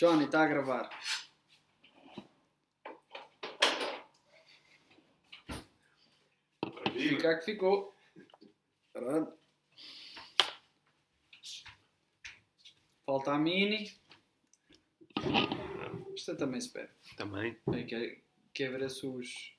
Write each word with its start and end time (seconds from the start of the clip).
Johnny, 0.00 0.24
está 0.24 0.44
a 0.44 0.46
gravar. 0.46 0.88
Fica 6.90 7.38
que 7.38 7.44
ficou. 7.44 7.94
Pronto. 8.94 9.38
Falta 13.04 13.32
a 13.32 13.38
mini. 13.38 13.92
Isto 16.16 16.34
também 16.34 16.62
se 16.62 16.70
perde. 16.70 16.94
Também. 17.18 17.60
Quer, 17.86 18.22
quer 18.54 18.70
ver 18.70 18.88
se 18.88 19.06
os, 19.06 19.54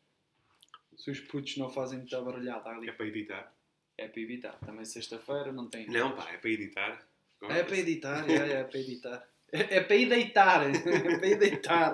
se 0.98 1.12
os 1.12 1.20
putos 1.20 1.56
não 1.58 1.70
fazem 1.70 2.00
muita 2.00 2.20
barulhada 2.20 2.68
ali. 2.68 2.90
É 2.90 2.94
para 2.94 3.06
editar. 3.06 3.56
É 3.96 4.08
para 4.08 4.22
evitar. 4.22 4.60
Também 4.62 4.86
sexta-feira 4.86 5.52
não 5.52 5.70
tem. 5.70 5.86
Não, 5.86 6.16
pá, 6.16 6.32
é 6.32 6.38
para 6.40 6.50
editar. 6.50 7.08
É 7.44 7.64
para 7.64 7.78
editar, 7.78 8.28
é, 8.28 8.54
é 8.54 8.64
para 8.64 8.80
editar. 8.80 9.31
É, 9.52 9.78
é 9.78 9.84
para 9.84 9.96
ir 9.96 10.08
deitar. 10.08 10.64
É 10.72 11.18
para 11.18 11.28
ir 11.28 11.38
deitar. 11.38 11.94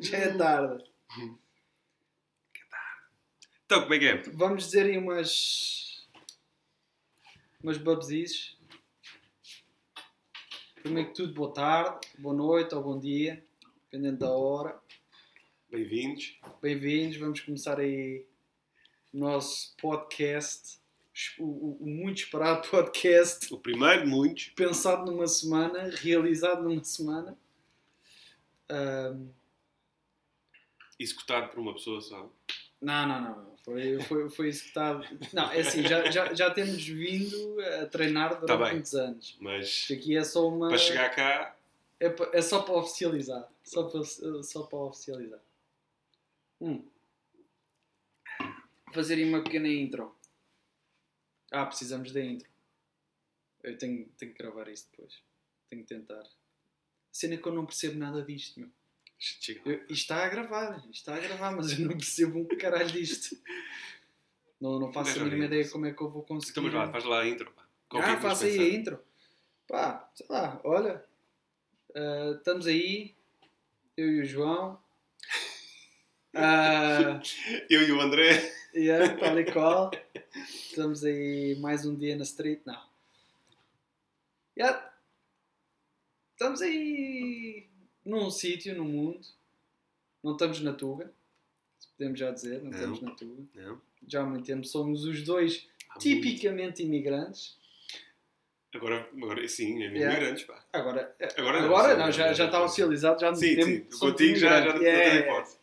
Já 0.00 0.18
é 0.18 0.36
tarde. 0.36 0.84
Então, 3.64 3.82
como 3.82 3.94
é 3.94 3.98
que 3.98 4.06
é? 4.06 4.22
Vamos 4.32 4.64
dizer 4.64 4.86
aí 4.86 4.98
umas. 4.98 6.06
umas 7.62 7.78
babesices. 7.78 8.56
Primeiro 10.82 11.08
que 11.08 11.14
tudo, 11.14 11.32
boa 11.32 11.50
tarde, 11.50 12.06
boa 12.18 12.34
noite 12.34 12.74
ou 12.74 12.82
bom 12.82 12.98
dia, 12.98 13.42
dependendo 13.90 14.18
da 14.18 14.30
hora. 14.30 14.78
Bem-vindos. 15.70 16.38
Bem-vindos, 16.60 17.16
vamos 17.16 17.40
começar 17.40 17.80
aí 17.80 18.26
o 19.10 19.16
nosso 19.16 19.74
podcast, 19.78 20.78
o, 21.38 21.44
o- 21.44 21.76
o 21.80 21.86
muito 21.86 22.18
esperado 22.22 22.68
podcast, 22.68 23.52
O 23.52 23.58
primeiro 23.58 24.02
de 24.04 24.08
muitos. 24.10 24.46
pensado 24.56 25.10
numa 25.10 25.26
semana, 25.28 25.90
realizado 25.96 26.62
numa 26.62 26.82
semana. 26.84 27.36
Ahm, 28.68 29.28
Executado 30.98 31.48
por 31.50 31.58
uma 31.60 31.74
pessoa 31.74 32.00
só. 32.00 32.30
Não, 32.80 33.08
não, 33.08 33.20
não. 33.20 33.56
Foi, 33.64 33.98
foi, 34.02 34.28
foi 34.30 34.48
executado. 34.48 35.04
Não, 35.32 35.50
é 35.50 35.60
assim, 35.60 35.82
já, 35.82 36.10
já, 36.10 36.32
já 36.34 36.50
temos 36.50 36.84
vindo 36.86 37.60
a 37.82 37.86
treinar 37.86 38.28
durante 38.40 38.46
Tá 38.46 38.56
bem. 38.56 38.72
muitos 38.74 38.94
anos. 38.94 39.36
Mas 39.40 39.66
Isto 39.66 39.92
aqui 39.94 40.16
é 40.16 40.22
só 40.24 40.48
uma. 40.48 40.68
para 40.68 40.78
chegar 40.78 41.08
cá, 41.10 41.56
É, 41.98 42.14
é 42.34 42.42
só 42.42 42.60
para 42.62 42.74
oficializar. 42.74 43.48
Só 43.64 43.84
para, 43.84 44.04
só 44.04 44.62
para 44.64 44.78
oficializar. 44.78 45.40
Hum. 46.60 46.84
Fazer 48.92 49.14
aí 49.14 49.24
uma 49.24 49.42
pequena 49.42 49.66
intro. 49.68 50.14
Ah, 51.54 51.66
precisamos 51.66 52.10
da 52.12 52.20
intro. 52.20 52.48
Eu 53.62 53.78
tenho, 53.78 54.06
tenho 54.18 54.32
que 54.32 54.42
gravar 54.42 54.68
isso 54.68 54.88
depois. 54.90 55.22
Tenho 55.70 55.82
que 55.82 55.88
tentar. 55.88 56.24
Cena 57.12 57.36
que 57.36 57.46
eu 57.46 57.54
não 57.54 57.64
percebo 57.64 57.96
nada 57.96 58.22
disto, 58.22 58.58
meu. 58.58 58.68
Eu- 59.64 59.82
isto 59.84 59.92
está 59.92 60.24
a 60.24 60.28
gravar, 60.28 60.76
isto 60.78 60.90
está 60.90 61.14
a 61.14 61.20
gravar, 61.20 61.52
mas 61.52 61.72
eu 61.72 61.86
não 61.86 61.96
percebo 61.96 62.40
um 62.40 62.46
caralho 62.58 62.90
disto. 62.90 63.36
Não, 64.60 64.80
não 64.80 64.92
faço 64.92 65.20
a 65.20 65.24
mínima 65.24 65.44
ideia 65.44 65.68
como 65.68 65.86
é 65.86 65.92
que 65.92 66.02
eu 66.02 66.10
vou 66.10 66.24
conseguir. 66.24 66.50
Então, 66.50 66.64
mas 66.64 66.72
vá, 66.72 66.88
faz 66.90 67.04
lá 67.04 67.20
a 67.20 67.28
intro. 67.28 67.50
Pá. 67.52 67.64
Qual 67.88 68.02
é 68.02 68.06
ah, 68.06 68.20
faça 68.20 68.46
aí 68.46 68.58
a 68.58 68.74
intro. 68.74 69.04
Pá, 69.68 70.10
sei 70.14 70.26
lá, 70.28 70.60
olha. 70.64 71.04
ah, 71.94 72.34
estamos 72.36 72.66
aí, 72.66 73.14
eu 73.96 74.08
e 74.12 74.20
o 74.22 74.24
João. 74.24 74.82
Ah, 76.34 77.20
Eu 77.70 77.82
e 77.86 77.92
o 77.92 78.00
André. 78.00 78.52
Yeah, 78.74 79.14
tal 79.18 79.38
e 79.38 79.44
qual. 79.52 79.90
Estamos 80.34 81.04
aí 81.04 81.56
mais 81.60 81.84
um 81.86 81.94
dia 81.94 82.16
na 82.16 82.22
street. 82.24 82.60
Não. 82.64 82.80
Yeah. 84.56 84.92
Estamos 86.32 86.60
aí 86.62 87.68
num 88.04 88.30
sítio 88.30 88.74
no 88.76 88.84
mundo. 88.84 89.20
Não 90.22 90.32
estamos 90.32 90.60
na 90.60 90.72
Tuga. 90.72 91.12
Podemos 91.96 92.18
já 92.18 92.30
dizer, 92.30 92.58
não, 92.62 92.70
Não. 92.70 92.76
estamos 92.78 93.00
na 93.02 93.10
Tuga. 93.12 93.42
Não. 93.54 93.80
Já 94.06 94.22
há 94.22 94.24
muito 94.26 94.44
tempo 94.46 94.64
somos 94.66 95.04
os 95.04 95.22
dois 95.22 95.66
Há 95.90 95.98
tipicamente 95.98 96.82
imigrantes. 96.82 97.56
muito. 97.56 97.64
Agora, 98.76 99.08
agora 99.16 99.48
sim, 99.48 99.82
é 99.84 99.86
Yeah. 99.86 100.16
imigrantes, 100.16 100.44
pá. 100.44 100.64
Agora, 100.72 101.14
Agora 101.36 101.62
agora, 101.62 101.96
não, 101.96 102.06
não, 102.06 102.12
já, 102.12 102.32
já 102.32 102.46
está 102.46 102.64
oficializado, 102.64 103.20
já 103.20 103.28
há 103.28 103.30
muito 103.30 103.44
Sim, 103.44 103.54
tempo. 103.54 103.66
sim. 103.68 103.98
somos 103.98 104.00
Contigo 104.00 104.36
já, 104.36 104.48
já, 104.48 104.56
imigrantes. 104.70 104.82
já 104.82 104.88
Yeah, 104.88 105.20
hipótese. 105.20 105.58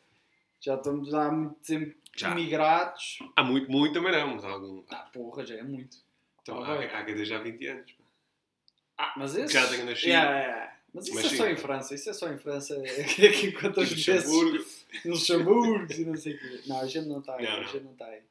Já 0.61 0.75
estamos 0.75 1.13
há 1.13 1.31
muito 1.31 1.55
tempo 1.55 1.95
Já. 2.15 2.31
imigrados. 2.31 3.19
Há 3.35 3.43
muito, 3.43 3.71
muito 3.71 3.93
também 3.93 4.11
não, 4.11 4.35
mas 4.35 4.43
há 4.45 4.49
algum. 4.49 4.83
Ah, 4.89 5.09
porra, 5.13 5.45
já 5.45 5.55
é 5.55 5.63
muito. 5.63 5.97
Então, 6.41 6.63
Ah, 6.63 6.73
há, 6.73 6.99
há 6.99 7.03
desde 7.03 7.33
há 7.33 7.39
20 7.39 7.67
anos. 7.67 7.95
Ah, 8.97 9.13
mas 9.17 9.35
esse... 9.35 9.53
Já 9.53 9.67
tenho 9.67 9.85
nascido. 9.85 10.07
Yeah, 10.09 10.39
yeah. 10.39 10.77
Mas 10.93 11.05
isso 11.05 11.15
Mas 11.15 11.25
é 11.25 11.29
sim. 11.29 11.37
só 11.37 11.47
em 11.47 11.55
França, 11.55 11.95
isso 11.95 12.09
é 12.09 12.13
só 12.13 12.29
em 12.29 12.37
França. 12.37 12.75
É 12.85 13.03
que 13.29 13.47
enquanto 13.47 13.79
as 13.79 13.89
vezes 13.91 14.25
Luxemburgo. 14.25 14.57
nos 14.57 15.05
Luxemburgo 15.05 15.93
e 15.93 16.05
não 16.05 16.17
sei 16.17 16.33
o 16.35 16.39
quê. 16.39 16.61
Não, 16.67 16.81
a 16.81 16.85
gente 16.85 17.07
não 17.07 17.19
está 17.19 17.35
aí. 17.37 17.45
Não, 17.45 17.51
A 17.53 17.57
não. 17.57 17.63
gente 17.67 17.83
não 17.85 17.91
está 17.93 18.05
aí. 18.07 18.21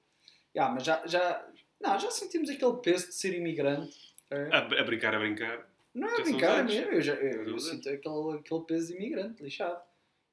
Yeah, 0.54 0.74
mas 0.74 0.84
já, 0.84 1.06
já, 1.06 1.48
não, 1.80 1.98
já 1.98 2.10
sentimos 2.10 2.50
aquele 2.50 2.76
peso 2.78 3.06
de 3.08 3.14
ser 3.14 3.34
imigrante. 3.34 3.96
é? 4.30 4.48
A, 4.54 4.58
a 4.58 4.84
brincar, 4.84 5.14
a 5.14 5.18
brincar. 5.18 5.66
Não 5.94 6.06
é 6.06 6.10
Já 6.10 6.16
são 6.16 6.24
brincar, 6.24 6.58
é 6.58 6.62
mesmo. 6.64 6.92
Eu, 6.92 7.00
já, 7.00 7.14
eu, 7.14 7.48
eu 7.48 7.58
sinto 7.58 7.88
aquele, 7.88 8.38
aquele 8.38 8.60
peso 8.64 8.88
de 8.88 8.94
imigrante, 8.96 9.42
lixado. 9.42 9.80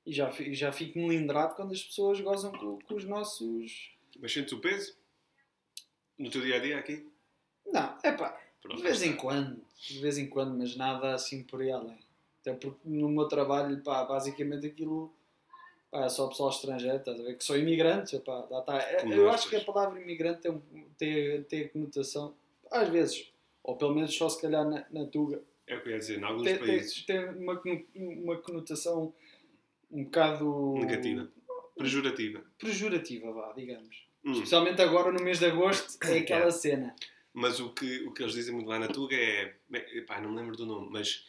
E 0.08 0.14
já, 0.14 0.32
já 0.32 0.72
fico 0.72 0.98
melindrado 0.98 1.54
quando 1.56 1.74
as 1.74 1.84
pessoas 1.84 2.22
gozam 2.22 2.52
com, 2.54 2.80
com 2.80 2.96
os 2.96 3.04
nossos. 3.04 3.92
Mas 4.18 4.32
sentes 4.32 4.54
o 4.54 4.60
peso? 4.60 4.96
No 6.18 6.30
teu 6.32 6.42
dia 6.42 6.56
a 6.56 6.60
dia 6.60 6.78
aqui? 6.80 7.06
Não, 7.66 7.98
é 8.02 8.12
pá, 8.14 8.40
de 8.74 8.82
vez 8.82 9.04
em 9.04 9.16
quando. 9.18 9.62
De 9.88 10.00
vez 10.00 10.18
em 10.18 10.28
quando, 10.28 10.58
mas 10.58 10.76
nada 10.78 11.14
assim 11.14 11.44
por 11.44 11.62
aí 11.62 11.70
além. 11.72 12.00
Até 12.40 12.54
porque 12.54 12.80
no 12.86 13.10
meu 13.10 13.28
trabalho, 13.28 13.84
pá, 13.84 14.06
basicamente 14.06 14.66
aquilo. 14.66 15.14
Pá, 15.92 16.06
é 16.06 16.10
só 16.10 16.28
pessoal 16.28 16.50
estrangeiro, 16.52 16.98
estás 16.98 17.20
a 17.20 17.24
ver? 17.24 17.38
Que 17.38 17.44
são 17.44 17.58
imigrantes, 17.58 18.18
pá, 18.22 18.48
está. 18.50 18.78
É- 18.78 19.06
Eu 19.14 19.30
acho 19.30 19.50
que 19.50 19.58
a 19.58 19.64
palavra 19.64 20.00
imigrante 20.02 20.40
tem, 20.42 20.62
tem, 20.98 21.44
tem 21.44 21.64
a 21.66 21.70
conotação, 21.70 22.34
às 22.72 22.88
vezes, 22.88 23.30
ou 23.62 23.76
pelo 23.76 23.94
menos 23.94 24.16
só 24.16 24.30
se 24.30 24.42
calhar 24.42 24.64
na, 24.68 24.86
na 24.90 25.06
Tuga, 25.06 25.42
É 25.68 25.76
o 25.76 25.82
que 25.84 25.90
eu 25.90 25.94
ia 25.94 26.00
dizer, 26.00 26.20
em 26.20 26.24
alguns 26.24 26.44
tem, 26.44 26.58
tem, 26.58 26.66
países. 26.68 27.06
tem 27.06 27.30
uma, 27.30 27.58
cono- 27.58 27.86
uma 27.96 28.38
conotação 28.38 29.14
um 29.92 30.04
bocado 30.06 30.74
Negativa. 30.80 31.32
Pejorativa. 31.78 32.44
pejorativa, 32.60 33.32
vá, 33.32 33.54
digamos. 33.54 34.08
Hum. 34.26 34.32
Especialmente 34.34 34.82
agora 34.82 35.12
no 35.12 35.24
mês 35.24 35.40
de 35.40 35.46
agosto, 35.46 35.98
é 36.04 36.18
aquela 36.20 36.40
Yeah. 36.42 36.52
cena. 36.52 36.96
Mas 37.34 37.60
o 37.60 37.72
que, 37.72 38.00
o 38.08 38.12
que 38.14 38.24
eles 38.24 38.34
dizem 38.34 38.54
muito 38.54 38.68
lá 38.68 38.80
na 38.80 38.88
Tuga 38.88 39.16
é. 39.16 39.56
Epá, 39.94 40.20
não 40.20 40.32
me 40.32 40.38
lembro 40.38 40.58
do 40.58 40.66
nome, 40.66 40.90
mas. 40.92 41.24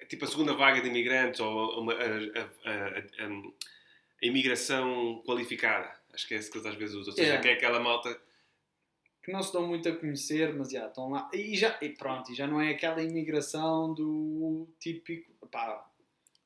É 0.00 0.04
tipo 0.06 0.24
a 0.24 0.28
segunda 0.28 0.54
vaga 0.54 0.80
de 0.80 0.88
imigrantes 0.88 1.40
ou 1.40 1.80
uma, 1.80 1.92
a, 1.92 1.96
a- 1.96 2.70
a- 2.70 2.98
a- 2.98 3.26
a 4.22 4.26
imigração 4.26 5.22
qualificada. 5.24 5.96
Acho 6.12 6.26
que 6.26 6.34
é 6.34 6.38
isso 6.38 6.50
que 6.50 6.58
eles 6.58 6.66
às 6.66 6.74
vezes 6.74 6.94
usam. 6.96 7.12
Ou 7.12 7.16
seja, 7.16 7.28
Yeah. 7.28 7.42
que 7.42 7.48
é 7.48 7.52
aquela 7.52 7.78
malta. 7.80 8.20
Que 9.28 9.32
não 9.34 9.42
se 9.42 9.52
dão 9.52 9.66
muito 9.68 9.86
a 9.86 9.94
conhecer, 9.94 10.54
mas 10.54 10.70
já 10.70 10.86
estão 10.86 11.10
lá. 11.10 11.28
E, 11.34 11.54
já, 11.54 11.76
e 11.82 11.90
pronto, 11.90 12.32
e 12.32 12.34
já 12.34 12.46
não 12.46 12.58
é 12.58 12.70
aquela 12.70 13.02
imigração 13.02 13.92
do 13.92 14.66
típico. 14.80 15.30
pá, 15.52 15.86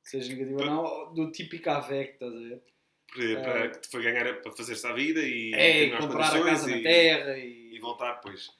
seja 0.03 0.33
negativo 0.35 0.59
ou 0.59 0.67
não, 0.67 1.15
do 1.15 1.31
típico 1.31 1.71
AVEC, 1.71 2.15
estás 2.15 2.35
a 2.35 2.39
ver? 2.41 2.61
Para, 3.07 3.41
para, 3.45 3.69
que 3.71 3.81
te 3.83 3.89
foi 3.89 4.03
ganhar 4.03 4.35
para 4.41 4.51
fazer-se 4.51 4.85
à 4.85 4.93
vida 4.93 5.21
e 5.21 5.55
É, 5.55 5.97
comprar 5.97 6.35
a 6.35 6.45
casa 6.45 6.69
na 6.69 6.77
e, 6.77 6.83
terra 6.83 7.39
e 7.39 7.77
e. 7.77 7.79
voltar, 7.79 8.15
pois. 8.15 8.51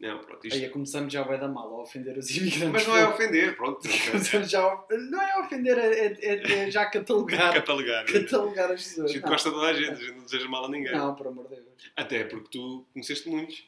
Não, 0.00 0.18
pronto. 0.20 0.46
Isto, 0.46 0.56
Aí 0.62 0.68
começamos 0.70 1.12
já 1.12 1.22
vai 1.24 1.40
dar 1.40 1.48
mal 1.48 1.74
a 1.74 1.82
ofender 1.82 2.16
os 2.16 2.30
imigrantes. 2.30 2.68
mas 2.70 2.86
não 2.86 2.96
é 2.96 3.08
ofender, 3.08 3.56
pronto. 3.56 3.80
Começamos 4.10 4.48
já 4.48 4.64
a- 4.64 4.84
Não 5.10 5.20
é 5.20 5.40
ofender, 5.40 5.76
é, 5.76 6.06
é- 6.06 6.52
é 6.66 6.70
já 6.70 6.86
catalogar, 6.86 7.52
Catalogar. 7.54 8.04
catalogar 8.06 8.70
as 8.70 8.70
A 8.70 8.74
pessoas. 8.84 9.10
gente 9.12 9.22
Não. 9.22 9.28
gosta 9.30 9.48
de 9.50 9.54
toda 9.56 9.66
a 9.66 9.72
gente, 9.72 9.90
a 9.90 9.94
gente 9.96 10.12
não 10.16 10.24
deseja 10.24 10.48
mal 10.48 10.64
a 10.66 10.68
ninguém. 10.68 10.92
Não, 10.92 11.14
por 11.16 11.26
amor 11.26 11.48
de 11.48 11.56
Deus. 11.56 11.66
Até 11.96 12.22
porque 12.24 12.48
tu 12.50 12.86
conheceste 12.92 13.28
muitos 13.28 13.64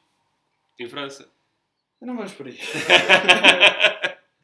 em 0.79 0.89
França. 0.89 1.29
Não 2.01 2.17
vamos 2.17 2.33
por 2.33 2.47
aí. 2.47 2.59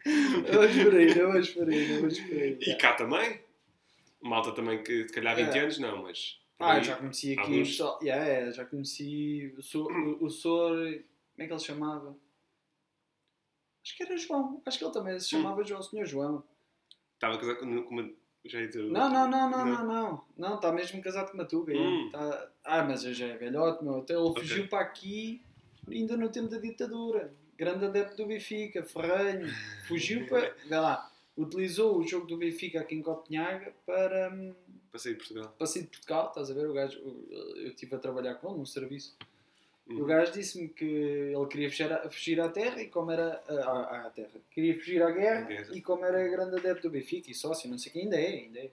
Não 0.06 0.60
vamos 0.60 0.76
por 0.84 0.94
aí, 0.94 1.14
não 1.14 1.32
vamos 1.32 1.50
por 1.50 1.68
aí, 1.68 1.88
não 1.88 2.00
vamos 2.00 2.20
por 2.20 2.32
aí. 2.38 2.58
E 2.60 2.74
cá 2.76 2.92
também. 2.92 3.40
Malta 4.22 4.52
também 4.52 4.82
que 4.82 5.06
se 5.08 5.12
calhar 5.12 5.32
há 5.32 5.36
20 5.36 5.54
É. 5.56 5.58
anos, 5.60 5.78
não, 5.78 6.02
mas. 6.02 6.38
Ah, 6.58 6.80
já 6.80 6.96
conheci 6.96 7.32
aqui 7.32 7.40
alguns-. 7.40 7.78
Yeah, 8.02 8.24
yeah, 8.24 8.50
já 8.52 8.64
conheci 8.64 9.52
o. 9.56 9.78
O, 9.78 10.24
o 10.26 10.30
Sor. 10.30 10.76
Como 11.36 11.44
é 11.44 11.46
que 11.46 11.52
ele 11.52 11.60
se 11.60 11.66
chamava? 11.66 12.16
Acho 13.84 13.96
que 13.96 14.02
era 14.02 14.16
João. 14.16 14.62
Acho 14.66 14.78
que 14.78 14.84
ele 14.84 14.92
também 14.92 15.20
se 15.20 15.28
chamava 15.28 15.62
João, 15.62 15.82
Senhor 15.82 16.06
João. 16.06 16.42
Estava 17.14 17.38
casado 17.38 17.58
com 17.58 17.66
uma. 17.66 18.10
Já 18.44 18.60
ia 18.60 18.68
dizer. 18.68 18.82
Não, 18.84 19.10
não, 19.10 19.28
não, 19.28 19.50
não, 19.50 19.66
Não. 19.66 19.86
não, 19.86 20.24
não. 20.36 20.54
Está 20.56 20.72
mesmo 20.72 21.02
casado 21.02 21.30
com 21.30 21.34
uma 21.34 21.44
tuga. 21.44 21.72
Hum. 21.74 22.08
Tá... 22.10 22.50
Ah, 22.64 22.82
mas 22.84 23.04
eu 23.04 23.12
já 23.12 23.26
é 23.26 23.36
velhote, 23.36 23.84
meu. 23.84 23.98
Até 23.98 24.14
ele 24.14 24.22
Ok. 24.22 24.42
fugiu 24.42 24.68
para 24.68 24.80
aqui 24.84 25.42
ainda 25.88 26.16
no 26.16 26.28
tempo 26.30 26.48
da 26.48 26.58
ditadura. 26.58 27.34
Grande 27.56 27.84
adepto 27.86 28.16
do 28.16 28.26
Benfica, 28.26 28.82
ferranho. 28.84 29.46
Fugiu 29.86 30.26
para. 30.28 30.54
Vê 30.66 30.78
lá. 30.78 31.12
Utilizou 31.36 31.98
o 31.98 32.06
jogo 32.06 32.26
do 32.26 32.36
Benfica 32.38 32.80
aqui 32.80 32.94
em 32.94 33.02
Copenhaga 33.02 33.74
para. 33.84 34.32
hum, 34.32 34.54
Passei 34.90 35.12
de 35.12 35.18
Portugal. 35.18 35.54
passei 35.58 35.82
de 35.82 35.88
Portugal, 35.88 36.28
estás 36.28 36.50
a 36.50 36.54
ver? 36.54 36.66
O 36.68 36.72
gajo, 36.72 36.98
eu 37.30 37.68
estive 37.68 37.94
a 37.94 37.98
trabalhar 37.98 38.36
com 38.36 38.48
ele 38.48 38.58
num 38.58 38.64
serviço 38.64 39.14
E 39.88 39.94
o 39.94 40.00
Uhum. 40.00 40.06
gajo 40.06 40.32
disse-me 40.32 40.68
que 40.68 40.84
ele 40.84 41.46
queria 41.48 41.70
fugir, 41.70 41.92
à- 41.92 42.10
fugir 42.10 42.40
à 42.40 42.48
terra 42.48 42.82
e 42.82 42.88
como 42.88 43.10
era. 43.12 43.40
À, 43.48 44.06
à 44.06 44.10
terra. 44.10 44.30
Queria 44.50 44.74
fugir 44.74 45.00
à 45.02 45.10
guerra 45.12 45.48
e 45.72 45.80
como 45.80 46.04
era 46.04 46.26
grande 46.28 46.56
adepto 46.56 46.88
do 46.88 46.90
Benfica 46.90 47.30
e 47.30 47.34
sócio, 47.34 47.70
não 47.70 47.78
sei 47.78 47.90
o 47.90 47.92
que, 47.92 48.00
ainda 48.00 48.16
é, 48.20 48.26
ainda 48.26 48.58
é. 48.60 48.70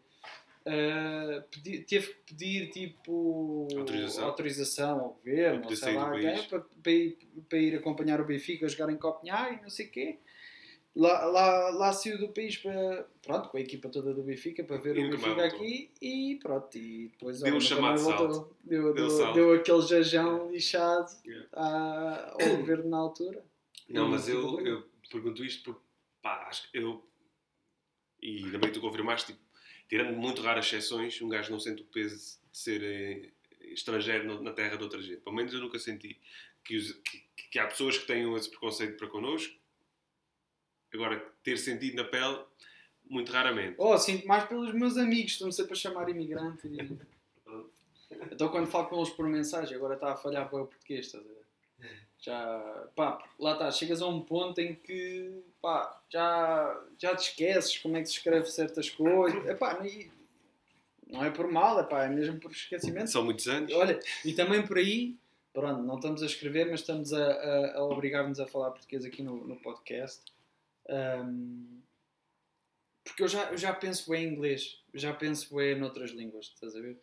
ah, 0.66 1.44
pedi- 1.52 1.80
teve 1.80 2.08
que 2.08 2.34
pedir 2.34 2.70
tipo 2.72 3.68
Autorização. 3.78 4.26
autorização 4.26 5.00
ao 5.02 5.10
governo, 5.10 5.76
sei 5.76 5.94
lá, 5.94 6.10
país. 6.10 6.46
para, 6.46 6.60
para 6.82 6.92
ir, 6.92 7.18
para 7.50 7.58
ir 7.60 7.76
acompanhar 7.76 8.20
o 8.20 8.26
Benfica 8.26 8.66
a 8.66 8.70
jogar 8.70 8.92
em 8.92 8.98
Copenhague, 8.98 9.62
não 9.62 9.70
sei 9.70 9.86
o 9.86 9.90
quê. 9.90 10.18
Lá, 10.96 11.26
lá, 11.26 11.70
lá 11.72 11.92
saiu 11.92 12.20
do 12.20 12.30
país 12.30 12.56
para, 12.58 13.10
pronto, 13.24 13.50
com 13.50 13.58
a 13.58 13.62
equipa 13.62 13.90
toda 13.90 14.14
do 14.14 14.22
Benfica 14.22 14.64
para 14.64 14.78
ver 14.78 14.96
E 14.96 15.06
o 15.08 15.10
Benfica 15.10 15.44
aqui 15.44 15.92
e 16.00 16.38
pronto, 16.42 16.78
e 16.78 17.08
depois 17.08 17.40
Deu 17.40 17.48
olha, 17.48 17.58
um 17.58 17.62
chamado 17.62 18.00
voltou. 18.00 18.56
Deu, 18.64 18.94
Deu 18.94 19.08
deu, 19.08 19.34
deu 19.34 19.54
aquele 19.54 19.82
jajão 19.82 20.52
lixado 20.52 21.10
Yeah. 21.26 21.48
à- 21.54 22.34
ao 22.40 22.58
governo 22.58 22.90
na 22.90 22.98
altura. 22.98 23.44
Não, 23.90 24.08
mas 24.08 24.28
eu, 24.30 24.60
eu 24.60 24.88
pergunto 25.12 25.44
isto 25.44 25.64
porque, 25.64 25.82
pá, 26.22 26.46
acho 26.48 26.70
que 26.72 26.78
eu. 26.78 27.04
E 28.22 28.44
ainda 28.46 28.60
bem 28.60 28.70
que 28.72 28.76
tu 28.80 28.82
confirmaste, 28.82 29.34
tipo, 29.34 29.44
tirando 29.90 30.16
muito 30.16 30.44
raras 30.44 30.66
exceções, 30.68 31.20
um 31.22 31.28
gajo 31.30 31.52
não 31.52 31.60
sente 31.60 31.82
o 31.82 31.86
peso 31.86 32.16
de 32.52 32.58
ser 32.58 32.84
eh, 32.84 33.32
estrangeiro 33.74 34.42
na 34.44 34.54
terra 34.54 34.78
de 34.78 34.84
outra 34.84 35.02
gente. 35.02 35.22
Pelo 35.22 35.36
menos 35.36 35.52
eu 35.54 35.60
nunca 35.60 35.80
senti 35.80 36.20
que, 36.64 36.78
os- 36.78 36.94
que- 36.94 37.24
que 37.50 37.58
há 37.60 37.66
pessoas 37.68 37.98
que 37.98 38.06
tenham 38.06 38.38
esse 38.38 38.50
preconceito 38.50 38.96
para 38.96 39.08
connosco. 39.08 39.54
Agora, 40.94 41.20
ter 41.44 41.58
sentido 41.58 41.96
na 41.98 42.04
pele, 42.04 42.40
muito 43.10 43.32
raramente. 43.32 43.76
Oh, 43.78 43.98
sinto 43.98 44.28
mais 44.28 44.46
pelos 44.46 44.74
meus 44.74 44.98
amigos, 44.98 45.34
estão 45.34 45.52
sempre 45.52 45.74
a 45.74 45.76
chamar 45.76 46.10
imigrante. 46.10 46.68
e- 46.68 46.98
Então 48.32 48.48
quando 48.50 48.68
falo 48.68 48.88
com 48.88 48.98
eles 48.98 49.10
por 49.10 49.28
mensagem, 49.28 49.76
agora 49.76 49.96
está 49.96 50.12
a 50.12 50.16
falhar 50.16 50.48
para 50.50 50.62
o 50.62 50.68
português, 50.68 51.08
estás 51.08 51.24
a 51.26 51.28
ver? 51.28 51.44
Já, 52.20 52.88
pá, 52.96 53.22
lá 53.40 53.54
está, 53.54 53.70
chegas 53.72 54.02
a 54.02 54.08
um 54.08 54.22
ponto 54.22 54.60
em 54.62 54.76
que, 54.76 55.42
pá, 55.62 56.00
já, 56.10 56.82
já 56.98 57.16
te 57.16 57.30
esqueces 57.30 57.78
como 57.80 57.98
é 57.98 58.02
que 58.02 58.06
se 58.08 58.14
escreve 58.14 58.46
certas 58.46 58.90
coisas. 58.90 59.44
Epá, 59.50 59.74
não, 59.80 59.86
e- 59.86 60.10
não 61.08 61.24
é 61.26 61.32
por 61.32 61.52
mal, 61.52 61.80
epá, 61.80 62.06
é 62.06 62.10
mesmo 62.10 62.40
por 62.40 62.52
esquecimento. 62.52 63.10
São 63.12 63.24
muitos 63.26 63.48
anos. 63.48 63.74
Olha, 63.74 64.00
e 64.24 64.32
também 64.34 64.66
por 64.66 64.78
aí, 64.78 65.18
pronto, 65.52 65.82
não 65.82 65.96
estamos 65.96 66.24
a 66.24 66.26
escrever, 66.28 66.70
mas 66.72 66.80
estamos 66.82 67.12
a, 67.14 67.26
a, 67.34 67.78
a 67.80 67.84
obrigar-nos 67.84 68.40
a 68.40 68.48
falar 68.48 68.72
português 68.72 69.04
aqui 69.04 69.22
no, 69.22 69.46
no 69.46 69.56
podcast. 69.58 70.22
Ahm, 70.90 71.82
porque 73.04 73.24
eu 73.24 73.28
já, 73.28 73.52
eu 73.52 73.58
já 73.58 73.74
penso 73.74 74.14
em 74.16 74.26
inglês, 74.28 74.82
já 74.94 75.14
penso 75.14 75.56
bem 75.56 75.78
noutras 75.78 76.12
línguas, 76.12 76.48
estás 76.48 76.76
a 76.76 76.80
ver? 76.82 77.00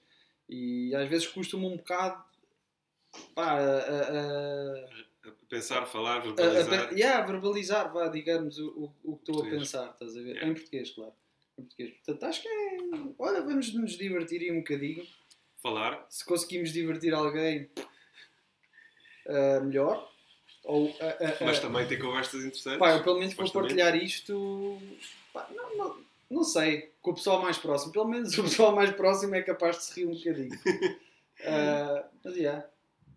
E 0.48 0.94
às 0.94 1.08
vezes 1.08 1.26
custa-me 1.28 1.64
um 1.66 1.76
bocado 1.76 2.24
pá, 3.34 3.52
a, 3.52 3.78
a, 3.78 4.86
a, 4.86 5.32
Pensar, 5.48 5.84
falar, 5.86 6.16
a, 6.16 6.18
a, 6.18 6.20
verbalizar. 6.20 6.88
a- 6.88 6.92
yeah, 6.92 7.26
verbalizar, 7.26 7.92
vá, 7.92 8.08
digamos, 8.08 8.58
o, 8.58 8.92
o, 9.04 9.12
o 9.12 9.16
que 9.18 9.30
estou 9.30 9.46
a 9.46 9.50
pensar, 9.50 9.90
estás 9.90 10.16
a 10.16 10.20
ver? 10.20 10.34
Yeah. 10.36 10.48
Em 10.48 10.54
português, 10.54 10.90
claro. 10.92 11.12
Em 11.58 11.62
português. 11.62 11.90
Portanto, 11.96 12.22
acho 12.24 12.42
que 12.42 12.48
é. 12.48 12.76
Olha, 13.18 13.42
vamos 13.42 13.72
nos 13.74 13.92
divertir 13.98 14.40
aí 14.40 14.50
um 14.50 14.58
bocadinho 14.60 15.06
Falar. 15.62 16.06
se 16.08 16.24
conseguimos 16.24 16.72
divertir 16.72 17.12
alguém 17.12 17.70
ah, 19.28 19.60
melhor 19.60 20.10
ou 20.64 20.94
ah, 21.00 21.16
ah, 21.20 21.44
Mas 21.44 21.58
também 21.60 21.86
ter 21.86 21.96
conversas 21.98 22.44
interessantes. 22.44 22.78
pá, 22.78 22.92
eu 22.96 23.02
pelo 23.02 23.18
menos 23.18 23.34
vou 23.34 23.46
supostamente. 23.46 23.82
partilhar 23.82 24.04
isto. 24.04 24.78
Pá, 25.32 25.48
não, 25.54 25.76
não, 25.76 26.04
não 26.30 26.44
sei. 26.44 26.90
Com 27.02 27.12
o 27.12 27.14
pessoal 27.14 27.40
mais 27.42 27.58
próximo. 27.58 27.92
Pelo 27.92 28.08
menos 28.08 28.36
o 28.38 28.42
pessoal 28.42 28.74
mais 28.74 28.90
próximo 28.92 29.34
é 29.34 29.42
capaz 29.42 29.78
de 29.78 29.84
se 29.84 30.00
rir 30.00 30.06
um 30.06 30.14
bocadinho. 30.14 30.58
Mas 32.22 32.36
yeah, 32.36 32.66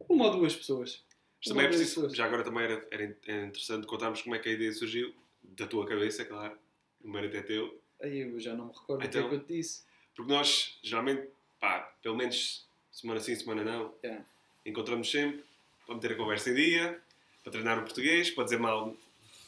uma 0.09 0.25
ou 0.27 0.31
duas 0.37 0.55
pessoas. 0.55 1.03
Mas 1.39 1.47
também 1.49 1.65
é 1.65 1.67
preciso, 1.67 1.95
pessoas. 1.95 2.15
já 2.15 2.25
agora 2.25 2.43
também 2.43 2.63
era, 2.63 2.87
era 2.89 3.03
interessante 3.03 3.85
contarmos 3.85 4.21
como 4.21 4.33
é 4.35 4.39
que 4.39 4.47
a 4.47 4.51
ideia 4.53 4.71
surgiu, 4.71 5.13
da 5.43 5.67
tua 5.67 5.85
cabeça, 5.85 6.23
claro, 6.23 6.57
o 7.03 7.09
mérito 7.09 7.35
é 7.35 7.41
teu, 7.41 7.77
aí 8.01 8.19
eu 8.19 8.39
já 8.39 8.53
não 8.53 8.67
me 8.67 8.71
recordo 8.71 9.03
Então- 9.03 9.25
o 9.25 9.29
que 9.29 9.35
é 9.35 9.37
que 9.39 9.43
eu 9.43 9.47
te 9.47 9.53
disse. 9.57 9.83
Porque 10.15 10.31
nós, 10.31 10.77
geralmente, 10.81 11.27
pá, 11.59 11.81
pelo 12.01 12.15
menos 12.15 12.65
semana 12.91 13.19
sim, 13.19 13.35
semana 13.35 13.61
não, 13.63 13.93
Yeah. 14.01 14.23
encontramos 14.65 15.11
sempre 15.11 15.43
para 15.85 15.95
meter 15.95 16.13
a 16.13 16.15
conversa 16.15 16.49
em 16.49 16.53
dia, 16.53 17.01
para 17.43 17.51
treinar 17.51 17.77
o 17.79 17.83
português, 17.83 18.31
para 18.31 18.45
dizer 18.45 18.59
mal 18.59 18.95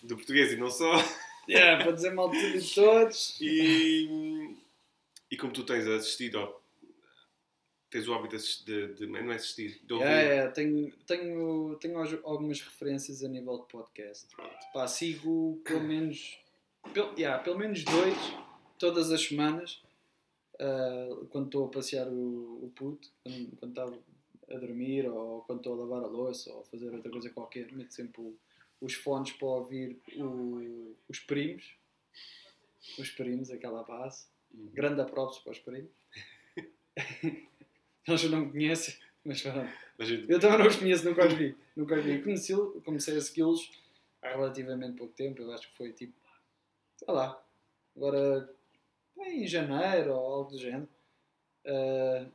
do 0.04 0.16
português 0.16 0.52
e 0.52 0.58
não 0.58 0.70
só, 0.70 0.92
yeah, 1.50 1.82
para 1.84 1.94
dizer 1.94 2.14
mal 2.14 2.30
de 2.30 2.40
tudo 2.40 2.58
e 2.58 2.62
de 2.62 2.76
todos. 2.76 3.38
E, 3.42 4.56
e 5.32 5.38
como 5.38 5.54
tu 5.54 5.64
tens 5.64 5.88
assistido, 5.88 6.54
tens 7.90 8.08
o 8.08 8.14
hábito 8.14 8.36
de, 8.66 8.94
de, 8.96 9.06
não 9.08 9.32
é 9.32 9.36
assistir, 9.36 9.80
de 9.84 9.94
ouvir, 9.94 10.06
É, 10.06 10.36
é, 10.38 10.48
tenho, 10.50 10.92
tenho, 11.08 11.78
tenho 11.80 11.98
al- 11.98 12.20
algumas 12.24 12.62
referências 12.62 13.24
a 13.24 13.28
nível 13.28 13.60
de 13.60 13.68
podcast. 13.68 14.28
Pá, 14.74 14.88
sigo 14.88 15.62
pelo 15.64 15.82
menos, 15.84 16.38
pel, 16.94 17.14
yeah, 17.18 17.42
pelo 17.42 17.58
menos 17.58 17.84
dois 17.84 18.18
todas 18.78 19.10
as 19.12 19.22
semanas 19.22 19.82
ah, 20.60 21.26
quando 21.30 21.46
estou 21.46 21.66
a 21.66 21.70
passear 21.70 22.08
o, 22.08 22.66
o 22.66 22.72
puto, 22.76 23.10
quando 23.24 23.56
quando 23.74 24.04
a 24.50 24.58
dormir 24.58 25.08
ou 25.10 25.42
quando 25.42 25.60
estou 25.60 25.74
a 25.74 25.78
lavar 25.86 26.04
a 26.04 26.08
louça 26.08 26.52
ou 26.54 26.62
a 26.62 26.66
fazer 26.66 26.90
outra 26.94 27.10
coisa 27.12 27.30
qualquer, 27.30 27.72
meto 27.72 27.94
sempre 27.94 28.22
o- 28.22 28.38
os 28.82 28.94
fones 28.94 29.32
para 29.34 29.48
ouvir 29.48 30.00
o- 30.18 30.96
os 31.10 31.20
primos. 31.20 31.76
Os 33.00 33.10
primos, 33.10 33.50
aquela 33.52 33.84
base. 33.84 34.28
Uhum. 34.54 34.70
Grande 34.74 35.04
props 35.10 35.40
para 35.40 35.52
os 35.54 35.60
primos. 35.60 35.90
Eles 38.08 38.24
não 38.30 38.46
me 38.46 38.52
conhecem, 38.52 38.96
mas 39.24 39.42
pronto. 39.42 39.70
Mas 39.98 40.10
eu- 40.12 40.40
também 40.40 40.60
não 40.60 40.68
os 40.68 40.76
conheço, 40.76 41.06
nunca 41.06 41.26
os 41.28 41.34
vi. 41.34 41.56
Nunca 41.76 41.96
os 41.98 42.06
vi. 42.06 42.22
Conheci, 42.22 42.54
comecei 42.84 43.18
a 43.18 43.22
segui-los 43.22 43.72
há 44.22 44.30
relativamente 44.30 44.98
pouco 44.98 45.14
tempo. 45.14 45.42
Eu 45.42 45.52
acho 45.52 45.70
que 45.72 45.78
foi 45.78 45.92
tipo, 45.94 46.14
sei 46.98 47.14
lá, 47.14 47.44
agora 47.96 48.54
em 49.18 49.48
janeiro 49.48 50.12
ou 50.14 50.20
algo 50.20 50.52
do 50.52 50.58
género. 50.60 50.88
Ah, 51.66 52.26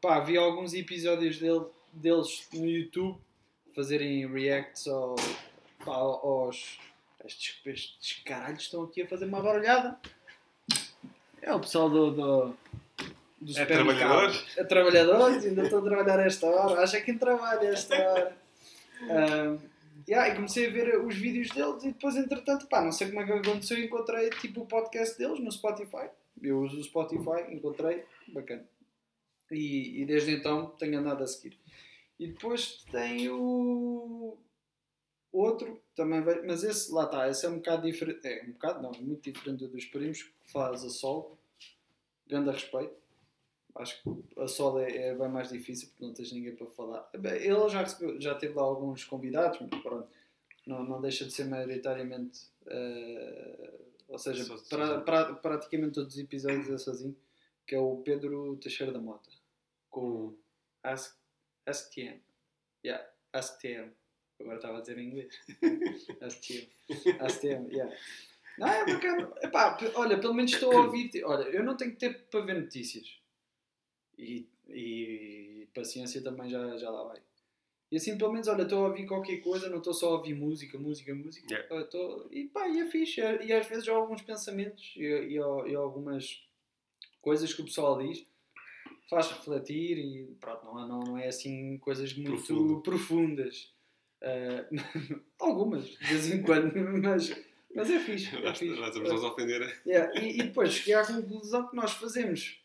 pá, 0.00 0.20
vi 0.20 0.36
alguns 0.36 0.74
episódios 0.74 1.38
dele, 1.38 1.64
deles 1.92 2.48
no 2.52 2.66
YouTube 2.66 3.18
fazerem 3.74 4.26
reacts 4.26 4.86
ao, 4.86 5.16
pá, 5.84 5.94
aos. 5.94 6.78
Estes, 7.24 7.60
estes 7.66 8.22
caralhos 8.24 8.62
estão 8.62 8.84
aqui 8.84 9.02
a 9.02 9.08
fazer 9.08 9.24
uma 9.26 9.42
barulhada. 9.42 9.98
É 11.42 11.52
o 11.52 11.60
pessoal 11.60 11.90
do. 11.90 12.10
do 12.10 12.56
do 13.40 13.56
É 13.56 13.64
trabalhadores? 13.64 14.44
É 14.56 14.64
trabalhadores, 14.64 15.44
ainda 15.44 15.62
estou 15.62 15.78
a 15.78 15.82
trabalhar 15.82 16.26
esta 16.26 16.46
hora. 16.46 16.82
Acha 16.82 17.00
quem 17.00 17.16
trabalha 17.16 17.68
esta 17.68 17.94
hora? 18.10 18.36
Ah, 19.02 19.56
yeah, 20.08 20.28
e 20.28 20.34
comecei 20.34 20.66
a 20.66 20.70
ver 20.70 20.98
os 20.98 21.14
vídeos 21.14 21.50
deles 21.50 21.84
e 21.84 21.88
depois, 21.88 22.16
entretanto, 22.16 22.66
pá, 22.66 22.82
não 22.82 22.90
sei 22.90 23.08
como 23.08 23.20
é 23.20 23.24
que 23.24 23.32
aconteceu, 23.32 23.78
encontrei 23.78 24.28
tipo 24.30 24.62
o 24.62 24.66
podcast 24.66 25.16
deles 25.16 25.38
no 25.38 25.52
Spotify. 25.52 26.08
Eu 26.42 26.60
uso 26.60 26.78
o 26.78 26.82
Spotify, 26.82 27.52
encontrei, 27.52 28.04
bacana. 28.32 28.66
E, 29.50 30.02
e 30.02 30.04
desde 30.06 30.32
então 30.32 30.70
tenho 30.72 30.98
andado 30.98 31.22
a 31.22 31.26
seguir. 31.26 31.58
E 32.18 32.26
depois 32.28 32.84
tem 32.90 33.28
o 33.30 34.36
outro, 35.32 35.80
também 35.94 36.20
mas 36.46 36.64
esse 36.64 36.92
lá 36.92 37.04
está, 37.04 37.28
esse 37.28 37.46
é 37.46 37.48
um 37.48 37.56
bocado 37.56 37.82
diferente, 37.86 38.26
é 38.26 38.42
um 38.44 38.52
bocado 38.52 38.82
não, 38.82 38.90
é 38.92 38.98
muito 39.00 39.30
diferente 39.30 39.60
do 39.66 39.68
dos 39.68 39.84
primos, 39.86 40.22
que 40.22 40.32
faz 40.52 40.84
a 40.84 40.88
sol, 40.90 41.38
grande 42.26 42.48
a 42.50 42.52
respeito. 42.52 42.94
Acho 43.74 44.02
que 44.02 44.40
a 44.40 44.48
sol 44.48 44.80
é, 44.80 44.90
é 45.08 45.14
bem 45.14 45.28
mais 45.28 45.50
difícil 45.50 45.88
porque 45.90 46.04
não 46.04 46.12
tens 46.12 46.32
ninguém 46.32 46.56
para 46.56 46.66
falar. 46.66 47.08
Ele 47.14 47.68
já, 47.68 47.82
recebeu, 47.82 48.20
já 48.20 48.34
teve 48.34 48.54
lá 48.54 48.62
alguns 48.62 49.04
convidados, 49.04 49.60
mas 49.60 49.80
pronto, 49.82 50.08
não, 50.66 50.82
não 50.82 51.00
deixa 51.00 51.24
de 51.24 51.30
ser 51.32 51.44
maioritariamente, 51.44 52.46
eh, 52.66 53.70
ou 54.08 54.18
seja, 54.18 54.44
pra- 54.68 55.00
pra- 55.02 55.34
praticamente 55.34 55.92
todos 55.94 56.14
os 56.14 56.18
episódios 56.20 56.68
é 56.70 56.78
sozinho, 56.78 57.16
que 57.68 57.74
é 57.74 57.78
o 57.78 57.98
Pedro 57.98 58.56
Teixeira 58.56 58.90
da 58.90 58.98
Mota, 58.98 59.30
com 59.90 60.34
Ask, 60.82 61.14
AskTM. 61.66 62.18
Yeah, 62.82 63.06
AskTM. 63.34 63.92
Agora 64.40 64.56
estava 64.56 64.78
a 64.78 64.80
dizer 64.80 64.96
em 64.98 65.08
inglês. 65.08 65.38
AskTM. 66.22 66.66
AskTM, 67.20 67.68
yeah. 67.70 67.94
Não, 68.58 68.68
é 68.68 68.86
bacana. 68.86 69.32
Epá, 69.42 69.76
olha, 69.94 70.18
pelo 70.18 70.32
menos 70.32 70.52
estou 70.52 70.72
a 70.72 70.86
ouvir. 70.86 71.10
Olha, 71.24 71.44
eu 71.50 71.62
não 71.62 71.76
tenho 71.76 71.94
tempo 71.94 72.18
para 72.30 72.40
ver 72.40 72.60
notícias. 72.60 73.20
E, 74.16 74.48
e 74.68 75.68
paciência 75.74 76.22
também 76.22 76.48
já, 76.48 76.76
já 76.78 76.88
lá 76.88 77.04
vai. 77.04 77.20
E 77.92 77.96
assim, 77.96 78.16
pelo 78.16 78.32
menos, 78.32 78.48
olha, 78.48 78.62
estou 78.62 78.84
a 78.84 78.88
ouvir 78.88 79.06
qualquer 79.06 79.38
coisa, 79.42 79.68
não 79.68 79.78
estou 79.78 79.92
só 79.92 80.08
a 80.08 80.16
ouvir 80.16 80.34
música, 80.34 80.78
música, 80.78 81.14
música. 81.14 81.46
Yeah. 81.52 81.80
Estou- 81.82 82.28
e 82.32 82.44
pá, 82.48 82.66
e 82.66 82.80
é 82.80 82.90
fixe. 82.90 83.20
E 83.20 83.52
às 83.52 83.66
vezes 83.66 83.86
há 83.88 83.92
alguns 83.92 84.22
pensamentos 84.22 84.94
e, 84.96 85.02
e, 85.02 85.34
e 85.34 85.74
algumas 85.74 86.47
coisas 87.20 87.52
que 87.52 87.60
o 87.62 87.64
pessoal 87.64 87.98
diz 87.98 88.26
faz 89.10 89.28
refletir 89.30 89.96
e 89.98 90.36
pronto, 90.40 90.64
não, 90.66 90.86
não, 90.88 91.00
não 91.00 91.18
é 91.18 91.28
assim 91.28 91.78
coisas 91.78 92.12
muito 92.14 92.30
Profundo. 92.32 92.80
profundas. 92.82 93.72
Ah, 94.22 94.66
algumas, 95.40 95.84
de 95.86 95.96
vez 96.04 96.30
em 96.30 96.42
quando, 96.42 96.72
mas, 97.02 97.34
mas 97.74 97.90
é 97.90 97.98
fixe. 98.00 98.34
É 98.36 98.54
fixe. 98.54 98.78
lá 98.78 98.88
estamos 98.88 99.10
nós 99.10 99.24
a 99.24 99.28
ofender. 99.28 99.80
Yeah, 99.86 100.20
E, 100.20 100.34
e 100.34 100.42
depois 100.44 100.72
cheguei 100.72 100.94
à 100.94 101.06
conclusão 101.06 101.68
que 101.68 101.76
nós 101.76 101.92
fazemos, 101.92 102.60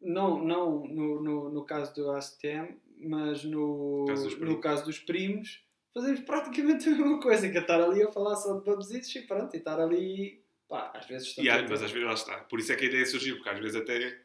não, 0.00 0.42
não 0.44 0.86
no, 0.86 1.22
no, 1.22 1.48
no 1.50 1.64
caso 1.64 1.94
do 1.94 2.10
ASTM, 2.12 2.76
mas 3.00 3.44
no, 3.44 4.04
Caso 4.08 4.24
dos 4.24 4.32
no 4.34 4.40
primos. 4.40 4.62
caso 4.62 4.84
dos 4.84 4.98
primos, 4.98 5.62
fazemos 5.94 6.20
praticamente 6.20 6.88
a 6.88 6.92
mesma 6.92 7.20
coisa, 7.20 7.48
que 7.48 7.58
é 7.58 7.60
estar 7.60 7.80
ali 7.82 8.02
a 8.02 8.10
falar 8.10 8.36
só 8.36 8.58
de 8.58 8.64
babuzitos 8.64 9.14
e 9.14 9.22
pronto, 9.22 9.54
e 9.54 9.58
estar 9.58 9.78
ali, 9.80 10.42
pá, 10.68 10.92
às 10.94 11.06
vezes 11.06 11.34
há- 11.38 11.54
a- 11.56 11.62
mas 11.68 11.82
às 11.82 11.90
vezes 11.90 12.06
lá 12.06 12.14
está. 12.14 12.36
Por 12.44 12.58
isso 12.60 12.72
é 12.72 12.76
que 12.76 12.84
a 12.84 12.88
ideia 12.88 13.06
surgiu, 13.06 13.36
porque 13.36 13.48
às 13.50 13.58
vezes 13.58 13.76
até, 13.76 14.18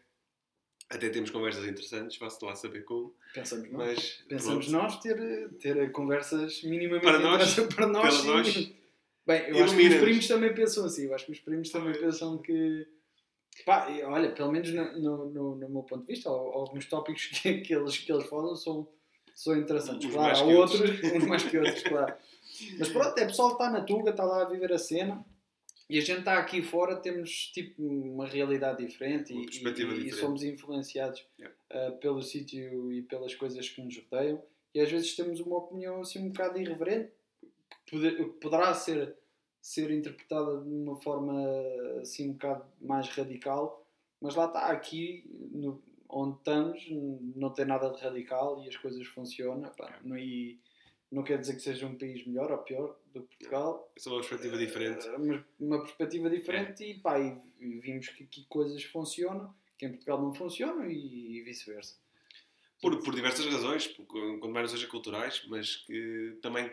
até 0.90 1.10
temos 1.10 1.30
conversas 1.32 1.66
interessantes, 1.66 2.18
faço 2.18 2.46
lá 2.46 2.56
saber 2.56 2.84
como. 2.84 3.16
pensamos 3.34 3.72
nós. 3.72 3.88
Mas 3.88 4.10
Pensamos 4.28 4.68
pronto. 4.68 4.84
nós 4.84 5.00
ter, 5.00 5.50
ter 5.60 5.92
conversas 5.92 6.62
minimamente 6.64 7.06
Para 7.06 7.20
nós, 7.20 7.56
para 7.76 7.88
nós. 7.88 8.14
sim. 8.14 8.28
nós, 8.28 8.72
Bem, 9.26 9.42
eu 9.48 9.64
acho 9.64 9.76
que 9.78 9.88
os 9.88 9.96
primos 10.02 10.28
também 10.28 10.54
pensam 10.54 10.84
assim. 10.86 11.06
Eu 11.06 11.16
acho 11.16 11.26
que 11.26 11.32
os 11.32 11.40
primos 11.40 11.70
também 11.70 11.94
pensam 12.00 12.38
que. 12.40 12.86
Pá, 13.66 13.88
olha, 14.06 14.32
pelo 14.34 14.52
menos 14.52 14.70
no, 14.74 15.00
no, 15.00 15.30
no- 15.30 15.56
no 15.56 15.70
meu 15.70 15.84
ponto 15.84 16.02
de 16.06 16.14
vista, 16.14 16.28
al- 16.28 16.52
alguns 16.52 16.86
tópicos 16.88 17.28
que, 17.42 17.62
que, 17.62 17.74
eles, 17.74 17.98
que 18.00 18.12
eles 18.12 18.28
falam 18.28 18.54
são, 18.56 18.86
são 19.34 19.56
interessantes. 19.56 20.08
Uns 20.10 20.14
claro, 20.14 20.38
há 20.38 20.44
outros, 20.44 20.82
uns 20.82 21.26
mais 21.26 21.44
que 21.44 21.58
outros, 21.58 21.84
claro. 21.84 22.14
Mas 22.78 22.90
pronto, 22.90 23.18
é 23.18 23.26
pessoal 23.26 23.56
que 23.56 23.64
está 23.64 23.70
na 23.72 23.82
Tuga, 23.86 24.10
está 24.12 24.24
lá 24.26 24.42
a 24.42 24.50
viver 24.50 24.74
a 24.74 24.78
cena. 24.78 25.24
E 25.94 25.98
a 26.00 26.02
gente 26.02 26.20
está 26.20 26.40
aqui 26.40 26.64
fora, 26.64 26.96
temos 26.96 27.52
tipo 27.54 27.84
uma 27.84 28.26
realidade 28.26 28.84
diferente 28.84 29.32
Uma 29.32 29.42
e, 29.42 29.46
e- 29.46 29.48
e 29.48 29.74
diferente. 29.74 30.16
somos 30.16 30.44
influenciados 30.44 31.24
Yeah. 31.38 31.56
ah, 31.70 31.92
pelo 32.02 32.20
sítio 32.24 32.92
e 32.92 33.04
pelas 33.04 33.36
coisas 33.36 33.70
que 33.70 33.80
nos 33.80 33.96
rodeiam. 33.98 34.42
E 34.74 34.80
às 34.80 34.90
vezes 34.92 35.16
temos 35.16 35.40
uma 35.40 35.58
opinião 35.58 36.02
assim 36.02 36.18
um 36.20 36.30
bocado 36.30 36.60
irreverente, 36.60 37.12
que 37.86 37.92
poder- 37.92 38.16
que 38.18 38.24
poderá 38.40 38.74
ser, 38.74 39.16
ser 39.62 39.92
interpretada 39.92 40.62
de 40.64 40.68
uma 40.68 40.96
forma 41.00 41.40
assim 42.02 42.30
um 42.32 42.34
bocado 42.34 42.66
mais 42.82 43.08
radical, 43.10 43.86
mas 44.20 44.34
lá 44.34 44.46
está, 44.48 44.62
aqui 44.72 45.24
no- 45.52 45.80
onde 46.10 46.38
estamos, 46.40 46.88
não 47.36 47.52
tem 47.52 47.66
nada 47.66 47.92
de 47.92 48.02
radical 48.02 48.64
e 48.64 48.68
as 48.68 48.78
coisas 48.78 49.06
funcionam. 49.06 49.70
pá, 49.78 50.00
não, 50.04 50.18
e 50.18 50.60
não 51.14 51.24
quer 51.24 51.40
dizer 51.40 51.54
que 51.54 51.62
seja 51.62 51.86
um 51.86 51.96
país 51.96 52.26
melhor 52.26 52.52
ou 52.52 52.58
pior 52.58 53.00
do 53.14 53.22
que 53.22 53.38
Portugal, 53.38 53.92
é 53.96 54.10
uma 54.10 54.18
perspectiva 54.18 54.58
diferente. 54.58 55.08
Uh, 55.08 55.20
mas 55.20 55.42
uma 55.60 55.80
perspectiva 55.82 56.30
diferente 56.30 56.84
e 56.84 57.00
pá, 57.00 57.20
e, 57.20 57.38
e 57.60 57.80
vimos 57.80 58.10
que 58.10 58.24
aqui 58.24 58.46
coisas 58.50 58.84
funcionam, 58.84 59.54
que 59.78 59.86
em 59.86 59.90
Portugal 59.90 60.22
não 60.22 60.34
funcionam 60.34 60.90
e, 60.90 61.42
vice-versa. 61.44 62.02
Por, 62.82 63.02
por 63.04 63.14
diversas 63.16 63.46
razões, 63.46 63.88
por- 63.88 64.06
quando 64.06 64.50
mais 64.50 64.70
não 64.70 64.78
seja 64.78 64.90
culturais, 64.90 65.46
mas 65.48 65.76
que 65.78 66.38
também 66.42 66.70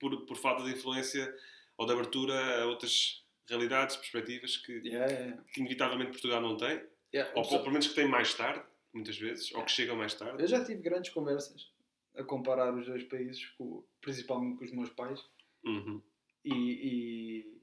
por, 0.00 0.24
por 0.26 0.36
falta 0.36 0.64
de 0.64 0.72
influência 0.72 1.32
ou 1.76 1.86
de 1.86 1.92
abertura 1.92 2.62
a 2.62 2.66
outras 2.66 3.24
realidades, 3.48 3.96
perspectivas 3.96 4.56
que, 4.56 4.72
Yeah, 4.84 5.12
yeah, 5.12 5.42
que 5.52 5.60
inevitavelmente 5.60 6.12
Portugal 6.12 6.40
não 6.40 6.56
tem, 6.56 6.82
yeah. 7.14 7.30
ou 7.38 7.46
pelo 7.46 7.70
menos 7.70 7.88
que 7.88 7.94
tem 7.94 8.08
mais 8.08 8.32
tarde, 8.34 8.64
muitas 8.92 9.18
vezes, 9.18 9.52
ou 9.52 9.64
que 9.64 9.70
chegam 9.70 9.96
mais 9.96 10.14
tarde. 10.14 10.42
Eu 10.42 10.46
já 10.48 10.64
tive 10.64 10.80
grandes 10.80 11.10
conversas 11.10 11.71
a 12.16 12.22
comparar 12.24 12.74
os 12.74 12.86
dois 12.86 13.04
países, 13.04 13.44
com- 13.58 13.82
principalmente 14.00 14.58
com 14.58 14.64
os 14.64 14.72
meus 14.72 14.90
pais, 14.90 15.20
Uhum. 15.64 16.00
e, 16.44 16.52
e- 16.54 17.62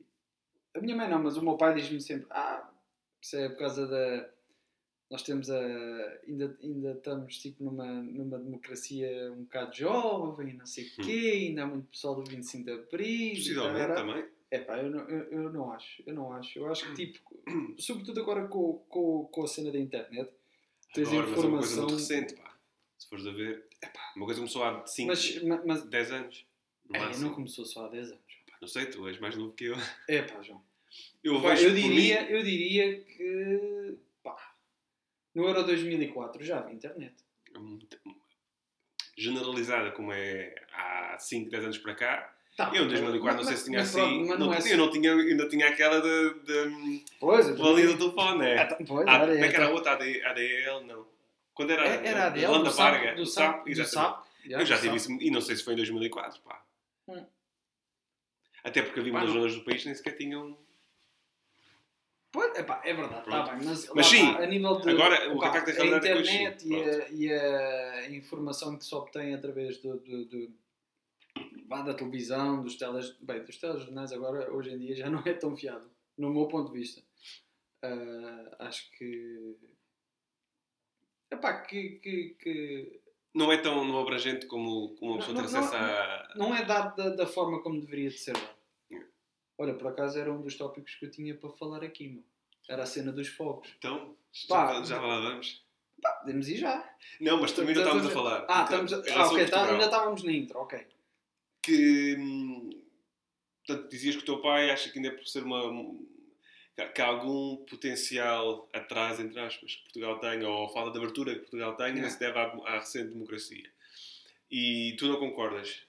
a 0.76 0.80
minha 0.82 0.96
mãe 0.96 1.10
não, 1.10 1.22
mas 1.24 1.36
o 1.38 1.44
meu 1.44 1.58
pai 1.58 1.74
diz-me 1.76 2.00
sempre: 2.02 2.28
Ah, 2.30 2.70
isso 3.22 3.36
é 3.38 3.50
por 3.50 3.58
causa 3.60 3.88
da. 3.88 4.30
Nós 5.12 5.24
temos 5.24 5.50
a. 5.50 5.60
Ainda, 6.28 6.56
ainda 6.62 6.92
estamos 6.92 7.38
tipo 7.40 7.64
numa, 7.64 7.86
numa 8.04 8.38
democracia 8.38 9.32
um 9.34 9.44
bocado 9.44 9.76
jovem, 9.76 10.54
não 10.54 10.66
sei 10.68 10.86
o 10.86 10.96
quê, 11.04 11.48
ainda 11.48 11.64
há 11.64 11.66
muito 11.68 11.88
pessoal 11.90 12.16
do 12.16 12.24
25 12.30 12.66
de 12.66 12.72
Abril. 12.72 13.32
Possivelmente 13.36 13.78
tarará. 13.80 13.96
também. 13.96 14.26
É 14.52 14.60
pá, 14.60 14.78
eu 14.80 14.90
não, 14.90 15.00
eu, 15.10 15.24
eu 15.44 15.52
não 15.54 15.72
acho, 15.72 16.04
eu 16.08 16.14
não 16.14 16.32
acho. 16.32 16.58
Eu 16.60 16.72
acho 16.72 16.88
que 16.94 17.08
tipo, 17.12 17.20
sobretudo 17.78 18.22
agora 18.22 18.48
com, 18.48 18.74
com, 18.88 19.26
com 19.26 19.44
a 19.44 19.48
cena 19.48 19.72
da 19.72 19.80
internet, 19.80 20.32
tens 20.94 21.08
Agora, 21.10 21.28
mas 21.28 21.44
é 21.44 21.48
uma 21.48 21.58
coisa 21.58 21.74
informação. 21.74 21.84
muito 21.84 21.94
recente, 21.96 22.34
pá. 22.36 22.49
Se 23.00 23.08
fores 23.10 23.26
a 23.26 23.32
ver, 23.32 23.66
uma 24.16 24.26
coisa 24.26 24.40
começou 24.42 24.64
há 24.64 24.86
5, 24.86 25.08
mas, 25.08 25.44
ma- 25.44 25.62
mas 25.66 25.84
10 25.86 26.12
anos. 26.12 26.46
No 26.88 26.96
é, 26.98 27.00
máximo. 27.00 27.28
não 27.28 27.34
começou 27.36 27.66
só 27.66 27.86
há 27.86 27.90
10 27.90 28.10
anos. 28.12 28.22
Pá, 28.52 28.58
não 28.62 28.68
sei, 28.68 28.86
tu 28.88 29.08
és 29.08 29.18
mais 29.20 29.36
novo 29.36 29.54
que 29.54 29.66
eu. 29.66 29.76
É 30.08 30.22
pá, 30.22 30.42
João. 30.44 30.62
Eu 31.24 31.42
Pá, 31.42 31.56
eu, 31.56 31.74
diria, 31.74 32.22
mim- 32.24 32.30
eu 32.30 32.44
diria 32.44 33.00
que 33.02 33.98
pá, 34.24 34.54
no 35.34 35.46
Euro 35.48 35.64
2004 35.64 36.44
já 36.44 36.60
havia 36.60 36.74
internet. 36.76 37.16
muito- 37.58 37.98
generalizada 39.18 39.92
como 39.92 40.12
é 40.14 40.56
há 40.74 41.18
5, 41.20 41.50
10 41.50 41.64
anos 41.64 41.78
para 41.78 41.96
cá. 41.96 42.36
Tá, 42.58 42.72
Eu 42.74 42.84
em 42.86 42.88
2004 42.90 43.38
não 43.38 43.48
sei 43.48 43.56
se 43.58 43.66
tinha 43.66 43.80
mas 43.80 43.96
assim. 43.96 44.20
mas 44.28 44.40
não, 44.40 44.48
não 44.48 44.54
é 44.54 44.58
tinha, 44.62 44.74
eu 44.74 44.78
não 44.78 44.90
tinha, 44.92 45.14
ainda 45.14 45.48
tinha 45.48 45.68
aquela 45.70 46.02
de, 46.02 46.34
de, 46.44 47.06
Pois, 47.20 47.48
do 47.48 47.98
telefone, 47.98 48.40
né? 48.40 48.58
Ah, 48.58 48.66
tá, 48.66 48.76
pois, 48.86 49.08
Ah, 49.08 49.20
como 49.20 49.32
é 49.34 49.48
que 49.50 49.56
era 49.56 49.68
a 49.68 49.70
outra? 49.70 49.94
AD- 49.94 50.22
ADL? 50.24 50.82
Não. 50.86 51.08
Quando 51.60 51.72
era, 51.72 51.86
era, 51.86 52.08
era 52.08 52.26
a 52.28 52.30
dele, 52.30 52.48
Landa 52.48 52.70
do 52.70 52.76
Varga? 52.78 53.16
do 53.16 53.26
SAP, 53.26 53.66
do. 53.66 53.86
SAP. 53.86 54.26
Eu 54.46 54.66
já 54.66 54.80
tive 54.80 54.96
isso, 54.96 55.12
e 55.12 55.30
não 55.30 55.42
sei 55.42 55.58
se 55.58 55.64
foi 55.66 55.74
em 55.74 55.76
2004, 55.76 56.40
pá. 56.40 56.64
Hum. 57.10 57.26
Até 58.64 58.82
porque 58.82 59.02
havia 59.02 59.12
Pá, 59.12 59.20
muitas 59.20 59.36
zonas 59.36 59.56
do 59.56 59.66
país 59.66 59.82
que 59.82 59.88
nem 59.88 59.96
sequer 59.96 60.16
tinham. 60.16 60.58
Pois, 62.32 62.58
epá, 62.58 62.82
é 62.86 62.94
verdade, 62.94 63.24
está 63.28 63.42
bem, 63.54 63.66
mas, 63.68 63.88
lá 63.90 63.94
Mas 63.94 64.06
sim, 64.06 64.30
está, 64.30 64.42
a 64.42 64.46
nível 64.46 64.80
de 64.80 64.90
agora, 64.90 65.36
o 65.36 65.44
a 65.44 65.52
realidade 65.52 65.84
é 65.84 66.00
depois, 66.00 66.30
internet 66.30 66.62
sim, 66.62 66.74
e, 67.14 67.30
a, 67.30 67.42
e 68.00 68.06
a 68.06 68.10
informação 68.12 68.78
que 68.78 68.86
se 68.86 68.96
obtém 68.96 69.34
através 69.34 69.80
do, 69.80 69.98
do, 70.00 70.26
do- 70.28 70.54
da 71.68 71.94
televisão, 71.94 72.64
dos 72.64 72.78
teles, 72.78 73.18
bem, 73.20 73.44
dos 73.44 73.58
telejornais 73.58 74.14
agora, 74.14 74.50
hoje 74.54 74.72
em 74.72 74.78
dia, 74.78 74.96
já 74.96 75.10
não 75.10 75.22
é 75.26 75.34
tão 75.34 75.58
fiável, 75.58 75.90
no 76.18 76.34
meu 76.34 76.48
ponto 76.48 76.72
de 76.72 76.80
vista. 76.80 77.04
Ah, 77.84 78.56
acho 78.60 78.90
que... 78.92 79.58
Epá, 81.32 81.62
que, 81.62 82.00
que, 82.00 82.30
que 82.42 83.02
Não 83.34 83.52
é 83.52 83.58
tão 83.58 83.84
não 83.86 84.00
abrangente 84.00 84.46
como, 84.48 84.96
como 84.96 85.12
uma 85.14 85.20
Não, 85.20 85.26
pessoa 85.28 85.36
ter 85.46 85.52
não, 85.52 85.60
acesso 85.60 85.74
não, 85.78 85.90
a. 85.90 86.34
não 86.36 86.56
é 86.56 86.66
dado 86.66 86.96
da, 86.96 87.10
da 87.16 87.28
forma 87.28 87.62
como 87.62 87.80
deveria 87.80 88.10
de 88.10 88.18
ser 88.18 88.34
dado. 88.34 88.60
Olha, 89.58 89.74
por 89.74 89.88
acaso 89.88 90.18
era 90.18 90.32
um 90.32 90.42
dos 90.42 90.56
tópicos 90.56 90.96
que 90.96 91.06
eu 91.06 91.12
tinha 91.12 91.36
para 91.36 91.50
falar 91.50 91.84
aqui, 91.84 92.08
meu. 92.08 92.24
Era 92.68 92.84
a 92.84 92.86
cena 92.86 93.12
dos 93.12 93.28
fogos. 93.28 93.70
Então, 93.78 94.16
já, 94.32 94.48
Pá. 94.48 94.84
já 94.84 95.02
lá 95.02 95.20
vamos. 95.20 95.66
Pá, 96.02 96.12
podemos 96.12 96.48
ir 96.48 96.58
já. 96.58 96.96
Não, 97.20 97.42
mas 97.42 97.52
também 97.52 97.76
não 97.76 97.82
estávamos 97.82 98.08
a 98.08 98.12
falar. 98.12 98.46
Ah, 98.48 98.64
Então, 98.68 98.86
estamos 98.86 98.94
a... 99.12 99.20
ah 99.22 99.28
ok, 99.28 99.44
a 99.44 99.50
tá, 99.50 99.70
ainda 99.72 99.86
estávamos 99.86 100.24
na 100.24 100.32
intro, 100.32 100.60
ok. 100.60 100.88
Que. 101.64 102.16
hum, 102.18 102.70
Portanto, 103.68 103.90
dizias 103.92 104.16
que 104.16 104.24
o 104.24 104.26
teu 104.26 104.42
pai 104.42 104.72
acha 104.72 104.90
que 104.90 104.98
ainda 104.98 105.10
é 105.10 105.12
por 105.12 105.28
ser 105.28 105.44
uma. 105.44 105.62
Que- 106.88 107.02
algum 107.02 107.58
potencial 107.66 108.70
atrás, 108.74 109.20
entre 109.20 109.40
aspas, 109.40 109.76
que 109.76 109.84
Portugal 109.84 110.20
tem, 110.20 110.44
ou 110.44 110.70
falta 110.70 110.92
de 110.92 110.98
abertura 110.98 111.34
que 111.34 111.42
Portugal 111.42 111.76
tem, 111.76 111.88
ainda 111.88 112.00
Yeah. 112.00 112.14
se 112.14 112.20
deve 112.20 112.38
à, 112.40 112.44
à 112.76 112.80
recente 112.80 113.10
democracia. 113.14 113.70
E 114.50 114.96
tu 114.98 115.08
não 115.08 115.20
concordas? 115.20 115.86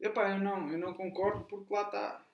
Epá, 0.00 0.30
eu 0.30 0.38
não, 0.38 0.70
eu 0.72 0.78
não 0.78 0.94
concordo 0.94 1.44
porque 1.44 1.72
lá 1.74 1.82
está. 1.82 2.26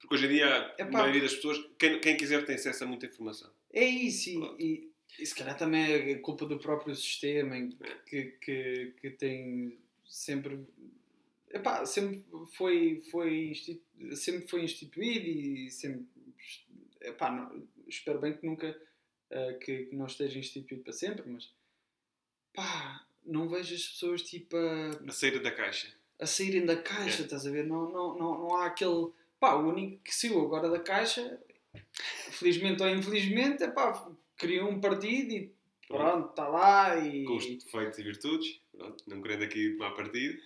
Porque 0.00 0.14
hoje 0.14 0.26
em 0.26 0.30
dia 0.30 0.46
a 0.78 0.82
Epá. 0.82 0.90
maioria 0.90 1.20
das 1.22 1.34
pessoas, 1.34 1.58
quem, 1.78 2.00
quem 2.00 2.16
quiser 2.16 2.44
tem 2.44 2.56
acesso 2.56 2.84
a 2.84 2.86
muita 2.86 3.06
informação. 3.06 3.50
É 3.72 3.84
isso, 3.84 4.28
e, 4.58 4.64
e, 4.64 4.92
e 5.22 5.26
se 5.26 5.34
calhar 5.34 5.56
também 5.56 5.82
é 5.92 6.14
culpa 6.16 6.44
do 6.46 6.58
próprio 6.58 6.94
sistema 6.96 7.56
em 7.56 7.70
que, 8.06 8.24
que, 8.42 8.94
que 9.00 9.10
tem 9.10 9.78
sempre. 10.04 10.66
Epá, 11.52 11.84
sempre 11.84 12.24
foi, 12.56 13.02
foi, 13.10 13.52
sempre 14.14 14.48
foi 14.48 14.62
instituído 14.64 15.26
e 15.26 15.70
sempre. 15.70 16.06
Epá, 17.00 17.30
não- 17.30 17.66
espero 17.86 18.18
bem 18.20 18.36
que 18.36 18.46
nunca. 18.46 18.80
eh, 19.30 19.54
que, 19.54 19.86
que 19.86 19.96
não 19.96 20.06
esteja 20.06 20.38
instituído 20.38 20.82
para 20.82 20.92
sempre, 20.92 21.22
mas. 21.26 21.50
Pá, 22.54 23.06
não 23.24 23.48
vejo 23.48 23.74
as 23.74 23.82
pessoas 23.88 24.22
tipo 24.22 24.56
a 24.56 24.90
A 25.08 25.12
saída 25.12 25.40
da 25.40 25.50
caixa. 25.50 25.88
a 26.20 26.26
saírem 26.26 26.66
da 26.66 26.76
caixa, 26.76 27.22
É. 27.22 27.24
estás 27.24 27.46
a 27.46 27.50
ver? 27.50 27.66
Não, 27.66 27.90
não, 27.90 28.18
não, 28.18 28.38
não 28.40 28.56
há 28.56 28.66
aquele. 28.66 29.10
Pá, 29.40 29.54
o 29.54 29.68
único 29.68 30.02
que 30.04 30.14
saiu 30.14 30.40
agora 30.40 30.68
da 30.70 30.78
caixa, 30.78 31.40
felizmente 32.30 32.82
ou 32.82 32.88
infelizmente, 32.88 33.62
é 33.62 33.68
pá, 33.70 34.06
criou 34.36 34.68
um 34.70 34.80
partido 34.80 35.32
e 35.32 35.52
pronto, 35.88 36.30
está 36.30 36.46
lá 36.48 36.96
e. 36.98 37.24
Com 37.24 37.36
os 37.36 37.46
defeitos 37.46 37.98
e 37.98 38.02
virtudes. 38.02 38.60
Pronto, 38.76 39.04
não 39.06 39.20
querendo 39.22 39.44
aqui 39.44 39.70
tomar 39.72 39.90
partido. 39.92 40.38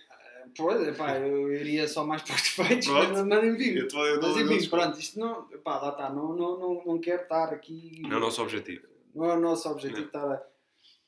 Pois, 0.55 0.95
pá, 0.97 1.17
eu 1.19 1.51
iria 1.53 1.87
só 1.87 2.05
mais 2.05 2.21
para 2.21 2.35
os 2.35 2.41
defeitos, 2.43 2.87
Pronto. 2.87 3.13
mas, 3.13 3.25
mas 3.25 3.43
enfim. 3.43 3.71
Eu 3.77 3.87
estou 3.87 4.05
eu 4.05 4.21
Mas 4.21 4.37
enfim, 4.37 4.69
pronto, 4.69 4.99
isto 4.99 5.19
não. 5.19 5.43
Pá, 5.63 5.79
lá 5.81 5.89
está, 5.89 6.09
não, 6.09 6.33
não, 6.33 6.59
não, 6.59 6.83
não 6.85 6.99
quero 6.99 7.23
estar 7.23 7.53
aqui. 7.53 8.01
Não 8.03 8.13
é 8.13 8.17
o 8.17 8.19
nosso 8.19 8.41
objetivo. 8.41 8.87
Não 9.15 9.25
é 9.31 9.33
o 9.35 9.39
nosso 9.39 9.69
objetivo 9.69 9.99
Não. 10.01 10.07
estar 10.07 10.31
a. 10.31 10.43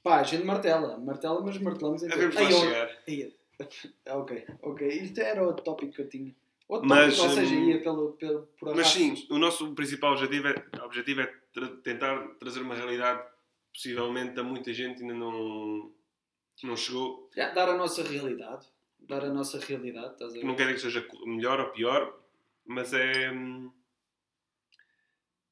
Pá, 0.02 0.20
a 0.20 0.24
gente 0.24 0.44
martela, 0.46 0.98
martela, 0.98 1.42
mas 1.42 1.58
martelamos 1.58 2.02
em 2.04 2.10
tudo. 2.10 2.26
ó, 2.38 2.50
chegar. 2.50 2.90
Ia. 3.08 3.32
Ok, 4.08 4.46
ok. 4.62 4.88
Isto 4.88 5.20
era 5.20 5.46
outro 5.46 5.64
tópico 5.66 5.92
que 5.94 6.02
eu 6.02 6.08
tinha. 6.10 6.34
Outro 6.68 6.88
Mas, 6.88 7.18
tópico, 7.18 7.30
ou 7.36 7.36
seja, 7.46 7.56
hum, 7.56 7.70
ia 7.70 7.82
pelo, 7.82 8.12
pelo, 8.14 8.44
por 8.58 8.74
Mas 8.76 8.88
sim, 8.88 9.28
o 9.30 9.38
nosso 9.38 9.74
principal 9.74 10.14
objetivo 10.14 10.48
é, 10.48 10.56
objetivo 10.86 11.22
é 11.22 11.34
tra- 11.52 11.76
tentar 11.84 12.28
trazer 12.40 12.62
uma 12.62 12.74
realidade 12.76 13.22
possivelmente 13.74 14.40
a 14.40 14.44
muita 14.44 14.72
gente 14.72 15.02
ainda 15.02 15.14
não, 15.14 15.92
não 16.64 16.76
chegou. 16.78 17.30
Já, 17.36 17.50
dar 17.50 17.70
a 17.70 17.76
nossa 17.76 18.02
realidade. 18.04 18.66
Dar 19.02 19.24
a 19.26 19.34
nossa 19.34 19.60
realidade, 19.60 20.14
estás 20.14 20.32
a 20.32 20.36
ver? 20.36 20.44
Não 20.46 20.56
quer 20.56 20.64
dizer 20.74 20.76
que 20.76 20.82
seja 20.82 21.08
melhor 21.26 21.60
ou 21.60 21.70
pior, 21.72 22.22
mas 22.66 22.94
é. 22.94 23.32
hum, 23.32 23.72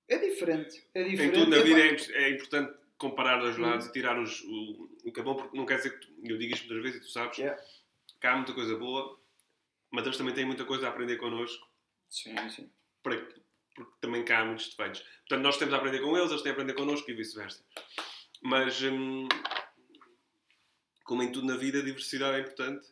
É 0.08 0.18
diferente. 0.20 0.88
É 0.94 1.02
Em 1.02 1.10
diferente. 1.10 1.34
tudo 1.40 1.50
na 1.50 1.58
Epá, 1.58 1.66
vida 1.66 1.80
é, 1.82 2.24
é 2.24 2.30
importante 2.32 2.78
comparar 2.98 3.40
dois 3.40 3.58
Hum. 3.58 3.62
lados 3.62 3.88
e 3.88 3.92
tirar 3.92 4.20
os, 4.20 4.42
o, 4.42 4.90
o 5.06 5.12
que 5.12 5.20
é 5.20 5.24
bom, 5.24 5.36
porque 5.36 5.58
não 5.58 5.66
quer 5.66 5.78
dizer 5.78 6.00
que 6.00 6.06
tu, 6.06 6.14
eu 6.24 6.38
digo 6.38 6.54
isto 6.54 6.68
muitas 6.68 6.84
vezes 6.84 6.98
e 6.98 7.06
tu 7.08 7.12
sabes 7.12 7.38
Yeah. 7.40 7.62
que 8.20 8.28
há 8.28 8.36
muita 8.36 8.54
coisa 8.54 8.76
boa, 8.78 9.20
mas 9.92 10.06
eles 10.06 10.18
também 10.18 10.34
têm 10.34 10.46
muita 10.46 10.66
coisa 10.66 10.88
a 10.88 10.90
aprender 10.90 11.18
connosco, 11.18 11.68
Sim, 12.10 12.36
sim. 12.50 12.72
para, 13.04 13.18
porque 13.76 13.92
também 14.02 14.24
cá 14.26 14.40
há 14.42 14.46
muitos 14.46 14.70
defeitos. 14.70 15.02
Portanto, 15.28 15.44
nós 15.44 15.58
temos 15.58 15.74
a 15.74 15.78
aprender 15.78 16.00
com 16.02 16.16
eles, 16.18 16.30
eles 16.32 16.42
têm 16.42 16.52
a 16.52 16.54
aprender 16.54 16.74
connosco 16.74 17.10
e 17.10 17.14
vice-versa. 17.14 17.64
Mas, 18.42 18.82
hum, 18.84 19.28
como 21.04 21.22
em 21.24 21.32
tudo 21.32 21.48
na 21.48 21.56
vida, 21.58 21.80
a 21.80 21.84
diversidade 21.84 22.38
é 22.38 22.42
importante. 22.42 22.88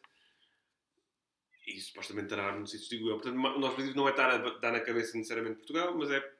E 1.68 1.80
supostamente 1.82 2.28
terá 2.30 2.52
muitos 2.52 2.72
sítios, 2.72 2.90
digo 2.90 3.10
eu. 3.10 3.16
Portanto, 3.16 3.36
o 3.38 3.60
nosso 3.60 3.74
objetivo 3.74 3.96
não 3.98 4.08
é 4.08 4.12
estar 4.12 4.30
a 4.30 4.38
dar 4.38 4.72
na 4.72 4.80
cabeça 4.80 5.18
necessariamente 5.18 5.58
Portugal, 5.58 5.96
mas 5.98 6.12
é 6.12 6.34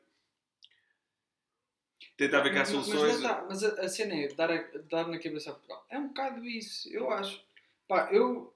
tentar 2.18 2.42
ver 2.42 2.54
cá 2.54 2.60
Mas- 2.60 2.72
mas- 2.74 2.86
soluções. 2.86 3.14
Mas, 3.14 3.22
tá, 3.22 3.46
mas 3.50 3.64
a, 3.64 3.82
a 3.82 3.90
cena 3.90 4.14
é 4.16 4.28
dar, 4.30 4.52
a- 4.52 4.68
dar 4.90 5.08
na 5.08 5.20
cabeça 5.20 5.50
a 5.50 5.54
Portugal. 5.54 5.86
É 5.90 5.98
um 5.98 6.08
bocado 6.10 6.46
isso, 6.46 6.88
eu 6.94 7.10
acho. 7.12 7.44
Pá, 7.88 8.10
eu 8.12 8.54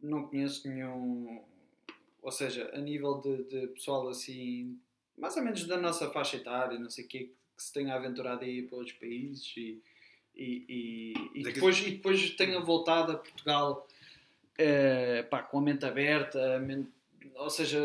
não 0.00 0.26
conheço 0.28 0.68
nenhum. 0.68 1.42
Ou 2.22 2.32
seja, 2.32 2.70
a 2.74 2.78
nível 2.78 3.20
de, 3.20 3.44
de 3.44 3.66
pessoal 3.68 4.08
assim, 4.08 4.78
mais 5.16 5.36
ou 5.36 5.42
menos 5.42 5.64
da 5.66 5.76
nossa 5.76 6.10
faixa 6.10 6.36
etária, 6.36 6.78
não 6.78 6.90
sei 6.90 7.04
o 7.04 7.08
quê, 7.08 7.30
que 7.56 7.62
se 7.62 7.72
tenha 7.72 7.94
aventurado 7.94 8.44
a 8.44 8.48
ir 8.48 8.66
para 8.68 8.78
outros 8.78 8.96
países 8.96 9.52
e, 9.56 9.80
e, 10.34 10.64
e, 10.68 11.40
e 11.40 11.48
é 11.48 11.52
depois, 11.52 11.78
e 11.80 11.90
depois 11.92 12.30
tenha 12.32 12.60
voltado 12.60 13.12
a 13.12 13.16
Portugal 13.18 13.86
eh, 14.58 15.22
pá, 15.24 15.42
com 15.42 15.58
a 15.58 15.62
mente 15.62 15.84
aberta, 15.86 16.56
a 16.56 16.58
mente- 16.58 16.90
ou 17.34 17.48
seja, 17.50 17.78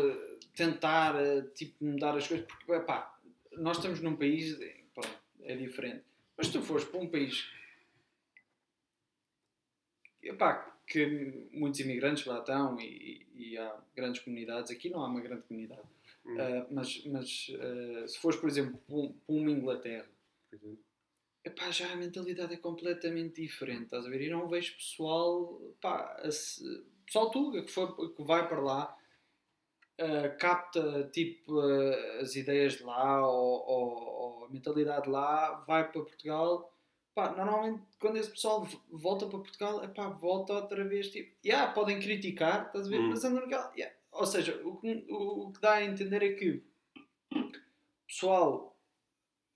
tentar 0.54 1.14
eh, 1.16 1.42
tipo, 1.54 1.84
mudar 1.84 2.16
as 2.16 2.26
coisas, 2.26 2.46
porque 2.46 2.80
pá, 2.80 3.16
nós 3.52 3.76
estamos 3.78 4.00
num 4.00 4.16
país, 4.16 4.58
pronto, 4.92 5.18
é 5.42 5.54
diferente. 5.56 6.04
Mas 6.36 6.48
se 6.48 6.52
tu 6.52 6.62
fores 6.62 6.84
para 6.84 7.00
um 7.00 7.08
país 7.08 7.48
epá, 10.22 10.76
que 10.86 11.48
muitos 11.52 11.80
imigrantes 11.80 12.24
lá 12.26 12.38
estão 12.40 12.78
e, 12.80 13.26
e 13.34 13.58
há 13.58 13.76
grandes 13.96 14.20
comunidades, 14.22 14.70
aqui 14.70 14.90
não 14.90 15.02
há 15.02 15.08
uma 15.08 15.20
grande 15.20 15.42
comunidade, 15.42 15.82
Hum, 16.26 16.36
Ah, 16.40 16.66
mas, 16.70 17.04
mas 17.04 17.50
se 18.10 18.18
fores, 18.18 18.40
por 18.40 18.48
exemplo, 18.48 18.78
para 18.86 18.96
um- 18.96 19.12
para 19.12 19.34
uma 19.34 19.50
Inglaterra, 19.50 20.06
por 20.48 20.56
exemplo. 20.56 20.78
Epá, 21.44 21.70
já 21.70 21.92
a 21.92 21.96
mentalidade 21.96 22.54
é 22.54 22.56
completamente 22.56 23.42
diferente, 23.42 23.84
estás 23.84 24.06
a 24.06 24.08
ver? 24.10 24.22
E 24.22 24.30
não 24.30 24.48
vejo 24.48 24.76
pessoal, 24.76 25.60
pá, 25.80 26.16
a 26.18 26.28
pessoal 27.06 27.30
tuga 27.30 27.62
que, 27.62 27.70
foi, 27.70 27.86
que 28.14 28.22
vai 28.22 28.48
para 28.48 28.60
lá, 28.60 28.96
ah, 29.98 30.28
capta 30.38 31.08
tipo 31.12 31.58
ah, 31.60 32.20
as 32.20 32.34
ideias 32.36 32.74
de 32.74 32.82
lá 32.84 33.26
ou, 33.26 33.64
ou- 33.66 34.04
ou 34.38 34.44
a 34.46 34.48
mentalidade 34.50 35.04
de 35.04 35.10
lá, 35.10 35.64
vai 35.66 35.84
para 35.90 36.02
Portugal. 36.02 36.70
Pá, 37.14 37.30
normalmente 37.36 37.82
quando 38.00 38.16
esse 38.16 38.30
pessoal 38.30 38.66
volta 38.90 39.26
para 39.26 39.38
Portugal, 39.38 39.84
epá, 39.84 40.08
volta 40.08 40.52
outra 40.54 40.84
vez, 40.84 41.10
tipo, 41.10 41.36
yeah, 41.46 41.72
podem 41.72 42.00
criticar, 42.00 42.66
estás 42.66 42.86
a 42.88 42.90
ver? 42.90 43.00
Hum. 43.00 43.10
Mas 43.10 43.24
andam 43.24 43.42
naquela, 43.42 43.72
yeah. 43.76 43.94
Ou 44.12 44.26
seja, 44.26 44.60
o 44.64 44.76
que, 44.78 45.06
o, 45.10 45.48
o 45.48 45.52
que 45.52 45.60
dá 45.60 45.74
a 45.74 45.84
entender 45.84 46.22
é 46.22 46.32
que 46.34 46.50
o 46.50 46.62
pessoal 48.06 48.76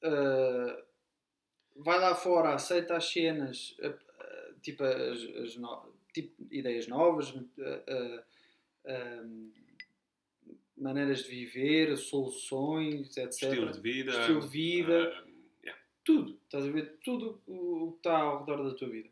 ah, 0.05 0.85
vai 1.79 1.99
lá 1.99 2.15
fora, 2.15 2.55
aceita 2.55 2.97
as 2.97 3.11
cenas, 3.11 3.77
ah, 3.83 3.95
ah, 4.21 4.53
tipo, 4.63 4.83
as, 4.85 5.23
as 5.45 5.57
no- 5.57 5.93
tipo, 6.13 6.35
ideias 6.51 6.87
novas, 6.89 7.33
ah, 7.61 7.83
ah, 7.89 8.25
ah, 8.87 9.25
maneiras 10.77 11.23
de 11.25 11.29
viver, 11.31 11.97
soluções, 11.97 13.17
etc. 13.17 13.43
Estilo 13.43 13.73
de 13.73 13.81
vida. 13.81 14.11
Estilo 14.21 14.41
de 14.41 14.49
vida. 14.49 15.13
ah, 15.17 15.25
yeah. 15.65 15.81
Tudo, 16.05 16.39
estás 16.45 16.65
a 16.65 16.71
ver? 16.71 16.99
Tudo 17.05 17.41
o 17.47 17.93
que 17.93 17.97
está 17.99 18.17
ao 18.19 18.41
redor 18.41 18.69
da 18.71 18.75
tua 18.77 18.89
vida. 18.89 19.09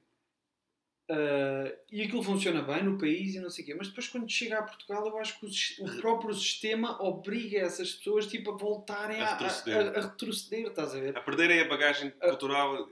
Ah, 1.09 1.73
e 1.93 2.03
aquilo 2.03 2.21
funciona 2.23 2.63
bem 2.63 2.83
no 2.83 2.99
país 2.99 3.35
e 3.37 3.41
não 3.41 3.49
sei 3.49 3.63
o 3.63 3.67
quê, 3.69 3.75
mas 3.75 3.87
depois 3.89 4.09
quando 4.09 4.29
chega 4.29 4.59
a 4.59 4.63
Portugal 4.65 5.07
eu 5.07 5.17
acho 5.19 5.39
que 5.39 5.47
o, 5.47 5.85
o 5.87 6.01
próprio 6.01 6.35
sistema 6.35 7.01
obriga 7.01 7.59
essas 7.61 7.93
pessoas 7.95 8.27
tipo, 8.27 8.51
a 8.51 8.57
voltarem 8.57 9.21
A 9.21 9.25
a, 9.27 9.29
a, 9.29 9.33
retroceder. 9.39 9.77
a- 9.77 9.99
a 9.99 10.01
retroceder, 10.03 10.66
estás 10.66 10.95
a 10.97 10.99
ver? 11.01 11.16
A 11.16 11.21
perderem 11.21 11.61
a 11.61 11.69
bagagem 11.69 12.11
cultural, 12.11 12.88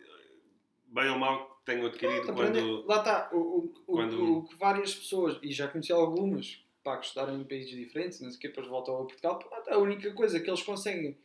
bem 0.86 1.08
ou 1.10 1.18
mal, 1.18 1.56
que 1.56 1.64
tenham 1.64 1.86
adquirido 1.86 2.22
Pronto, 2.26 2.36
quando. 2.36 2.86
Lá 2.86 2.98
está, 2.98 3.30
o, 3.32 3.38
o, 3.38 3.68
quando- 3.84 4.32
o 4.38 4.44
que 4.46 4.54
várias 4.56 4.94
pessoas, 4.94 5.36
e 5.42 5.50
já 5.50 5.66
conheci 5.66 5.92
algumas, 5.92 6.64
pá, 6.84 6.96
que 6.98 7.06
estudaram 7.06 7.36
em 7.40 7.42
países 7.42 7.70
diferentes, 7.74 8.20
não 8.20 8.30
sei 8.30 8.38
o 8.38 8.40
quê, 8.42 8.46
depois 8.48 8.68
voltam 8.68 8.94
a 8.94 8.98
Portugal, 9.06 9.40
a 9.66 9.78
única 9.78 10.12
coisa 10.12 10.38
que 10.38 10.48
eles 10.48 10.62
conseguem 10.62 11.18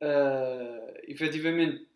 ah, 0.00 0.94
efetivamente 1.08 1.88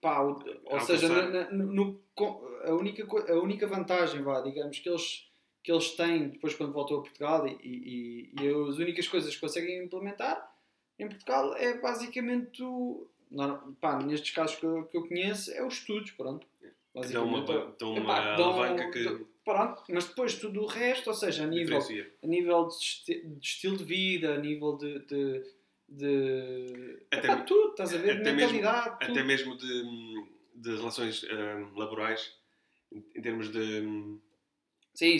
pá, 0.00 0.20
o- 0.22 0.40
ou 0.66 0.80
seja, 0.80 1.08
na- 1.08 1.28
na- 1.30 1.50
no- 1.50 2.03
a, 2.18 2.72
única, 2.74 3.04
a 3.32 3.34
única 3.40 3.66
vantagem, 3.66 4.22
vá, 4.22 4.40
digamos, 4.40 4.78
que 4.78 4.88
eles, 4.88 5.26
que 5.62 5.72
eles 5.72 5.90
têm 5.92 6.28
depois 6.28 6.54
quando 6.54 6.72
voltam 6.72 6.98
a 6.98 7.02
Portugal 7.02 7.46
e, 7.48 7.56
e, 7.62 8.32
e 8.40 8.48
as 8.48 8.76
únicas 8.78 9.08
coisas 9.08 9.34
que 9.34 9.40
conseguem 9.40 9.82
implementar 9.84 10.52
em 10.98 11.08
Portugal 11.08 11.54
é 11.56 11.78
basicamente 11.80 12.62
o, 12.62 13.08
não, 13.30 13.72
pá, 13.80 13.98
nestes 13.98 14.30
casos 14.32 14.56
que 14.56 14.64
eu, 14.64 14.84
que 14.84 14.96
eu 14.96 15.08
conheço 15.08 15.50
é 15.52 15.66
os 15.66 15.74
estudos, 15.74 16.12
pronto. 16.12 16.46
Dão 17.10 17.26
uma, 17.26 17.40
dão 17.44 17.94
uma 17.94 18.36
dão- 18.36 18.44
alavanca 18.52 18.88
que 18.92 19.26
pronto, 19.44 19.82
mas 19.88 20.04
depois 20.06 20.36
tudo 20.36 20.62
o 20.62 20.66
resto, 20.66 21.08
ou 21.08 21.14
seja, 21.14 21.42
a 21.42 21.46
nível, 21.48 21.80
a 22.22 22.26
nível 22.26 22.68
de, 22.68 23.24
de 23.24 23.44
estilo 23.46 23.76
de 23.76 23.82
vida, 23.84 24.34
a 24.34 24.38
nível 24.38 24.76
de. 24.76 25.00
de, 25.00 25.44
de 25.88 26.98
Até 27.10 27.26
epá, 27.26 27.36
tudo, 27.42 27.70
estás 27.70 27.92
a 27.94 27.98
ver? 27.98 28.20
até 28.20 28.32
mesmo- 28.32 28.52
Mentalidade, 28.62 28.98
tudo. 29.00 29.10
Até 29.10 29.22
mesmo 29.24 29.56
de, 29.56 30.13
de 30.54 30.76
relações 30.76 31.24
ah, 31.30 31.70
laborais, 31.74 32.32
em, 32.92 33.20
termos 33.20 33.50
de 33.50 33.80
hum, 33.80 34.20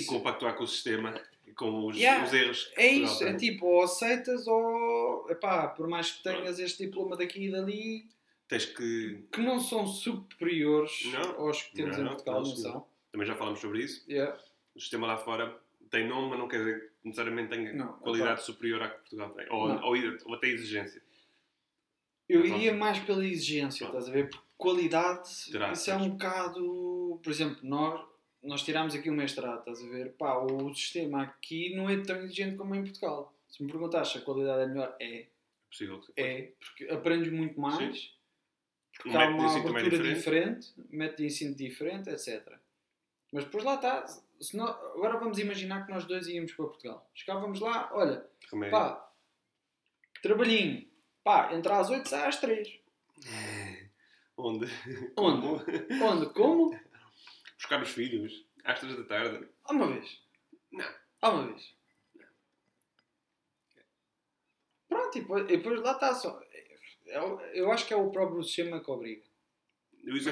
compactuar 0.07 0.57
com 0.57 0.65
o 0.65 0.69
sistema 0.69 1.21
e 1.47 1.53
com 1.53 1.87
os, 1.87 1.97
Yeah, 1.97 2.25
os 2.25 2.33
erros. 2.33 2.73
É 2.77 2.87
isso, 2.87 3.25
é 3.25 3.35
tipo, 3.35 3.67
ou 3.67 3.83
aceitas 3.83 4.47
ou. 4.47 5.27
Epá, 5.31 5.69
por 5.69 5.89
mais 5.89 6.11
que 6.11 6.23
tenhas 6.23 6.59
este 6.59 6.87
diploma 6.87 7.17
daqui 7.17 7.47
e 7.47 7.51
dali, 7.51 8.09
Tens 8.49 8.67
que. 8.67 9.25
que 9.33 9.41
não 9.41 9.59
são 9.59 9.87
superiores 9.87 11.07
Não, 11.07 11.47
aos 11.47 11.63
que 11.63 11.75
temos 11.75 11.97
não, 11.97 12.05
em 12.05 12.09
Portugal, 12.09 12.43
não, 12.43 12.49
não 12.51 12.57
são. 12.57 12.87
Também 13.11 13.27
já 13.27 13.35
falamos 13.37 13.61
sobre 13.61 13.83
isso. 13.83 14.05
Yeah. 14.09 14.39
O 14.75 14.81
sistema 14.81 15.07
lá 15.07 15.17
fora 15.17 15.59
tem 15.91 16.07
nome, 16.07 16.31
mas 16.31 16.39
não 16.39 16.49
quer 16.49 16.59
dizer 16.59 16.81
que 16.81 17.09
necessariamente 17.09 17.51
tenha 17.51 17.87
qualidade 17.87 18.45
superior 18.45 18.83
à 18.83 18.89
que 18.89 18.99
Portugal 18.99 19.31
tem. 19.31 19.47
Ou, 19.51 19.71
ou, 19.83 19.95
ou 20.27 20.35
até 20.35 20.49
exigência. 20.49 21.03
Eu 22.29 22.45
iria 22.45 22.75
mais 22.75 22.99
pela 23.01 23.25
exigência, 23.25 23.87
Pronto. 23.87 23.99
estás 23.99 24.09
a 24.09 24.13
ver? 24.13 24.31
Porque 24.31 24.47
qualidade, 24.65 25.29
Terá, 25.53 25.73
isso 25.73 25.91
é 25.91 25.97
um 25.97 26.11
bocado. 26.11 27.21
Por 27.23 27.31
exemplo, 27.31 27.59
nós, 27.63 28.05
nós 28.43 28.63
tirámos 28.63 28.95
aqui 28.95 29.09
o 29.09 29.13
mestrado, 29.15 29.61
estás 29.61 29.83
a 29.83 29.89
ver? 29.89 30.13
Pá, 30.17 30.37
o 30.39 30.75
sistema 30.75 31.23
aqui 31.23 31.75
não 31.77 31.89
é 31.89 32.01
tão 32.03 32.17
exigente 32.23 32.57
como 32.57 32.75
em 32.75 32.83
Portugal. 32.83 33.33
Se 33.49 33.63
me 33.63 33.71
perguntares 33.71 34.09
se 34.09 34.19
a 34.19 34.21
qualidade 34.23 34.63
é 34.63 34.67
melhor, 34.67 34.97
é. 35.01 35.27
Possível 35.71 36.01
que 36.01 36.13
É, 36.21 36.53
porque 36.59 36.85
aprendes 36.93 37.33
muito 37.33 37.61
mais, 37.61 38.13
porque 38.93 39.09
O 39.11 39.19
há 39.21 39.27
uma 39.29 39.47
é 39.47 39.69
abertura 39.69 40.15
diferente, 40.15 40.73
método 40.91 41.17
de 41.19 41.27
ensino 41.27 41.55
diferente, 41.55 42.11
etc. 42.11 42.53
Mas 43.33 43.45
depois 43.45 43.63
lá 43.65 43.75
está. 43.77 44.07
Se 44.41 44.57
nó- 44.57 44.67
agora 44.97 45.19
vamos 45.19 45.39
imaginar 45.39 45.85
que 45.87 45.93
nós 45.93 46.05
dois 46.05 46.27
íamos 46.29 46.53
para 46.53 46.67
Portugal. 46.67 47.11
Chegávamos 47.15 47.61
lá, 47.61 47.89
olha, 47.93 48.25
Remédio. 48.51 48.71
pá, 48.73 49.11
trabalhinho, 50.23 50.87
pá, 51.23 51.53
entra 51.55 51.79
às 51.79 51.91
8, 51.91 52.09
sai 52.09 52.29
às 52.29 52.37
3. 52.41 52.81
Onde? 54.37 54.67
Onde? 55.17 55.43
Como? 55.43 55.65
Onde? 56.05 56.27
Como? 56.33 56.81
Buscar 57.57 57.83
os 57.83 57.91
filhos 57.91 58.45
às 58.65 58.81
três 58.81 58.97
da 58.97 59.05
tarde. 59.05 59.49
Há 59.65 59.73
uma 59.73 59.87
vez. 59.89 60.21
Não. 60.73 60.85
Há 61.23 61.31
uma 61.31 61.47
vez. 61.49 61.75
Pronto, 64.89 65.17
e 65.19 65.21
depois, 65.21 65.45
e 65.45 65.57
depois 65.57 65.81
lá 65.81 65.93
está 65.93 66.15
só. 66.15 66.41
Eu, 67.07 67.41
eu 67.53 67.71
acho 67.73 67.87
que 67.87 67.95
é 67.95 67.97
o 67.97 68.11
próprio 68.11 68.43
sistema 68.43 68.83
que 68.83 68.91
obriga. 68.91 69.23
Eu 70.03 70.17
isso 70.17 70.29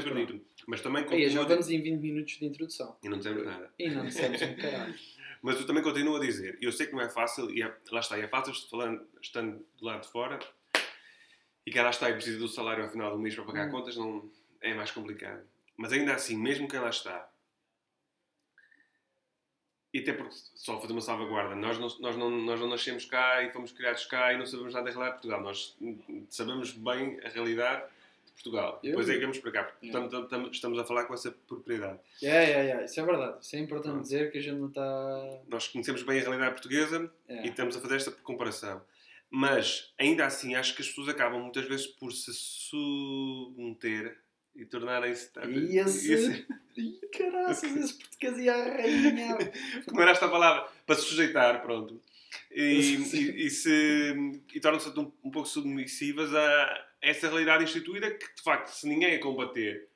Mas 0.67 0.83
também 0.83 1.03
já 1.05 1.09
continuo. 1.09 1.43
a 1.43 1.47
vamos 1.47 1.71
em 1.71 1.81
20 1.81 2.01
minutos 2.01 2.39
de 2.39 2.45
introdução. 2.45 2.99
E 3.03 3.09
não 3.09 3.17
dizemos 3.19 3.45
nada. 3.47 3.73
E 3.79 3.89
não 3.89 4.05
dissemos 4.05 4.43
um 4.43 4.57
caralho. 4.57 4.95
Mas 5.41 5.59
eu 5.59 5.67
também 5.67 5.83
continuo 5.83 6.17
a 6.17 6.21
dizer, 6.21 6.57
eu 6.61 6.71
sei 6.71 6.87
que 6.87 6.93
não 6.93 7.01
é 7.01 7.09
fácil, 7.09 7.51
e 7.51 7.63
é- 7.63 7.77
lá 7.91 7.99
está, 8.01 8.17
e 8.19 8.23
é 8.23 8.29
fácil 8.29 8.55
falando, 8.69 9.05
estando 9.21 9.67
do 9.79 9.85
lado 9.85 10.03
de 10.03 10.09
fora, 10.09 10.39
e 11.67 11.71
que 11.71 11.81
lá 11.81 11.91
está 11.91 12.11
e 12.11 12.15
precisa 12.15 12.39
do 12.39 12.49
salário 12.49 12.85
ao 12.85 12.91
final 12.91 13.11
do 13.13 13.19
mês 13.19 13.35
para 13.35 13.45
pagar 13.45 13.69
Hum. 13.69 13.71
contas, 13.71 13.97
não, 13.97 14.29
é 14.61 14.75
mais 14.75 14.91
complicado. 14.91 15.43
Mas 15.77 15.93
ainda 15.93 16.15
assim, 16.15 16.37
mesmo 16.37 16.69
quem 16.69 16.81
lá 16.81 16.91
está, 16.91 17.29
e 19.95 19.99
até 20.01 20.13
porque, 20.15 20.35
só 20.55 20.81
fazer 20.81 20.93
uma 20.93 21.03
salvaguarda, 21.03 21.55
nós 21.55 21.79
não, 21.79 21.89
nós, 22.01 22.17
não, 22.17 22.31
nós 22.31 22.59
não 22.59 22.69
nascemos 22.69 23.05
cá 23.05 23.43
e 23.43 23.53
fomos 23.53 23.73
criados 23.73 24.07
cá 24.07 24.33
e 24.33 24.39
não 24.39 24.47
sabemos 24.47 24.73
nada 24.73 24.87
da 24.87 24.91
realidade 24.91 25.17
de 25.17 25.21
Portugal. 25.21 25.43
Nós 25.43 25.77
sabemos 26.31 26.73
bem 26.73 27.21
a 27.23 27.29
realidade 27.29 27.85
de 28.25 28.33
Portugal. 28.33 28.81
Eu- 28.83 28.91
Depois 28.93 29.09
é 29.11 29.13
que 29.13 29.19
viemos 29.19 29.39
para 29.39 29.53
cá, 29.53 29.65
porque 29.65 29.87
Yeah. 29.87 30.07
estamos, 30.07 30.25
estamos- 30.25 30.51
estamos 30.57 30.79
a 30.79 30.85
falar 30.85 31.05
com 31.05 31.13
essa 31.13 31.31
propriedade. 31.31 31.99
É, 32.23 32.29
é, 32.29 32.71
é. 32.71 32.85
Isso 32.87 32.99
é 33.01 33.05
verdade. 33.05 33.37
Isso 33.45 33.55
é 33.55 33.59
importante 33.59 33.91
Pronto. 33.93 34.03
dizer 34.03 34.33
que 34.33 34.39
a 34.39 34.41
gente 34.41 34.57
não 34.59 34.69
está. 34.69 35.41
Nós 35.49 35.69
conhecemos 35.69 36.03
bem 36.05 36.19
a 36.21 36.23
realidade 36.23 36.53
portuguesa 36.53 37.13
É. 37.29 37.45
e 37.45 37.51
estamos 37.51 37.77
a 37.77 37.81
fazer 37.81 37.97
esta 37.97 38.11
comparação. 38.13 38.83
Mas, 39.35 39.91
ainda 39.99 40.27
assim, 40.27 40.55
acho 40.55 40.77
que 40.77 40.83
as 40.83 40.89
pessoas 40.89 41.09
acabam 41.09 41.41
muitas 41.41 41.65
vezes 41.65 41.87
por 41.87 42.13
se 42.13 42.31
submeter 42.35 44.15
e 44.55 44.67
tornarem-se. 44.67 45.31
E 45.49 45.79
esse. 45.79 46.47
Ih, 46.77 47.01
caraças, 47.11 47.75
esse 47.75 47.95
português 47.95 48.39
ia 48.39 48.55
arranhar. 48.55 49.39
Como 49.89 50.03
era 50.03 50.11
esta 50.11 50.29
palavra? 50.29 50.71
Para 50.87 50.97
se 50.97 51.07
sujeitar, 51.07 51.63
pronto. 51.63 51.99
E, 52.51 52.63
e, 52.63 53.47
e 53.47 53.51
se, 53.51 54.43
e 54.55 54.61
tornam-se 54.61 54.89
um, 54.99 55.11
um 55.25 55.31
pouco 55.31 55.49
submissivas 55.49 56.35
a 56.35 56.87
essa 57.01 57.27
realidade 57.29 57.65
instituída 57.65 58.11
que, 58.11 58.35
de 58.35 58.43
facto, 58.43 58.69
se 58.69 58.87
ninguém 58.87 59.15
a 59.15 59.21
combater, 59.21 59.89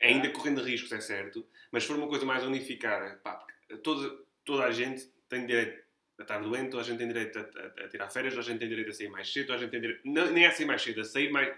ainda 0.00 0.30
correndo 0.30 0.62
riscos, 0.62 0.92
é 0.92 1.00
certo, 1.00 1.46
mas 1.70 1.82
se 1.82 1.88
for 1.88 1.98
uma 1.98 2.08
coisa 2.08 2.24
mais 2.24 2.42
unificada, 2.44 3.20
pá, 3.22 3.46
toda, 3.82 4.18
toda 4.44 4.64
a 4.64 4.72
gente 4.72 5.08
tem 5.28 5.46
direito 5.46 5.83
a 6.18 6.22
estar 6.22 6.38
doente, 6.38 6.70
toda 6.70 6.82
a 6.82 6.86
gente 6.86 6.98
tem 6.98 7.08
direito 7.08 7.38
a, 7.38 7.42
a, 7.42 7.84
a 7.84 7.88
tirar 7.88 8.08
férias, 8.08 8.34
toda 8.34 8.46
a 8.46 8.48
gente 8.48 8.60
tem 8.60 8.68
direito 8.68 8.90
a 8.90 8.92
sair 8.92 9.08
mais 9.08 9.32
cedo, 9.32 9.46
toda 9.46 9.58
a 9.58 9.62
gente 9.62 9.70
tem 9.70 9.80
direito, 9.80 10.00
não, 10.04 10.30
nem 10.30 10.46
a 10.46 10.52
sair 10.52 10.66
mais 10.66 10.82
cedo, 10.82 11.00
a 11.00 11.04
sair 11.04 11.30
mais. 11.30 11.54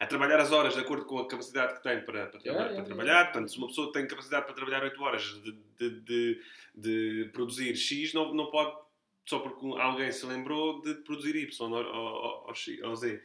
A, 0.00 0.06
trabalhar 0.06 0.40
as 0.40 0.50
horas 0.50 0.74
de 0.74 0.80
acordo 0.80 1.04
com 1.04 1.18
a 1.18 1.28
capacidade 1.28 1.74
que 1.74 1.82
tem 1.82 2.00
para, 2.04 2.26
para, 2.26 2.40
yeah, 2.40 2.62
para 2.62 2.70
yeah, 2.70 2.84
trabalhar. 2.84 3.12
Yeah. 3.12 3.30
Portanto, 3.30 3.50
se 3.52 3.58
uma 3.58 3.68
pessoa 3.68 3.92
tem 3.92 4.06
capacidade 4.06 4.46
para 4.46 4.54
trabalhar 4.54 4.82
8 4.82 5.02
horas 5.02 5.22
de, 5.22 5.52
de, 5.78 6.00
de, 6.00 6.42
de 6.74 7.30
produzir 7.32 7.76
X, 7.76 8.12
não, 8.12 8.34
não 8.34 8.50
pode, 8.50 8.76
só 9.26 9.38
porque 9.38 9.64
alguém 9.80 10.10
se 10.10 10.26
lembrou 10.26 10.82
de 10.82 10.94
produzir 10.94 11.36
Y 11.36 11.72
ou, 11.72 11.84
ou, 11.84 12.46
ou, 12.46 12.54
ou 12.88 12.96
Z. 12.96 13.22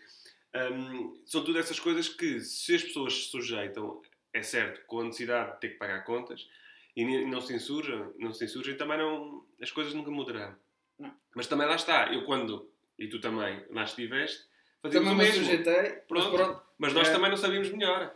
Um, 0.56 1.20
são 1.26 1.44
todas 1.44 1.66
essas 1.66 1.80
coisas 1.80 2.10
que, 2.10 2.40
se 2.42 2.76
as 2.76 2.84
pessoas 2.84 3.14
se 3.14 3.32
sujeitam, 3.32 4.02
é 4.34 4.44
certo, 4.44 4.86
com 4.86 5.00
a 5.00 5.04
necessidade 5.06 5.54
de 5.54 5.60
ter 5.60 5.70
que 5.70 5.78
pagar 5.78 6.04
contas, 6.04 6.48
e 6.98 7.26
não 7.26 7.40
se 7.40 7.54
insurgem, 7.54 8.12
não 8.18 8.34
se 8.34 8.46
insurgem 8.46 8.76
também 8.76 8.98
não, 8.98 9.46
as 9.62 9.70
coisas 9.70 9.94
nunca 9.94 10.10
mudarão. 10.10 10.56
Não. 10.98 11.14
Mas 11.36 11.46
também 11.46 11.68
lá 11.68 11.76
está, 11.76 12.12
eu 12.12 12.26
quando, 12.26 12.68
e 12.98 13.08
tu 13.08 13.22
também 13.22 13.64
lá 13.70 13.84
estiveste, 13.84 14.46
fazíamos 14.82 15.10
também 15.10 15.28
o 15.28 15.30
mesmo. 15.30 15.46
Sujeitei, 15.46 15.92
pronto, 16.08 16.32
mas, 16.32 16.42
pronto, 16.42 16.64
mas 16.80 16.94
nós 16.94 17.08
é... 17.08 17.12
também 17.12 17.30
não 17.30 17.38
sabíamos 17.38 17.70
melhor. 17.72 18.16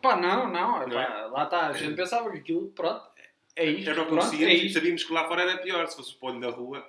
Pá, 0.00 0.16
não, 0.16 0.48
não, 0.48 0.86
não 0.86 1.00
é? 1.00 1.26
lá 1.26 1.42
está, 1.42 1.66
a 1.66 1.72
gente 1.72 1.94
é. 1.94 1.96
pensava 1.96 2.30
que 2.30 2.38
aquilo, 2.38 2.68
pronto, 2.68 3.04
é 3.56 3.66
isto. 3.66 3.90
Era 3.90 4.02
o 4.02 4.04
que 4.04 4.10
conhecíamos 4.10 4.46
é 4.46 4.54
e 4.54 4.72
sabíamos 4.72 5.02
que 5.02 5.12
lá 5.12 5.26
fora 5.26 5.42
era 5.42 5.58
pior, 5.58 5.84
se 5.88 5.96
fosse 5.96 6.14
o 6.14 6.18
polho 6.18 6.38
da 6.38 6.50
rua. 6.50 6.86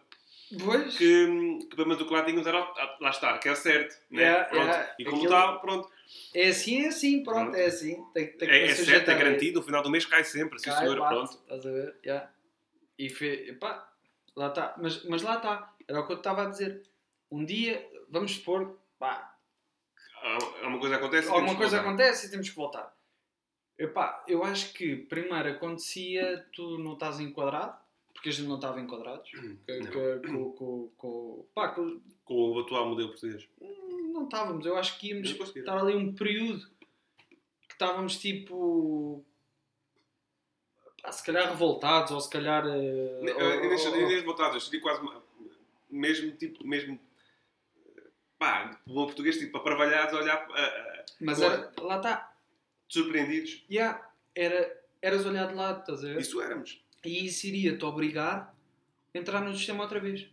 Pois. 0.64 0.96
Que, 0.96 1.60
que 1.70 1.76
pelo 1.76 1.88
menos 1.88 2.04
o 2.04 2.08
que 2.08 2.14
lá 2.14 2.24
tínhamos 2.24 2.46
era, 2.46 2.60
lá 3.00 3.10
está, 3.10 3.38
que 3.40 3.50
é 3.50 3.56
certo. 3.56 3.96
Né? 4.12 4.22
Yeah, 4.22 4.46
pronto. 4.46 4.66
Yeah. 4.66 4.96
E 5.00 5.06
como 5.06 5.18
Aquilo... 5.18 5.34
está, 5.34 5.54
pronto. 5.54 5.90
É 6.34 6.50
assim, 6.50 6.84
é 6.84 6.88
assim, 6.88 7.24
pronto, 7.24 7.52
pronto. 7.52 7.56
é 7.56 7.66
assim. 7.66 8.04
Tem, 8.14 8.28
tem 8.38 8.50
é, 8.50 8.66
é 8.66 8.76
certo, 8.76 9.10
é 9.10 9.18
garantido, 9.18 9.60
no 9.60 9.66
final 9.66 9.82
do 9.82 9.90
mês 9.90 10.06
cai 10.06 10.24
sempre, 10.24 10.60
sim 10.60 10.72
senhor, 10.72 10.98
bate, 10.98 11.14
pronto. 11.14 11.32
Estás 11.32 11.66
a 11.66 11.72
ver? 11.72 11.96
Yeah. 12.06 12.32
E 12.98 13.10
fe... 13.10 13.50
Epá, 13.50 13.90
lá 14.36 14.50
está. 14.50 14.76
Mas, 14.78 15.04
mas 15.06 15.22
lá 15.22 15.38
está, 15.38 15.74
era 15.88 16.00
o 16.00 16.06
que 16.06 16.14
eu 16.14 16.18
estava 16.18 16.44
a 16.44 16.50
dizer. 16.50 16.84
Um 17.32 17.44
dia, 17.44 17.88
vamos 18.10 18.36
supor, 18.36 18.80
pá. 19.00 19.36
Alguma 20.22 20.80
coisa 20.80 20.96
acontece 20.96 21.30
Alguma 21.30 21.56
coisa 21.56 21.80
acontece 21.80 22.28
e 22.28 22.32
temos 22.32 22.50
que 22.50 22.56
voltar. 22.56 22.96
Epá, 23.78 24.24
eu 24.28 24.44
acho 24.44 24.74
que 24.74 24.96
primeiro 24.96 25.50
acontecia, 25.50 26.46
tu 26.54 26.78
não 26.80 26.94
estás 26.94 27.20
enquadrado, 27.20 27.78
porque 28.26 28.30
a 28.30 28.34
gente 28.34 28.48
não 28.48 28.56
estava 28.56 28.82
enquadrados. 28.82 29.30
Com, 30.32 30.52
com, 30.54 30.92
com, 30.98 31.46
pá, 31.54 31.70
com, 31.70 32.02
com 32.24 32.34
o 32.34 32.60
atual 32.60 32.90
modelo 32.90 33.10
português 33.10 33.48
não 34.16 34.24
estávamos. 34.24 34.66
Eu 34.66 34.78
acho 34.78 34.98
que 34.98 35.10
íamos 35.10 35.30
estar 35.30 35.78
ali 35.78 35.96
um 35.96 36.16
período 36.16 36.66
que 37.68 37.74
estávamos 37.74 38.18
tipo. 38.18 39.24
Pá, 41.04 41.12
se 41.12 41.24
calhar 41.24 41.50
revoltados 41.50 42.12
ou 42.12 42.22
se 42.22 42.30
calhar. 42.30 42.66
Uh, 42.66 43.24
nem 43.24 44.08
revoltados, 44.08 44.56
eu 44.56 44.62
senti 44.62 44.80
quase. 44.80 45.02
Mesmo 45.92 46.32
tipo. 46.32 46.66
Mesmo, 46.66 47.00
pá, 48.40 48.80
bom 48.88 49.06
português, 49.06 49.38
tipo, 49.38 49.58
aparvalhados 49.58 50.16
a 50.16 50.18
olhar. 50.18 50.50
Uh, 50.50 51.06
Mas 51.20 51.42
era, 51.42 51.72
lá 51.80 51.98
está. 51.98 52.36
Surpreendidos. 52.88 53.66
Yeah, 53.70 54.10
era, 54.34 54.82
eras 55.02 55.26
olhar 55.26 55.48
de 55.48 55.56
lado, 55.56 55.82
estás 55.82 56.04
a 56.04 56.08
ver? 56.08 56.22
Isso 56.22 56.42
éramos. 56.42 56.85
E 57.06 57.26
isso 57.26 57.48
iria-te 57.48 57.86
obrigar 57.86 58.56
a 59.14 59.18
entrar 59.18 59.42
no 59.42 59.54
sistema 59.54 59.84
outra 59.84 60.00
vez. 60.00 60.28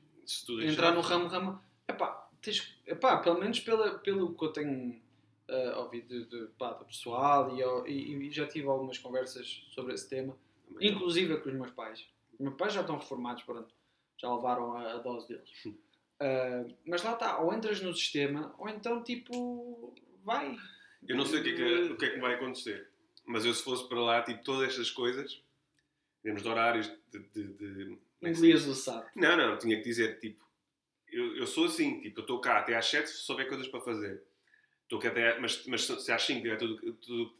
Entrar 0.62 0.92
no 0.92 1.00
ramo, 1.00 1.28
ramo. 1.28 1.60
Epá, 1.86 2.28
tens, 2.40 2.76
epá, 2.86 3.18
pelo 3.18 3.38
menos 3.38 3.60
pela, 3.60 3.98
pelo 3.98 4.34
que 4.34 4.44
eu 4.44 4.48
tenho 4.52 5.00
uh, 5.48 5.78
ouvido 5.78 6.08
de, 6.08 6.24
de, 6.26 6.46
pá, 6.58 6.72
do 6.72 6.84
pessoal 6.84 7.56
e, 7.86 7.90
e, 7.90 8.28
e, 8.28 8.30
já 8.30 8.46
tive 8.46 8.68
algumas 8.68 8.98
conversas 8.98 9.64
sobre 9.70 9.94
esse 9.94 10.08
tema, 10.08 10.36
Também 10.66 10.90
inclusive 10.90 11.36
com 11.38 11.48
os 11.48 11.54
meus 11.54 11.70
pais. 11.70 12.06
Os 12.34 12.40
meus 12.40 12.56
pais 12.56 12.72
já 12.72 12.80
estão 12.80 12.98
reformados, 12.98 13.42
pronto, 13.42 13.72
já 14.16 14.34
levaram 14.34 14.76
a, 14.76 14.94
a 14.94 14.98
dose 14.98 15.28
deles. 15.28 15.50
Uh, 15.66 16.74
mas 16.86 17.02
lá 17.02 17.12
está, 17.12 17.38
ou 17.38 17.52
entras 17.52 17.80
no 17.80 17.94
sistema, 17.94 18.54
ou 18.58 18.68
então 18.68 19.02
tipo, 19.02 19.94
vai. 20.24 20.56
Eu 21.06 21.16
não 21.16 21.26
sei 21.26 21.40
o 21.40 21.42
que, 21.42 21.50
é 21.50 21.54
que, 21.54 21.92
o 21.92 21.96
que 21.96 22.04
é 22.04 22.10
que 22.10 22.20
vai 22.20 22.34
acontecer, 22.34 22.88
mas 23.26 23.44
eu 23.44 23.52
se 23.52 23.62
fosse 23.62 23.88
para 23.88 24.00
lá, 24.00 24.22
tipo, 24.22 24.42
todas 24.44 24.68
estas 24.68 24.90
coisas, 24.90 25.42
temos 26.22 26.42
de 26.42 26.48
horários 26.48 26.90
de. 27.10 27.18
de, 27.18 27.52
de 27.54 27.98
Engolias 28.22 28.66
o 28.66 28.74
saco. 28.74 29.10
Não, 29.16 29.36
não, 29.36 29.58
tinha 29.58 29.76
que 29.76 29.82
dizer, 29.82 30.18
tipo, 30.20 30.44
eu, 31.08 31.36
eu 31.36 31.46
sou 31.46 31.66
assim, 31.66 32.00
tipo, 32.00 32.20
eu 32.20 32.22
estou 32.22 32.40
cá 32.40 32.58
até 32.58 32.76
às 32.76 32.86
7 32.86 33.08
se 33.08 33.18
souber 33.18 33.48
coisas 33.48 33.66
para 33.68 33.80
fazer. 33.80 34.22
Estou 34.84 34.98
cá 34.98 35.08
até, 35.08 35.38
mas, 35.40 35.66
mas 35.66 35.84
se 35.84 36.12
às 36.12 36.22
5 36.22 36.40
tiver 36.40 36.56
tudo, 36.56 36.92
tudo, 36.94 37.34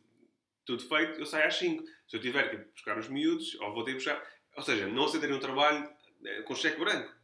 tudo 0.65 0.89
feito, 0.89 1.21
eu 1.21 1.27
saio 1.27 1.47
às 1.47 1.57
5. 1.57 1.85
Se 2.09 2.17
eu 2.17 2.21
tiver 2.21 2.51
que 2.51 2.57
buscar 2.73 2.99
os 2.99 3.09
miúdos, 3.09 3.55
ou 3.61 3.73
vou 3.73 3.85
ter 3.85 3.93
que 3.93 3.99
buscar. 3.99 4.23
Ou 4.57 4.63
seja, 4.63 4.87
não 4.89 5.05
aceitarem 5.05 5.37
um 5.37 5.41
trabalho 5.41 5.89
eh, 6.25 6.43
com 6.43 6.55
cheque 6.55 6.79
branco. 6.79 7.15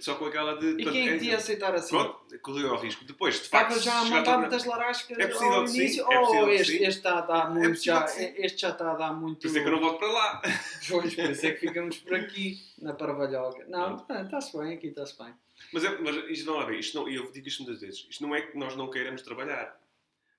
Só 0.00 0.14
com 0.14 0.24
aquela 0.24 0.56
de. 0.58 0.80
E 0.80 0.84
quem 0.90 1.08
é 1.10 1.18
que 1.18 1.24
ia 1.26 1.36
aceitar 1.36 1.74
assim? 1.74 1.90
Pronto, 1.90 2.38
correu 2.40 2.70
ao 2.70 2.80
risco. 2.80 3.04
Depois, 3.04 3.42
de 3.42 3.48
facto. 3.48 3.76
Estava 3.76 3.80
já 3.82 4.00
a 4.00 4.18
montar 4.18 4.38
muitas 4.38 4.64
larascas 4.64 5.18
é 5.18 5.26
possível 5.26 5.52
ao 5.52 5.68
início, 5.68 6.06
é 6.10 6.18
ou 6.18 6.50
este, 6.50 6.76
este 6.76 6.88
está 6.88 7.18
a 7.18 7.20
dar 7.20 7.50
é 7.50 7.50
muito. 7.50 7.80
É 7.80 7.82
já, 7.82 8.06
este 8.38 8.62
já 8.62 8.70
está 8.70 8.92
a 8.92 8.94
dar 8.94 9.12
muito. 9.12 9.40
Por 9.40 9.46
isso 9.46 9.58
é 9.58 9.60
que 9.60 9.68
eu 9.68 9.72
não 9.72 9.80
volto 9.80 9.98
para 9.98 10.08
lá. 10.08 10.42
Pois, 10.88 11.14
por 11.14 11.30
isso 11.30 11.46
é 11.46 11.52
que 11.52 11.66
ficamos 11.66 11.98
por 11.98 12.14
aqui, 12.14 12.62
na 12.78 12.94
Parvalhoca. 12.94 13.64
Não, 13.68 13.96
está-se 13.96 14.56
bem, 14.56 14.74
aqui 14.74 14.88
está-se 14.88 15.18
bem. 15.18 15.34
Mas, 15.72 15.84
é, 15.84 15.98
mas 15.98 16.16
isto 16.30 16.46
não 16.46 16.62
é 16.62 16.66
bem, 16.66 16.78
isto 16.78 16.98
não, 16.98 17.08
eu 17.08 17.30
digo 17.30 17.48
isto 17.48 17.62
muitas 17.62 17.80
vezes, 17.80 18.06
isto 18.08 18.26
não 18.26 18.34
é 18.34 18.42
que 18.42 18.56
nós 18.56 18.76
não 18.76 18.90
queiramos 18.90 19.22
trabalhar. 19.22 19.78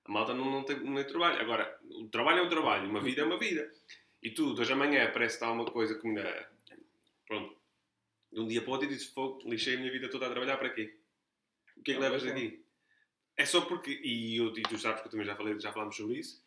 A 0.04 0.12
malta 0.12 0.34
não, 0.34 0.50
não, 0.50 0.62
tem, 0.62 0.78
não 0.80 0.98
é 0.98 1.04
trabalho. 1.04 1.40
Agora, 1.40 1.78
o 1.90 2.08
trabalho 2.08 2.40
é 2.40 2.42
um 2.42 2.48
trabalho, 2.48 2.88
uma 2.88 3.00
vida 3.00 3.22
é 3.22 3.24
uma 3.24 3.38
vida. 3.38 3.72
E 4.22 4.30
tu, 4.30 4.58
hoje 4.58 4.72
amanhã, 4.72 5.10
parece 5.12 5.38
que 5.38 5.44
está 5.44 5.52
uma 5.52 5.64
coisa 5.64 5.96
que 5.96 6.06
ainda. 6.06 6.48
Pronto. 7.26 7.55
De 8.36 8.42
um 8.42 8.46
dia 8.46 8.60
para 8.60 8.68
o 8.68 8.72
outro 8.74 8.92
e 8.92 8.98
fogo, 8.98 9.48
lixei 9.48 9.76
a 9.76 9.78
minha 9.78 9.90
vida 9.90 10.10
toda 10.10 10.26
a 10.26 10.30
trabalhar 10.30 10.58
para 10.58 10.68
quê? 10.68 11.00
O 11.78 11.82
que 11.82 11.92
é 11.92 11.94
que 11.94 12.00
levas 12.00 12.22
aqui? 12.22 12.62
É 13.34 13.46
só 13.46 13.62
porque, 13.62 13.90
e, 13.90 14.36
eu, 14.36 14.48
e 14.54 14.62
tu 14.62 14.76
sabes 14.78 15.00
que 15.00 15.08
eu 15.08 15.10
também 15.10 15.24
já, 15.24 15.34
falei, 15.34 15.58
já 15.58 15.72
falámos 15.72 15.96
sobre 15.96 16.18
isso, 16.18 16.44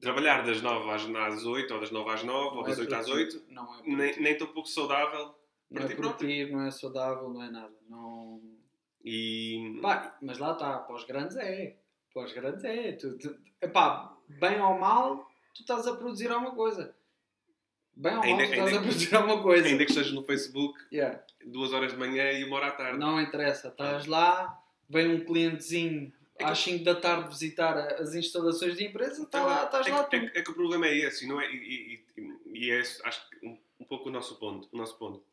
trabalhar 0.00 0.44
das 0.44 0.60
9 0.60 0.90
às, 0.90 1.04
às 1.04 1.46
8, 1.46 1.72
ou 1.72 1.80
das 1.80 1.92
9 1.92 2.10
às 2.10 2.24
9, 2.24 2.56
ou 2.56 2.64
das 2.64 2.78
8 2.80 2.92
é 2.92 2.98
às 2.98 3.08
8, 3.08 3.44
não 3.48 3.74
é 3.76 3.82
nem, 3.84 4.20
nem 4.20 4.36
tão 4.36 4.48
pouco 4.48 4.68
saudável 4.68 5.36
não 5.70 5.82
é 5.82 5.94
produtivo, 5.94 6.52
não 6.52 6.66
é 6.66 6.70
saudável, 6.70 7.30
não 7.30 7.42
é 7.42 7.50
nada. 7.50 7.74
Não... 7.88 8.40
E... 9.04 9.78
Pá, 9.82 10.16
mas 10.20 10.38
lá 10.38 10.52
está, 10.52 10.78
para 10.78 10.96
os 10.96 11.04
grandes 11.04 11.36
é. 11.36 11.76
Para 12.12 12.24
os 12.24 12.32
grandes 12.32 12.64
é. 12.64 12.92
Tu, 12.92 13.18
tu, 13.18 13.36
epá, 13.60 14.16
bem 14.28 14.60
ou 14.60 14.78
mal, 14.78 15.28
tu 15.54 15.60
estás 15.60 15.86
a 15.86 15.94
produzir 15.96 16.30
alguma 16.30 16.54
coisa. 16.54 16.96
Bem 17.96 18.16
ou 18.16 18.22
ainda, 18.22 18.42
mal, 18.42 18.44
estás 18.44 18.66
ainda, 18.66 18.78
a 18.78 18.82
produzir 18.82 19.14
alguma 19.14 19.42
coisa. 19.42 19.68
Ainda 19.68 19.84
que 19.84 19.90
estejas 19.90 20.12
no 20.12 20.24
Facebook, 20.24 20.78
yeah. 20.92 21.22
duas 21.44 21.72
horas 21.72 21.92
de 21.92 21.98
manhã 21.98 22.32
e 22.32 22.44
uma 22.44 22.56
hora 22.56 22.68
à 22.68 22.72
tarde. 22.72 22.98
Não 22.98 23.20
interessa, 23.20 23.68
estás 23.68 24.06
lá, 24.06 24.60
vem 24.88 25.08
um 25.08 25.24
clientezinho 25.24 26.12
é 26.36 26.44
às 26.44 26.58
5 26.58 26.82
da 26.82 26.96
tarde 26.96 27.28
visitar 27.28 27.78
as 28.00 28.14
instalações 28.14 28.76
de 28.76 28.84
empresa, 28.84 29.22
está 29.22 29.38
então, 29.38 29.46
lá, 29.46 29.64
estás 29.64 29.86
é, 29.86 29.90
lá. 29.92 30.08
É, 30.12 30.16
é, 30.16 30.42
que 30.42 30.50
o 30.50 30.54
problema 30.54 30.88
é 30.88 30.96
esse, 30.96 31.28
não 31.28 31.40
é? 31.40 31.48
E, 31.48 32.04
e, 32.16 32.32
e 32.52 32.70
é 32.72 32.80
acho 32.80 33.30
que 33.30 33.46
um, 33.46 33.56
um 33.78 33.84
pouco 33.84 34.08
o 34.08 34.12
nosso 34.12 34.36
ponto. 34.40 34.68
O 34.72 34.76
nosso 34.76 34.98
ponto 34.98 35.24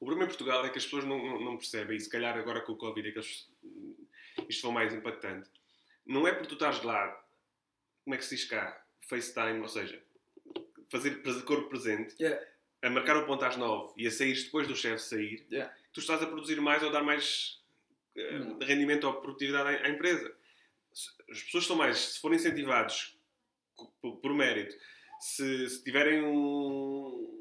o 0.00 0.06
problema 0.06 0.24
em 0.24 0.28
Portugal 0.28 0.66
é 0.66 0.68
que 0.68 0.76
as 0.76 0.84
pessoas 0.84 1.04
não, 1.04 1.16
não, 1.16 1.40
não 1.40 1.56
percebem, 1.56 1.96
e 1.96 2.00
se 2.00 2.10
calhar 2.10 2.36
agora 2.36 2.60
com 2.60 2.72
o 2.72 2.76
Covid 2.76 3.08
é 3.08 3.10
que 3.10 3.18
eles, 3.18 3.48
isto 4.48 4.60
foi 4.60 4.70
mais 4.70 4.92
impactante. 4.92 5.48
Não 6.04 6.28
é 6.28 6.32
porque 6.32 6.48
tu 6.48 6.54
estás 6.54 6.82
lá, 6.82 7.08
como 8.04 8.14
é 8.14 8.18
que 8.18 8.24
se 8.26 8.36
diz 8.36 8.44
cá? 8.44 8.84
FaceTime, 9.08 9.60
ou 9.60 9.68
seja, 9.68 10.02
fazer 11.00 11.42
corpo 11.44 11.68
presente, 11.68 12.14
yeah. 12.20 12.40
a 12.82 12.90
marcar 12.90 13.16
o 13.16 13.26
ponto 13.26 13.44
às 13.44 13.56
9 13.56 13.94
e 13.96 14.06
a 14.06 14.10
sair 14.10 14.34
depois 14.34 14.68
do 14.68 14.76
chefe 14.76 15.02
sair, 15.02 15.46
yeah. 15.50 15.74
tu 15.92 16.00
estás 16.00 16.22
a 16.22 16.26
produzir 16.26 16.60
mais 16.60 16.82
ou 16.82 16.90
dar 16.90 17.02
mais 17.02 17.60
uh, 18.16 18.64
rendimento 18.64 19.04
ou 19.04 19.14
produtividade 19.14 19.76
à, 19.76 19.86
à, 19.86 19.90
empresa. 19.90 20.32
As 21.30 21.42
pessoas 21.42 21.66
são 21.66 21.76
mais, 21.76 21.98
se 21.98 22.20
forem 22.20 22.36
incentivados 22.36 23.18
por, 24.00 24.16
por 24.16 24.32
mérito, 24.32 24.76
se, 25.20 25.68
se 25.68 25.82
tiverem 25.82 26.22
um 26.22 27.34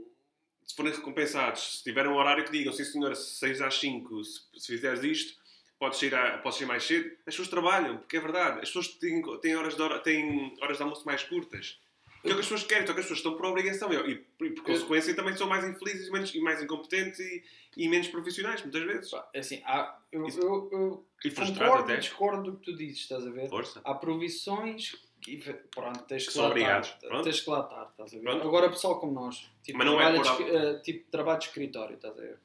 se 0.66 0.76
forem 0.76 0.94
recompensados, 0.94 1.80
se 1.80 1.84
tiverem 1.84 2.12
um 2.12 2.16
horário 2.16 2.46
que 2.46 2.52
digam, 2.52 2.74
sim 2.74 2.84
senhora, 2.84 3.14
6 3.14 3.62
às 3.62 3.76
5, 3.80 4.24
se, 4.24 4.42
se 4.58 4.68
fizeres 4.68 5.04
isto, 5.04 5.38
podes 5.78 6.00
sair, 6.00 6.16
a, 6.16 6.38
podes 6.38 6.62
mais 6.62 6.84
cedo, 6.84 7.12
as 7.20 7.26
pessoas 7.26 7.50
trabalham, 7.50 7.98
porque 7.98 8.18
é 8.18 8.20
verdade, 8.22 8.60
as 8.62 8.70
pessoas 8.70 8.88
têm, 8.88 9.22
têm, 9.42 9.56
horas, 9.56 9.76
de 9.76 10.00
têm 10.00 10.56
horas 10.62 10.78
de 10.78 10.84
almoço 10.84 11.06
mais 11.06 11.24
curtas. 11.24 11.80
Que 12.24 12.30
é 12.30 12.32
o 12.32 12.36
que 12.36 12.40
as 12.42 12.46
pessoas 12.48 12.64
querem, 12.64 12.84
então 12.84 12.96
que 12.96 13.02
as 13.02 13.06
pessoas 13.06 13.20
estão 13.20 13.36
por 13.36 13.46
obrigação 13.46 13.92
e, 13.92 14.12
e 14.12 14.16
por 14.16 14.64
consequência 14.64 15.14
também 15.16 15.36
são 15.36 15.46
mais 15.48 15.64
infelizes 15.68 16.08
e, 16.08 16.12
menos, 16.12 16.34
e 16.34 16.40
mais 16.40 16.64
incompetentes 16.64 17.20
e, 17.20 17.44
e 17.76 17.90
menos 17.90 18.08
profissionais, 18.08 18.62
muitas 18.62 18.82
vezes. 18.84 19.12
Pá, 19.12 19.30
é 19.34 19.40
assim, 19.40 19.62
há, 19.66 20.00
eu, 20.12 20.26
Isso- 20.26 20.40
eu, 20.40 20.70
eu 20.72 21.06
E 21.26 21.30
concordo 21.32 21.84
até. 21.84 21.98
discordo 21.98 22.44
do 22.52 22.58
que 22.58 22.64
tu 22.72 22.78
dizes, 22.78 23.00
estás 23.02 23.28
a 23.28 23.30
ver? 23.30 23.50
Força. 23.50 23.82
Há 23.84 23.94
provisões 23.94 24.96
que, 25.22 25.38
pronto, 25.74 26.02
tens 26.06 26.26
que 26.28 26.32
São 26.34 26.44
lá 26.44 26.50
obrigados, 26.50 26.90
pronto. 27.02 27.24
Tens 27.26 27.42
que 27.42 27.50
lá 27.50 27.60
estar, 27.62 27.90
estás 27.92 28.14
a 28.14 28.18
ver? 28.18 28.24
Pronto. 28.24 28.48
Agora, 28.48 28.70
pessoal 28.70 29.00
como 29.02 29.12
nós, 29.12 29.50
tipo, 29.62 29.78
Mas 29.78 29.88
não 29.88 30.00
é 30.02 30.14
trabalho, 30.14 30.38
por 30.38 30.46
de, 30.46 30.56
eh, 30.56 30.80
tipo 30.80 31.12
trabalho 31.12 31.40
de 31.40 31.46
escritório, 31.48 31.96
estás 31.96 32.18
a 32.18 32.22
ver? 32.22 32.40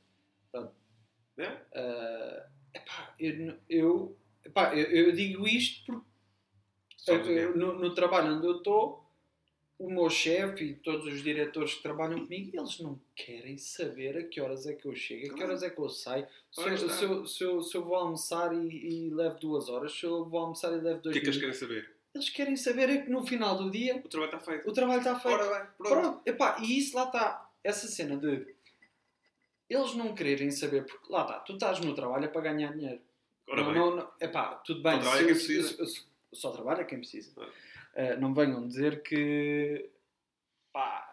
É? 1.39 1.57
Eh, 1.73 2.47
epá, 2.75 3.15
eu, 3.21 3.57
eu, 3.71 4.17
epá, 4.45 4.75
eu, 4.75 4.87
eu 5.07 5.13
digo 5.13 5.47
isto 5.47 6.05
porque 7.07 7.31
eu- 7.31 7.37
eu- 7.39 7.57
no, 7.57 7.75
no 7.79 7.95
trabalho 7.95 8.35
onde 8.35 8.47
eu 8.47 8.57
estou, 8.59 8.98
o 9.79 9.89
meu 9.91 10.11
chefe 10.11 10.65
e 10.65 10.75
todos 10.75 11.07
os 11.07 11.23
diretores 11.23 11.75
que 11.75 11.83
trabalham 11.83 12.25
comigo, 12.25 12.51
eles 12.53 12.81
não 12.81 13.01
querem 13.15 13.57
saber 13.57 14.17
a 14.19 14.25
que 14.25 14.41
horas 14.41 14.67
é 14.67 14.75
que 14.75 14.87
eu 14.87 14.95
chego, 14.95 15.33
a 15.33 15.37
que 15.37 15.43
horas 15.45 15.63
é 15.63 15.71
que 15.71 15.79
eu 15.81 15.89
saio. 15.89 16.27
Se, 16.51 16.61
eu, 16.61 16.77
se, 16.89 17.05
eu, 17.05 17.27
se, 17.27 17.45
eu, 17.45 17.63
se 17.63 17.77
eu 17.77 17.85
vou 17.85 17.95
almoçar 17.95 18.53
e, 18.53 19.07
e 19.07 19.11
levo 19.11 19.39
duas 19.39 19.69
horas, 19.69 19.93
se 19.97 20.05
eu 20.05 20.25
vou 20.25 20.41
almoçar 20.41 20.73
e 20.73 20.81
levo 20.81 20.99
O 20.99 21.03
dois 21.03 21.13
que 21.15 21.19
é 21.19 21.23
que 21.23 21.29
eles 21.29 21.39
querem 21.39 21.55
saber? 21.55 21.95
eles 22.15 22.31
querem 22.31 22.57
saber 22.57 22.91
é 22.91 23.03
que 23.03 23.11
no 23.11 23.25
final 23.25 23.57
do 23.57 23.71
dia 23.71 23.97
O 24.05 24.09
trabalho 24.09 24.35
está 24.35 24.51
feito. 24.51 24.69
o 24.69 24.73
trabalho 24.73 24.99
está 24.99 25.21
feito. 25.21 25.35
Ora 25.35 25.59
bem, 25.59 25.69
pronto. 25.79 26.01
Pronto, 26.01 26.23
epá, 26.27 26.57
e 26.61 26.79
isso 26.79 26.97
lá 26.97 27.05
está. 27.05 27.49
Essa 27.63 27.87
cena 27.87 28.17
de 28.17 28.55
eles 29.69 29.95
não 29.95 30.15
quererem 30.15 30.51
saber, 30.51 30.87
porque 30.87 31.13
lá 31.13 31.23
está, 31.23 31.41
tu 31.41 31.53
estás 31.53 31.79
no 31.81 31.95
trabalho 31.95 32.25
é 32.25 32.29
para 32.29 32.41
ganhar 32.41 32.73
dinheiro. 32.73 33.01
Ora 33.47 33.63
não, 33.63 33.73
bem. 33.73 33.81
não, 33.81 33.97
não, 33.97 34.11
epá, 34.21 34.55
tudo 34.57 34.83
bem. 34.83 34.95
Só 34.95 35.11
trabalha 35.11 35.25
quem 35.27 35.35
precisa. 35.35 35.87
só 36.33 36.51
trabalha 36.51 36.85
quem 36.85 36.99
precisa. 36.99 37.33
Ah. 37.39 37.49
Eh, 37.95 38.17
não 38.17 38.33
venham 38.35 38.67
dizer 38.67 39.03
que. 39.03 39.91
Pá, 40.73 41.13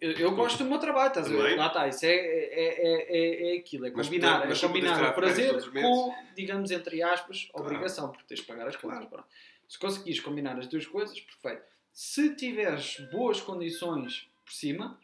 eu, 0.00 0.12
eu 0.12 0.34
gosto 0.36 0.58
do 0.62 0.70
meu 0.70 0.78
trabalho, 0.78 1.08
estás 1.08 1.26
a 1.26 1.30
ver? 1.30 1.56
Lá 1.56 1.66
está, 1.66 1.88
isso 1.88 2.06
é, 2.06 2.10
é, 2.14 2.14
é, 2.14 3.16
é, 3.50 3.54
é 3.54 3.58
aquilo, 3.58 3.86
é 3.86 3.90
Mas 3.90 4.06
combinar, 4.06 4.34
poder- 4.36 4.48
mas 4.48 4.62
é 4.62 4.66
combinar 4.66 5.10
o 5.10 5.14
prazer 5.14 5.70
com, 5.72 6.14
digamos, 6.34 6.70
entre 6.70 7.02
aspas, 7.02 7.48
Claro. 7.52 7.66
obrigação, 7.66 8.10
porque 8.10 8.24
tens 8.28 8.40
de 8.40 8.46
pagar 8.46 8.68
as 8.68 8.76
contas. 8.76 9.08
Claro. 9.08 9.24
Se 9.68 9.78
conseguires 9.78 10.20
combinar 10.20 10.58
as 10.58 10.66
duas 10.68 10.86
coisas, 10.86 11.20
perfeito. 11.20 11.62
Se 11.92 12.34
tiveres 12.36 13.00
boas 13.10 13.40
condições 13.40 14.30
por 14.44 14.52
cima, 14.52 14.98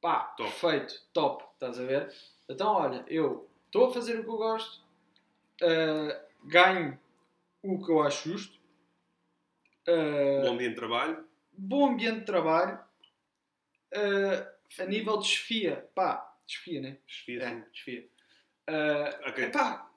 pá, 0.00 0.20
Top. 0.36 0.48
perfeito, 0.50 1.02
top, 1.12 1.44
estás 1.54 1.78
a 1.80 1.84
ver? 1.84 2.14
Então, 2.48 2.72
olha, 2.74 3.04
eu 3.08 3.46
estou 3.66 3.86
a 3.90 3.92
fazer 3.92 4.18
o 4.20 4.22
que 4.22 4.30
eu 4.30 4.36
gosto, 4.36 4.80
ah, 5.62 6.20
ganho 6.44 6.98
o 7.62 7.84
que 7.84 7.90
eu 7.90 8.00
acho 8.00 8.30
justo, 8.30 8.57
ah, 9.88 10.42
Bom 10.44 10.56
dia 10.56 10.68
de 10.68 10.74
trabalho. 10.76 11.24
bom 11.52 11.88
ambiente 11.92 12.20
de 12.20 12.24
trabalho, 12.26 12.78
ah, 13.94 14.52
a 14.78 14.84
nível 14.86 15.16
de 15.18 15.26
desfia, 15.28 15.88
pá, 15.94 16.36
desfia, 16.46 16.80
né? 16.80 16.98
Desfia, 17.06 17.42
É, 17.42 17.48
sim. 17.50 17.64
desfia. 17.72 18.08
Ah, 18.66 19.20
Ok. 19.30 19.44
epá, 19.44 19.90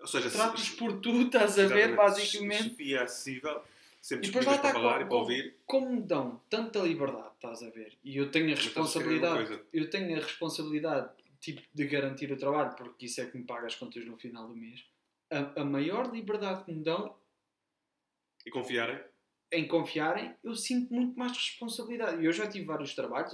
Ou 0.00 0.06
seja, 0.06 0.28
se- 0.30 0.36
tratos 0.36 0.68
por 0.70 1.00
tu, 1.00 1.22
estás 1.22 1.58
a 1.58 1.66
ver, 1.66 1.94
basicamente. 1.96 2.64
Desfia 2.70 3.02
acessível. 3.04 3.62
Sempre 4.00 4.26
E 4.26 4.30
depois 4.32 4.46
lá 4.46 4.58
para 4.58 4.68
está, 4.70 4.80
falar 4.80 4.92
como- 4.94 5.04
e 5.04 5.08
para 5.08 5.16
ouvir. 5.16 5.56
Como 5.64 5.90
me 5.90 6.00
dão 6.02 6.40
tanta 6.50 6.80
liberdade, 6.80 7.30
estás 7.36 7.62
a 7.62 7.70
ver? 7.70 7.96
E 8.02 8.16
eu 8.16 8.30
tenho 8.32 8.52
a 8.52 8.56
responsabilidade, 8.56 9.60
eu 9.72 9.88
tenho 9.88 10.16
a 10.16 10.20
responsabilidade 10.20 11.08
tipo, 11.40 11.62
de 11.72 11.86
garantir 11.86 12.32
o 12.32 12.36
trabalho, 12.36 12.74
porque 12.74 13.06
isso 13.06 13.20
é 13.20 13.26
que 13.26 13.36
me 13.38 13.44
paga 13.44 13.66
as 13.68 13.76
contas 13.76 14.04
no 14.04 14.16
final 14.16 14.48
do 14.48 14.56
mês. 14.56 14.84
A, 15.30 15.60
a 15.60 15.64
maior 15.64 16.12
liberdade 16.12 16.64
que 16.64 16.72
me 16.72 16.82
dão 16.82 17.16
E 18.44 18.50
confiarem. 18.50 18.98
Em 19.52 19.68
confiarem, 19.68 20.34
eu 20.42 20.54
sinto 20.54 20.92
muito 20.92 21.16
mais 21.18 21.32
responsabilidade. 21.32 22.22
E 22.22 22.24
eu 22.24 22.32
já 22.32 22.48
tive 22.48 22.64
vários 22.64 22.94
trabalhos, 22.94 23.32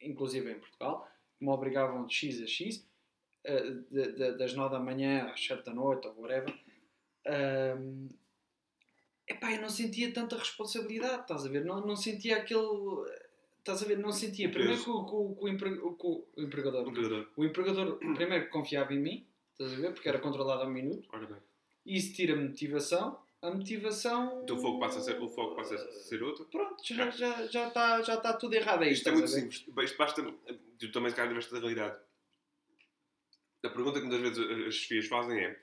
inclusive 0.00 0.50
em 0.52 0.58
Portugal, 0.58 1.06
que 1.38 1.44
me 1.44 1.50
obrigavam 1.50 2.06
de 2.06 2.14
X 2.14 2.40
a 2.40 2.46
X, 2.46 2.88
eh, 3.44 3.70
de- 3.90 4.12
de- 4.12 4.32
das 4.38 4.54
9 4.54 4.72
da 4.72 4.80
manhã 4.80 5.26
às 5.32 5.44
7 5.44 5.64
da 5.64 5.74
noite, 5.74 6.06
ou 6.06 6.14
whatever. 6.20 6.54
Ahm, 7.26 8.08
epá, 9.26 9.52
eu 9.52 9.60
não 9.60 9.68
sentia 9.68 10.12
tanta 10.12 10.36
responsabilidade, 10.38 11.22
estás 11.22 11.44
a 11.44 11.48
ver? 11.48 11.64
Não, 11.64 11.84
não 11.84 11.96
sentia 11.96 12.36
aquele. 12.36 12.60
Estás 13.58 13.82
a 13.82 13.86
ver? 13.86 13.98
Não 13.98 14.12
sentia. 14.12 14.48
Primeiro 14.48 14.82
que 14.82 14.88
o, 14.88 15.04
que 15.04 15.12
o- 15.12 15.36
o 15.40 15.48
empre- 15.48 15.80
o- 15.80 15.94
que 15.94 16.06
o 16.06 16.24
empregador. 16.38 16.86
O 16.86 16.90
empregador. 16.90 17.28
O 17.36 17.44
empregador, 17.44 17.98
primeiro, 18.14 18.48
confiava 18.50 18.94
em 18.94 19.00
mim, 19.00 19.26
estás 19.52 19.72
a 19.72 19.76
ver? 19.76 19.92
Porque 19.92 20.08
era 20.08 20.20
controlado 20.20 20.62
ao 20.62 20.70
minuto. 20.70 21.08
Ora 21.12 21.26
bem. 21.26 21.38
Isso 21.84 22.14
tira 22.14 22.36
motivação. 22.36 23.18
A 23.46 23.50
motivação. 23.54 24.40
Então 24.42 24.56
o 24.56 24.60
foco 24.60 24.80
passa 24.80 24.98
a 24.98 25.02
ser, 25.02 25.20
o 25.22 25.28
foco 25.28 25.54
passa 25.54 25.74
a 25.76 25.78
ser 25.78 26.22
outro. 26.22 26.44
Pronto, 26.46 26.82
já 26.84 27.08
está 27.08 27.46
já, 27.46 27.70
tá, 27.70 28.02
já 28.02 28.16
tá 28.16 28.32
tudo 28.32 28.54
errado 28.54 28.82
aí. 28.82 28.92
Isto 28.92 29.08
é 29.08 29.12
muito 29.12 29.28
simples. 29.28 29.64
Isto 29.84 29.96
basta. 29.98 30.22
Tu 30.78 30.90
também 30.90 31.10
se 31.10 31.16
calhar 31.16 31.28
tiveste 31.28 31.52
da 31.52 31.60
realidade. 31.60 31.96
A 33.64 33.68
pergunta 33.68 34.00
que 34.00 34.06
muitas 34.06 34.20
vezes 34.20 34.66
as 34.66 34.76
filhas 34.84 35.06
fazem 35.06 35.38
é: 35.38 35.60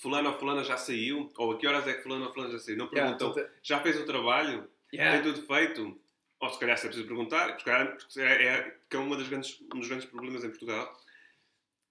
Fulano 0.00 0.30
ou 0.30 0.38
Fulana 0.38 0.64
já 0.64 0.76
saiu? 0.76 1.32
Ou 1.38 1.52
a 1.52 1.58
que 1.58 1.66
horas 1.66 1.86
é 1.86 1.94
que 1.94 2.02
Fulano 2.02 2.26
ou 2.26 2.32
Fulana 2.32 2.52
já 2.52 2.58
saiu? 2.58 2.76
Não 2.76 2.86
Yeah, 2.92 3.16
perguntam. 3.16 3.32
tu 3.44 3.48
te- 3.48 3.58
Já 3.62 3.80
fez 3.80 3.96
o 4.00 4.04
trabalho? 4.06 4.68
Yeah. 4.92 5.22
Tem 5.22 5.32
tudo 5.32 5.46
feito? 5.46 6.00
Ou 6.40 6.48
se 6.50 6.58
calhar 6.58 6.76
se 6.78 6.86
é 6.86 6.88
preciso 6.88 7.08
perguntar, 7.08 7.54
porque 7.56 7.70
é, 7.70 8.46
é, 8.46 8.76
que 8.88 8.96
é 8.96 8.98
uma 8.98 9.16
das 9.16 9.28
grandes, 9.28 9.60
um 9.74 9.78
dos 9.78 9.88
grandes 9.88 10.06
problemas 10.08 10.44
em 10.44 10.48
Portugal, 10.50 10.96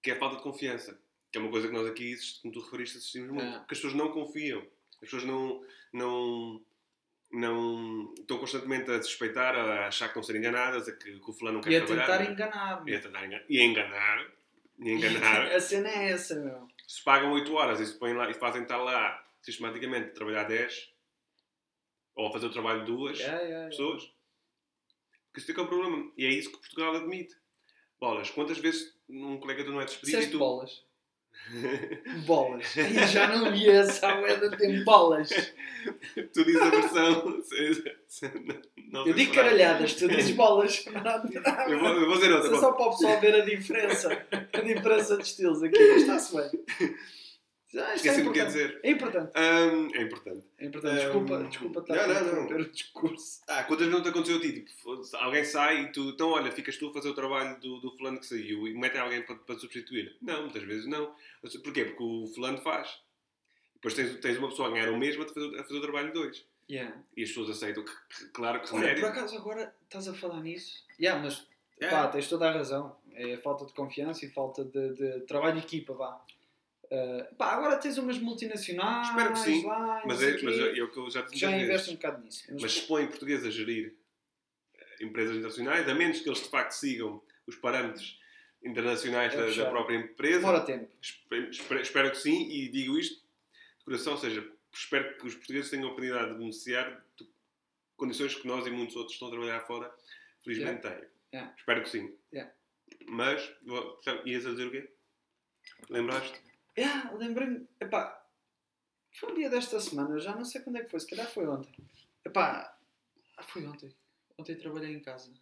que 0.02 0.10
é 0.10 0.14
a 0.14 0.18
falta 0.18 0.36
de 0.36 0.42
confiança. 0.42 0.98
Que 1.30 1.38
é 1.38 1.40
uma 1.40 1.50
coisa 1.50 1.68
que 1.68 1.74
nós 1.74 1.86
aqui, 1.86 2.16
como 2.42 2.52
tu 2.54 2.60
referiste, 2.60 2.98
assistimos 2.98 3.30
muito. 3.30 3.44
É. 3.54 3.58
Porque 3.58 3.74
as 3.74 3.78
pessoas 3.78 3.94
não 3.94 4.10
confiam. 4.10 4.60
As 4.94 5.00
pessoas 5.00 5.24
não, 5.24 5.62
não, 5.92 6.64
não 7.30 8.14
estão 8.18 8.38
constantemente 8.38 8.90
a 8.90 9.02
suspeitar, 9.02 9.54
a 9.54 9.86
achar 9.88 10.06
que 10.06 10.10
estão 10.18 10.22
a 10.22 10.24
ser 10.24 10.36
enganadas, 10.36 10.88
a 10.88 10.92
que, 10.92 11.18
que 11.18 11.30
o 11.30 11.32
fulano 11.32 11.58
não 11.58 11.62
quer 11.62 11.72
E 11.72 11.76
a 11.76 11.84
trabalhar. 11.84 12.06
tentar 12.06 12.18
não 12.18 12.26
é? 12.28 12.32
enganar-me. 12.32 12.90
E 12.90 12.94
a 12.96 13.00
tentar 13.00 13.24
enganar. 13.26 13.44
E 13.48 13.60
a 13.60 13.64
enganar. 13.64 14.26
E 14.80 14.88
a 14.90 14.92
enganar. 14.94 15.42
A 15.52 15.60
cena 15.60 15.88
é 15.88 16.10
essa, 16.10 16.36
meu. 16.36 16.68
se 16.86 17.02
pagam 17.02 17.32
8 17.32 17.52
horas 17.52 17.80
e 17.80 17.86
se 17.86 17.98
põem 17.98 18.14
lá 18.14 18.30
e 18.30 18.34
fazem 18.34 18.62
estar 18.62 18.76
lá 18.78 19.22
sistematicamente 19.42 20.12
trabalhar 20.14 20.44
10 20.44 20.92
ou 22.14 22.28
a 22.28 22.32
fazer 22.32 22.46
o 22.46 22.52
trabalho 22.52 22.80
de 22.80 22.86
duas 22.86 23.18
Yeah, 23.18 23.36
yeah, 23.38 23.48
yeah. 23.54 23.70
pessoas. 23.70 24.02
Porque 25.26 25.40
isso 25.40 25.50
é 25.50 25.54
que 25.54 25.60
é 25.60 25.62
o 25.62 25.68
problema. 25.68 26.10
E 26.16 26.24
é 26.24 26.30
isso 26.30 26.50
que 26.50 26.58
Portugal 26.58 26.96
admite. 26.96 27.36
Bolas, 28.00 28.30
quantas 28.30 28.58
vezes 28.58 28.96
um 29.08 29.38
colega 29.38 29.64
tu 29.64 29.70
não 29.72 29.80
é 29.80 29.84
despedido 29.84 30.10
e 30.10 30.14
Disseste 30.16 30.32
tu. 30.32 30.38
bolas. 30.38 30.84
Bolas. 32.26 32.76
Eu 32.76 33.06
já 33.06 33.28
não 33.28 33.52
vi 33.52 33.68
essa 33.68 34.14
moeda 34.16 34.50
tem 34.56 34.84
bolas. 34.84 35.30
tu 36.32 36.44
dizes 36.44 36.60
a 36.60 36.70
versão. 36.70 37.42
não 38.90 39.06
Eu 39.06 39.14
digo 39.14 39.32
caralhadas, 39.32 39.94
tu 39.94 40.08
dizes 40.08 40.32
bolas. 40.32 40.84
Eu 41.68 41.78
vou, 41.80 41.88
eu 41.88 42.06
vou 42.06 42.14
dizer 42.16 42.32
outra. 42.32 42.48
Isso 42.48 42.56
é 42.56 42.60
só 42.60 42.72
para 42.72 42.86
o 42.86 42.90
pessoal 42.90 43.20
ver 43.20 43.34
a 43.34 43.44
diferença. 43.44 44.26
A 44.52 44.60
diferença 44.60 45.16
de 45.16 45.22
estilos 45.22 45.62
aqui. 45.62 45.78
Está-se 45.78 46.36
bem. 46.36 46.50
Ah, 47.76 47.92
é 47.92 47.94
Esqueci-me 47.96 48.28
o 48.28 48.32
que 48.32 48.38
ia 48.38 48.44
importante. 48.44 48.66
dizer. 48.66 48.80
É 48.82 48.90
importante. 48.90 49.32
Hum, 49.36 49.88
é 49.94 50.02
importante. 50.02 50.46
É 50.58 50.66
importante. 50.66 50.94
Desculpa, 51.00 51.34
Hum, 51.34 51.48
desculpa 51.48 51.80
estar 51.80 51.94
não, 51.96 52.02
a 52.02 52.06
não, 52.06 52.14
não. 52.14 52.22
interromper 52.44 52.60
o 52.60 52.70
discurso. 52.72 53.40
Ah, 53.46 53.64
quantas 53.64 53.86
vezes 53.86 53.92
não 53.92 54.02
te 54.02 54.08
aconteceu 54.08 54.36
a 54.38 54.40
ti? 54.40 54.52
Tipo, 54.64 55.02
alguém 55.16 55.44
sai 55.44 55.82
e 55.82 55.92
tu, 55.92 56.08
então 56.08 56.30
olha, 56.30 56.50
ficas 56.50 56.76
tu 56.78 56.88
a 56.88 56.92
fazer 56.94 57.10
o 57.10 57.14
trabalho 57.14 57.60
do, 57.60 57.78
do 57.80 57.90
fulano 57.96 58.18
que 58.20 58.26
saiu 58.26 58.66
e 58.66 58.72
metem 58.74 59.00
alguém 59.00 59.22
para, 59.22 59.36
para 59.36 59.58
substituir. 59.58 60.16
Não, 60.22 60.42
muitas 60.42 60.62
vezes 60.62 60.86
não. 60.86 61.14
Porquê? 61.62 61.84
Porque 61.84 62.02
o 62.02 62.26
fulano 62.34 62.58
faz. 62.58 63.00
Depois 63.74 63.92
tens, 63.94 64.16
tens 64.18 64.38
uma 64.38 64.48
pessoa 64.48 64.68
a 64.68 64.70
ganhar 64.72 64.88
o 64.90 64.96
mesmo 64.98 65.22
a 65.22 65.28
fazer, 65.28 65.58
a 65.60 65.62
fazer 65.62 65.76
o 65.76 65.82
trabalho 65.82 66.08
de 66.08 66.14
dois. 66.14 66.44
Yeah. 66.70 66.96
E 67.16 67.22
as 67.22 67.28
pessoas 67.28 67.50
aceitam 67.50 67.84
que, 67.84 67.92
claro 68.32 68.60
que 68.60 68.74
Olha, 68.74 68.94
por 68.94 69.04
acaso 69.04 69.36
agora 69.36 69.74
estás 69.84 70.08
a 70.08 70.14
falar 70.14 70.40
nisso? 70.42 70.84
Yeah, 71.00 71.22
mas 71.22 71.46
É. 71.80 71.88
pá, 71.88 72.08
tens 72.08 72.28
toda 72.28 72.48
a 72.48 72.52
razão. 72.52 72.96
É 73.14 73.36
falta 73.36 73.64
de 73.66 73.72
confiança 73.72 74.24
e 74.24 74.28
falta 74.30 74.64
de, 74.64 74.94
de 74.94 75.20
trabalho 75.26 75.60
de 75.60 75.66
equipa, 75.66 75.92
vá. 75.94 76.20
Uh, 76.90 77.34
pá, 77.34 77.52
agora 77.52 77.76
tens 77.76 77.98
umas 77.98 78.18
multinacionais 78.18 79.08
Espero 79.08 79.32
que 79.34 79.38
sim, 79.40 79.66
lá, 79.66 80.02
Mas 80.06 80.22
é, 80.22 80.40
mas 80.42 80.58
é, 80.58 80.78
é 80.78 80.82
o 80.82 80.90
que 80.90 80.98
eu 80.98 81.10
já 81.10 81.20
disse. 81.20 81.36
já 81.36 81.48
às 81.48 81.54
investe 81.54 81.68
vezes. 81.72 81.88
um 81.90 81.94
bocado 81.96 82.24
nisso. 82.24 82.44
Mas, 82.50 82.62
Mas 82.62 82.72
se 82.72 82.82
põem 82.86 83.06
portugueses 83.08 83.46
a 83.46 83.50
gerir 83.50 83.94
eh, 84.74 85.04
empresas 85.04 85.36
internacionais, 85.36 85.86
a 85.86 85.94
menos 85.94 86.20
que 86.20 86.28
eles 86.28 86.42
de 86.42 86.48
facto 86.48 86.72
sigam 86.72 87.22
os 87.46 87.56
parâmetros 87.56 88.18
internacionais 88.62 89.34
É 89.34 89.36
da, 89.36 89.64
da 89.64 89.70
própria 89.70 89.96
empresa, 89.96 90.38
demora 90.40 90.60
tempo. 90.62 90.90
Espe- 91.02 91.48
espero, 91.50 91.80
espero 91.82 92.10
que 92.10 92.16
sim, 92.18 92.48
e 92.50 92.68
digo 92.68 92.98
isto 92.98 93.16
de 93.78 93.84
coração, 93.84 94.14
ou 94.14 94.18
seja, 94.18 94.50
espero 94.72 95.14
que 95.18 95.26
os 95.26 95.34
portugueses 95.34 95.70
tenham 95.70 95.84
a 95.88 95.92
oportunidade 95.92 96.32
de 96.32 96.38
beneficiar 96.38 97.04
de 97.18 97.28
condições 97.96 98.34
que 98.34 98.46
nós 98.48 98.66
e 98.66 98.70
muitos 98.70 98.96
outros 98.96 99.12
estão 99.14 99.28
a 99.28 99.30
trabalhar 99.30 99.60
fora, 99.66 99.94
felizmente 100.42 100.80
têm. 100.82 101.04
Yeah. 101.34 101.54
Espero 101.58 101.82
que 101.82 101.90
sim. 101.90 102.14
Yeah. 102.32 102.50
Mas, 103.06 103.42
sabe, 104.02 104.30
ias 104.30 104.46
a 104.46 104.50
dizer 104.52 104.66
o 104.68 104.70
quê? 104.70 104.88
Lembraste? 105.90 106.40
Yeah, 106.78 107.10
lembrei-me. 107.16 107.66
Epá, 107.80 108.24
foi 109.12 109.32
um 109.32 109.34
dia 109.34 109.50
desta 109.50 109.80
semana, 109.80 110.16
já 110.20 110.36
não 110.36 110.44
sei 110.44 110.60
quando 110.60 110.76
é 110.76 110.84
que 110.84 110.90
foi, 110.90 111.00
se 111.00 111.08
calhar 111.08 111.26
foi 111.26 111.48
ontem. 111.48 111.74
Epá, 112.24 112.72
ah, 113.36 113.42
foi 113.42 113.66
ontem. 113.66 113.92
Ontem 114.38 114.54
trabalhei 114.54 114.94
em 114.94 115.00
casa. 115.00 115.32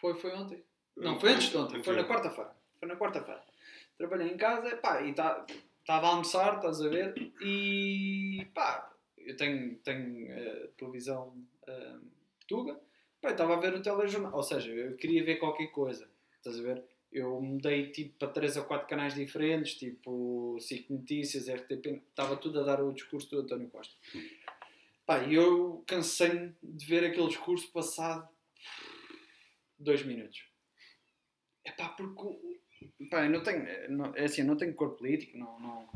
Foi, 0.00 0.14
foi 0.14 0.32
ontem. 0.32 0.64
Não, 0.96 1.20
foi 1.20 1.32
antes 1.32 1.50
de 1.50 1.58
ontem, 1.58 1.84
foi 1.84 1.94
na 1.94 2.04
quarta-feira. 2.04 2.56
Foi 2.78 2.88
na 2.88 2.96
quarta-feira. 2.96 3.44
Trabalhei 3.98 4.28
em 4.28 4.38
casa, 4.38 4.74
pá, 4.78 5.02
e 5.02 5.10
estava 5.10 6.06
a 6.06 6.10
almoçar, 6.10 6.56
estás 6.56 6.80
a 6.80 6.88
ver? 6.88 7.14
E 7.42 8.48
pá, 8.54 8.90
eu 9.18 9.36
tenho, 9.36 9.76
tenho 9.80 10.32
eh, 10.32 10.70
televisão 10.78 11.36
eh, 11.66 11.98
Tuga. 12.48 12.80
Pá, 13.20 13.28
eu 13.28 13.32
estava 13.32 13.56
a 13.56 13.60
ver 13.60 13.74
o 13.74 13.82
telejornal, 13.82 14.34
ou 14.34 14.42
seja, 14.42 14.70
eu 14.70 14.96
queria 14.96 15.22
ver 15.22 15.36
qualquer 15.36 15.66
coisa, 15.66 16.10
estás 16.38 16.58
a 16.58 16.62
ver? 16.62 16.82
Eu 17.12 17.40
mudei 17.40 17.90
tipo 17.90 18.16
para 18.18 18.28
3 18.28 18.56
ou 18.58 18.64
4 18.64 18.88
canais 18.88 19.14
diferentes, 19.14 19.74
tipo 19.74 20.56
SIC 20.60 20.90
Notícias, 20.90 21.48
RTP, 21.48 22.02
estava 22.08 22.36
tudo 22.36 22.60
a 22.60 22.64
dar 22.64 22.82
o 22.82 22.92
discurso 22.92 23.28
do 23.30 23.40
António 23.40 23.68
Costa. 23.68 23.94
Pá, 25.04 25.24
e 25.24 25.34
eu 25.34 25.82
cansei-me 25.88 26.54
de 26.62 26.86
ver 26.86 27.04
aquele 27.04 27.26
discurso 27.26 27.70
passado 27.72 28.28
dois 29.76 30.04
minutos. 30.04 30.44
É 31.64 31.72
pá, 31.72 31.88
porque 31.88 32.60
pá, 33.10 33.24
eu 33.24 33.30
não 33.30 33.42
tenho, 33.42 33.90
não, 33.90 34.14
é 34.14 34.24
assim, 34.24 34.44
não 34.44 34.56
tenho 34.56 34.74
cor 34.74 34.96
político, 34.96 35.36
não, 35.36 35.58
não, 35.58 35.88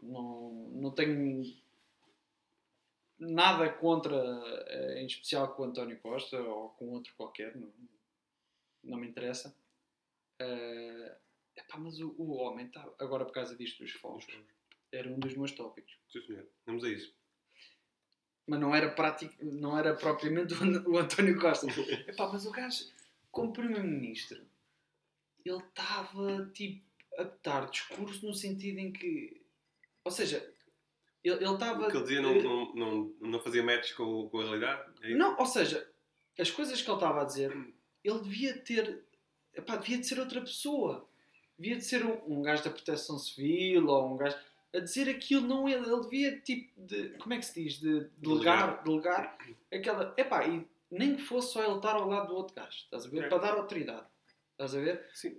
não, 0.00 0.52
não 0.74 0.90
tenho 0.92 1.42
nada 3.18 3.68
contra, 3.68 4.16
eh, 4.68 5.02
em 5.02 5.06
especial 5.06 5.54
com 5.54 5.62
o 5.62 5.66
António 5.66 5.98
Costa 5.98 6.40
ou 6.40 6.70
com 6.70 6.90
outro 6.90 7.12
qualquer, 7.16 7.56
não, 7.56 7.72
não 8.82 8.98
me 8.98 9.08
interessa. 9.08 9.56
Uh, 10.40 11.14
epá, 11.56 11.78
mas 11.78 12.00
o, 12.00 12.14
o 12.18 12.32
homem 12.32 12.66
está, 12.66 12.88
agora 12.98 13.24
por 13.24 13.32
causa 13.32 13.56
disto 13.56 13.82
dos 13.82 13.92
fogos, 13.92 14.26
era 14.92 15.08
um 15.08 15.18
dos 15.18 15.34
meus 15.34 15.52
tópicos. 15.52 15.96
Sim, 16.10 16.22
senhor. 16.22 16.48
Vamos 16.66 16.84
a 16.84 16.88
isso. 16.88 17.14
Mas 18.46 18.60
não 18.60 18.74
era, 18.74 18.90
prático, 18.90 19.34
não 19.42 19.78
era 19.78 19.94
propriamente 19.94 20.54
o, 20.54 20.90
o 20.90 20.98
António 20.98 21.38
Costa. 21.40 21.66
epá, 22.06 22.28
mas 22.30 22.44
o 22.44 22.50
gajo, 22.50 22.84
como 23.30 23.52
Primeiro-Ministro, 23.52 24.44
ele 25.44 25.58
estava 25.58 26.46
tipo 26.52 26.84
a 27.18 27.24
dar 27.42 27.70
discurso 27.70 28.26
no 28.26 28.34
sentido 28.34 28.78
em 28.78 28.92
que. 28.92 29.42
Ou 30.04 30.10
seja, 30.10 30.46
ele 31.22 31.42
estava. 31.42 31.86
O 31.86 31.90
que 31.90 31.96
ele 31.96 32.02
dizia 32.04 32.20
não, 32.20 32.34
não, 32.34 32.74
não, 32.74 33.14
não 33.20 33.40
fazia 33.40 33.62
match 33.62 33.94
com, 33.94 34.28
com 34.28 34.40
a 34.40 34.44
realidade? 34.44 34.92
É? 35.02 35.14
Não, 35.14 35.38
ou 35.38 35.46
seja, 35.46 35.90
as 36.38 36.50
coisas 36.50 36.82
que 36.82 36.88
ele 36.88 36.96
estava 36.96 37.22
a 37.22 37.24
dizer, 37.24 37.50
ele 38.02 38.20
devia 38.20 38.58
ter. 38.58 39.03
Epá, 39.56 39.76
devia 39.76 39.98
de 39.98 40.06
ser 40.06 40.18
outra 40.18 40.40
pessoa. 40.40 41.08
Devia 41.58 41.76
de 41.76 41.84
ser 41.84 42.04
um, 42.04 42.38
um 42.38 42.42
gajo 42.42 42.64
da 42.64 42.70
proteção 42.70 43.18
civil 43.18 43.86
ou 43.88 44.12
um 44.12 44.16
gajo. 44.16 44.36
A 44.74 44.80
dizer 44.80 45.08
aquilo, 45.08 45.46
não 45.46 45.68
ele. 45.68 45.88
Ele 45.88 46.00
devia, 46.02 46.40
tipo, 46.40 46.72
de. 46.76 47.10
Como 47.18 47.32
é 47.32 47.38
que 47.38 47.46
se 47.46 47.62
diz? 47.62 47.78
De 47.78 48.08
delegar, 48.18 48.82
delegar 48.82 49.38
aquela. 49.72 50.12
Epá, 50.16 50.46
e 50.46 50.66
nem 50.90 51.14
que 51.14 51.22
fosse 51.22 51.52
só 51.52 51.64
ele 51.64 51.76
estar 51.76 51.94
ao 51.94 52.08
lado 52.08 52.28
do 52.28 52.34
outro 52.34 52.54
gajo, 52.54 52.70
estás 52.70 53.06
a 53.06 53.08
ver? 53.08 53.24
É. 53.24 53.28
Para 53.28 53.38
dar 53.38 53.54
autoridade. 53.54 54.06
Estás 54.52 54.74
a 54.74 54.80
ver? 54.80 55.04
Sim. 55.14 55.36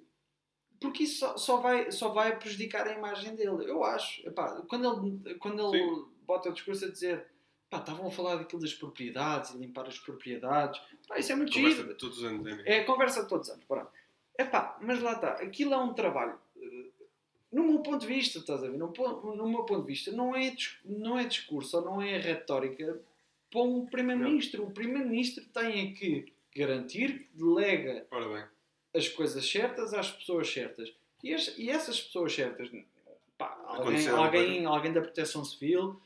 Porque 0.80 1.04
isso 1.04 1.19
só, 1.19 1.38
só 1.38 1.58
vai, 1.58 1.91
só 1.91 2.10
vai 2.10 2.38
prejudicar 2.38 2.88
a 2.88 2.93
imagem 2.93 3.36
dele. 3.36 3.69
Eu 3.69 3.84
acho. 3.84 4.25
Epá, 4.28 4.62
quando 4.69 5.19
ele, 5.25 5.36
quando 5.36 5.62
ele 5.62 5.84
Sim. 5.84 6.06
bota 6.25 6.49
o 6.49 6.54
discurso 6.54 6.86
a 6.86 6.89
dizer 6.89 7.25
pá, 7.69 7.80
estavam 7.80 8.08
a 8.08 8.12
falar 8.12 8.36
daquilo 8.36 8.62
das 8.62 8.73
propriedades 8.73 9.51
e 9.51 9.58
limpar 9.58 9.88
as 9.88 9.97
propriedades. 9.99 10.80
Pá, 11.08 11.17
isso 11.17 11.32
é 11.32 11.36
muito 11.36 11.54
Conversa 11.54 11.78
giro. 11.78 11.89
de 11.89 11.95
todos 11.95 12.17
os 12.19 12.23
anos, 12.23 12.39
é 12.41 12.43
mesmo? 12.43 12.62
É 12.65 12.80
a 12.80 12.86
conversa 12.86 13.23
de 13.23 13.30
todos 13.30 13.47
os 13.47 13.54
anos. 13.54 13.65
Pronto. 13.65 13.91
Epá, 14.37 14.77
mas 14.81 15.01
lá 15.01 15.13
está. 15.13 15.29
Aquilo 15.33 15.73
é 15.73 15.77
um 15.77 15.93
trabalho. 15.93 16.37
eh, 16.57 16.85
No 17.51 17.63
meu 17.63 17.79
ponto 17.79 17.99
de 18.01 18.07
vista, 18.07 18.39
estás 18.39 18.63
a 18.63 18.67
ver? 18.69 18.77
No, 18.77 18.91
no 19.35 19.47
meu 19.49 19.63
ponto 19.63 19.81
de 19.81 19.87
vista, 19.87 20.11
não 20.11 20.35
é, 20.35 20.53
não 20.83 21.17
é 21.17 21.23
discurso 21.25 21.77
ou 21.77 21.85
não 21.85 22.01
é 22.01 22.17
retórica 22.17 22.99
para 23.49 23.61
um 23.61 23.85
Primeiro-Ministro. 23.85 24.63
O 24.65 24.71
Primeiro-Ministro 24.71 25.45
tem 25.53 25.89
é 25.89 25.93
que 25.93 26.33
garantir 26.55 27.19
que 27.19 27.37
delega 27.37 28.05
as 28.93 29.07
coisas 29.07 29.49
certas 29.49 29.93
às 29.93 30.11
pessoas 30.11 30.49
certas. 30.51 30.93
E, 31.23 31.33
as- 31.33 31.57
e 31.57 31.69
essas 31.69 31.99
pessoas 32.01 32.33
certas, 32.33 32.69
pá, 33.37 33.57
alguém, 33.65 33.97
alguém, 34.17 34.65
alguém 34.65 34.93
da 34.93 35.01
proteção 35.01 35.43
civil, 35.45 35.99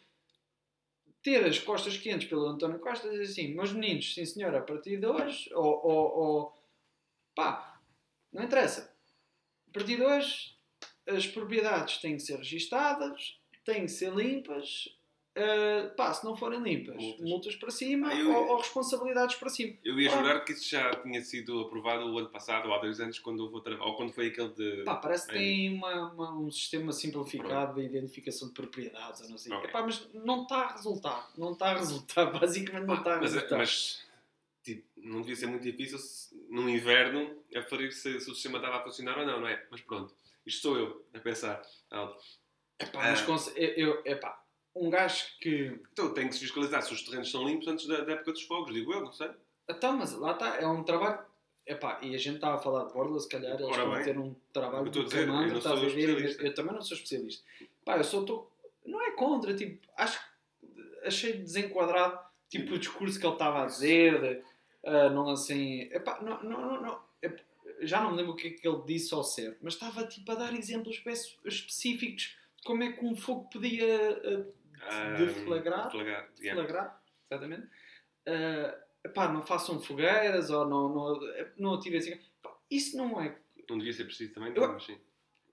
ter 1.22 1.44
as 1.46 1.60
costas 1.60 1.98
quentes 1.98 2.28
pelo 2.30 2.46
António 2.48 2.80
Costa 2.80 3.08
e 3.08 3.12
dizer 3.12 3.24
assim: 3.24 3.54
meus 3.54 3.74
meninos, 3.74 4.14
sim 4.14 4.26
senhor, 4.26 4.56
a 4.56 4.62
partir 4.62 4.98
de 4.98 5.06
hoje, 5.06 5.52
ou, 5.54 5.86
ou, 5.86 6.18
ou 6.18 6.54
pá, 7.36 7.69
não 8.34 8.44
interessa. 8.44 8.94
A 9.70 9.72
partir 9.74 9.96
de 9.98 10.04
hoje, 10.04 10.56
as 11.08 11.28
propriedades 11.28 11.98
têm 11.98 12.16
que 12.16 12.22
ser 12.24 12.38
registadas, 12.38 13.40
têm 13.66 13.82
que 13.82 13.92
ser 13.92 14.14
limpas. 14.14 14.90
Uh, 15.38 15.96
pá, 15.96 16.12
se 16.14 16.26
não 16.26 16.36
forem 16.36 16.60
limpas, 16.62 16.96
multas, 16.98 17.20
Multas. 17.22 17.56
para 17.56 17.72
cima 17.72 18.10
Ah, 18.10 18.16
eu- 18.16 18.34
ou, 18.34 18.48
ou 18.50 18.58
responsabilidades 18.58 19.36
para 19.38 19.48
cima. 19.50 19.74
Eu 19.86 19.98
ia 20.00 20.12
Ah. 20.12 20.18
jurar 20.18 20.44
que 20.44 20.52
isso 20.52 20.70
já 20.70 20.90
tinha 20.96 21.22
sido 21.22 21.62
aprovado 21.62 22.12
o 22.12 22.18
ano 22.18 22.30
passado, 22.30 22.68
ou 22.68 22.74
há 22.74 22.80
dois 22.80 23.00
anos, 23.00 23.20
quando 23.20 23.40
houve 23.42 23.54
outra, 23.56 23.82
ou 23.82 23.96
quando 23.96 24.12
foi 24.12 24.28
aquele 24.28 24.50
de. 24.50 24.84
Pá, 24.84 24.96
parece 24.96 25.28
que 25.28 25.36
É. 25.36 25.38
tem 25.38 25.74
uma, 25.76 26.12
uma- 26.12 26.34
um 26.40 26.52
sistema 26.52 26.92
simplificado 26.92 27.76
de 27.80 27.86
identificação 27.86 28.50
de 28.50 28.54
propriedades, 28.56 29.30
não 29.30 29.38
sei. 29.38 29.54
Ok. 29.54 29.70
Epá, 29.70 29.82
mas 29.84 30.10
não 30.14 30.42
está 30.44 30.58
a 30.64 30.72
resultar. 30.74 31.32
Não 31.38 31.52
está 31.54 31.72
a 31.72 31.78
resultar. 31.78 32.26
Basicamente 32.34 32.86
não 32.88 32.96
está 32.96 33.16
a 33.16 33.22
mas, 33.22 33.34
resultar. 33.34 33.58
mas 33.60 34.04
tipo, 34.76 34.88
não 34.98 35.22
devia 35.22 35.36
ser 35.36 35.48
muito 35.48 35.64
difícil 35.64 35.98
se, 35.98 36.36
no 36.50 36.70
inverno 36.70 37.42
aferir 37.56 37.92
se, 37.92 38.20
se 38.20 38.30
o 38.30 38.34
sistema 38.34 38.58
estava 38.58 38.78
a 38.78 38.84
funcionar 38.84 39.18
ou 39.20 39.26
não, 39.26 39.42
não 39.42 39.48
é? 39.48 39.66
Mas 39.72 39.82
pronto, 39.82 40.14
isto 40.46 40.62
sou 40.62 40.78
eu 40.78 41.06
a 41.14 41.20
pensar. 41.20 41.62
alto. 41.92 42.22
Epá, 42.80 43.00
mas 43.00 43.22
Ah. 43.22 43.26
conse- 43.26 43.54
eu, 43.58 43.70
eu- 43.96 44.02
epá, 44.06 44.42
um 44.76 44.90
gajo 44.90 45.26
que. 45.42 45.80
Então 45.92 46.14
tem 46.14 46.28
que 46.28 46.34
se 46.36 46.42
fiscalizar 46.42 46.82
se 46.82 46.94
os 46.94 47.02
terrenos 47.04 47.30
são 47.32 47.48
limpos 47.48 47.68
antes 47.68 47.88
da, 47.88 48.02
da 48.02 48.14
época 48.14 48.32
dos 48.32 48.44
fogos, 48.44 48.74
digo 48.74 48.94
eu, 48.94 49.02
não 49.02 49.12
sei. 49.12 49.30
Então, 49.68 49.98
mas 49.98 50.14
lá 50.14 50.32
está, 50.32 50.56
é 50.58 50.68
um 50.68 50.84
trabalho. 50.84 51.28
Epá, 51.68 52.00
e 52.02 52.16
a 52.16 52.18
gente 52.18 52.36
estava 52.36 52.56
a 52.56 52.60
falar 52.60 52.86
de 52.86 52.94
Borla, 52.94 53.20
se 53.20 53.30
calhar 53.30 53.60
eles 53.60 53.76
vão 53.76 54.04
ter 54.04 54.18
um 54.18 54.34
trabalho 54.52 54.90
de 54.90 55.04
comando, 55.04 55.58
estás 55.58 55.80
sou 55.80 55.88
a 55.88 55.92
ver? 55.92 56.40
Eu 56.44 56.54
também 56.56 56.74
não 56.74 56.82
sou 56.82 56.96
especialista. 56.98 57.44
Pá, 57.86 57.98
eu 57.98 58.04
só 58.04 58.22
estou. 58.22 58.52
Não 58.86 59.00
é 59.02 59.12
contra, 59.12 59.54
tipo, 59.54 59.86
acho 59.96 60.18
que 60.20 61.06
achei 61.06 61.34
desenquadrado 61.34 62.20
tipo, 62.50 62.74
o 62.74 62.80
discurso 62.80 63.20
que 63.20 63.26
ele 63.26 63.34
estava 63.34 63.62
a 63.62 63.66
dizer, 63.68 64.44
ah, 64.86 65.10
não 65.10 65.30
assim. 65.30 65.82
Epá, 65.92 66.22
não, 66.22 66.42
não, 66.44 66.62
não, 66.62 66.82
não. 66.82 67.04
Ep- 67.22 67.42
já 67.82 68.02
não 68.02 68.12
me 68.12 68.18
lembro 68.18 68.34
o 68.34 68.36
que 68.36 68.48
é 68.48 68.52
que 68.52 68.68
ele 68.68 68.82
disse 68.86 69.14
ao 69.14 69.24
certo, 69.24 69.60
mas 69.62 69.74
estava 69.74 70.06
tipo 70.06 70.32
a 70.32 70.36
dar 70.36 70.54
exemplos 70.54 70.96
espe- 70.98 71.40
específicos 71.46 72.36
de 72.58 72.64
como 72.64 72.84
é 72.84 72.92
que 72.92 73.06
um 73.06 73.16
fogo 73.16 73.50
podia 73.50 73.86
ah, 74.24 74.46
Ah, 74.82 75.14
Deflagrar? 75.18 75.86
deflagrar, 75.86 76.30
yeah. 76.42 76.62
flagrar, 76.62 77.04
exatamente. 77.30 77.68
Ah, 78.26 78.78
epá, 79.06 79.32
não 79.32 79.46
façam 79.46 79.80
fogueiras 79.82 80.50
ou 80.50 80.66
não, 80.68 80.90
não, 80.94 81.20
não 81.58 81.74
atirem 81.76 82.00
assim. 82.00 82.20
Isso 82.70 82.98
não 82.98 83.20
é. 83.22 83.38
Não 83.70 83.78
devia 83.78 83.94
ser 83.94 84.06
preciso 84.06 84.34
também, 84.34 84.54
Eu- 84.56 84.68
mas 84.74 84.84
sim. 84.86 84.98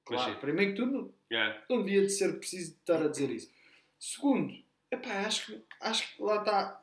Claro, 0.04 0.30
Mas 0.30 0.38
primeiro 0.40 0.72
que 0.74 0.80
tudo, 0.82 1.14
Yeah. 1.30 1.64
não 1.68 1.82
devia 1.82 2.02
de 2.02 2.10
ser 2.10 2.38
preciso 2.38 2.72
estar 2.76 3.02
a 3.02 3.08
dizer 3.08 3.28
isso. 3.30 3.50
Segundo, 3.98 4.54
epá, 4.90 5.26
acho, 5.26 5.60
acho 5.80 6.14
que 6.16 6.22
lá 6.22 6.36
está. 6.38 6.82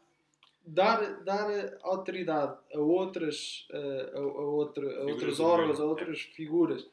Dar, 0.66 1.24
dar 1.24 1.48
autoridade 1.82 2.58
a 2.74 2.80
outras, 2.80 3.68
a, 3.72 4.18
a 4.18 4.22
outra, 4.22 5.02
a 5.02 5.04
outros 5.06 5.40
órgãos, 5.42 5.80
a 5.80 5.84
outras 5.84 6.22
figuras 6.22 6.84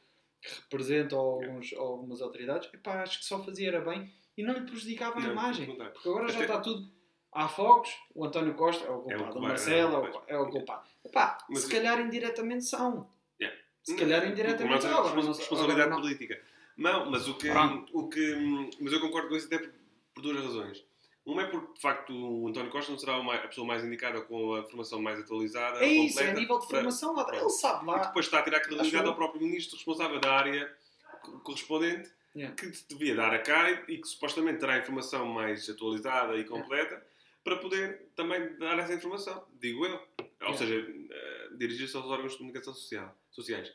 que 0.41 0.49
representam 0.63 1.17
alguns, 1.19 1.71
algumas 1.73 2.21
autoridades, 2.21 2.69
epá, 2.73 3.01
acho 3.01 3.19
que 3.19 3.25
só 3.25 3.41
fazia 3.43 3.69
era 3.69 3.79
bem 3.81 4.11
e 4.37 4.43
não 4.43 4.53
lhe 4.55 4.61
prejudicava 4.65 5.19
a 5.19 5.21
Não, 5.21 5.31
imagem. 5.31 5.67
contrário. 5.67 5.93
Porque 5.93 6.09
agora 6.09 6.27
já 6.27 6.35
Até- 6.35 6.43
está 6.45 6.59
tudo. 6.59 6.91
Há 7.31 7.47
fogos, 7.47 7.89
o 8.13 8.25
António 8.25 8.53
Costa 8.55 8.85
é 8.85 8.89
o 8.89 8.99
culpado, 8.99 9.21
o, 9.21 9.25
culpado, 9.27 9.41
Marcelo 9.41 10.05
é 10.05 10.09
é, 10.09 10.11
o, 10.11 10.21
é 10.27 10.37
o 10.39 10.49
culpado. 10.49 10.83
Epá, 11.05 11.37
Mas 11.49 11.59
se 11.59 11.65
eu- 11.67 11.77
calhar 11.77 12.01
indiretamente 12.01 12.65
são. 12.65 13.09
Yeah. 13.39 13.57
Se 13.83 13.95
calhar 13.95 14.21
Não, 14.25 14.31
indiretamente 14.31 14.85
não, 14.85 14.91
são. 14.91 15.15
não, 15.15 15.23
não- 15.23 15.27
responsabilidade 15.33 15.81
agora 15.81 15.89
não- 15.95 16.01
política. 16.01 16.41
Não, 16.75 17.09
mas 17.09 17.27
o 17.29 17.35
que, 17.37 17.49
Pronto. 17.49 17.97
o 17.97 18.09
que. 18.09 18.69
Mas 18.81 18.91
eu 18.91 18.99
concordo 18.99 19.29
com 19.29 19.35
isso 19.37 19.45
até 19.47 19.59
por, 19.59 19.71
por 20.15 20.21
duas 20.23 20.43
razões. 20.43 20.83
Uma 21.25 21.43
é 21.43 21.45
porque, 21.45 21.73
de 21.75 21.79
facto, 21.81 22.11
o 22.13 22.47
António 22.47 22.71
Costa 22.71 22.91
não 22.91 22.97
será 22.97 23.17
a 23.17 23.47
pessoa 23.47 23.65
mais 23.67 23.83
indicada 23.85 24.21
com 24.21 24.55
a 24.55 24.63
formação 24.63 24.99
mais 25.01 25.19
atualizada. 25.19 25.79
É 25.79 25.87
isso, 25.87 26.19
é 26.19 26.23
a 26.23 26.25
completa, 26.27 26.39
nível 26.39 26.59
de 26.59 26.67
para- 26.67 26.77
formação 26.77 27.13
lá. 27.15 27.27
Ele 27.35 27.49
sabe 27.49 27.83
E 27.83 27.87
lá. 27.87 27.97
depois 27.99 28.25
está 28.25 28.39
a 28.39 28.43
tirar 28.43 28.59
credibilidade 28.61 29.07
ao 29.07 29.15
próprio 29.15 29.41
ministro 29.41 29.75
responsável 29.75 30.19
da 30.19 30.31
área 30.33 30.75
co- 31.21 31.39
correspondente, 31.41 32.09
Yeah. 32.33 32.55
que 32.55 32.71
devia 32.87 33.13
dar 33.13 33.33
a 33.33 33.39
cara 33.39 33.83
e 33.89 33.97
que 33.97 34.07
supostamente 34.07 34.59
terá 34.59 34.75
a 34.75 34.77
informação 34.79 35.25
mais 35.27 35.69
atualizada 35.69 36.37
e 36.37 36.45
completa 36.45 37.05
para 37.43 37.57
poder 37.57 38.07
também 38.15 38.55
dar 38.57 38.79
essa 38.79 38.93
informação, 38.93 39.45
digo 39.59 39.85
eu. 39.85 39.95
Ou 40.17 40.27
Yeah. 40.53 40.57
seja, 40.57 40.87
eh, 41.11 41.49
dirigir-se 41.57 41.95
aos 41.97 42.05
órgãos 42.07 42.31
de 42.31 42.37
comunicação 42.39 42.73
social, 42.73 43.15
sociais. 43.31 43.71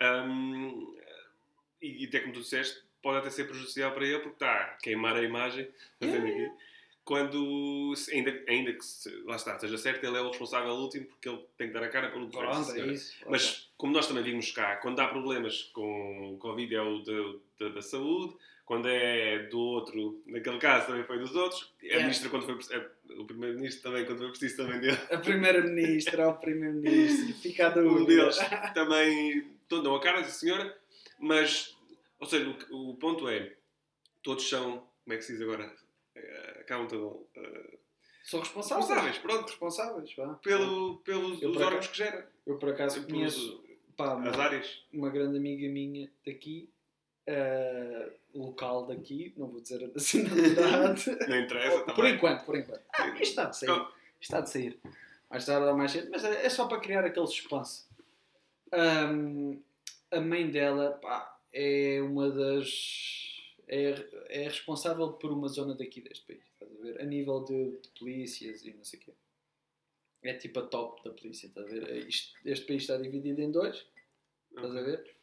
Ahm, 0.00 0.96
e, 1.80 2.04
e 2.04 2.08
até 2.08 2.20
como 2.20 2.32
tu 2.32 2.40
disseste, 2.40 2.82
pode 3.02 3.18
até 3.18 3.30
ser 3.30 3.44
prejudicial 3.44 3.92
para 3.92 4.04
ele 4.04 4.18
porque 4.20 4.34
está 4.36 4.50
a 4.50 4.64
queimar 4.82 5.14
a 5.16 5.22
imagem, 5.22 5.68
fazendo 6.00 6.26
Yeah. 6.26 6.54
Quando, 7.10 7.92
ainda, 8.12 8.40
ainda 8.46 8.72
que, 8.72 8.84
se- 8.84 9.10
lá 9.24 9.34
está, 9.34 9.58
seja 9.58 9.76
certo, 9.76 10.04
ele 10.04 10.16
é 10.16 10.20
o 10.20 10.28
responsável 10.28 10.70
último 10.74 11.06
porque 11.06 11.28
ele 11.28 11.44
tem 11.58 11.66
que 11.66 11.74
dar 11.74 11.82
a 11.82 11.88
cara 11.88 12.08
pelo 12.08 12.28
governo. 12.28 12.64
Pronto, 12.64 12.70
é 12.80 12.86
isso. 12.86 13.16
Mas, 13.28 13.68
como 13.76 13.92
nós 13.92 14.06
também 14.06 14.22
vimos 14.22 14.52
cá, 14.52 14.76
quando 14.76 15.00
há 15.00 15.08
problemas 15.08 15.64
com 15.72 16.36
Covid 16.38 16.72
é 16.72 16.80
o 16.80 17.00
da- 17.02 17.38
da- 17.66 17.74
da 17.74 17.82
saúde, 17.82 18.36
quando 18.64 18.86
é 18.88 19.40
do 19.48 19.58
outro, 19.58 20.22
naquele 20.26 20.58
caso 20.58 20.86
também 20.86 21.02
foi 21.02 21.18
dos 21.18 21.34
outros, 21.34 21.72
a 21.80 21.84
Yeah. 21.84 22.02
ministra 22.04 22.30
quando 22.30 22.46
foi 22.46 22.76
é, 22.78 22.88
o 23.20 23.24
primeiro-ministro 23.24 23.82
também 23.82 24.04
quando 24.06 24.18
foi 24.18 24.28
preciso 24.28 24.56
também 24.58 24.78
dele. 24.78 24.98
A 25.10 25.18
primeira-ministra, 25.18 26.24
ao 26.26 26.38
primeiro-ministro. 26.38 27.34
Fica 27.42 27.66
a 27.66 27.70
Um 27.80 27.82
dúvida. 28.04 28.06
deles 28.22 28.38
também 28.72 29.50
dão 29.68 29.96
a 29.96 30.00
cara, 30.00 30.22
sim 30.22 30.46
senhora, 30.46 30.78
mas, 31.18 31.76
ou 32.20 32.26
seja, 32.28 32.56
o, 32.70 32.90
o 32.90 32.94
ponto 32.94 33.28
é, 33.28 33.52
todos 34.22 34.48
são, 34.48 34.86
como 35.02 35.14
é 35.14 35.16
que 35.16 35.24
se 35.24 35.32
diz 35.32 35.42
agora, 35.42 35.74
Eh, 36.14 36.58
accountable, 36.60 37.26
eh, 37.36 37.78
São 38.24 38.40
responsáveis. 38.40 38.86
Responsáveis, 38.88 39.18
pronto. 39.18 39.48
Responsáveis, 39.48 40.14
vá. 40.16 40.34
Pelo, 40.34 40.98
pelos 40.98 41.42
os 41.42 41.52
por 41.52 41.62
órgãos 41.62 41.86
que 41.88 41.96
gera. 41.98 42.30
Eu 42.46 42.58
por 42.58 42.68
acaso 42.70 43.06
conheço 43.06 43.62
pá, 43.96 44.12
As 44.14 44.34
uma, 44.36 44.44
áreas. 44.44 44.82
uma 44.92 45.10
grande 45.10 45.36
amiga 45.38 45.68
minha 45.68 46.10
daqui, 46.26 46.68
eh, 47.26 48.12
local 48.34 48.86
daqui, 48.86 49.32
não 49.36 49.48
vou 49.48 49.60
dizer 49.60 49.84
a 49.84 49.88
nacionalidade. 49.94 51.16
Não 51.28 51.38
interessa 51.38 51.80
por 51.84 51.94
também. 51.94 52.14
enquanto, 52.14 52.44
por 52.44 52.56
enquanto. 52.56 52.82
Ah, 52.94 53.08
isto 53.10 53.22
está 53.22 53.44
de 53.46 53.56
sair. 53.56 53.70
Isto 53.70 53.90
está 54.20 54.40
de 54.40 54.50
sair. 54.50 54.78
Mais 55.30 55.46
tarde 55.46 55.66
ou 55.68 55.76
mais 55.76 55.92
cedo, 55.92 56.08
mas 56.10 56.24
é 56.24 56.44
é 56.44 56.48
só 56.50 56.66
para 56.66 56.80
criar 56.80 57.04
aquele 57.04 57.26
suspense. 57.28 57.84
Ahm, 58.72 59.60
a 60.10 60.20
mãe 60.20 60.50
dela 60.50 60.98
pá, 61.00 61.38
é 61.52 62.00
uma 62.02 62.28
das. 62.30 63.29
É, 63.72 63.94
é 64.28 64.42
responsável 64.44 65.12
por 65.12 65.30
uma 65.30 65.46
zona 65.46 65.76
daqui 65.76 66.00
deste 66.00 66.26
país, 66.26 66.42
estás 66.42 66.72
a 66.76 66.82
ver? 66.82 67.00
A 67.00 67.04
nível 67.04 67.44
de, 67.44 67.78
de 67.78 67.88
polícias 67.98 68.64
e 68.64 68.72
não 68.74 68.82
sei 68.84 68.98
o 68.98 69.02
quê. 69.02 69.12
É 70.24 70.34
tipo 70.34 70.58
a 70.58 70.66
top 70.66 71.02
da 71.04 71.10
polícia, 71.14 71.46
estás 71.46 71.66
a 71.66 71.70
ver? 71.70 71.88
É 71.88 71.98
Isto- 72.00 72.36
este 72.44 72.66
país 72.66 72.82
está 72.82 72.96
dividido 72.96 73.40
em 73.40 73.50
dois, 73.52 73.86
estás 74.50 74.76
a 74.76 74.82
ver? 74.82 75.16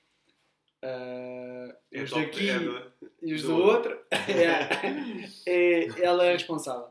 Ah, 0.82 1.78
É 1.92 2.04
os 2.04 2.12
daqui 2.12 2.50
é 2.50 2.60
do- 2.60 2.92
e 3.22 3.34
os 3.34 3.42
do 3.42 3.48
do 3.50 3.56
outro, 3.64 4.00
é, 4.12 4.70
é- 5.46 6.02
ela 6.04 6.26
é 6.26 6.32
responsável. 6.34 6.90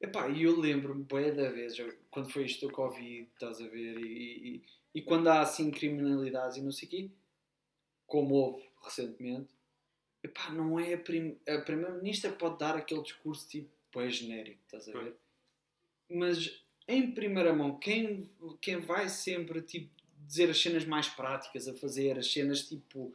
Epá, 0.00 0.28
e 0.28 0.42
eu 0.44 0.58
lembro-me 0.58 1.04
bem 1.04 1.34
da 1.34 1.50
vez, 1.50 1.76
quando 2.10 2.30
foi 2.30 2.44
isto 2.44 2.66
do 2.66 2.72
Covid, 2.72 3.28
estás 3.32 3.60
a 3.60 3.66
ver, 3.68 3.98
e, 4.00 4.56
e, 4.56 4.62
e 4.94 5.02
quando 5.02 5.28
há 5.28 5.40
assim 5.40 5.70
criminalidades 5.70 6.56
e 6.56 6.62
não 6.62 6.72
sei 6.72 6.88
o 6.88 6.90
quê, 6.90 7.10
como 8.06 8.34
houve 8.34 8.68
recentemente, 8.82 9.53
epá, 10.24 10.50
não 10.50 10.80
é 10.80 10.94
a, 10.94 10.98
prim 10.98 11.38
a 11.48 11.58
Primeira-Ministra 11.58 12.32
pode 12.32 12.58
dar 12.58 12.76
aquele 12.76 13.02
discurso 13.02 13.48
tipo, 13.48 13.70
bem 13.94 14.10
genérico, 14.10 14.60
estás 14.64 14.88
a 14.88 14.92
ver? 14.92 15.14
Mas 16.10 16.64
em 16.88 17.12
primeira 17.12 17.52
mão, 17.52 17.78
quem, 17.78 18.28
quem 18.60 18.76
vai 18.76 19.08
sempre 19.08 19.62
tipo, 19.62 19.90
dizer 20.26 20.50
as 20.50 20.60
cenas 20.60 20.84
mais 20.84 21.08
práticas 21.08 21.68
a 21.68 21.74
fazer, 21.74 22.18
as 22.18 22.32
cenas 22.32 22.66
tipo 22.66 23.14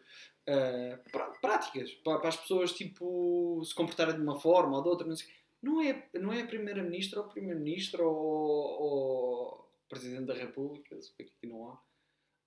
prá- 1.12 1.32
práticas, 1.41 1.91
para, 2.03 2.20
para 2.20 2.30
as 2.30 2.38
pessoas 2.38 2.72
tipo 2.72 3.62
se 3.64 3.74
comportarem 3.76 4.16
de 4.16 4.22
uma 4.22 4.39
forma 4.39 4.78
ou 4.78 4.84
de 4.84 4.89
outra, 4.89 5.07
não 5.07 5.16
sei. 5.16 5.28
Não 5.62 5.82
é, 5.82 6.07
não 6.14 6.32
é 6.32 6.41
a 6.41 6.47
Primeira-Ministra 6.47 7.20
ou 7.20 7.26
o 7.26 7.30
Primeiro-Ministro 7.30 8.07
ou, 8.07 8.82
ou 8.82 9.72
Presidente 9.89 10.26
da 10.26 10.34
República, 10.34 10.99
se 11.01 11.12
bem 11.18 11.28
que 11.28 11.34
aqui 11.38 11.47
não 11.47 11.70
há, 11.70 11.82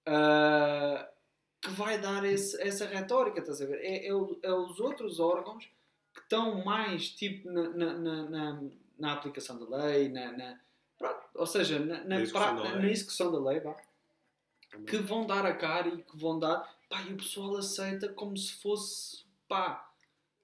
ah, 0.06 1.12
que 1.62 1.70
vai 1.70 1.98
dar 2.00 2.24
esse- 2.24 2.60
essa 2.60 2.84
retórica, 2.86 3.40
estás 3.40 3.62
a 3.62 3.66
ver? 3.66 3.78
É, 3.80 4.06
é, 4.06 4.08
é 4.08 4.52
os 4.52 4.80
outros 4.80 5.20
órgãos 5.20 5.64
que 6.12 6.20
estão 6.20 6.62
mais 6.64 7.08
tipo 7.10 7.50
na, 7.50 7.68
na, 7.70 7.92
na, 7.98 8.62
na- 8.98 9.12
aplicação 9.12 9.58
da 9.58 9.76
lei, 9.84 10.08
na, 10.08 10.58
ou 11.34 11.46
seja, 11.46 11.78
na, 11.78 11.98
na, 11.98 12.04
Na 12.04 12.20
execução 12.20 12.54
pra- 12.54 12.62
da 12.64 12.70
lei. 12.72 12.82
na 12.82 12.90
execução 12.90 13.32
da 13.32 13.50
lei, 13.50 13.60
vá, 13.60 13.76
que 14.86 14.96
vão 14.98 15.26
dar 15.26 15.46
a 15.46 15.54
cara 15.54 15.88
e 15.88 16.02
que 16.02 16.16
vão 16.16 16.38
dar, 16.38 16.68
pá, 16.88 17.02
e 17.02 17.12
o 17.12 17.16
pessoal 17.16 17.56
aceita 17.56 18.08
como 18.12 18.36
se 18.36 18.54
fosse, 18.54 19.24
pá, 19.48 19.88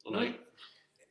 não 0.07 0.23
é? 0.23 0.39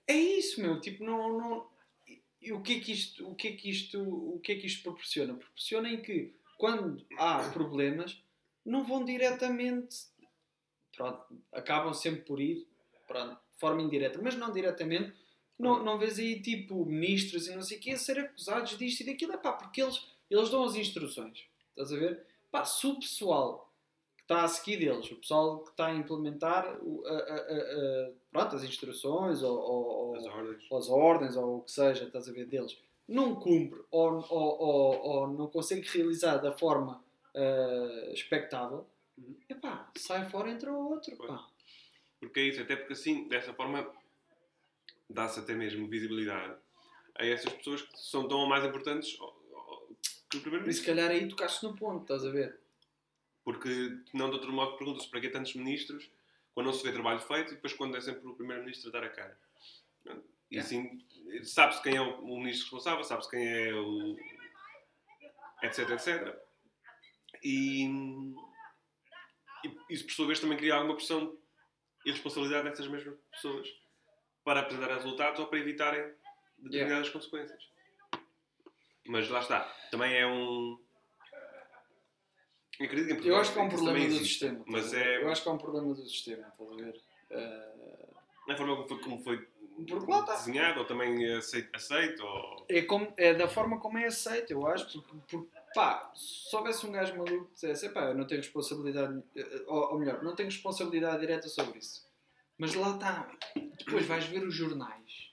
É 0.07 0.15
isso, 0.15 0.61
meu, 0.61 0.79
tipo, 0.79 1.03
não, 1.03 1.37
não 1.37 1.67
e- 2.07 2.21
e 2.41 2.53
o 2.53 2.61
que 2.61 2.77
é 2.77 2.79
que 2.79 2.91
isto, 2.93 3.27
o 3.29 3.35
que 3.35 3.49
é 3.49 3.51
que 3.53 3.69
isto, 3.69 4.01
o 4.01 4.39
que 4.39 4.53
é 4.53 4.55
que 4.55 4.67
isto 4.67 4.83
proporciona? 4.83 5.33
Proporciona 5.33 5.89
em 5.89 6.01
que 6.01 6.33
quando 6.57 7.05
há 7.17 7.49
problemas 7.49 8.21
não 8.67 8.83
vão 8.83 9.03
diretamente, 9.05 9.95
pronto, 10.95 11.23
acabam 11.51 11.93
sempre 11.93 12.21
por 12.21 12.39
ir, 12.39 12.67
pronto, 13.07 13.31
de 13.35 13.59
forma 13.59 13.81
indireta, 13.81 14.19
mas 14.21 14.35
não 14.35 14.51
diretamente, 14.51 15.13
não, 15.57 15.83
não 15.83 15.97
vês 15.97 16.19
aí 16.19 16.41
tipo 16.41 16.85
ministros 16.85 17.47
e 17.47 17.55
não 17.55 17.61
sei 17.63 17.77
o 17.77 17.81
quê 17.81 17.91
a 17.91 17.97
ser 17.97 18.19
acusados 18.19 18.77
disto 18.77 19.01
e 19.01 19.05
daquilo, 19.05 19.33
é 19.33 19.37
pá, 19.37 19.53
porque 19.53 19.81
eles, 19.81 20.05
eles 20.29 20.49
dão 20.49 20.63
as 20.63 20.75
instruções, 20.75 21.45
estás 21.69 21.91
a 21.93 21.95
ver? 21.97 22.25
Pá, 22.51 22.63
se 22.65 22.85
o 22.85 22.95
pessoal 22.99 23.71
que 24.17 24.23
está 24.23 24.43
a 24.43 24.47
seguir 24.47 24.77
deles, 24.77 25.09
o 25.11 25.15
pessoal 25.15 25.63
que 25.63 25.69
está 25.71 25.87
a 25.87 25.95
implementar 25.95 26.77
o- 26.83 27.03
a- 27.05 27.11
a- 27.11 27.35
a- 27.35 28.11
pronto, 28.31 28.55
as 28.57 28.63
instruções 28.63 29.41
ou, 29.41 29.57
ou- 29.57 29.85
ou- 30.09 30.15
As 30.15 30.25
ordens. 30.25 30.63
ou 30.69 30.77
as 30.77 30.89
ordens 30.89 31.35
ou 31.37 31.57
o 31.57 31.61
que 31.61 31.71
seja, 31.71 32.03
estás 32.05 32.27
a 32.27 32.31
ver 32.33 32.45
deles, 32.45 32.77
não 33.07 33.35
cumpre 33.35 33.79
ou, 33.89 34.13
ou, 34.29 34.59
ou, 34.61 34.99
ou 35.01 35.27
não 35.27 35.47
consegue 35.47 35.87
realizar 35.87 36.37
da 36.37 36.51
forma 36.51 37.03
ah, 37.37 38.11
expectável, 38.13 38.87
Uhum. 39.17 39.35
epá, 39.49 39.91
sai 39.97 40.29
fora 40.29 40.49
entra 40.51 40.71
o 40.71 40.91
outro. 40.91 41.15
Pá. 41.17 41.47
Porque 42.19 42.39
é 42.39 42.43
isso, 42.43 42.61
até 42.61 42.75
porque 42.75 42.93
assim, 42.93 43.27
dessa 43.27 43.51
forma, 43.53 43.91
dá-se 45.09 45.39
até 45.39 45.53
mesmo 45.55 45.87
visibilidade 45.87 46.55
a 47.15 47.25
essas 47.25 47.51
pessoas 47.53 47.81
que 47.81 47.97
são 47.97 48.27
tão 48.27 48.45
mais 48.47 48.63
importantes 48.63 49.13
que 49.15 49.23
o 49.23 49.25
E 49.25 50.35
se 50.35 50.41
Primeiro-Ministro. 50.41 50.85
calhar 50.85 51.09
aí 51.09 51.27
tocaste 51.27 51.63
no 51.63 51.75
ponto, 51.75 52.01
estás 52.03 52.23
a 52.25 52.29
ver? 52.29 52.59
Porque, 53.43 53.69
não 54.13 54.29
de 54.29 54.35
outro 54.35 54.51
modo, 54.53 54.77
pergunta-se 54.77 55.09
para 55.09 55.21
que 55.21 55.29
tantos 55.29 55.55
ministros 55.55 56.11
quando 56.53 56.67
não 56.67 56.73
se 56.73 56.83
vê 56.83 56.91
trabalho 56.91 57.19
feito 57.21 57.53
e 57.53 57.55
depois 57.55 57.73
quando 57.73 57.95
é 57.97 58.01
sempre 58.01 58.27
o 58.27 58.35
Primeiro-Ministro 58.35 58.89
a 58.89 58.91
dar 58.93 59.03
a 59.03 59.09
cara. 59.09 59.39
E 60.51 60.55
Yeah. 60.57 60.59
assim, 60.65 61.03
sabe-se 61.43 61.81
quem 61.83 61.95
é 61.95 62.01
o 62.01 62.21
ministro 62.37 62.63
responsável, 62.65 63.03
sabe-se 63.03 63.29
quem 63.31 63.47
é 63.47 63.73
o. 63.73 64.15
etc, 65.63 65.89
etc. 65.89 66.46
E, 67.43 67.85
e 69.63 69.77
isso, 69.89 70.05
por 70.05 70.13
sua 70.13 70.27
vez, 70.27 70.39
também 70.39 70.57
cria 70.57 70.75
alguma 70.75 70.95
pressão 70.95 71.37
e 72.05 72.11
responsabilidade 72.11 72.69
nessas 72.69 72.87
mesmas 72.87 73.17
pessoas 73.31 73.67
para 74.43 74.61
apresentar 74.61 74.93
resultados 74.93 75.39
ou 75.39 75.47
para 75.47 75.59
evitarem 75.59 76.13
determinadas 76.57 77.09
consequências. 77.09 77.61
Mas 79.05 79.29
lá 79.29 79.39
está, 79.39 79.61
também 79.91 80.15
é 80.15 80.25
um. 80.25 80.79
Eu 82.79 82.85
acredito 82.85 83.21
que 83.21 83.27
Eu 83.27 83.37
acho 83.37 83.53
que 83.53 83.59
é 83.59 83.61
um 83.61 83.69
problema 83.69 84.07
do 84.07 84.17
sistema. 84.17 84.63
Mas 84.67 84.93
é 84.93 85.23
Eu 85.23 85.29
acho 85.29 85.41
que 85.41 85.49
é 85.49 85.51
um 85.51 85.57
problema 85.57 85.93
do 85.93 86.05
sistema, 86.07 86.47
estás 86.47 86.71
a 86.71 86.75
ver? 86.75 87.01
Ah, 87.31 88.53
a 88.53 88.55
forma 88.55 88.83
como 88.87 88.87
foi, 88.87 89.01
como 89.01 89.19
foi 89.19 90.19
está. 90.19 90.35
desenhado, 90.35 90.79
ou 90.79 90.85
também 90.85 91.33
aceito, 91.33 91.69
aceito 91.75 92.23
ou... 92.23 92.65
é, 92.69 92.81
como, 92.83 93.13
é 93.17 93.33
da 93.33 93.47
forma 93.47 93.79
como 93.79 93.97
é 93.97 94.05
aceito, 94.05 94.51
eu 94.51 94.65
acho. 94.65 94.85
Porque, 95.01 95.37
porque, 95.37 95.56
pá, 95.77 96.11
se 96.15 96.55
houvesse 96.55 96.87
um 96.87 96.91
gajo 96.91 97.15
maluco 97.15 97.49
que 97.49 97.53
dissesse, 97.53 97.89
pá, 97.89 98.05
eu 98.05 98.15
não 98.15 98.25
tenho 98.25 98.41
responsabilidade, 98.41 99.23
eh, 99.35 99.63
ou, 99.67 99.91
ou 99.91 99.99
melhor, 99.99 100.23
não 100.23 100.33
tenho 100.33 100.49
responsabilidade 100.49 101.19
direta 101.19 101.47
sobre 101.47 101.77
isso. 101.77 102.03
Mas 102.57 102.73
lá 102.73 102.95
está. 102.95 103.29
Depois 103.77 104.07
vais 104.07 104.25
ver 104.25 104.43
os 104.43 104.55
jornais. 104.55 105.29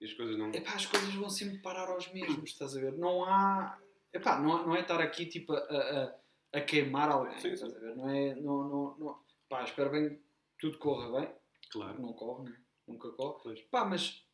e 0.00 0.06
as 0.06 0.14
coisas 0.14 0.38
não. 0.38 0.50
Epá, 0.50 0.72
as 0.72 0.86
coisas 0.86 1.12
vão 1.14 1.28
sempre 1.28 1.58
parar 1.58 1.90
aos 1.90 2.10
mesmos, 2.10 2.50
estás 2.50 2.74
a 2.74 2.80
ver? 2.80 2.96
Não 2.96 3.22
há. 3.26 3.78
Epá, 4.14 4.40
não, 4.40 4.66
não 4.66 4.74
é 4.74 4.80
estar 4.80 4.98
aqui 4.98 5.26
tipo 5.26 5.52
a, 5.52 5.58
a, 5.58 6.58
a 6.58 6.60
queimar 6.62 7.10
alguém, 7.10 7.38
Sim, 7.38 7.50
estás 7.50 7.76
a 7.76 7.78
ver? 7.78 7.94
Não 7.96 8.08
é. 8.08 8.34
Não, 8.36 8.64
não, 8.66 8.96
não. 8.98 9.20
Pá, 9.46 9.62
espero 9.62 9.90
bem 9.90 10.08
que 10.08 10.22
tudo 10.58 10.78
corra 10.78 11.20
bem. 11.20 11.30
Claro. 11.70 12.00
Não 12.00 12.14
corre, 12.14 12.48
né? 12.48 12.56
Nunca 12.86 13.10
corre. 13.10 13.40
Pois. 13.42 13.60
Pá, 13.64 13.84
mas. 13.84 14.24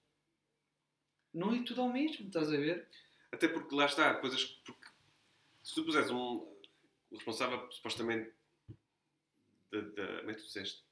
Não 1.32 1.52
é 1.52 1.64
tudo 1.64 1.80
ao 1.80 1.88
mesmo, 1.88 2.28
estás 2.28 2.46
a 2.46 2.56
ver? 2.56 2.88
Até 3.34 3.48
porque 3.48 3.74
lá 3.74 3.86
está, 3.86 4.14
coisas. 4.14 4.44
Porque 4.44 4.83
se 5.64 5.74
tu 5.74 5.84
puseres 5.84 6.10
um. 6.10 6.46
Responsável, 7.12 7.70
supostamente. 7.72 8.30
Da. 9.72 9.80
da 9.80 10.18
como 10.18 10.30
é 10.30 10.34
que 10.34 10.40
tu 10.40 10.46
disseste? 10.46 10.82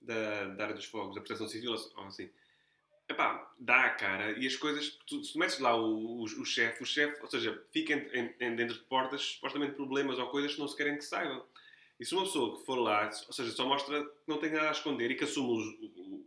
Da, 0.00 0.44
da 0.54 0.64
área 0.64 0.74
dos 0.74 0.86
fogos, 0.86 1.14
da 1.14 1.20
proteção 1.20 1.48
civil 1.48 1.72
ou 1.72 2.04
assim. 2.06 2.30
Epá, 3.08 3.52
dá 3.58 3.84
a 3.86 3.90
cara 3.90 4.32
e 4.38 4.46
as 4.46 4.56
coisas. 4.56 4.98
Tu, 5.06 5.22
se 5.24 5.32
tu 5.32 5.38
metes 5.38 5.58
lá 5.60 5.76
o, 5.76 6.20
o, 6.20 6.24
o 6.24 6.44
chefe, 6.44 6.82
o 6.82 6.86
chefe, 6.86 7.20
ou 7.22 7.30
seja, 7.30 7.64
fica 7.72 7.92
em, 7.94 8.34
em- 8.40 8.56
dentro 8.56 8.74
de 8.74 8.84
portas 8.84 9.22
supostamente 9.22 9.74
problemas 9.74 10.18
ou 10.18 10.28
coisas 10.28 10.54
que 10.54 10.60
não 10.60 10.66
se 10.68 10.76
querem 10.76 10.96
que 10.96 11.04
saibam. 11.04 11.44
E 12.00 12.04
se 12.04 12.14
uma 12.14 12.24
pessoa 12.24 12.58
que 12.58 12.64
for 12.66 12.76
lá, 12.76 13.06
ou 13.26 13.32
seja, 13.32 13.50
só 13.52 13.66
mostra 13.66 14.04
que 14.04 14.10
não 14.26 14.38
tem 14.38 14.50
nada 14.50 14.68
a 14.68 14.72
esconder 14.72 15.10
e 15.10 15.14
que 15.14 15.24
assume 15.24 15.52
os, 15.60 15.66
o- 15.98 16.26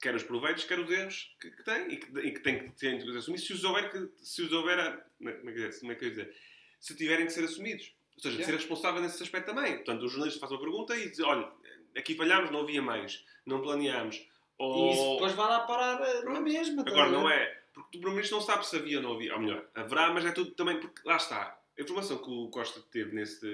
quer 0.00 0.14
os 0.14 0.22
proveitos, 0.22 0.64
quer 0.64 0.78
os 0.78 0.90
erros 0.90 1.34
que, 1.40 1.50
que 1.50 1.62
tem 1.64 1.92
e 1.92 1.96
que, 1.96 2.18
e 2.20 2.32
que 2.32 2.40
tem 2.40 2.68
que 2.72 3.16
assumir 3.16 3.38
se 3.38 3.52
os 3.52 3.64
houver, 3.64 3.90
que, 3.90 4.10
se 4.24 4.42
os 4.42 4.52
houver 4.52 4.78
é- 4.78 5.04
como 5.18 5.90
é 5.90 5.94
que 5.94 6.04
eu 6.04 6.08
ia 6.08 6.10
dizer? 6.10 6.36
Se 6.80 6.96
tiverem 6.96 7.26
que 7.26 7.32
ser 7.32 7.44
assumidos. 7.44 7.94
Ou 8.16 8.22
seja, 8.22 8.38
de 8.38 8.44
ser 8.44 8.52
responsável 8.54 9.00
nesse 9.00 9.22
aspecto 9.22 9.46
também. 9.54 9.76
Portanto, 9.76 10.02
o 10.02 10.08
jornalista 10.08 10.40
faz 10.40 10.50
uma 10.52 10.60
pergunta 10.60 10.96
e 10.96 11.08
diz: 11.10 11.20
olha, 11.20 11.48
aqui 11.96 12.14
falhámos, 12.14 12.50
não 12.50 12.60
havia 12.62 12.82
mais, 12.82 13.24
não 13.46 13.60
planeámos. 13.62 14.16
E 14.16 14.28
Ou... 14.58 14.90
isso 14.92 15.12
depois 15.14 15.32
vai 15.34 15.48
lá 15.48 15.60
parar 15.60 16.00
eh, 16.02 16.14
na 16.16 16.20
Pronto. 16.22 16.42
mesma, 16.42 16.80
estás 16.82 16.96
Agora, 16.98 17.08
a 17.08 17.12
não 17.12 17.30
é. 17.30 17.60
Porque 17.72 17.98
pelo 17.98 18.12
menos, 18.12 18.30
não 18.30 18.40
sabe 18.40 18.66
se 18.66 18.76
havia 18.76 18.98
ou 18.98 19.02
não 19.02 19.14
havia. 19.14 19.32
Ou 19.34 19.40
melhor, 19.40 19.64
haverá, 19.74 20.12
mas 20.12 20.24
é 20.24 20.32
tudo 20.32 20.50
também. 20.52 20.78
Porque 20.80 21.00
lá 21.06 21.16
está. 21.16 21.58
A 21.78 21.82
informação 21.82 22.18
que 22.18 22.28
o 22.30 22.48
Costa 22.48 22.80
teve 22.90 23.14
nesse, 23.14 23.46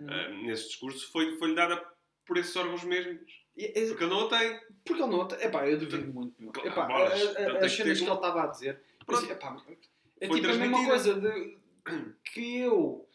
Hum. 0.00 0.06
ah, 0.08 0.28
nesse 0.28 0.68
discurso 0.68 1.10
foi- 1.12 1.36
foi-lhe 1.38 1.54
dada 1.54 1.82
por 2.26 2.36
esses 2.36 2.54
órgãos 2.56 2.84
mesmos. 2.84 3.40
E- 3.56 3.64
e- 3.66 3.86
Porque 3.88 4.04
ele 4.04 4.10
não 4.10 4.26
a 4.26 4.28
tem. 4.38 4.60
Porque 4.84 5.02
ele 5.02 5.10
não. 5.10 5.28
Epá, 5.40 5.66
eu 5.68 5.78
duvido 5.78 6.12
muito. 6.12 6.34
Meu. 6.38 6.52
Claro, 6.52 6.68
Epá, 6.68 6.86
bolas. 6.86 7.12
a- 7.12 7.14
a- 7.14 7.42
Então 7.42 7.54
tem 7.56 7.64
as 7.64 7.70
que 7.70 7.76
cenas 7.82 7.98
ter 7.98 8.04
que 8.04 8.10
ele 8.10 8.16
estava 8.16 8.42
a 8.42 8.46
dizer. 8.48 8.80
Assim, 9.08 9.30
epá, 9.30 9.62
é 10.20 10.26
Foi 10.26 10.40
tipo 10.40 10.52
a 10.52 10.56
mesma 10.56 10.86
coisa 10.86 11.14
de, 11.14 11.58
que 12.24 12.58
eu 12.58 13.08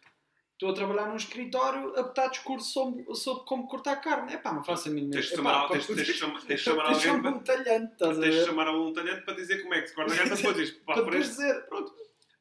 estou 0.54 0.70
a 0.70 0.74
trabalhar 0.74 1.08
num 1.08 1.18
escritório 1.18 1.98
a 1.98 2.04
botar 2.04 2.28
discurso 2.28 2.72
sobre, 2.72 3.16
sobre 3.16 3.46
como 3.46 3.68
cortar 3.68 3.98
carne. 3.98 4.34
É 4.34 4.38
pá, 4.38 4.54
não 4.54 4.64
faço 4.64 4.90
a 4.90 4.92
mínima 4.92 5.14
Tens 5.14 5.26
de 5.26 5.34
Epá, 5.34 5.44
chamar, 5.44 5.68
pá, 5.68 5.74
tens, 5.74 5.88
tens 5.88 6.08
de 6.08 6.14
chamar, 6.14 6.42
tens 6.44 6.60
chamar 6.60 6.84
alguém 6.86 7.00
chamar 7.00 7.22
para, 7.22 7.32
um 7.32 7.40
talhante, 7.40 7.94
estás 7.94 8.18
a 8.18 8.22
tens 8.22 8.34
de 8.34 8.40
ver? 8.40 8.46
chamar 8.46 8.70
um 8.76 8.94
talhante 8.94 9.26
para 9.26 9.34
dizer 9.36 9.62
como 9.62 9.74
é 9.74 9.82
que 9.82 9.88
se 9.88 9.96
corta 9.96 10.14
a 10.14 10.18
carne, 10.18 10.36
depois 10.36 10.56
dizes, 10.56 10.74
pá, 10.86 10.94
Para 10.94 11.20
dizer, 11.20 11.66
Pronto. 11.68 11.94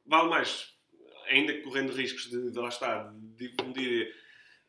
Vale 0.07 0.29
mais, 0.29 0.75
ainda 1.29 1.62
correndo 1.62 1.93
riscos 1.93 2.29
de, 2.29 2.51
de 2.51 2.59
lá 2.59 2.68
estar, 2.68 3.12
de 3.12 3.49
difundir 3.49 4.14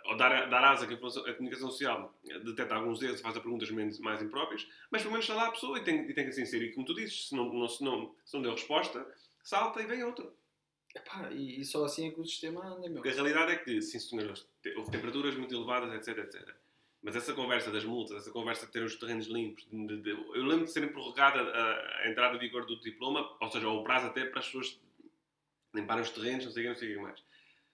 ou 0.06 0.16
dar, 0.16 0.50
dar 0.50 0.64
asa 0.64 0.86
que 0.86 0.94
a 0.94 1.34
comunicação 1.34 1.72
social 1.72 2.16
detecta 2.44 2.76
alguns 2.76 3.02
erros 3.02 3.20
e 3.20 3.24
faz 3.24 3.38
perguntas 3.38 3.70
menos, 3.72 4.00
mais 4.00 4.22
impróprias, 4.22 4.68
mas 4.92 5.02
pelo 5.02 5.14
menos 5.14 5.26
está 5.26 5.36
lá 5.36 5.48
a 5.48 5.52
pessoa 5.52 5.80
e 5.80 5.84
tem, 5.84 6.08
e 6.10 6.14
tem 6.14 6.26
que 6.26 6.32
se 6.32 6.42
inserir. 6.42 6.68
E 6.68 6.74
como 6.74 6.86
tu 6.86 6.94
dizes, 6.94 7.30
se 7.30 7.36
não, 7.36 7.52
não, 7.52 7.68
se, 7.68 7.84
não, 7.84 8.16
se 8.24 8.34
não 8.36 8.42
deu 8.44 8.52
resposta, 8.52 9.06
salta 9.44 9.82
e 9.82 9.88
vem 9.88 10.04
outro. 10.04 10.32
Epá, 10.96 11.30
e, 11.32 11.60
e 11.62 11.66
só 11.66 11.84
assim 11.86 12.08
é 12.08 12.12
que 12.12 12.22
o 12.22 12.26
sistema 12.26 12.66
anda, 12.66 12.88
meu. 12.88 12.94
Porque 12.96 13.10
a 13.10 13.14
realidade 13.14 13.52
é 13.52 13.56
que, 13.58 13.82
sim 13.82 14.00
senhores, 14.00 14.48
houve 14.78 14.90
temperaturas 14.92 15.36
muito 15.36 15.54
elevadas, 15.54 15.94
etc, 15.94 16.18
etc. 16.24 16.56
Mas 17.04 17.16
essa 17.16 17.34
conversa 17.34 17.70
das 17.72 17.84
multas, 17.86 18.18
essa 18.18 18.32
conversa 18.32 18.66
de 18.66 18.72
ter 18.72 18.82
os 18.84 18.96
terrenos 18.96 19.28
limpos, 19.28 19.68
de- 19.70 19.88
de- 19.88 20.02
de- 20.02 20.10
eu 20.12 20.44
lembro 20.44 20.66
de 20.66 20.72
serem 20.72 20.90
prorrogada 20.90 21.40
a, 21.42 22.02
a 22.04 22.10
entrada 22.10 22.36
em 22.36 22.40
vigor 22.40 22.66
do 22.66 22.80
diploma, 22.80 23.30
ou 23.40 23.52
seja, 23.52 23.68
o 23.70 23.84
prazo 23.84 24.08
até 24.08 24.26
para 24.26 24.40
as 24.40 24.46
pessoas 24.46 24.80
limparem 25.74 26.02
os 26.02 26.10
terrenos, 26.10 26.46
não 26.46 26.52
sei 26.52 26.64
o 26.64 26.66
que, 26.66 26.70
não 26.72 26.80
sei 26.80 26.92
o 26.94 26.96
que 26.98 27.04
mais. 27.04 27.24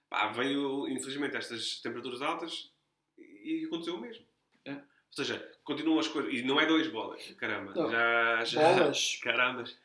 Pá, 0.09 0.27
veio, 0.31 0.87
infelizmente, 0.89 1.37
estas 1.37 1.79
temperaturas 1.79 2.21
altas 2.21 2.71
e 3.17 3.63
aconteceu 3.67 3.95
o 3.95 4.01
mesmo. 4.01 4.25
É. 4.65 4.71
Ou 4.73 4.81
seja, 5.13 5.49
continuam 5.63 5.99
as 5.99 6.07
coisas. 6.07 6.33
E 6.33 6.41
não 6.41 6.59
é 6.59 6.65
dois 6.65 6.87
bolas, 6.87 7.23
caramba. 7.37 7.73
Não. 7.73 7.89
Já, 7.89 8.43
já. 8.43 8.61
Bolas. 8.61 9.19
Carambas. 9.23 9.77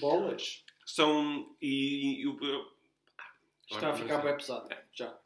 Bolas. 0.00 0.63
São. 0.86 1.56
E, 1.60 2.22
e 2.22 2.26
o. 2.26 2.38
Está 3.70 3.90
a 3.90 3.94
ficar 3.94 4.18
bem 4.18 4.36
pesado. 4.36 4.68
Já. 4.92 5.18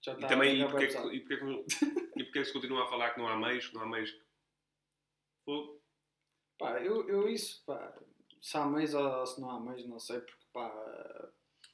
Já 0.00 0.12
E 0.12 0.14
está 0.16 0.28
também, 0.28 0.56
e 0.56 0.62
a 0.62 0.66
ficar 0.66 0.78
porque, 0.78 0.86
bem 0.86 0.96
é 0.96 1.10
que, 1.10 1.16
e, 1.16 1.20
porque 1.20 1.34
é 1.34 1.36
que, 1.38 2.20
e 2.20 2.24
porque 2.24 2.38
é 2.38 2.42
que 2.42 2.44
se 2.44 2.52
continua 2.52 2.84
a 2.84 2.88
falar 2.88 3.10
que 3.10 3.18
não 3.20 3.26
há 3.28 3.36
meios, 3.36 3.66
que 3.68 3.74
não 3.74 3.82
há 3.82 3.86
meios? 3.86 4.14
Fogo. 5.44 5.80
Pá, 6.58 6.80
eu, 6.80 7.08
eu 7.08 7.28
isso, 7.28 7.62
pá, 7.66 7.92
se 8.40 8.56
há 8.56 8.64
meios 8.66 8.94
ou 8.94 9.26
se 9.26 9.40
não 9.40 9.50
há 9.50 9.60
meios, 9.60 9.86
não 9.86 9.98
sei, 9.98 10.20
porque, 10.20 10.44
pá, 10.52 11.28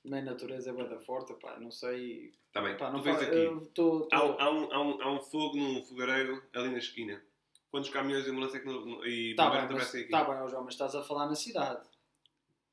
minha 0.04 0.22
natureza 0.22 0.70
é 0.70 0.72
bué 0.72 0.88
da 0.88 0.98
forte, 1.00 1.34
pá, 1.34 1.58
não 1.60 1.70
sei, 1.70 2.32
Está 2.46 2.62
bem, 2.62 2.76
pá, 2.76 2.90
não 2.90 3.00
tu 3.00 3.04
vês 3.04 3.16
fa- 3.16 3.22
aqui. 3.24 3.70
tô, 3.74 4.06
tô- 4.06 4.08
Há, 4.12 4.24
um- 4.24 4.40
há, 4.40 4.50
um, 4.50 4.72
há, 4.72 4.80
um, 4.80 5.02
há 5.02 5.12
um 5.12 5.20
fogo 5.20 5.56
num 5.56 5.82
fogareiro 5.84 6.42
ali 6.54 6.70
na 6.70 6.78
esquina. 6.78 7.22
Quantos 7.70 7.90
caminhões 7.90 8.24
de 8.24 8.30
ambulância 8.30 8.56
é 8.56 8.60
que 8.60 8.66
não- 8.66 9.04
e 9.06 9.34
Tá 9.34 9.50
bem, 9.50 9.68
mas, 9.76 9.94
aqui? 9.94 10.08
tá 10.08 10.24
bem, 10.24 10.48
João, 10.48 10.64
mas 10.64 10.74
estás 10.74 10.94
a 10.94 11.02
falar 11.04 11.26
na 11.26 11.34
cidade. 11.34 11.86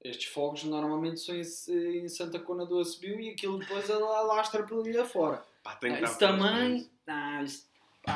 Estes 0.03 0.27
fogos 0.31 0.63
normalmente 0.63 1.19
são 1.19 1.35
em, 1.35 1.41
em 2.03 2.07
Santa 2.07 2.39
Cona 2.39 2.65
do 2.65 2.79
Acebiu 2.79 3.19
e 3.19 3.29
aquilo 3.31 3.57
depois 3.59 3.89
alastra 3.89 4.63
pelo 4.63 4.83
dia 4.83 5.03
fora. 5.05 5.43
Pá, 5.63 5.75
tem 5.75 5.91
que 5.95 6.03
Ah, 6.03 6.07
isso 6.07 6.19
também, 6.19 6.89
ah, 7.07 7.43
isso, 7.43 7.67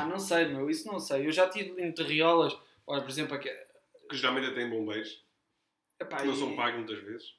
não 0.08 0.18
sei, 0.18 0.46
meu, 0.46 0.70
isso 0.70 0.86
não 0.90 0.98
sei. 1.00 1.26
Eu 1.26 1.32
já 1.32 1.48
tive 1.48 1.82
em 1.82 1.92
terriolas, 1.92 2.56
olha, 2.86 3.02
por 3.02 3.10
exemplo, 3.10 3.34
aqui, 3.34 3.50
Que 4.08 4.16
geralmente 4.16 4.46
até 4.46 4.56
tem 4.60 4.70
bombeiros. 4.70 5.22
epá, 6.00 6.24
não 6.24 6.32
e- 6.32 6.36
são 6.38 6.54
pagos 6.56 6.78
muitas 6.78 7.04
vezes. 7.04 7.34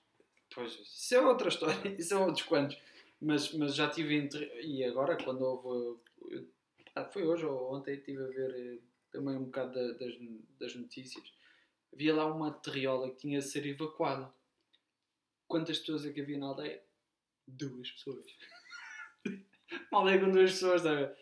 Pois, 0.54 0.74
isso 0.74 1.16
é 1.16 1.22
outra 1.22 1.48
história, 1.48 1.74
isso 1.98 2.14
é 2.14 2.18
outros 2.18 2.46
quantos. 2.46 2.78
Mas, 3.22 3.52
mas 3.54 3.74
já 3.74 3.89
tive 3.89 4.16
entre. 4.18 4.46
E 4.62 4.84
agora, 4.84 5.16
quando 5.24 5.41
houve. 5.41 6.00
ah, 6.96 7.06
foi 7.06 7.24
hoje 7.24 7.46
ou 7.46 7.74
ontem, 7.74 7.96
estive 7.96 8.22
a 8.22 8.28
ver 8.28 8.52
eh, 8.54 8.80
também 9.10 9.36
um 9.38 9.46
bocado 9.46 9.74
da- 9.74 9.94
das, 9.98 10.14
das 10.60 10.76
notícias. 10.76 11.24
Havia 11.94 12.16
lá 12.16 12.26
uma 12.26 12.52
terriola 12.52 13.10
que 13.12 13.18
tinha 13.18 13.39
de 13.39 13.46
ser 13.46 13.66
evacuada. 13.66 14.34
Quantas 15.48 15.80
pessoas 15.80 16.06
é 16.06 16.12
que 16.12 16.22
havia 16.22 16.38
na 16.39 16.48
aldeia? 16.48 16.82
Duas 17.48 17.91
pessoas. 17.91 18.26
uma 19.91 20.00
aldeia 20.02 20.20
com 20.20 20.32
duas 20.32 20.52
pessoas, 20.52 20.86
a 20.86 20.96
ver? 20.96 21.16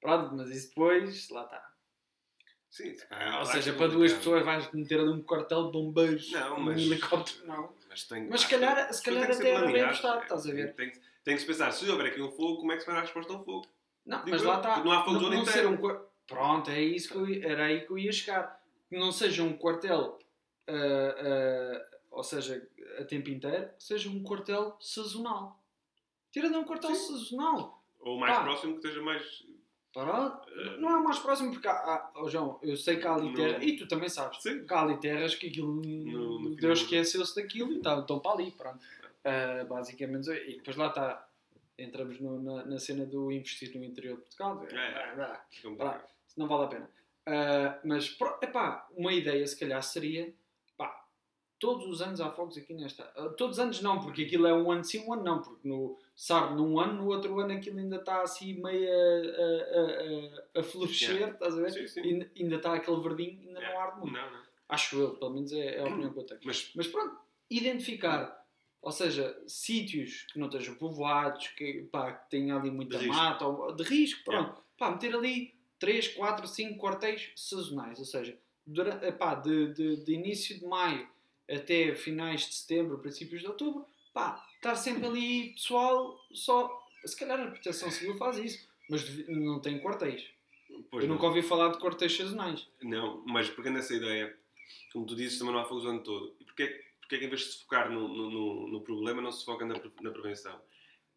Pronto, 0.00 0.34
mas 0.34 0.50
isso 0.50 0.68
depois, 0.70 1.28
lá 1.30 1.44
está. 1.44 1.70
Sim, 2.70 2.94
Ou 3.38 3.46
seja, 3.46 3.72
para 3.74 3.88
duas 3.88 4.12
pessoas 4.12 4.44
vais 4.44 4.70
meter 4.72 5.00
ali 5.00 5.10
um 5.10 5.22
quartel 5.22 5.66
de 5.66 5.72
bombeiros, 5.72 6.30
Não, 6.30 6.56
um 6.56 6.60
mas- 6.60 6.80
helicóptero, 6.80 7.46
não. 7.46 7.74
Mas, 7.88 8.04
tem, 8.04 8.28
Mas 8.28 8.42
se 8.42 8.48
calhar- 8.48 8.92
se 8.94 9.02
calhar 9.02 9.28
até 9.30 9.50
era 9.50 9.66
bem 9.66 9.82
apostado, 9.82 10.20
é. 10.20 10.22
estás 10.22 10.46
a 10.46 10.52
ver? 10.52 10.74
Tem, 10.76 10.90
que- 10.90 11.00
tem 11.24 11.34
que 11.34 11.40
se 11.40 11.46
pensar, 11.46 11.72
se 11.72 11.88
houver 11.90 12.06
aqui 12.06 12.22
um 12.22 12.30
fogo, 12.30 12.58
como 12.60 12.70
é 12.70 12.76
que 12.76 12.80
se 12.82 12.86
vai 12.86 12.94
dar 12.94 13.00
a 13.00 13.04
resposta 13.04 13.32
a 13.32 13.36
um 13.36 13.44
fogo? 13.44 13.66
Não, 14.06 14.18
Digo 14.18 14.30
mas 14.30 14.42
eu, 14.42 14.48
lá 14.48 14.56
está. 14.58 14.84
não 14.84 14.92
há 14.92 15.04
fogo 15.04 15.16
o 15.18 15.26
ano 15.26 15.36
não 15.36 15.44
ser 15.46 15.66
um 15.66 15.76
Pronto, 16.28 16.70
é 16.70 16.80
isso 16.80 17.08
que 17.08 17.16
eu, 17.16 17.50
era 17.50 17.64
aí 17.66 17.84
que 17.84 17.90
eu 17.90 17.98
ia 17.98 18.12
chegar. 18.12 18.59
Que 18.90 18.98
não 18.98 19.12
seja 19.12 19.42
um 19.44 19.56
quartel, 19.56 20.18
ah, 20.66 20.72
ah, 20.72 21.86
ou 22.10 22.24
seja, 22.24 22.68
a 22.98 23.04
tempo 23.04 23.30
inteiro, 23.30 23.70
seja 23.78 24.10
um 24.10 24.22
quartel 24.22 24.76
sazonal. 24.80 25.58
Tira 26.32 26.50
de 26.50 26.56
um 26.56 26.64
quartel 26.64 26.94
Sim. 26.94 27.12
sazonal. 27.12 27.82
Ou 28.00 28.16
o 28.16 28.20
mais 28.20 28.36
Pá. 28.36 28.42
próximo 28.42 28.72
que 28.78 28.78
esteja 28.86 29.00
mais. 29.00 29.22
Eh, 29.96 30.76
Não 30.78 30.88
é 30.90 30.96
o 30.98 31.04
mais 31.04 31.18
próximo, 31.18 31.50
porque 31.52 31.66
há, 31.66 31.72
há- 31.72 32.12
oh, 32.16 32.28
João, 32.28 32.58
eu 32.62 32.76
sei 32.76 32.96
que 32.96 33.06
há 33.06 33.14
ali 33.14 33.32
terras, 33.34 33.62
e 33.62 33.76
tu 33.76 33.88
também 33.88 34.08
sabes, 34.08 34.40
Sim. 34.42 34.64
que 34.64 34.72
há 34.74 34.82
ali 34.82 34.96
terras 35.00 35.34
que 35.34 35.48
aquilo, 35.48 35.72
No- 35.74 36.38
no 36.40 36.54
Deus 36.56 36.80
esqueceu-se 36.80 37.34
daquilo 37.34 37.72
e 37.72 37.80
tá- 37.80 37.98
estão 37.98 38.18
para 38.20 38.32
ali, 38.32 38.50
pronto. 38.52 38.78
Ah, 39.24 39.64
basicamente, 39.68 40.30
e 40.30 40.56
depois 40.56 40.76
lá 40.76 40.88
está, 40.88 41.28
entramos 41.78 42.20
no- 42.20 42.40
na, 42.40 42.64
na 42.66 42.78
cena 42.78 43.04
do 43.04 43.30
investir 43.32 43.76
no 43.76 43.84
interior 43.84 44.16
de 44.16 44.22
Portugal. 44.22 44.64
É, 44.70 44.74
é. 44.76 45.22
Ah, 45.22 45.40
bocado- 45.64 46.04
não 46.36 46.46
vale 46.46 46.64
a 46.64 46.68
pena. 46.68 46.90
Ah, 47.32 47.78
mas, 47.84 48.16
epá, 48.42 48.88
uma 48.96 49.12
ideia 49.12 49.46
se 49.46 49.58
calhar 49.58 49.82
seria, 49.82 50.34
pá, 50.76 51.06
todos 51.58 51.86
os 51.86 52.02
anos 52.02 52.20
há 52.20 52.30
fogos 52.30 52.56
aqui 52.56 52.74
nesta... 52.74 53.04
ah, 53.16 53.28
todos 53.36 53.58
os 53.58 53.62
anos 53.62 53.80
não, 53.82 54.00
porque 54.00 54.22
aquilo 54.22 54.46
é 54.46 54.54
um 54.54 54.70
ano 54.72 54.82
sim, 54.82 55.04
um 55.06 55.12
ano 55.12 55.22
não, 55.22 55.42
porque 55.42 55.68
no, 55.68 55.98
sabe, 56.16 56.54
num 56.54 56.80
ano, 56.80 56.94
no 57.02 57.06
outro 57.08 57.38
ano 57.38 57.52
aquilo 57.52 57.78
ainda 57.78 57.96
está 57.96 58.22
assim 58.22 58.54
meio 58.60 58.88
a, 58.90 60.56
a, 60.56 60.56
a, 60.56 60.60
a 60.60 60.62
florescer, 60.62 61.10
Yeah. 61.16 61.34
estás 61.34 61.56
a 61.58 61.60
ver? 61.60 61.70
Sim, 61.70 61.86
sim. 61.86 62.00
Ainda, 62.00 62.30
ainda 62.38 62.56
está 62.56 62.74
aquele 62.74 63.00
verdinho, 63.00 63.40
ainda 63.46 63.60
Yeah. 63.60 63.74
não 63.74 63.80
arde 63.80 64.00
muito. 64.00 64.12
Não, 64.14 64.30
não. 64.30 64.50
Acho 64.68 64.98
eu, 65.00 65.16
pelo 65.16 65.32
menos 65.34 65.52
é, 65.52 65.76
é 65.76 65.80
a 65.80 65.86
opinião 65.86 66.12
que 66.12 66.18
eu 66.20 66.24
tenho. 66.24 66.40
Mas 66.44 66.72
Mas 66.74 66.86
pronto, 66.86 67.16
identificar, 67.50 68.44
ou 68.80 68.92
seja, 68.92 69.36
sítios 69.46 70.26
que 70.32 70.38
não 70.38 70.46
estejam 70.48 70.74
povoados, 70.76 71.48
que, 71.48 71.88
pá, 71.92 72.12
que 72.12 72.30
tenham 72.30 72.58
ali 72.58 72.70
muita 72.70 72.98
De 72.98 73.06
mata, 73.06 73.46
ou, 73.46 73.74
de 73.74 73.82
risco, 73.82 74.24
pronto. 74.24 74.62
Pá, 74.78 74.90
meter 74.90 75.14
ali 75.14 75.59
3, 75.80 76.08
4, 76.08 76.46
5 76.46 76.78
quartéis 76.78 77.32
sazonais, 77.34 77.98
ou 77.98 78.04
seja, 78.04 78.38
durante, 78.66 79.04
epá, 79.06 79.34
de, 79.34 79.72
de, 79.74 79.96
de 80.04 80.12
início 80.12 80.56
de 80.58 80.64
maio 80.66 81.08
até 81.50 81.92
finais 81.96 82.42
de 82.46 82.54
setembro, 82.54 82.98
princípios 82.98 83.40
de 83.40 83.48
outubro, 83.48 83.84
pá, 84.14 84.46
estar 84.54 84.76
sempre 84.76 85.06
ali 85.06 85.52
pessoal, 85.54 86.16
só, 86.32 86.86
se 87.04 87.18
calhar 87.18 87.40
a 87.40 87.50
Proteção 87.50 87.90
Civil 87.90 88.14
faz 88.16 88.38
isso, 88.38 88.68
mas 88.88 89.26
não 89.26 89.58
tem 89.60 89.80
quartéis. 89.80 90.24
pois 90.90 91.02
Eu 91.02 91.08
não. 91.08 91.16
nunca 91.16 91.26
ouvi 91.26 91.42
falar 91.42 91.70
de 91.70 91.78
quartéis 91.78 92.16
sazonais. 92.16 92.68
Não, 92.82 93.24
mas 93.26 93.48
pegando 93.50 93.78
essa 93.78 93.94
ideia, 93.94 94.36
como 94.92 95.06
tu 95.06 95.16
dizes, 95.16 95.38
também 95.38 95.54
não 95.54 95.60
há 95.60 95.64
fogos 95.64 95.84
o 95.84 95.88
ano 95.88 96.02
todo. 96.04 96.36
E 96.38 96.44
porquê, 96.44 96.84
porquê 97.00 97.18
que 97.18 97.24
em 97.24 97.28
vez 97.28 97.40
de 97.40 97.46
se 97.52 97.62
focar 97.62 97.90
no, 97.90 98.06
no, 98.06 98.30
no- 98.30 98.68
no 98.68 98.80
problema, 98.82 99.20
não 99.22 99.32
se 99.32 99.44
foca 99.44 99.64
na, 99.64 99.74
na 100.02 100.10
prevenção? 100.10 100.60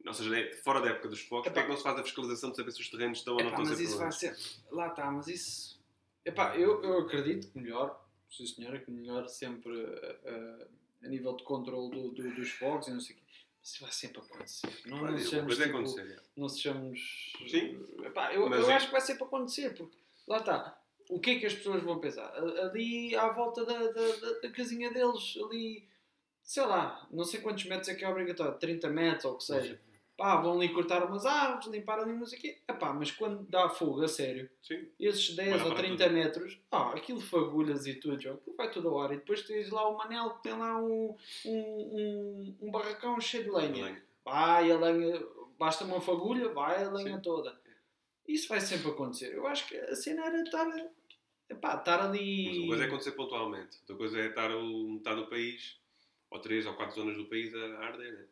Ou 0.06 0.14
seja, 0.14 0.38
é 0.38 0.52
fora 0.58 0.82
da 0.82 0.90
época 0.90 1.08
dos 1.08 1.22
fogos, 1.22 1.46
porquê 1.46 1.60
é 1.60 1.64
que 1.64 1.70
não 1.70 1.78
se 1.78 1.84
faz 1.84 1.98
a 1.98 2.04
fiscalização 2.04 2.52
de 2.52 2.58
saber 2.58 2.72
se 2.72 2.82
os 2.82 2.90
terrenos 2.90 3.20
estão 3.20 3.36
ou 3.36 3.40
não 3.40 3.50
estão 3.50 3.64
a 3.66 3.68
mas 3.70 3.78
ser 3.78 3.84
isso 3.84 3.98
vai 3.98 4.12
ser. 4.12 4.38
Lá 4.72 4.88
está, 4.88 5.10
mas 5.12 5.28
isso. 5.28 5.82
Epá, 6.26 6.56
eu, 6.58 6.82
eu 6.84 7.00
acredito 7.00 7.50
que 7.52 7.58
melhor, 7.60 8.06
sim 8.30 8.46
senhora, 8.46 8.80
que 8.80 8.92
melhor 8.92 9.28
sempre 9.30 9.72
eh, 9.82 10.68
a 11.04 11.08
nível 11.08 11.36
de 11.36 11.44
controle 11.44 11.90
do, 11.90 12.10
do- 12.12 12.36
dos 12.36 12.50
fogos 12.52 12.88
e 12.88 12.92
não 12.92 13.00
sei 13.00 13.16
o 13.16 13.20
quê. 13.20 13.24
Isso 13.64 13.82
vai 13.82 13.92
sempre 13.94 14.20
acontecer. 14.20 14.70
Não, 14.86 14.98
não 14.98 15.04
Olha, 15.06 15.12
uma 15.14 15.20
sejamos. 15.20 15.60
é 15.60 15.64
tipo, 15.66 15.78
acontecer. 15.78 16.12
é. 16.12 16.20
não 16.36 16.50
sejamos. 16.50 17.34
Sim. 17.50 17.86
Epá, 18.04 18.34
eu 18.34 18.50
Mas 18.50 18.60
eu 18.60 18.70
é- 18.72 18.74
acho 18.76 18.88
que 18.88 18.92
vai 18.92 19.02
sempre 19.02 19.24
acontecer, 19.24 19.74
porque 19.76 19.96
lá 20.28 20.38
está. 20.40 20.80
O 21.10 21.20
que 21.20 21.32
é 21.32 21.40
que 21.40 21.46
as 21.46 21.54
pessoas 21.54 21.82
vão 21.84 22.00
pensar? 22.00 22.30
Ali 22.36 23.16
à 23.16 23.30
volta 23.30 23.66
da, 23.66 23.78
da, 23.92 24.16
da- 24.16 24.40
da 24.42 24.52
casinha 24.52 24.92
deles, 24.92 25.38
ali, 25.46 25.88
sei 26.44 26.66
lá, 26.66 27.08
não 27.12 27.24
sei 27.24 27.40
quantos 27.42 27.64
metros 27.66 27.88
é 27.90 27.96
que 27.96 28.04
é 28.04 28.10
obrigatório, 28.10 28.58
30 28.60 28.90
metros 28.90 29.26
ou 29.26 29.34
o 29.34 29.38
que 29.38 29.44
seja. 29.46 29.80
Pá, 30.24 30.38
vão 30.38 30.54
ali 30.54 30.70
cortar 30.70 31.04
umas 31.04 31.26
árvores, 31.26 31.68
limpar 31.68 32.00
ali 32.00 32.14
não 32.14 32.26
sei 32.26 32.40
o 32.40 32.42
quê. 32.42 32.58
Epá, 32.66 32.94
mas 32.94 33.12
quando 33.12 33.44
dá 33.50 33.68
fogo 33.68 34.02
a 34.02 34.08
sério, 34.08 34.50
Sim. 34.62 34.88
esses 34.98 35.36
10 35.36 35.50
Vai 35.50 35.58
lá 35.60 35.66
ou 35.66 35.72
para 35.72 35.84
30 35.84 36.02
tudo. 36.02 36.14
metros, 36.14 36.60
ah, 36.72 36.92
aquilo 36.92 37.20
fagulhas 37.20 37.86
e 37.86 37.96
tudo, 37.96 38.16
aquilo 38.16 38.42
vai 38.56 38.72
ao 38.74 39.02
ar. 39.02 39.12
E 39.12 39.18
depois 39.18 39.42
tens 39.42 39.70
lá 39.70 39.86
o 39.90 39.98
Manel 39.98 40.30
que 40.36 40.44
tem 40.44 40.58
lá 40.58 40.82
um, 40.82 41.14
um, 41.46 42.56
um, 42.62 42.72
barracão 42.72 43.20
cheio 43.20 43.44
de 43.44 43.50
lenha. 43.50 43.84
Lenha. 43.84 44.04
Vai 44.24 44.72
a 44.72 44.80
lenha, 44.80 45.22
basta 45.60 45.84
uma 45.84 46.00
fagulha, 46.00 46.54
vai 46.54 46.86
a 46.86 46.90
lenha 46.90 47.18
Sim. 47.18 47.22
toda. 47.22 47.60
Isso 48.26 48.48
vai 48.48 48.62
sempre 48.62 48.92
acontecer. 48.92 49.36
Eu 49.36 49.46
acho 49.46 49.68
que 49.68 49.76
a 49.76 49.94
cena 49.94 50.26
era 50.26 50.42
estar, 50.42 50.66
epá, 51.50 51.76
estar 51.76 51.98
Mas 51.98 52.12
ali. 52.12 52.60
uma 52.60 52.68
coisa 52.68 52.84
é 52.86 52.88
acontecer 52.88 53.12
pontualmente. 53.12 53.80
Outra 53.82 53.96
coisa 53.98 54.22
é 54.22 54.28
estar 54.28 54.56
o, 54.56 54.88
metade 54.94 55.20
do 55.20 55.28
país, 55.28 55.78
ou 56.32 56.40
três 56.40 56.66
ou 56.66 56.76
quatro 56.76 56.96
zonas 56.96 57.18
do 57.18 57.26
país 57.26 57.54
a 57.54 57.80
arder. 57.80 58.14
Né? 58.14 58.26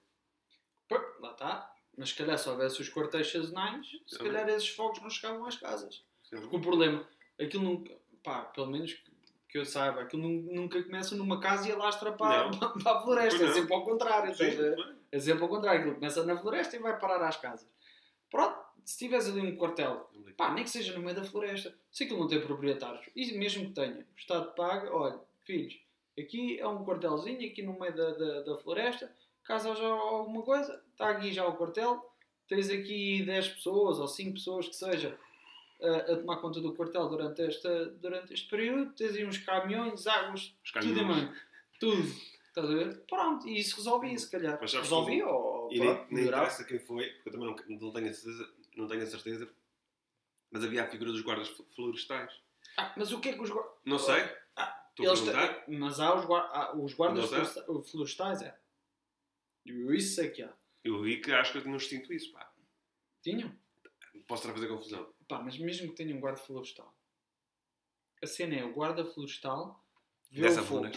Lá 1.19 1.31
está. 1.31 1.70
Mas 1.97 2.09
se 2.09 2.15
calhar 2.15 2.37
se 2.37 2.49
houvesse 2.49 2.81
os 2.81 2.89
quartéis 2.89 3.31
sazonais, 3.31 3.85
se 4.07 4.17
Também. 4.17 4.33
calhar 4.33 4.49
esses 4.49 4.69
fogos 4.69 5.01
não 5.01 5.09
chegavam 5.09 5.45
às 5.45 5.55
casas. 5.57 6.03
Sim. 6.23 6.37
Porque 6.37 6.55
o 6.55 6.61
problema, 6.61 7.05
aquilo 7.39 7.63
nunca, 7.63 7.93
pá, 8.23 8.41
pelo 8.45 8.67
menos 8.67 8.93
que, 9.49 9.57
eu 9.57 9.65
saiba, 9.65 10.01
aquilo 10.01 10.21
nun- 10.23 10.47
nunca 10.53 10.81
começa 10.81 11.13
numa 11.15 11.39
casa 11.41 11.67
e 11.67 11.71
alastra 11.73 12.13
para, 12.13 12.49
para 12.83 12.97
a 12.97 13.01
floresta. 13.01 13.43
É 13.43 13.51
sempre 13.51 13.73
ao 13.73 13.83
contrário. 13.83 14.33
Sim. 14.33 14.45
É 15.11 15.19
sempre 15.19 15.43
ao 15.43 15.49
contrário. 15.49 15.81
Aquilo 15.81 15.95
começa 15.95 16.23
na 16.25 16.37
floresta 16.37 16.75
e 16.77 16.79
vai 16.79 16.97
parar 16.97 17.21
às 17.27 17.35
casas. 17.35 17.67
Pronto, 18.29 18.57
se 18.85 18.97
tiveres 18.97 19.27
ali 19.27 19.41
um 19.41 19.57
quartel, 19.57 20.09
pá, 20.37 20.53
nem 20.53 20.63
que 20.63 20.69
seja 20.69 20.93
no 20.93 21.01
meio 21.03 21.15
da 21.15 21.23
floresta, 21.25 21.75
se 21.91 22.05
aquilo 22.05 22.19
não 22.19 22.27
tem 22.27 22.39
proprietários, 22.39 23.05
e 23.13 23.37
mesmo 23.37 23.65
que 23.67 23.73
tenha, 23.73 23.97
o 24.15 24.17
Estado 24.17 24.53
paga, 24.55 24.89
olha, 24.95 25.19
filhos, 25.41 25.77
aqui 26.17 26.57
é 26.57 26.65
um 26.65 26.85
quartelzinho, 26.85 27.45
aqui 27.45 27.61
no 27.61 27.77
meio 27.77 27.93
da, 27.93 28.11
da, 28.11 28.41
da 28.43 28.57
floresta, 28.57 29.13
caso 29.43 29.71
haja 29.71 29.85
alguma 29.85 30.43
coisa, 30.43 30.83
está 30.91 31.09
aqui 31.09 31.31
já 31.31 31.45
o 31.47 31.55
quartel, 31.55 32.01
tens 32.47 32.69
aqui 32.69 33.23
10 33.25 33.47
pessoas 33.49 33.99
ou 33.99 34.07
5 34.07 34.33
pessoas 34.33 34.67
que 34.67 34.75
seja 34.75 35.17
a, 35.81 35.95
a 36.13 36.17
tomar 36.17 36.37
conta 36.37 36.59
do 36.61 36.73
quartel 36.75 37.07
durante, 37.09 37.41
esta, 37.41 37.85
durante 37.85 38.33
este 38.33 38.49
período, 38.49 38.93
tens 38.93 39.15
aí 39.15 39.25
uns 39.25 39.37
caminhões, 39.39 40.05
águas, 40.07 40.53
Os 40.63 40.71
tudo 40.71 40.87
em 40.87 40.95
caminhões. 40.95 41.23
mão, 41.25 41.33
tudo. 41.79 42.31
Estás 42.47 42.69
a 42.69 42.73
ver? 42.73 42.97
Pronto, 43.09 43.47
e 43.47 43.57
isso 43.59 43.77
resolvia, 43.77 44.17
se 44.17 44.29
calhar. 44.29 44.57
Mas 44.61 44.73
Resolvia 44.73 45.25
ou 45.25 45.71
E 45.71 45.79
nem, 45.79 45.87
pronto, 45.87 46.05
nem 46.11 46.15
melhorava. 46.19 46.43
interessa 46.43 46.63
quem 46.65 46.79
foi, 46.79 47.07
porque 47.11 47.29
eu 47.29 47.33
também 47.33 47.47
não, 47.47 47.77
não, 47.79 47.91
tenho 47.93 48.09
a 48.09 48.13
certeza, 48.13 48.53
não 48.75 48.87
tenho 48.87 49.03
a 49.03 49.07
certeza, 49.07 49.49
mas 50.51 50.63
havia 50.65 50.83
a 50.83 50.87
figura 50.87 51.11
dos 51.13 51.21
guardas 51.21 51.47
fl- 51.47 51.63
florestais. 51.73 52.31
Ah, 52.77 52.93
mas 52.97 53.11
o 53.13 53.19
que 53.21 53.29
é 53.29 53.33
que 53.33 53.41
os 53.41 53.49
guardas. 53.49 53.71
Não 53.85 53.97
sei. 53.97 54.21
Ah, 54.57 54.77
Estou 54.89 55.09
a 55.09 55.13
perguntar. 55.15 55.63
mas 55.69 55.99
há 56.01 56.13
os, 56.13 56.29
há 56.29 56.75
os 56.75 56.93
guardas 56.93 57.29
florestais, 57.89 58.41
é. 58.41 58.53
Eu 59.65 59.93
isso 59.93 60.15
sei 60.15 60.29
que 60.29 60.41
há. 60.43 60.53
Eu 60.83 61.01
vi 61.01 61.21
que 61.21 61.31
acho 61.31 61.51
que 61.51 61.57
eu 61.59 61.61
tinha 61.63 61.75
instinto 61.75 62.11
isso, 62.13 62.31
pá. 62.31 62.51
Tinham? 63.21 63.55
Posso 64.27 64.41
estar 64.43 64.51
a 64.51 64.53
fazer 64.55 64.67
confusão. 64.67 65.13
Pá, 65.27 65.41
mas 65.41 65.57
mesmo 65.57 65.89
que 65.89 65.95
tenha 65.95 66.15
um 66.15 66.19
guarda 66.19 66.39
florestal. 66.39 66.95
A 68.23 68.27
cena 68.27 68.55
é 68.55 68.63
o 68.63 68.73
guarda 68.73 69.05
florestal 69.05 69.83
vê 70.31 70.41
Dessa 70.41 70.61
o 70.61 70.65
fogo. 70.65 70.87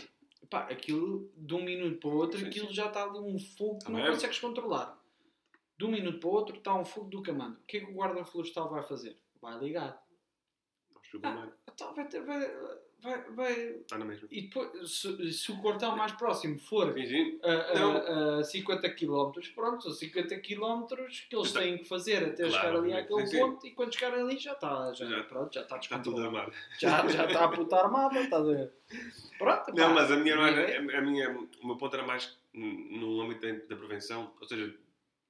Pá, 0.51 0.61
aquilo 0.71 1.31
de 1.37 1.55
um 1.55 1.65
minuto 1.65 1.99
para 2.01 2.09
o 2.11 2.17
outro, 2.17 2.39
Sim, 2.39 2.47
aquilo 2.47 2.69
sim. 2.69 2.75
já 2.75 2.87
está 2.89 3.05
ali 3.05 3.19
um 3.19 3.39
fogo 3.39 3.79
que 3.79 3.85
Tá 3.87 3.91
não 3.91 4.03
bem. 4.03 4.12
consegues 4.12 4.39
controlar. 4.39 5.03
De 5.77 5.85
um 5.85 5.91
minuto 5.91 6.21
para 6.21 6.29
o 6.29 6.33
outro 6.33 6.57
está 6.57 6.75
um 6.75 6.85
fogo 6.85 7.09
do 7.11 7.23
camando. 7.23 7.59
O 7.59 7.65
que 7.65 7.79
é 7.79 7.81
que 7.81 7.91
o 7.91 7.95
guarda 7.95 8.25
florestal 8.25 8.71
vai 8.71 8.83
fazer? 8.83 9.19
Vai 9.41 9.59
ligar. 9.59 10.03
Ah. 11.23 11.53
Então 11.73 11.95
vai, 11.95 12.09
ter- 12.09 12.25
vai, 12.25 12.41
vai, 13.03 13.22
vai- 13.30 13.68
Está 13.80 13.99
na 13.99 14.05
mesma. 14.05 14.26
E 14.30 14.42
depois, 14.42 14.90
se, 14.90 15.32
se 15.32 15.53
o 15.53 15.61
quartel 15.61 15.97
mais 15.97 16.12
próximo 16.12 16.59
for 16.59 16.92
Sim, 16.95 17.07
sim. 17.07 17.40
a, 17.42 18.36
a, 18.36 18.38
a 18.40 18.45
50 18.45 18.90
km, 18.95 19.32
pronto, 19.55 19.82
são 19.82 19.92
50 19.92 20.38
km 20.40 20.86
que 21.28 21.34
eles 21.36 21.47
Está- 21.49 21.61
têm 21.61 21.78
que 21.78 21.84
fazer 21.84 22.24
até 22.24 22.49
Claro, 22.49 22.53
chegar 22.53 22.76
ali 22.76 22.92
àquele 22.92 23.26
sim. 23.26 23.38
ponto 23.38 23.66
e 23.66 23.70
quando 23.72 23.95
chegarem 23.95 24.20
ali 24.22 24.38
já 24.38 24.53
está, 24.53 24.92
já, 24.92 25.07
Já- 25.07 25.22
pronto, 25.24 25.53
já 25.55 25.62
está 25.62 25.76
Está 25.78 25.99
tudo 25.99 26.22
armado. 26.22 26.53
Já, 26.78 27.07
já 27.09 27.24
está 27.26 27.45
a 27.45 27.49
puta 27.49 27.76
armada, 27.76 28.20
estás 28.20 28.42
a 28.49 28.53
ver? 28.53 28.72
Pronto, 29.38 29.72
Não, 29.74 29.88
pá, 29.88 29.95
mas 29.95 30.11
a 30.11 30.16
minha, 30.16 30.36
ninguém- 30.36 30.95
a, 30.95 30.99
a 30.99 31.03
minha, 31.03 31.30
o 31.62 31.66
meu 31.66 31.76
ponto 31.76 31.95
era 31.95 32.07
mais 32.07 32.36
no 32.53 33.20
âmbito 33.20 33.66
da, 33.68 33.76
prevenção, 33.76 34.32
ou 34.40 34.47
seja, 34.49 34.74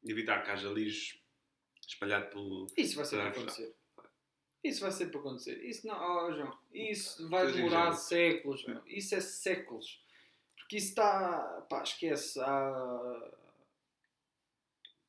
de 0.03 0.13
evitar 0.13 0.43
que 0.45 0.51
haja 0.51 0.69
lixo 0.69 1.19
espalhado 1.87 2.27
pelo. 2.31 2.67
Isso 2.77 2.97
vai 2.97 3.05
sempre 3.05 3.23
Será 3.25 3.31
que 3.31 3.39
acontecer. 3.41 3.75
Isso 4.65 4.81
vai 4.81 4.91
sempre 4.91 5.19
acontecer. 5.19 5.63
Isso 5.63 5.87
não, 5.87 5.95
oh, 5.95 6.33
João, 6.33 6.59
isso 6.73 7.29
vai 7.29 7.53
demorar 7.53 7.89
ingênuo. 7.89 7.99
séculos, 7.99 8.67
meu. 8.67 8.81
Isso 8.87 9.15
é 9.15 9.21
séculos. 9.21 10.03
Porque 10.57 10.79
isso 10.79 10.89
está, 10.89 11.67
pá, 11.69 11.83
esquece, 11.83 12.41
há, 12.41 13.31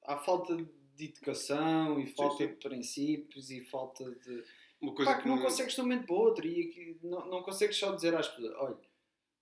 há 0.04 0.18
falta 0.18 0.58
de 0.58 1.06
educação 1.06 2.00
e 2.00 2.06
falta 2.08 2.44
sim. 2.46 2.48
de 2.50 2.56
princípios 2.56 3.50
e 3.50 3.64
falta 3.64 4.04
de... 4.12 4.44
Uma 4.82 4.94
coisa 4.94 5.14
Pá, 5.14 5.22
que 5.22 5.28
não 5.30 5.42
consegues 5.42 5.74
de 5.74 5.80
um 5.80 5.86
momento 5.86 6.06
para 6.06 6.16
o 6.16 6.20
outro 6.20 6.46
e 6.46 6.68
que 6.68 7.00
não, 7.02 7.26
não 7.28 7.42
consegues 7.44 7.78
só 7.78 7.96
dizer 7.96 8.14
às 8.14 8.28
pessoas, 8.28 8.54
olha, 8.58 8.78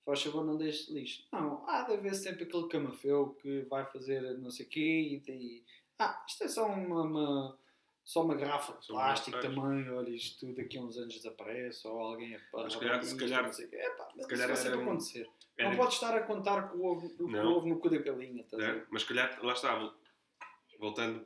faz 0.05 0.21
favor 0.21 0.45
não 0.45 0.55
deixes 0.55 0.87
lixo. 0.89 1.27
Não, 1.31 1.67
há 1.67 1.81
de 1.81 1.93
haver 1.93 2.13
sempre 2.13 2.43
aquele 2.43 2.67
camafeu 2.67 3.35
que 3.41 3.61
vai 3.63 3.83
fazer 3.91 4.21
não 4.37 4.51
sei 4.51 4.67
o 4.67 4.69
quê 4.69 5.21
e, 5.27 5.31
e 5.31 5.63
ah, 5.97 6.23
isto 6.27 6.43
é 6.43 6.47
só 6.47 6.67
uma, 6.67 7.01
uma- 7.01 7.59
só 8.03 8.23
uma 8.23 8.35
garrafa 8.35 8.73
de 8.79 8.87
plástico 8.87 9.39
também, 9.39 9.89
olha, 9.89 10.09
isto 10.09 10.53
daqui 10.55 10.77
a 10.77 10.81
uns 10.81 10.97
anos 10.97 11.13
desaparece 11.15 11.87
ou 11.87 11.99
alguém 11.99 12.31
Mas 12.31 12.41
se 12.41 12.47
apaga 12.53 12.79
calhar- 12.79 13.03
se 13.03 13.07
isto, 13.07 13.19
calhar- 13.19 13.43
não 13.43 13.53
sei 13.53 13.65
o 13.65 13.69
quê. 13.69 13.75
Epá, 13.77 14.09
mas 14.15 14.23
se 14.25 14.29
calhar 14.31 14.51
isso 14.51 14.69
vai 14.69 14.81
acontecer. 14.81 15.29
Era- 15.57 15.69
Não 15.69 15.77
podes 15.77 15.93
estar 15.95 16.17
a 16.17 16.23
contar 16.23 16.69
com 16.69 16.77
o 16.79 16.85
ovo, 16.85 17.09
com 17.17 17.23
o 17.23 17.55
ovo 17.57 17.67
no 17.67 17.79
cu 17.79 17.89
da 17.89 17.97
galinha. 17.97 18.41
estás 18.41 18.61
a 18.63 18.73
né? 18.73 18.85
Mas 18.89 19.01
se 19.03 19.07
calhar, 19.07 19.39
lá 19.45 19.53
está, 19.53 19.93
voltando, 20.79 21.25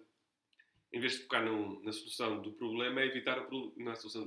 em 0.94 1.00
vez 1.00 1.14
de 1.14 1.20
focar 1.24 1.44
no- 1.44 1.82
na 1.84 1.92
solução 1.92 2.42
do 2.42 2.52
problema, 2.54 3.02
é 3.02 3.06
evitar 3.08 3.40
o 3.40 3.46
pro- 3.48 3.74
não 3.78 3.92
é 3.92 3.96
solução, 3.96 4.26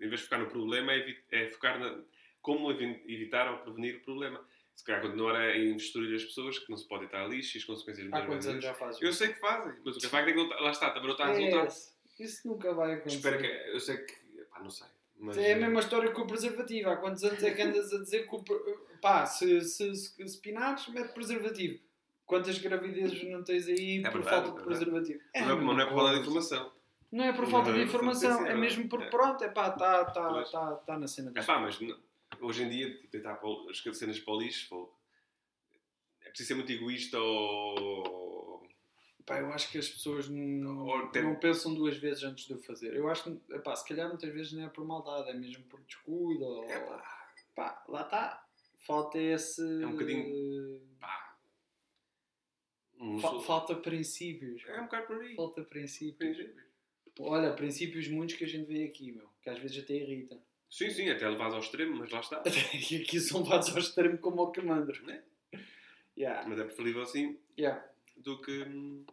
em 0.00 0.08
vez 0.08 0.20
de 0.20 0.24
focar 0.26 0.40
no 0.40 0.46
problema, 0.48 0.92
é, 0.92 1.16
é 1.32 1.46
focar 1.48 1.78
na 1.78 2.02
como 2.40 2.70
evi- 2.70 3.02
evitar 3.06 3.50
ou 3.50 3.58
prevenir 3.58 3.96
o 3.96 4.00
problema. 4.04 4.42
Se 4.78 4.84
calhar 4.84 5.02
continuar 5.02 5.34
a 5.34 5.58
instruir 5.58 6.14
as 6.14 6.22
pessoas 6.22 6.56
que 6.60 6.70
não 6.70 6.76
se 6.78 6.86
pode 6.86 7.06
estar 7.06 7.28
e 7.32 7.40
as 7.40 7.64
consequências 7.64 8.12
Há 8.12 8.22
quantos 8.24 8.46
anos 8.46 8.62
já 8.62 8.72
fazes? 8.74 9.02
Eu 9.02 9.12
sei 9.12 9.32
que 9.32 9.40
fazem, 9.40 9.74
mas 9.84 9.96
o 9.96 9.98
que 9.98 10.06
é 10.06 10.08
facto 10.08 10.28
é 10.28 10.32
que 10.32 10.38
não 10.38 10.48
tá- 10.48 10.60
lá 10.60 10.70
está, 10.70 10.90
também 10.90 11.02
não 11.08 11.10
está 11.10 11.24
a 11.26 11.30
É 11.30 11.36
resultar. 11.36 11.66
esse. 11.66 11.92
Isso 12.20 12.46
nunca 12.46 12.72
vai 12.72 12.92
acontecer. 12.94 13.16
Espero 13.16 13.38
que, 13.40 13.46
eu 13.74 13.80
sei 13.80 13.96
que, 13.96 14.14
pá, 14.48 14.60
não 14.62 14.70
sei. 14.70 14.86
Mas, 15.18 15.36
É 15.36 15.46
a 15.46 15.48
eh, 15.48 15.54
mesma 15.56 15.80
história 15.80 16.12
com 16.12 16.22
o 16.22 16.26
preservativo. 16.28 16.90
Há 16.90 16.96
quantos 16.96 17.24
anos 17.24 17.42
é 17.42 17.50
que 17.52 17.60
andas 17.60 17.92
a 17.92 17.98
dizer 17.98 18.28
que 18.28 18.36
o. 18.36 18.44
Pá, 19.02 19.26
se, 19.26 19.60
se, 19.62 19.96
se, 19.96 20.28
se 20.28 20.40
pinares, 20.40 20.86
mete 20.90 21.12
preservativo. 21.12 21.80
Quantas 22.24 22.56
gravidezes 22.58 23.20
não 23.28 23.42
tens 23.42 23.66
aí 23.66 23.98
É 24.04 24.10
por 24.10 24.22
verdade, 24.22 24.24
falta 24.30 24.36
é 24.36 24.42
de 24.42 24.52
verdade. 24.52 24.64
preservativo? 24.64 25.20
Não 25.34 25.40
é, 25.40 25.42
a 25.42 25.56
mesma 25.56 25.74
não 25.74 25.80
é 25.80 25.86
por 25.86 25.94
falta 25.96 26.14
de 26.14 26.20
informação. 26.20 26.72
Não 27.10 27.24
é 27.24 27.32
por 27.32 27.46
falta 27.48 27.72
de 27.72 27.78
Não, 27.78 27.84
informação, 27.84 28.46
é 28.46 28.52
é 28.52 28.54
mesmo 28.54 28.84
É. 29.02 29.10
pronto, 29.10 29.42
é 29.42 29.48
pá, 29.48 29.70
está 29.70 30.04
tá, 30.04 30.28
Pois. 30.28 30.50
tá, 30.52 30.74
tá 30.86 30.98
na 30.98 31.08
cena 31.08 31.32
É 31.34 31.42
pá, 31.42 31.58
mas 31.58 31.80
não- 31.80 31.98
hoje 32.40 32.62
em 32.62 32.68
dia, 32.70 32.90
tipo, 32.94 33.08
tentar 33.08 33.36
pôr 33.36 33.68
as 33.70 33.78
cenas 33.96 34.18
para 34.20 34.34
o 34.34 34.40
lixo, 34.40 34.68
pô, 34.68 34.92
é 36.22 36.28
preciso 36.28 36.48
ser 36.48 36.54
muito 36.54 36.70
egoísta 36.72 37.18
ou. 37.18 38.66
Pá, 39.26 39.40
eu 39.40 39.52
acho 39.52 39.70
que 39.70 39.76
as 39.76 39.88
pessoas 39.88 40.26
não, 40.28 41.10
tem- 41.10 41.22
não 41.22 41.36
pensam 41.36 41.74
duas 41.74 41.96
vezes 41.98 42.22
antes 42.24 42.46
de 42.46 42.54
o 42.54 42.58
fazer. 42.62 42.94
Eu 42.94 43.08
acho 43.08 43.24
que, 43.24 43.54
epá, 43.54 43.76
se 43.76 43.86
calhar 43.86 44.08
muitas 44.08 44.32
vezes 44.32 44.52
não 44.52 44.64
é 44.64 44.68
por 44.70 44.86
maldade, 44.86 45.28
é 45.28 45.34
mesmo 45.34 45.64
por 45.64 45.80
descuido. 45.82 46.44
Ou, 46.44 46.64
É 46.64 46.78
pá, 47.54 47.84
lá 47.88 48.02
está. 48.02 48.46
Falta 48.78 49.18
esse. 49.18 49.60
É 49.82 49.86
um 49.86 49.92
bocadinho- 49.92 50.80
pá. 50.98 51.36
Sou- 53.20 53.40
falta 53.42 53.74
princípios. 53.76 54.64
É 54.66 54.80
um 54.80 54.84
bocado 54.84 55.06
por 55.06 55.20
aí. 55.20 55.34
Falta 55.36 55.62
princípios. 55.62 56.38
Olha, 57.20 57.52
princípios 57.52 58.08
muitos 58.08 58.34
que 58.36 58.44
a 58.44 58.48
gente 58.48 58.66
vê 58.66 58.84
aqui, 58.84 59.12
meu. 59.12 59.28
Que 59.42 59.50
às 59.50 59.58
vezes 59.58 59.82
até 59.84 59.94
irrita. 59.94 60.40
Sim, 60.70 60.90
sim, 60.90 61.08
até 61.08 61.28
levados 61.28 61.54
ao 61.54 61.60
extremo, 61.60 61.96
mas 61.96 62.10
lá 62.10 62.20
está. 62.20 62.42
e 62.92 62.96
aqui 63.02 63.18
são 63.20 63.42
levados 63.42 63.70
ao 63.70 63.78
extremo 63.78 64.18
como 64.18 64.40
ao 64.42 64.52
camandro. 64.52 65.04
Né? 65.06 65.22
Yeah, 66.16 66.46
Mas 66.48 66.58
é 66.58 66.64
preferível 66.64 67.02
assim 67.02 67.38
yeah. 67.58 67.82
do 68.16 68.40
que. 68.40 68.50
hum, 68.64 69.04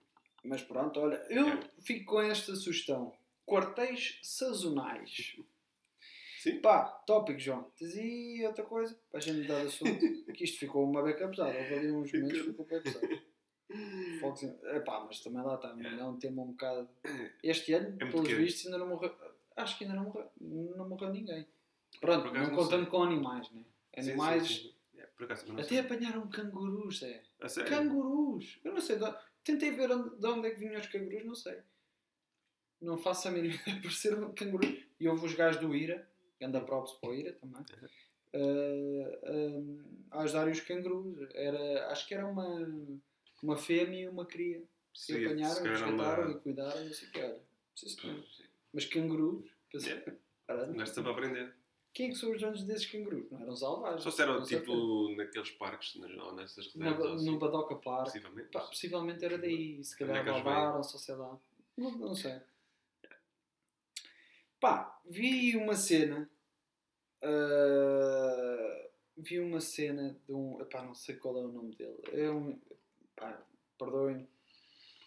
Mas 0.44 0.62
pronto, 0.64 1.00
olha, 1.00 1.16
eu 1.30 1.46
Yeah. 1.46 1.70
fico 1.82 2.06
com 2.14 2.22
esta 2.22 2.56
sugestão. 2.56 3.14
Quartéis 3.46 4.20
sazonais. 4.24 5.36
Sim. 6.40 6.60
Pá, 6.62 6.86
tópico, 7.08 7.40
João. 7.40 7.72
Dizia 7.80 8.48
outra 8.50 8.64
coisa, 8.66 9.00
para 9.10 9.20
a 9.20 9.22
gente 9.22 9.42
mudar 9.42 9.62
de 9.62 9.68
assunto, 9.68 10.00
que 10.34 10.44
isto 10.44 10.60
ficou 10.60 10.84
uma 10.90 11.02
beca 11.04 11.28
pesada. 11.28 11.58
Houve 11.58 11.74
ali 11.76 11.92
uns 11.92 12.12
momentos 12.12 12.42
que 12.42 12.48
ficou 12.50 12.66
bem 12.66 12.82
pesado. 12.82 13.22
Sem- 14.36 14.60
Epá, 14.76 15.04
mas 15.06 15.22
também 15.22 15.42
lá 15.44 15.56
está, 15.56 15.70
Yeah. 15.76 16.02
é 16.02 16.06
um 16.06 16.18
tema 16.18 16.42
um 16.44 16.52
bocado. 16.52 16.90
Este 17.44 17.74
ano, 17.74 17.98
É 18.02 18.06
pelos 18.12 18.28
vistos, 18.32 18.66
ainda 18.66 18.78
não 18.80 18.88
morreu. 18.90 19.16
Acho 19.56 19.78
que 19.78 19.86
ainda 19.86 19.96
não 19.96 20.04
morreu, 20.06 20.30
não 20.42 20.90
morreu 20.90 21.10
ninguém. 21.12 21.48
Pronto, 22.02 22.26
não 22.34 22.48
não 22.50 22.56
contando 22.56 22.88
com 22.88 23.04
animais, 23.04 23.50
né? 23.52 23.64
sim, 23.96 24.02
sim, 24.04 24.10
Animais. 24.12 24.48
sim, 24.48 24.54
sim. 24.56 24.76
É, 25.00 25.04
acaso, 25.24 25.48
não 25.48 25.56
Até 25.56 25.64
sei. 25.70 25.80
apanharam 25.80 26.28
cangurus, 26.30 27.02
é. 27.04 27.24
A 27.42 27.48
sério? 27.48 27.70
Cangurus! 27.70 28.60
Eu 28.64 28.74
não 28.74 28.82
sei. 28.82 28.98
de 28.98 29.06
Tentei 29.44 29.72
ver 29.72 29.92
onde- 29.92 30.16
de 30.18 30.26
onde 30.28 30.48
é 30.48 30.52
que 30.52 30.60
vinham 30.60 30.80
os 30.80 30.88
cangurus, 30.88 31.24
não 31.26 31.36
sei. 31.36 31.60
Não 32.82 32.98
faço 32.98 33.28
a 33.28 33.32
mínima 33.32 33.54
ideia 33.66 33.82
por 33.82 33.92
ser 33.92 34.18
um 34.18 34.34
canguru. 34.34 34.66
E 35.00 35.08
houve 35.08 35.26
os 35.26 35.34
gajos 35.34 35.62
do 35.62 35.74
IRA, 35.76 36.06
anda 36.42 36.60
props 36.62 36.94
para 36.94 37.10
o 37.10 37.14
IRA 37.14 37.34
também, 37.34 37.62
eh, 38.34 39.20
eh, 39.24 39.62
a 40.12 40.22
ajudarem 40.22 40.52
os 40.52 40.60
cangurus. 40.62 41.30
Era, 41.34 41.88
acho 41.92 42.08
que 42.08 42.14
era 42.14 42.26
uma, 42.28 42.48
uma 43.42 43.56
fêmea 43.58 44.02
e 44.04 44.08
uma 44.10 44.26
cria. 44.26 44.62
Se 44.94 45.14
Sim, 45.14 45.20
se 45.20 45.26
apanharam, 45.26 45.64
resgataram 45.64 46.24
uma- 46.24 46.32
e 46.32 46.40
cuidaram, 46.42 46.86
não 46.86 46.94
sei 46.94 47.08
o 47.08 47.12
que 47.12 47.20
era. 47.20 47.42
Sim, 47.76 47.90
senhor. 47.90 48.24
Sim. 48.36 48.44
Mas 48.76 48.86
cangurus? 48.86 49.50
pensei, 49.72 49.94
Yeah. 49.94 50.74
gajo 50.78 50.94
sempre 50.94 51.10
a 51.10 51.14
aprender. 51.14 51.56
Quem 51.94 52.08
é 52.08 52.10
que 52.10 52.16
são 52.16 52.32
os 52.34 52.42
donos 52.42 52.64
desses 52.66 52.86
cangurus? 52.86 53.32
Não 53.32 53.42
eram 53.42 53.56
selvagens. 53.56 54.04
Só 54.04 54.12
se 54.12 54.22
eram 54.22 54.38
com 54.40 54.44
certeza. 54.46 54.70
tipo 54.72 55.16
naqueles 55.16 55.50
parques 55.52 55.96
nas- 55.96 56.12
ou 56.18 56.36
nessas 56.36 56.76
Na, 56.76 56.86
reservas. 56.92 57.08
ou 57.10 57.16
assim, 57.16 57.32
no 57.32 57.40
Badoca 57.40 57.76
Park. 57.78 58.04
possivelmente. 58.06 58.50
Pá, 58.52 58.60
possivelmente 58.62 59.24
era 59.24 59.38
daí, 59.38 59.82
se 59.84 59.98
calhar 59.98 60.26
lavaram, 60.28 60.84
só 60.84 60.98
sei 60.98 61.16
lá. 61.16 61.40
Não, 61.78 61.92
não 61.98 62.14
sei. 62.14 62.40
Pá, 64.60 65.00
vi 65.06 65.56
uma 65.56 65.76
cena. 65.76 66.30
ah, 67.24 68.90
vi 69.18 69.40
uma 69.40 69.62
cena 69.62 70.20
de 70.28 70.34
um. 70.34 70.60
Epá, 70.62 70.84
não 70.84 70.94
sei 70.96 71.16
qual 71.16 71.38
é 71.38 71.46
o 71.46 71.52
nome 71.52 71.76
dele. 71.76 71.98
É 72.12 72.30
um. 72.30 72.60
Pá, 73.16 73.42
perdoem 73.80 74.28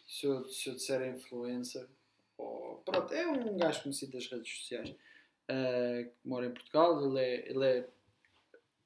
se 0.07 0.27
eu, 0.27 0.45
se 0.49 0.71
eu 0.71 0.75
disser 0.75 1.15
influencer. 1.15 1.87
Ou, 2.39 2.77
pronto, 2.79 3.13
é 3.13 3.27
um 3.27 3.57
gajo 3.59 3.83
conhecido 3.83 4.13
das 4.13 4.27
redes 4.29 4.51
sociais 4.61 4.95
ah, 5.49 6.05
que 6.05 6.29
mora 6.29 6.47
em 6.47 6.53
Portugal. 6.53 7.05
Ele 7.05 7.21
é, 7.21 7.51
ele 7.51 7.67
é 7.67 7.89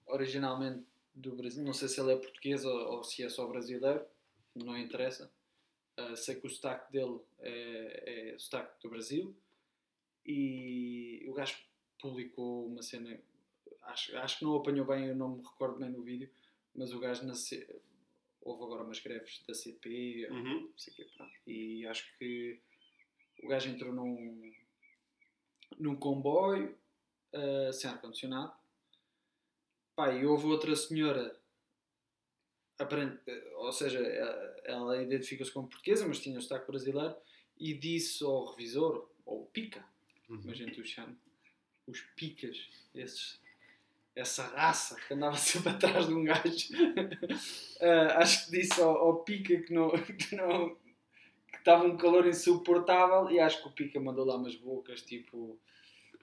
originalmente 0.07 0.85
do 1.15 1.37
Brasil. 1.37 1.63
Não 1.63 1.73
sei 1.73 1.89
se 1.89 2.01
ele 2.01 2.13
é 2.13 2.17
português 2.17 2.65
ou, 2.65 2.75
ou 2.95 3.05
se 3.05 3.23
é 3.23 3.29
só 3.29 3.47
brasileiro. 3.47 4.05
Não 4.55 4.77
interessa. 4.77 5.31
Uh, 5.99 6.17
sei 6.17 6.37
que 6.37 6.47
o 6.47 6.51
sotaque 6.51 6.91
dele 6.91 7.21
é, 7.41 8.33
é 8.33 8.39
sotaque 8.39 8.83
do 8.83 8.89
Brasil 8.89 9.37
e 10.25 11.25
o 11.29 11.35
gajo 11.35 11.57
publicou 12.01 12.67
uma 12.67 12.83
cena, 12.83 13.21
acho, 13.83 14.17
acho 14.17 14.39
que 14.39 14.45
não 14.45 14.57
apanhou 14.57 14.87
bem, 14.87 15.09
eu 15.09 15.17
não 15.17 15.37
me 15.37 15.43
recordo 15.43 15.79
bem 15.79 15.91
no 15.91 16.03
vídeo, 16.03 16.31
mas 16.75 16.93
o 16.93 16.99
gajo 16.99 17.27
nasceu, 17.27 17.67
houve 18.41 18.65
agora 18.65 18.85
umas 18.85 19.01
greves 19.01 19.43
da 19.47 19.55
CP, 19.55 20.29
Uhum. 20.31 20.61
não 20.63 20.79
sei 20.79 20.93
o 20.93 20.97
quê, 20.97 21.07
pronto. 21.15 21.33
E 21.47 21.87
acho 21.87 22.17
que 22.19 22.59
o 23.43 23.49
gajo 23.49 23.69
entrou 23.71 23.93
num, 23.93 24.53
num 25.79 25.97
comboio 25.97 26.77
uh, 27.33 27.73
sem 27.73 27.91
ar-condicionado. 27.91 28.53
Pá, 29.97 30.13
e 30.13 30.25
houve 30.25 30.47
outra 30.47 30.75
senhora, 30.75 31.39
aparente, 32.79 33.21
ou 33.57 33.73
seja, 33.73 33.99
ela- 33.99 34.57
ela 34.65 35.03
identifica-se 35.03 35.51
como 35.53 35.69
portuguesa, 35.69 36.07
mas 36.07 36.19
tinha 36.21 36.39
o 36.39 36.43
sotaque 36.43 36.67
brasileiro, 36.67 37.15
e 37.59 37.75
disse 37.75 38.25
ao 38.25 38.51
revisor, 38.51 39.09
ou 39.25 39.47
pica, 39.47 39.85
Uhum. 40.29 40.39
como 40.39 40.51
a 40.51 40.55
gente 40.55 40.81
os 40.81 40.89
chama, 40.89 41.15
os 41.87 42.01
picas, 42.17 42.57
esses, 42.95 43.41
essa 44.17 44.45
raça 44.47 44.97
que 45.07 45.15
andava 45.15 45.37
sempre 45.37 45.71
atrás 45.71 46.07
de 46.07 46.15
um 46.15 46.25
gajo. 46.25 46.69
Ah, 47.81 48.19
acho 48.23 48.47
que 48.47 48.53
disse 48.53 48.81
ao, 48.81 48.97
ao 48.97 49.25
Pica 49.25 49.61
que 49.63 49.73
não, 49.73 49.91
que 50.17 50.35
não 50.35 50.77
que 51.53 51.59
estava 51.59 51.85
um 51.85 51.97
calor 51.97 52.27
insuportável 52.27 53.31
e 53.31 53.39
acho 53.39 53.63
que 53.63 53.69
o 53.69 53.73
Pica 53.73 54.01
mandou 54.01 54.25
lá 54.25 54.37
umas 54.37 54.57
bocas 54.57 55.03
tipo 55.03 55.61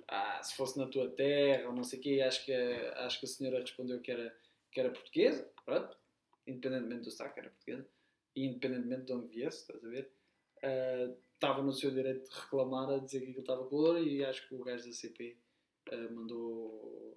ah, 0.07 0.41
se 0.43 0.55
fosse 0.55 0.77
na 0.77 0.88
tua 0.88 1.09
terra 1.11 1.67
ou 1.69 1.73
não 1.75 1.84
sei 1.84 1.99
o 1.99 2.01
quê, 2.01 2.21
acho 2.21 2.43
que, 2.45 2.51
a- 2.53 3.05
acho 3.05 3.19
que 3.19 3.25
a 3.25 3.30
senhora 3.30 3.59
respondeu 3.59 4.01
que 4.01 4.11
era, 4.11 4.36
que 4.71 4.80
era 4.80 4.89
portuguesa, 4.91 5.49
pronto, 5.65 5.95
independentemente 6.47 7.03
do 7.03 7.11
sotaque 7.11 7.39
era 7.39 7.49
portuguesa, 7.49 7.88
e 8.36 8.45
independentemente 8.45 9.03
de 9.05 9.13
onde 9.13 9.27
viesse, 9.27 9.61
estás 9.61 9.84
a 9.86 9.88
ver? 9.88 10.11
Ah, 10.63 11.13
estava 11.36 11.61
no 11.63 11.71
seu 11.71 11.91
direito 11.91 12.27
de 12.30 12.36
reclamar, 12.36 12.89
a 12.89 12.97
dizer 12.97 13.19
que 13.19 13.25
aquilo 13.27 13.41
estava 13.41 13.69
calor 13.69 14.01
e 14.01 14.25
acho 14.25 14.47
que 14.47 14.55
o 14.55 14.63
gajo 14.63 14.86
da 14.86 14.91
CP 14.93 15.38
ah, 15.91 16.11
mandou 16.11 17.15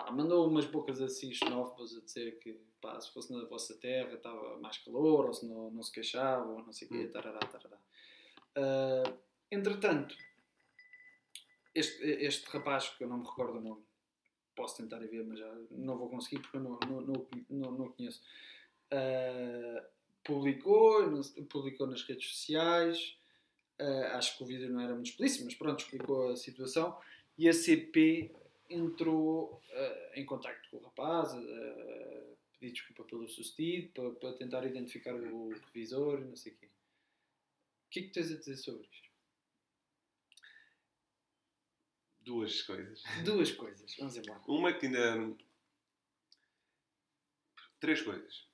pá, 0.00 0.10
mandou 0.10 0.48
umas 0.48 0.64
bocas 0.66 1.00
assim 1.00 1.32
xenófobas 1.32 1.96
a 1.96 2.00
dizer 2.00 2.38
que 2.38 2.58
pá, 2.80 2.98
se 3.00 3.12
fosse 3.12 3.32
na 3.32 3.44
vossa 3.44 3.74
terra 3.74 4.14
estava 4.14 4.58
mais 4.58 4.78
calor 4.78 5.26
ou 5.26 5.34
se 5.34 5.46
não, 5.46 5.70
não 5.70 5.82
se 5.82 5.92
queixava 5.92 6.50
ou 6.50 6.62
não 6.62 6.72
sei 6.72 6.88
o 6.88 6.90
quê, 6.90 7.04
Hum. 7.04 7.10
tarará, 7.10 7.38
tarará. 7.40 7.78
Ah, 8.56 9.12
entretanto, 9.50 10.16
este, 11.74 12.02
este 12.04 12.46
rapaz, 12.48 12.88
que 12.88 13.04
eu 13.04 13.08
não 13.08 13.18
me 13.18 13.26
recordo 13.26 13.58
o 13.58 13.60
nome, 13.60 13.82
posso 14.56 14.76
tentar 14.76 14.98
ver, 14.98 15.24
mas 15.24 15.38
já 15.38 15.54
não 15.70 15.96
vou 15.96 16.08
conseguir 16.08 16.40
porque 16.40 16.56
eu 16.56 16.62
não, 16.62 16.78
não, 16.86 17.00
não, 17.48 17.72
não, 17.72 17.92
conheço. 17.92 18.22
Ah, 18.90 19.84
publicou, 20.24 21.20
publicou 21.48 21.86
nas 21.86 22.02
redes 22.02 22.28
sociais. 22.30 23.16
ah, 23.78 24.16
acho 24.18 24.36
que 24.36 24.44
o 24.44 24.46
vídeo 24.46 24.70
não 24.70 24.80
era 24.80 24.94
muito 24.94 25.10
explícito, 25.10 25.44
mas 25.44 25.54
pronto, 25.54 25.80
explicou 25.80 26.30
a 26.30 26.36
situação. 26.36 26.98
E 27.38 27.48
a 27.48 27.52
CP 27.52 28.30
entrou 28.70 29.62
ah, 29.72 30.12
em 30.14 30.24
contacto 30.24 30.70
com 30.70 30.76
o 30.78 30.82
rapaz, 30.84 31.32
ah, 31.34 32.36
pediu 32.52 32.72
desculpa 32.72 33.04
pelo 33.04 33.28
sucedido, 33.28 33.92
para, 33.92 34.10
para 34.12 34.38
tentar 34.38 34.64
identificar 34.64 35.14
o 35.14 35.48
revisor 35.48 36.20
e 36.20 36.24
não 36.24 36.36
sei 36.36 36.52
o 36.52 36.56
quê. 36.56 36.66
O 36.66 37.90
que 37.90 38.00
é 38.00 38.02
que 38.04 38.10
tens 38.10 38.30
a 38.30 38.36
dizer 38.36 38.56
sobre 38.56 38.86
isto? 38.86 39.10
Duas 42.20 42.62
coisas. 42.62 43.02
Duas 43.24 43.50
coisas, 43.50 43.96
vamos 43.96 44.16
embora. 44.16 44.40
Uma 44.46 44.72
que 44.72 44.86
ainda. 44.86 45.36
Três 47.80 48.02
coisas. 48.02 48.46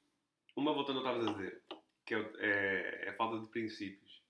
Uma, 0.55 0.73
voltando 0.73 1.01
ao 1.01 1.05
que 1.05 1.11
estavas 1.11 1.29
a 1.29 1.39
dizer, 1.39 1.63
que 2.07 2.15
é, 2.15 2.19
é, 2.39 3.07
é 3.07 3.09
a 3.11 3.17
falta 3.17 3.41
de 3.45 3.51
princípios. 3.51 4.23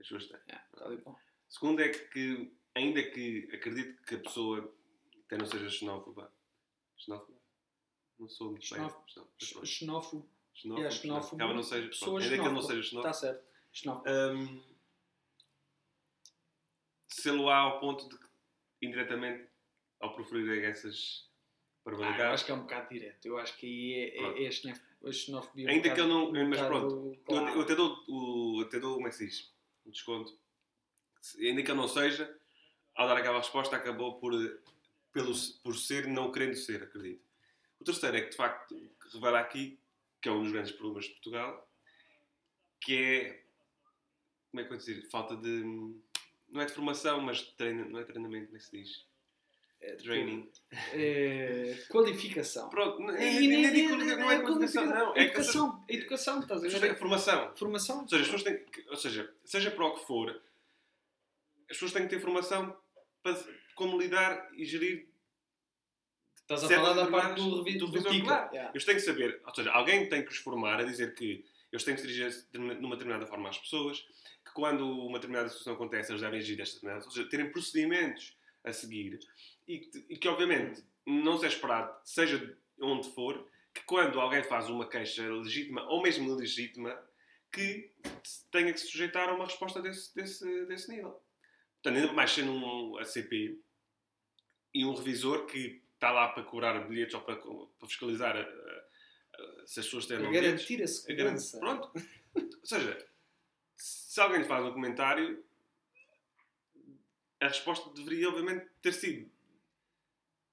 As 0.00 0.08
pessoas 0.08 0.28
têm. 0.28 0.40
É, 0.48 0.56
tá. 0.56 1.20
Segundo 1.48 1.82
é 1.82 1.88
que, 1.90 2.52
ainda 2.74 3.02
que 3.02 3.48
acredito 3.52 4.02
que 4.04 4.14
a 4.14 4.20
pessoa 4.20 4.74
até 5.26 5.36
não 5.36 5.46
seja 5.46 5.68
xenófoba. 5.70 6.32
Xenófoba? 6.96 7.38
Não 8.18 8.28
sou 8.28 8.50
muito 8.50 8.62
bem. 8.62 8.68
Xenófobo. 8.78 9.04
Xenófobo, 9.38 10.28
Xenófobo. 10.54 10.82
é, 10.86 10.90
xenófobo, 10.90 11.34
Acaba 11.36 11.54
não 11.54 11.62
seja. 11.62 11.90
Ainda 12.06 12.28
que 12.28 12.34
ele 12.34 12.48
não 12.48 12.62
seja 12.62 12.82
xenófobo. 12.82 12.98
está 12.98 13.12
certo. 13.12 13.44
Xenófobo. 13.72 14.08
Hum, 14.10 14.62
se 17.08 17.30
lo 17.30 17.48
há 17.50 17.56
ao 17.58 17.80
ponto 17.80 18.08
de 18.08 18.16
que, 18.18 18.26
indiretamente, 18.82 19.48
ao 20.00 20.14
proferir 20.14 20.64
essas 20.64 21.28
Ah, 21.84 21.90
eu 21.90 21.96
barbaridades. 21.96 22.34
acho 22.34 22.44
que 22.46 22.50
é 22.52 22.54
um 22.54 22.60
bocado 22.62 22.88
direto. 22.88 23.26
Eu 23.26 23.38
acho 23.38 23.56
que 23.56 23.66
aí 23.66 23.92
é, 23.94 24.42
é, 24.42 24.44
é 24.44 24.48
a 25.08 25.12
xenofobia. 25.12 25.68
Ainda 25.70 25.88
um 25.90 25.94
que 25.94 26.00
ele 26.00 26.08
não- 26.08 26.28
um 26.30 26.48
mas 26.48 26.60
pronto, 26.60 26.94
Eu, 26.94 27.16
clara. 27.24 27.50
eu 27.54 27.60
até 27.62 27.74
dou 27.74 28.04
o. 28.08 28.60
Até 28.62 28.80
dou, 28.80 28.94
como 28.94 29.06
é 29.06 29.10
que 29.10 29.16
se 29.16 29.26
diz? 29.26 29.54
Um 29.86 29.90
desconto. 29.90 30.38
Ainda 31.38 31.62
que 31.62 31.70
ele 31.70 31.78
não 31.80 31.88
seja, 31.88 32.38
ao 32.94 33.06
dar 33.08 33.16
aquela 33.18 33.38
resposta, 33.38 33.76
acabou 33.76 34.18
por, 34.20 34.32
pelo, 35.16 35.32
por 35.62 35.74
ser, 35.74 36.06
não 36.06 36.30
querendo 36.30 36.54
ser, 36.56 36.82
acredito. 36.82 37.24
O 37.80 37.84
terceiro 37.84 38.18
é 38.18 38.20
que, 38.20 38.30
de 38.30 38.36
facto, 38.36 38.76
revela 39.14 39.40
aqui, 39.40 39.78
que 40.20 40.28
é 40.28 40.32
um 40.32 40.42
dos 40.42 40.52
grandes 40.52 40.72
problemas 40.72 41.06
de 41.06 41.12
Portugal, 41.12 41.70
que 42.80 42.94
é. 42.96 43.42
Como 44.50 44.60
é 44.60 44.64
que 44.64 44.72
eu 44.72 44.76
vou 44.76 44.76
dizer? 44.78 45.08
Falta 45.08 45.34
de. 45.36 45.62
Não 46.50 46.60
é 46.60 46.66
de 46.66 46.72
formação, 46.74 47.20
mas 47.22 47.38
de 47.38 47.52
treino, 47.54 47.88
não 47.88 47.98
é 47.98 48.04
treinamento, 48.04 48.46
como 48.46 48.56
é 48.56 48.60
que 48.60 48.64
se 48.66 48.76
diz? 48.76 49.06
É, 49.80 49.94
Training. 49.96 50.50
é, 50.92 51.78
qualificação. 51.88 52.68
Pronto, 52.68 53.00
não, 53.00 53.10
É, 53.14 53.24
é, 53.24 53.42
e 53.42 53.48
nem 53.48 53.72
digo- 53.72 53.96
não 53.96 54.30
é 54.30 54.40
qualificação, 54.40 54.84
não. 54.86 55.16
É 55.16 55.24
as 55.24 55.32
pessoas- 55.32 55.34
educação. 55.34 55.84
Educação, 55.88 56.40
estás 56.40 56.64
a 56.74 56.78
ver? 56.78 56.98
formação. 56.98 57.56
Formação. 57.56 58.00
Ou 58.02 58.08
seja, 58.08 58.22
as 58.22 58.28
pessoas 58.30 58.42
têm 58.42 58.64
que, 58.66 58.88
ou 58.90 58.96
seja, 58.96 59.34
seja 59.44 59.70
para 59.70 59.84
o 59.86 59.94
que 59.98 60.06
for, 60.06 60.30
as 61.62 61.76
pessoas 61.76 61.92
têm 61.92 62.02
que 62.02 62.08
ter 62.10 62.20
formação 62.20 62.76
para 63.22 63.34
como 63.76 63.96
lidar 64.00 64.50
e 64.54 64.64
gerir. 64.64 65.06
Estás 66.34 66.64
a 66.64 66.68
falar 66.68 66.92
da 66.94 67.06
parte 67.10 67.34
do 67.36 67.62
revi- 67.62 67.78
do 67.78 67.86
do 67.86 67.92
revisor. 68.00 68.12
Yeah. 68.52 68.70
Eles 68.70 68.84
têm 68.84 68.94
que 68.96 69.00
saber, 69.00 69.40
ou 69.46 69.54
seja, 69.54 69.70
alguém 69.70 70.08
tem 70.08 70.24
que 70.24 70.30
os 70.32 70.38
formar 70.38 70.80
a 70.80 70.84
dizer 70.84 71.14
que 71.14 71.44
eles 71.70 71.84
têm 71.84 71.94
que 71.94 72.00
se 72.00 72.06
dirigir 72.06 72.46
de 72.52 72.58
uma 72.58 72.96
determinada 72.96 73.26
forma 73.26 73.48
às 73.48 73.58
pessoas, 73.58 73.98
que 74.44 74.52
quando 74.52 74.88
uma 74.88 75.18
determinada 75.18 75.48
situação 75.48 75.74
acontece, 75.74 76.10
eles 76.10 76.22
devem 76.22 76.38
agir 76.40 76.56
desta 76.56 76.76
determinada, 76.76 77.04
ou 77.04 77.10
seja, 77.10 77.28
terem 77.28 77.50
procedimentos 77.50 78.36
a 78.64 78.72
seguir 78.72 79.18
e 79.66 79.80
que, 79.80 80.06
e 80.08 80.16
que, 80.16 80.28
obviamente, 80.28 80.84
não 81.04 81.36
se 81.38 81.44
é 81.44 81.48
esperado, 81.48 81.92
seja 82.04 82.56
onde 82.80 83.08
for, 83.10 83.46
que 83.74 83.82
quando 83.84 84.20
alguém 84.20 84.42
faz 84.44 84.70
uma 84.70 84.88
queixa 84.88 85.22
legítima 85.28 85.82
ou 85.88 86.00
mesmo 86.02 86.30
ilegítima, 86.30 86.96
que 87.52 87.90
tenha 88.50 88.72
que 88.72 88.78
se 88.80 88.86
sujeitar 88.88 89.28
a 89.28 89.34
uma 89.34 89.44
resposta 89.46 89.82
desse, 89.82 90.14
desse, 90.14 90.64
desse 90.66 90.88
nível. 90.90 91.20
Portanto, 91.82 92.00
ainda 92.02 92.12
mais 92.12 92.30
sendo 92.30 92.52
um 92.52 92.96
ACP 92.98 93.60
e 94.80 94.84
um 94.84 94.94
revisor 94.94 95.46
que 95.46 95.82
está 95.94 96.10
lá 96.10 96.28
para 96.28 96.42
cobrar 96.42 96.78
bilhetes 96.86 97.14
ou 97.14 97.20
para, 97.22 97.36
para 97.36 97.88
fiscalizar 97.88 98.36
a- 98.36 98.40
a- 98.40 98.42
a- 99.42 99.66
se 99.66 99.80
as 99.80 99.86
pessoas 99.86 100.06
têm 100.06 100.18
bilhetes. 100.18 100.40
garantir 100.42 100.82
a 100.82 100.84
A 101.12 101.16
garantir- 101.16 101.40
segurança. 101.42 101.58
Pronto. 101.60 101.92
Ou 102.34 102.66
seja, 102.66 103.06
se 103.76 104.20
alguém 104.20 104.44
faz 104.44 104.64
um 104.64 104.72
comentário, 104.72 105.42
a 107.40 107.48
resposta 107.48 107.90
deveria, 107.90 108.28
obviamente, 108.28 108.66
ter 108.82 108.92
sido 108.92 109.30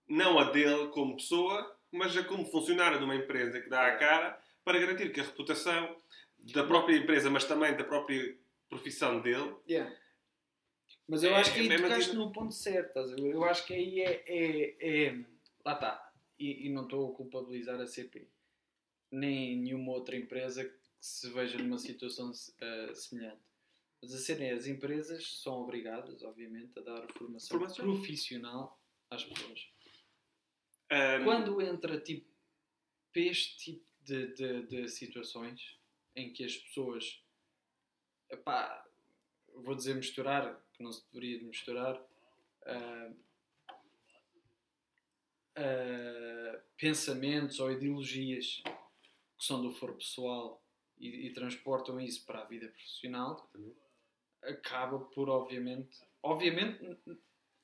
não 0.08 0.38
a 0.40 0.52
dele 0.52 0.88
como 0.90 1.16
pessoa, 1.16 1.78
mas 1.92 2.16
a 2.18 2.24
como 2.24 2.46
funcionário 2.46 2.98
de 3.00 3.04
uma 3.06 3.16
empresa 3.16 3.60
que 3.62 3.70
dá 3.70 3.88
a 3.88 3.98
cara 3.98 4.42
para 4.64 4.80
garantir 4.80 5.12
que 5.12 5.20
a 5.20 5.24
reputação 5.24 5.96
da 6.54 6.64
própria 6.66 6.98
empresa, 6.98 7.30
mas 7.30 7.46
também 7.46 7.76
da 7.76 7.84
própria 7.84 8.38
profissão 8.70 9.22
dele, 9.22 9.56
Yeah. 9.70 9.94
Mas 11.08 11.24
eu 11.24 11.32
É- 11.32 11.40
acho 11.40 11.54
que 11.54 11.60
aí 11.60 11.68
é 11.68 11.76
tocaste 11.78 11.94
mantido. 12.10 12.16
no 12.26 12.32
ponto 12.32 12.54
certo? 12.54 12.98
Eu 13.00 13.44
acho 13.44 13.66
que 13.66 13.74
aí 13.74 14.00
é. 14.02 14.24
é, 14.28 15.06
é- 15.08 15.26
lá 15.66 15.74
está. 15.74 16.14
E, 16.40 16.68
e 16.68 16.70
não 16.70 16.84
estou 16.84 17.12
a 17.12 17.16
culpabilizar 17.16 17.80
a 17.80 17.86
CP. 17.88 18.28
Nem 19.12 19.58
nenhuma 19.58 19.92
outra 19.92 20.16
empresa 20.16 20.64
que 20.66 20.80
se 21.00 21.30
veja 21.30 21.58
numa 21.58 21.78
situação 21.78 22.32
eh, 22.62 22.94
semelhante. 22.96 23.42
Mas 24.02 24.14
a 24.14 24.18
cena 24.18 24.44
é: 24.46 24.52
as 24.54 24.66
empresas 24.66 25.40
são 25.42 25.62
obrigadas, 25.62 26.24
obviamente, 26.24 26.78
a 26.80 26.82
dar 26.82 27.08
formação, 27.14 27.58
Formação. 27.60 27.86
profissional 27.86 28.82
às 29.12 29.24
pessoas. 29.24 29.68
ahm, 30.90 31.24
Quando 31.24 31.62
entra 31.62 32.00
tipo, 32.00 32.28
para 33.12 33.22
este 33.22 33.58
tipo 33.58 33.86
de, 34.02 34.28
de, 34.34 34.64
de 34.68 34.90
situações 34.90 35.78
em 36.16 36.34
que 36.34 36.44
as 36.44 36.58
pessoas 36.58 37.24
epá, 38.30 38.84
vou 39.56 39.76
dizer 39.76 39.96
misturar, 39.96 40.60
que 40.84 40.86
não 40.86 40.92
se 40.92 41.06
deveria 41.12 41.40
de 41.40 41.46
misturar 41.46 42.00
ah, 42.66 43.12
ah, 45.56 46.60
pensamentos 46.78 47.60
ou 47.60 47.72
ideologias 47.72 48.62
que 49.38 49.46
são 49.46 49.62
do 49.62 49.72
foro 49.72 49.96
pessoal 49.96 50.62
e, 51.00 51.28
e 51.28 51.34
transportam 51.34 52.00
isso 52.00 52.26
para 52.26 52.42
a 52.42 52.46
vida 52.46 52.68
profissional 52.68 53.50
acaba 54.44 55.00
por 55.00 55.30
obviamente 55.30 56.02
obviamente 56.22 56.98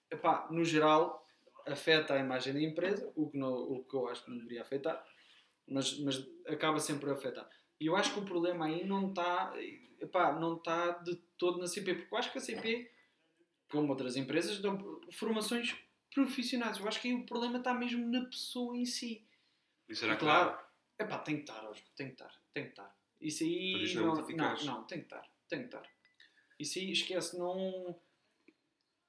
epá, 0.10 0.48
no 0.50 0.64
geral 0.64 1.26
afeta 1.68 2.14
a 2.14 2.20
imagem 2.20 2.54
da 2.54 2.62
empresa 2.62 3.12
o 3.16 3.30
que, 3.30 3.38
não, 3.38 3.54
o 3.54 3.84
que 3.84 3.94
eu 3.94 4.08
acho 4.08 4.24
que 4.24 4.32
não 4.32 4.38
deveria 4.38 4.62
afetar 4.62 5.06
mas, 5.68 6.00
mas 6.00 6.28
acaba 6.48 6.80
sempre 6.80 7.12
a 7.12 7.14
afetar. 7.14 7.48
E 7.80 7.86
eu 7.86 7.96
acho 7.96 8.12
que 8.12 8.20
o 8.20 8.26
problema 8.26 8.66
aí 8.66 8.84
não 8.84 9.10
está 9.10 9.54
epá, 10.02 10.34
não 10.34 10.56
está 10.56 10.92
de 10.92 11.16
todo 11.38 11.60
na 11.60 11.68
CP, 11.68 11.94
porque 11.94 12.14
eu 12.14 12.18
acho 12.18 12.32
que 12.32 12.38
a 12.38 12.42
CP, 12.42 12.90
como 13.70 13.90
outras 13.90 14.16
empresas, 14.16 14.60
dão 14.60 15.00
formações 15.12 15.76
profissionais. 16.14 16.78
Eu 16.78 16.88
acho 16.88 17.00
que 17.02 17.08
aí 17.10 17.14
o 17.14 17.26
problema 17.26 17.58
está 17.60 17.74
mesmo 17.74 18.10
na 18.12 18.26
pessoa 18.26 18.76
em 18.78 18.86
si. 18.86 19.26
E 19.88 19.96
será 19.96 20.16
que 20.16 20.20
claro, 20.22 20.52
dá? 20.98 21.06
epá, 21.06 21.18
tem 21.20 21.36
que 21.38 21.42
estar, 21.50 21.62
tem 21.96 22.08
que 22.08 22.14
estar, 22.14 22.34
tem 22.54 22.64
que 22.66 22.70
estar. 22.72 22.96
Isso 23.22 23.44
aí, 23.44 23.84
isto 23.84 24.00
não 24.02 24.14
é 24.14 24.22
não, 24.36 24.56
não, 24.56 24.64
não, 24.66 24.84
tem 24.86 25.00
que 25.00 25.04
estar, 25.06 25.24
tem 25.48 25.60
que 25.60 25.66
estar. 25.66 25.84
Isso 26.60 26.80
aí, 26.80 26.92
esquece, 26.92 27.38
não... 27.38 28.00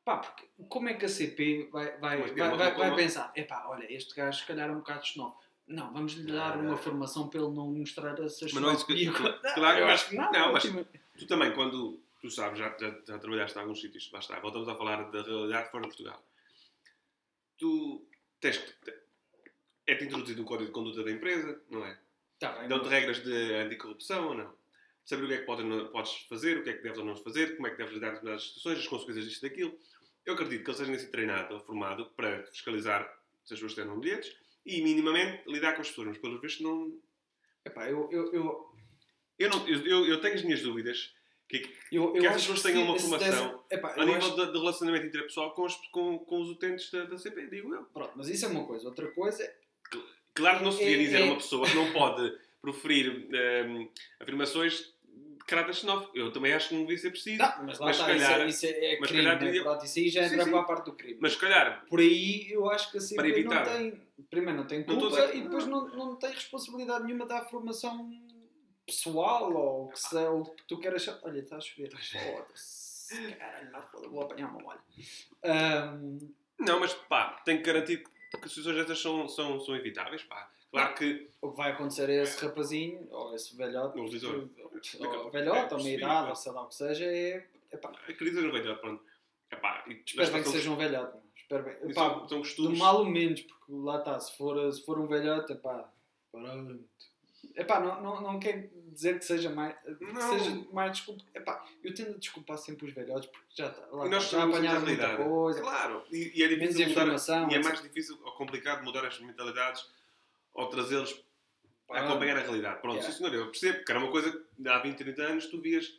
Pá, 0.04 0.18
porque 0.18 0.48
como 0.68 0.88
é 0.88 0.94
que 0.94 1.04
a 1.04 1.08
CP 1.08 1.68
vai, 1.70 1.98
vai, 1.98 2.18
vai, 2.18 2.30
é 2.30 2.48
uma- 2.48 2.56
vai, 2.56 2.74
vai 2.74 2.88
uma- 2.90 2.96
pensar, 2.96 3.32
epá, 3.36 3.66
olha, 3.68 3.90
este 3.92 4.14
gajo 4.14 4.38
se 4.40 4.46
calhar 4.46 4.68
é 4.68 4.72
um 4.72 4.76
bocado 4.78 5.06
xenófobo. 5.06 5.40
Não, 5.66 5.92
vamos 5.92 6.12
lhe 6.14 6.32
dar 6.32 6.56
Não, 6.56 6.62
uma 6.64 6.70
não. 6.72 6.76
formação 6.78 7.28
para 7.28 7.40
ele 7.40 7.50
não 7.54 7.70
mostrar 7.72 8.18
essa 8.18 8.44
Mas 8.46 8.54
não 8.54 8.70
é 8.70 8.74
isso 8.74 8.86
que- 8.86 8.96
xenofobia. 8.96 9.12
cl- 9.40 9.54
claro, 9.54 9.78
eu 9.78 9.86
acho 9.88 10.08
que 10.08 10.16
não. 10.16 10.32
não, 10.32 10.52
mas-. 10.52 10.64
Tu 11.18 11.26
também, 11.26 11.52
quando 11.54 12.02
tu 12.20 12.30
sabes, 12.30 12.58
já, 12.58 12.76
já, 12.78 12.90
já 13.06 13.18
trabalhaste 13.18 13.56
em 13.58 13.60
alguns 13.62 13.80
sítios, 13.80 14.10
lá 14.12 14.18
está, 14.20 14.38
voltamos 14.40 14.68
a 14.68 14.74
falar 14.76 15.10
da 15.10 15.22
realidade 15.22 15.70
fora 15.70 15.82
de 15.82 15.88
Portugal. 15.88 16.24
Tu 17.58 18.06
tens 18.40 18.58
que. 18.58 18.72
te- 18.84 19.00
É-te 19.86 20.04
introduzido 20.04 20.42
um 20.42 20.44
código 20.44 20.68
de 20.68 20.72
conduta 20.72 21.02
da 21.02 21.10
empresa, 21.10 21.60
não 21.68 21.84
é? 21.84 21.98
Tá 22.38 22.66
Dão-te 22.66 22.88
regras 22.88 23.22
de 23.22 23.32
anticorrupção 23.54 24.28
ou 24.28 24.34
não? 24.34 24.54
Saber 25.04 25.24
o 25.24 25.28
que 25.28 25.34
é 25.34 25.38
que 25.38 25.46
pode, 25.46 25.62
podes 25.90 26.12
fazer, 26.28 26.58
o 26.58 26.62
que 26.64 26.70
é 26.70 26.74
que 26.74 26.82
deves 26.82 26.98
ou 26.98 27.04
não 27.04 27.16
fazer, 27.16 27.56
como 27.56 27.66
é 27.66 27.70
que 27.70 27.76
deves 27.78 27.94
lidar 27.94 28.08
com 28.10 28.14
determinadas 28.14 28.46
situações, 28.46 28.78
as 28.78 28.86
consequências 28.86 29.24
disto 29.26 29.44
e 29.44 29.48
daquilo. 29.48 29.78
Eu 30.24 30.34
acredito 30.34 30.62
que 30.62 30.70
ele 30.70 30.76
seja 30.78 30.92
nesse 30.92 31.10
treinado 31.10 31.54
ou 31.54 31.60
formado 31.60 32.06
para 32.10 32.44
fiscalizar 32.46 33.02
se 33.44 33.54
as 33.54 33.60
pessoas 33.60 33.74
têm 33.74 34.00
bilhetes 34.00 34.36
e 34.64 34.80
minimamente 34.82 35.42
lidar 35.50 35.74
com 35.74 35.80
as 35.80 35.88
pessoas, 35.88 36.08
mas 36.08 36.18
pelos 36.18 36.40
vistos 36.40 36.62
não. 36.62 36.96
Epá, 37.64 37.88
eu, 37.90 38.08
eu, 38.12 38.32
eu, 38.32 38.74
Eu, 39.38 39.50
não, 39.50 39.66
eu, 39.68 40.06
eu 40.06 40.20
tenho 40.20 40.34
as 40.34 40.42
minhas 40.42 40.62
dúvidas 40.62 41.14
que, 41.50 41.58
que 41.58 41.96
eu, 41.96 42.12
Que 42.12 42.18
eu 42.18 42.24
essas 42.24 42.36
acho 42.36 42.52
pessoas 42.52 42.62
tenham 42.62 42.84
uma 42.84 42.98
formação 42.98 43.64
epá, 43.70 43.92
a 43.94 44.04
nível 44.04 44.14
acho- 44.16 44.36
de, 44.36 44.46
de 44.52 44.58
relacionamento 44.58 45.06
interpessoal 45.06 45.50
com 45.52 45.62
os, 45.64 45.74
com, 45.90 46.18
com 46.20 46.40
os 46.40 46.48
utentes 46.50 46.90
da, 46.90 47.04
da 47.04 47.18
CP, 47.18 47.46
digo 47.48 47.74
eu. 47.74 47.82
Pronto, 47.84 48.12
mas 48.14 48.28
isso 48.28 48.44
é 48.46 48.48
uma 48.48 48.64
coisa. 48.64 48.86
Outra 48.88 49.08
coisa 49.08 49.42
é 49.42 49.54
Claro 50.32 50.58
que 50.58 50.64
não 50.64 50.72
se 50.72 50.78
devia 50.78 50.94
É- 50.94 50.98
dizer 50.98 51.16
a 51.16 51.20
é- 51.20 51.24
uma 51.24 51.36
pessoa 51.36 51.68
que 51.68 51.74
não 51.74 51.92
pode 51.92 52.32
proferir 52.62 53.26
ehm, 53.34 53.88
afirmações 54.20 54.94
de 55.04 55.44
caráter 55.46 55.74
xenófobo. 55.74 56.16
Eu 56.16 56.30
também 56.32 56.52
acho 56.52 56.68
que 56.68 56.74
não 56.76 56.82
devia 56.82 56.98
ser 56.98 57.10
preciso. 57.10 57.38
Não, 57.42 57.64
mas 57.66 57.78
lá 57.80 57.86
Mas 57.86 57.96
está, 57.96 58.06
calhar- 58.06 58.46
isso, 58.48 58.66
é, 58.66 58.68
isso 58.70 58.84
é 58.84 58.98
mas 59.00 59.08
crime, 59.10 59.24
calhar 59.24 59.42
né? 59.44 59.60
Pronto, 59.62 59.84
isso 59.84 59.98
aí 59.98 60.08
já 60.08 60.24
entra 60.24 60.46
para 60.46 60.60
a 60.60 60.62
parte 60.64 60.84
do 60.84 60.92
crime. 60.92 61.18
Mas 61.20 61.32
se 61.32 61.38
calhar, 61.38 61.84
Por 61.88 61.98
aí 61.98 62.46
eu 62.52 62.70
acho 62.70 62.92
que 62.92 62.98
a 62.98 63.00
CP 63.00 63.42
não 63.44 63.64
tem. 63.64 64.00
Primeiro, 64.30 64.58
não 64.58 64.66
tem 64.66 64.84
Não 64.86 64.98
culpa 64.98 65.08
dizer- 65.08 65.34
e 65.36 65.40
depois 65.40 65.66
não, 65.66 65.88
não 65.88 66.14
tem 66.16 66.30
responsabilidade 66.30 67.04
nenhuma 67.04 67.26
da 67.26 67.44
formação 67.44 68.08
pessoal 68.90 69.52
ou 69.52 69.84
o 69.86 69.88
que, 69.90 69.98
se, 70.00 70.16
ou 70.16 70.40
o 70.42 70.54
que 70.54 70.62
tu 70.64 70.78
queres. 70.78 71.08
Olha, 71.22 71.38
está 71.40 71.56
a 71.56 71.60
chover. 71.60 71.90
Foda-se. 71.90 73.32
Caralho, 73.34 73.70
não, 73.72 73.82
foda 73.82 74.08
vou 74.08 74.22
apanhar 74.22 74.48
uma 74.50 74.60
molha. 74.60 74.80
Ahm, 75.44 76.18
não, 76.58 76.80
mas 76.80 76.94
pá, 76.94 77.40
tem 77.44 77.56
que 77.58 77.62
garantir 77.64 78.04
que 78.04 78.48
situações 78.48 78.76
destas 78.76 79.00
são, 79.00 79.28
são, 79.28 79.58
são 79.60 79.74
evitáveis. 79.76 80.22
Pá. 80.24 80.50
Claro 80.70 80.94
que 80.94 81.28
o 81.40 81.50
que 81.50 81.56
vai 81.56 81.72
acontecer 81.72 82.08
a 82.08 82.22
esse 82.22 82.44
rapazinho, 82.44 83.08
ou 83.10 83.34
esse 83.34 83.56
velhote, 83.56 83.98
olha, 83.98 85.18
ou 85.24 85.30
velhote, 85.30 85.74
ou 85.74 85.82
meia 85.82 85.96
idade, 85.96 86.28
ou 86.28 86.36
sei 86.36 86.52
lá 86.52 86.62
o 86.62 86.68
que 86.68 86.74
seja, 86.76 87.04
é. 87.06 87.44
Epá, 87.72 87.90
acredito 87.90 88.40
no 88.40 88.52
velhote, 88.52 88.80
pronto. 88.80 89.02
Epá, 89.50 89.84
e- 89.88 90.02
espero 90.06 90.32
bem 90.32 90.42
que 90.44 90.48
seja 90.48 90.70
um 90.70 90.76
velhote. 90.76 91.12
meu. 91.12 91.22
Espero 91.36 91.64
bem. 91.64 91.90
Epá, 91.90 91.94
são, 91.94 92.28
são 92.28 92.38
do 92.38 92.44
costumes. 92.44 92.78
mal 92.78 92.98
ou 92.98 93.06
menos, 93.06 93.40
porque 93.42 93.64
lá 93.72 93.98
está, 93.98 94.20
se 94.20 94.36
for, 94.36 94.72
se 94.72 94.84
for 94.84 95.00
um 95.00 95.08
velhote, 95.08 95.52
epá, 95.52 95.90
pronto. 96.30 96.84
Epá, 97.56 97.80
não, 97.80 98.00
não, 98.02 98.20
não 98.20 98.40
quer 98.40 98.70
dizer 98.92 99.18
que 99.18 99.24
seja 99.24 99.50
mais, 99.50 99.74
que 99.82 100.22
seja 100.22 100.66
mais 100.72 100.92
desculpa. 100.92 101.22
Epá, 101.34 101.64
eu 101.82 101.94
tendo 101.94 102.10
a 102.14 102.18
desculpar 102.18 102.58
sempre 102.58 102.86
os 102.86 102.92
velhotes 102.94 103.28
porque 103.30 103.46
já, 103.54 103.68
está- 103.68 103.86
lá 103.90 104.06
E 104.06 104.08
nós 104.08 104.24
está, 104.24 104.38
já 104.38 104.44
apanharam 104.44 104.78
a 104.78 104.80
muita 104.80 105.06
realidade. 105.06 105.28
coisa. 105.30 105.60
Claro, 105.60 106.04
e, 106.10 106.32
e 106.38 106.42
é 106.42 106.48
difícil 106.48 106.88
mudar, 106.88 106.90
informação, 107.02 107.50
e 107.50 107.54
é 107.54 107.58
mais 107.62 107.82
difícil 107.82 108.18
ou 108.24 108.32
complicado 108.32 108.84
mudar 108.84 109.04
as 109.06 109.18
mentalidades 109.20 109.86
ou 110.54 110.68
trazê-los 110.68 111.22
a 111.90 112.00
acompanhar 112.00 112.36
a 112.36 112.40
realidade. 112.40 112.80
Pronto, 112.80 112.96
yeah. 112.96 113.12
sim 113.12 113.18
senhor, 113.18 113.34
eu 113.34 113.46
percebo 113.46 113.84
que 113.84 113.90
era 113.92 113.98
uma 114.00 114.10
coisa 114.10 114.30
que 114.32 114.68
há 114.68 114.78
20, 114.78 114.96
30 114.98 115.22
anos 115.22 115.46
tu 115.46 115.60
vias 115.60 115.92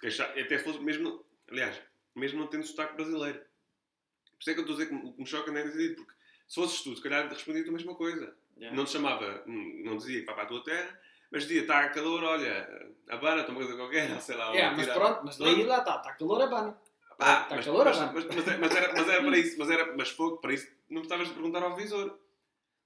queixar, 0.00 0.30
até 0.38 0.58
fosse 0.58 0.78
mesmo, 0.80 1.24
aliás, 1.48 1.80
mesmo 2.16 2.40
não 2.40 2.46
tendo 2.48 2.64
sotaque 2.66 2.94
brasileiro. 2.94 3.38
Por 3.38 4.40
isso 4.40 4.50
é 4.50 4.54
que 4.54 4.60
eu 4.60 4.64
estou 4.64 4.76
a 4.76 4.78
dizer 4.78 4.88
que 4.88 5.20
me- 5.20 5.26
choca 5.26 5.52
nem 5.52 5.64
dizer 5.64 5.94
porque 5.94 6.12
se 6.48 6.54
fosses 6.54 6.80
tu, 6.82 6.96
se 6.96 7.02
calhar 7.02 7.28
respondia 7.28 7.62
a 7.68 7.70
mesma 7.70 7.94
coisa. 7.94 8.34
Yeah. 8.60 8.76
Não 8.76 8.84
te 8.84 8.90
chamava, 8.92 9.42
não 9.46 9.90
não 9.92 9.96
dizia 9.96 10.20
que 10.20 10.26
vai 10.26 10.34
para 10.34 10.44
a 10.44 10.46
tua 10.46 10.62
terra, 10.62 11.00
mas 11.32 11.42
dizia, 11.44 11.62
está 11.62 11.88
calor, 11.88 12.22
olha, 12.22 12.88
abana, 13.08 13.42
toma 13.44 13.58
coisa 13.60 13.74
qualquer, 13.74 14.08
sei 14.20 14.36
lá. 14.36 14.50
Yeah, 14.52 14.76
mas 14.76 14.86
pronto, 14.88 15.20
mas 15.24 15.38
daí 15.38 15.64
lá 15.64 15.78
está, 15.78 15.96
está 15.96 16.12
calor 16.14 16.42
a 16.42 16.46
bana. 16.46 16.78
Pá, 17.18 17.42
Está 17.42 17.56
mas, 17.56 17.64
calor, 17.66 17.84
mas, 17.86 17.98
Abana? 17.98 18.12
mas, 18.14 18.24
mas, 18.24 18.46
é- 18.48 18.50
era, 18.78 18.92
mas 18.94 19.08
era 19.08 19.22
para 19.22 19.38
isso, 19.38 19.56
mas, 19.58 19.70
era, 19.70 19.96
mas 19.96 20.10
fogo, 20.10 20.36
para 20.38 20.52
isso 20.54 20.70
não 20.88 21.02
estavas 21.02 21.28
a 21.30 21.32
perguntar 21.32 21.62
ao 21.62 21.74
visor. 21.76 22.18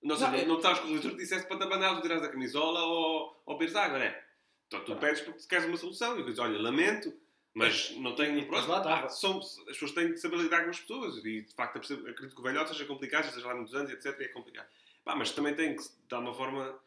Não, 0.03 0.17
Não, 0.19 0.29
não, 0.31 0.35
é- 0.39 0.45
não 0.45 0.57
estavas 0.57 0.79
com 0.81 0.87
o 0.89 0.93
visor 0.97 1.11
que 1.13 1.19
dissesse 1.19 1.47
para 1.47 1.57
te 1.57 1.63
abanar, 1.65 2.01
tirar 2.03 2.17
a 2.23 2.29
camisola 2.29 2.83
ou, 2.83 3.43
ou 3.47 3.55
beberes 3.55 3.75
água, 3.77 3.99
não 3.99 4.05
é? 4.05 4.25
Então 4.67 4.81
tu 4.81 4.87
Pronto. 4.87 5.01
pedes 5.01 5.21
porque 5.21 5.41
queres 5.49 5.67
uma 5.67 5.77
solução 5.77 6.19
e 6.19 6.23
dizes, 6.25 6.39
olha, 6.41 6.61
lamento, 6.61 7.13
mas 7.53 7.93
não 7.97 8.15
tenho. 8.17 8.45
Pronto, 8.47 8.69
lá 8.69 8.81
pá, 8.81 9.09
são, 9.09 9.39
as 9.39 9.57
pessoas 9.67 9.93
têm 9.93 10.09
que 10.13 10.17
saber 10.19 10.37
lidar 10.37 10.65
com 10.65 10.71
as 10.71 10.81
pessoas 10.81 11.17
e 11.25 11.43
de 11.43 11.55
facto 11.55 11.77
acredito 11.79 12.35
que 12.35 12.41
o 12.41 12.43
velhote 12.43 12.71
seja 12.71 12.85
complicado, 12.87 13.31
seja 13.33 13.47
lá 13.47 13.55
muitos 13.55 13.75
anos, 13.75 13.91
etc. 13.93 14.19
E 14.21 14.25
é 14.25 14.29
complicado. 14.29 14.67
Pá, 15.05 15.15
mas 15.15 15.31
também 15.33 15.55
tem 15.55 15.77
que, 15.77 15.83
de 15.83 16.15
alguma 16.15 16.33
forma. 16.35 16.79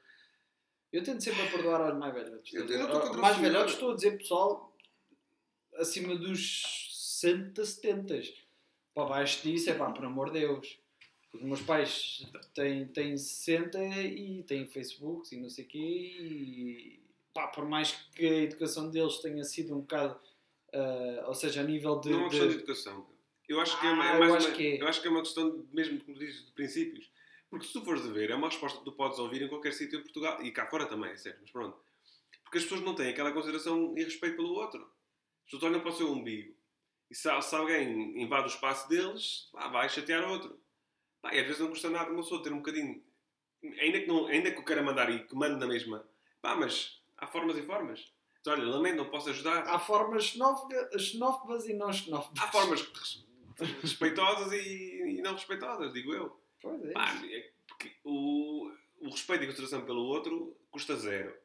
Eu 0.92 1.04
tento 1.04 1.22
sempre 1.24 1.42
a 1.42 1.52
perdoar 1.52 1.82
aos 1.82 1.98
mais 2.00 2.14
velhotes. 2.14 2.54
Eu- 2.54 2.66
eu 2.66 2.88
não 2.88 3.04
estou 3.04 3.18
mais 3.18 3.38
velhotes 3.38 3.74
estou 3.74 3.92
a 3.92 3.96
dizer 3.96 4.18
pessoal 4.18 4.76
acima 5.76 6.16
dos 6.16 7.20
60, 7.20 7.64
70. 7.66 8.20
Para 8.94 9.06
baixo 9.10 9.44
disso 9.44 9.70
é 9.70 9.74
pá, 9.76 9.92
por 9.92 10.06
amor 10.06 10.32
de 10.32 10.40
Deus. 10.40 10.80
Os 11.34 11.42
meus 11.44 11.62
pais 11.62 12.26
têm, 12.56 12.88
têm 12.88 13.16
60 13.18 13.78
e 13.84 14.42
têm 14.44 14.66
Facebook 14.66 15.36
e 15.36 15.40
não 15.40 15.50
sei 15.50 15.66
o 15.66 15.68
quê. 15.68 15.78
E 15.78 17.00
pá, 17.34 17.48
por 17.48 17.66
mais 17.68 17.92
que 17.92 18.26
a 18.26 18.44
educação 18.44 18.90
deles 18.90 19.18
tenha 19.20 19.44
sido 19.44 19.76
um 19.76 19.82
bocado. 19.82 20.20
ah, 20.74 21.26
ou 21.28 21.34
seja, 21.36 21.62
a 21.62 21.64
nível 21.64 22.00
de. 22.00 22.10
não 22.10 22.18
é 22.18 22.22
uma 22.24 22.30
de- 22.30 22.36
questão 22.36 22.50
de 22.50 22.56
educação. 22.56 23.10
Eu 23.48 23.62
acho 23.62 23.80
que 23.80 23.86
é, 23.86 23.90
Ah, 23.90 23.94
uma- 23.94 24.06
é 24.12 24.16
eu 24.16 24.20
mais 24.20 24.34
acho 24.34 24.48
uma, 24.48 24.56
que 24.58 24.68
é. 24.68 24.82
eu 24.82 24.88
acho 24.88 25.02
que 25.02 25.08
é 25.08 25.12
uma 25.12 25.22
questão, 25.22 25.50
de- 25.62 25.66
mesmo 25.74 26.00
como 26.04 26.18
dizes, 26.18 26.46
de 26.46 26.52
princípios. 26.52 27.10
Porque 27.50 27.66
se 27.66 27.74
tu 27.74 27.84
fores 27.84 28.06
a 28.06 28.10
ver, 28.12 28.30
é 28.30 28.36
uma 28.36 28.50
resposta 28.50 28.80
que 28.80 28.86
tu 28.86 28.92
podes 28.92 29.18
ouvir 29.20 29.42
em 29.42 29.48
qualquer 29.48 29.72
sítio 29.74 30.00
em 30.00 30.04
Portugal 30.04 30.42
e 30.44 30.52
cá 30.52 30.66
fora 30.68 30.86
também, 30.86 31.12
é 31.12 31.18
certo, 31.18 31.40
mas 31.42 31.52
pronto. 31.52 31.78
Porque 32.44 32.58
as 32.58 32.64
pessoas 32.64 32.82
não 32.82 32.94
têm 32.96 33.10
aquela 33.10 33.32
consideração 33.32 33.94
e 33.98 34.04
respeito 34.04 34.36
pelo 34.36 34.54
outro. 34.54 34.82
As 34.82 35.52
pessoas 35.52 35.64
olham 35.64 35.80
para 35.82 35.90
o 35.90 35.94
seu 35.94 36.12
umbigo. 36.12 36.56
E 37.10 37.16
se, 37.16 37.30
se 37.42 37.56
alguém 37.56 38.22
invade 38.22 38.48
o 38.48 38.52
espaço 38.52 38.88
deles, 38.90 39.50
pá, 39.54 39.68
vai 39.70 39.88
chatear 39.90 40.30
outro. 40.30 40.60
Pá, 41.22 41.34
e 41.34 41.40
às 41.40 41.46
vezes 41.46 41.60
não 41.62 41.70
custa 41.70 41.90
nada 41.90 42.10
uma 42.12 42.22
pessoa 42.22 42.44
ter 42.44 42.52
um 42.52 42.58
bocadinho. 42.58 43.02
Ainda 43.64 44.00
que, 44.02 44.08
não, 44.08 44.28
ainda 44.28 44.52
que 44.52 44.58
eu 44.60 44.66
queira 44.66 44.84
mandar 44.84 45.10
e 45.10 45.26
que 45.26 45.36
mande 45.36 45.56
na 45.60 45.68
mesma. 45.68 46.06
Pá, 46.42 46.56
mas 46.56 47.02
há 47.18 47.28
formas 47.28 47.58
e 47.58 47.62
formas. 47.62 48.12
Então, 48.42 48.54
olha, 48.54 48.66
lamento, 48.66 48.98
não 48.98 49.10
posso 49.10 49.30
ajudar. 49.30 49.64
Há 49.68 49.80
formas 49.80 50.26
xenófoba- 50.26 51.00
xenófobas 51.00 51.66
e 51.68 51.74
não 51.74 51.92
xenófobas. 51.92 52.44
Há 52.44 52.48
formas 52.52 52.82
res- 52.82 53.26
respeitosas 53.82 54.52
e, 54.54 55.18
e 55.18 55.22
não 55.22 55.34
respeitosas, 55.34 55.92
digo 55.94 56.14
eu. 56.14 56.40
Pois 56.62 56.84
é. 56.86 56.92
Pá, 56.92 57.22
é 57.30 57.52
porque 57.68 57.92
o, 58.04 58.72
o 59.00 59.10
respeito 59.10 59.44
e 59.44 59.48
consideração 59.48 59.86
pelo 59.86 60.02
outro 60.04 60.58
custa 60.72 60.96
zero. 60.96 61.36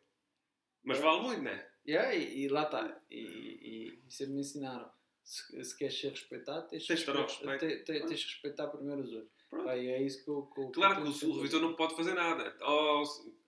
Mas 0.83 0.99
vale 0.99 1.21
muito, 1.23 1.43
não 1.43 1.51
é? 1.51 1.71
Yeah, 1.87 2.15
e, 2.15 2.43
e 2.45 2.49
lá 2.49 2.63
está. 2.65 3.01
E, 3.11 3.19
e, 3.21 4.03
e 4.07 4.13
sempre 4.13 4.35
me 4.35 4.41
ensinaram. 4.41 4.91
Se, 5.25 5.65
se 5.65 5.77
queres 5.79 6.01
ser 6.01 6.11
respeitado, 6.11 6.69
tens, 6.69 6.87
Tens 6.87 7.05
respe- 7.05 7.13
respeito. 7.23 7.59
te- 7.61 7.77
te- 7.85 8.07
tens 8.07 8.21
de 8.21 8.27
respeitar 8.27 8.67
primeiro 8.69 9.03
os 9.03 9.13
outros. 9.13 9.33
Pá, 9.51 9.77
é 9.77 10.03
isso 10.03 10.25
que 10.25 10.31
eu. 10.31 10.43
que 10.47 10.65
que 10.67 10.73
Claro 10.73 11.07
eu 11.07 11.13
que 11.13 11.25
o, 11.27 11.35
revisor 11.37 11.61
não 11.61 11.75
pode 11.75 11.95
fazer 11.95 12.15
nada. 12.15 12.57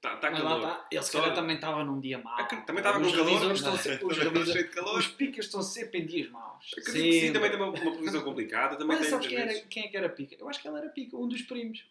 Está 0.08 0.16
tá 0.16 0.30
Mas 0.30 0.40
calor. 0.40 0.58
está. 0.58 0.86
Ele 0.90 1.02
se 1.02 1.10
Só- 1.12 1.20
calhar 1.20 1.34
também 1.34 1.56
estava 1.56 1.84
num 1.84 2.00
dia 2.00 2.18
mau. 2.18 2.36
Também 2.48 2.76
estava 2.78 3.00
com 3.00 3.10
calor. 3.12 3.52
estão 3.54 3.76
sempre, 3.76 4.04
os, 4.06 4.16
revisores, 4.18 4.74
calor. 4.74 4.98
os 4.98 5.06
picas 5.08 5.44
estão 5.46 5.62
sempre 5.62 6.00
em 6.00 6.06
dias 6.06 6.30
maus. 6.30 6.64
Acredito 6.78 6.84
que 6.92 7.12
sim, 7.12 7.20
Sempre. 7.20 7.32
também 7.32 7.50
tem 7.50 7.60
uma, 7.60 7.68
uma 7.70 7.92
previsão 7.92 8.22
complicada. 8.22 8.76
Também 8.76 8.98
tem 8.98 9.08
sabes 9.08 9.26
quem, 9.26 9.38
era, 9.38 9.54
quem 9.62 9.84
é 9.84 9.88
que 9.88 9.96
era 9.96 10.08
pica? 10.08 10.36
Eu 10.38 10.48
acho 10.48 10.60
que 10.60 10.68
ela 10.68 10.78
era 10.78 10.88
pica, 10.90 11.16
um 11.16 11.28
dos 11.28 11.42
primos. 11.42 11.84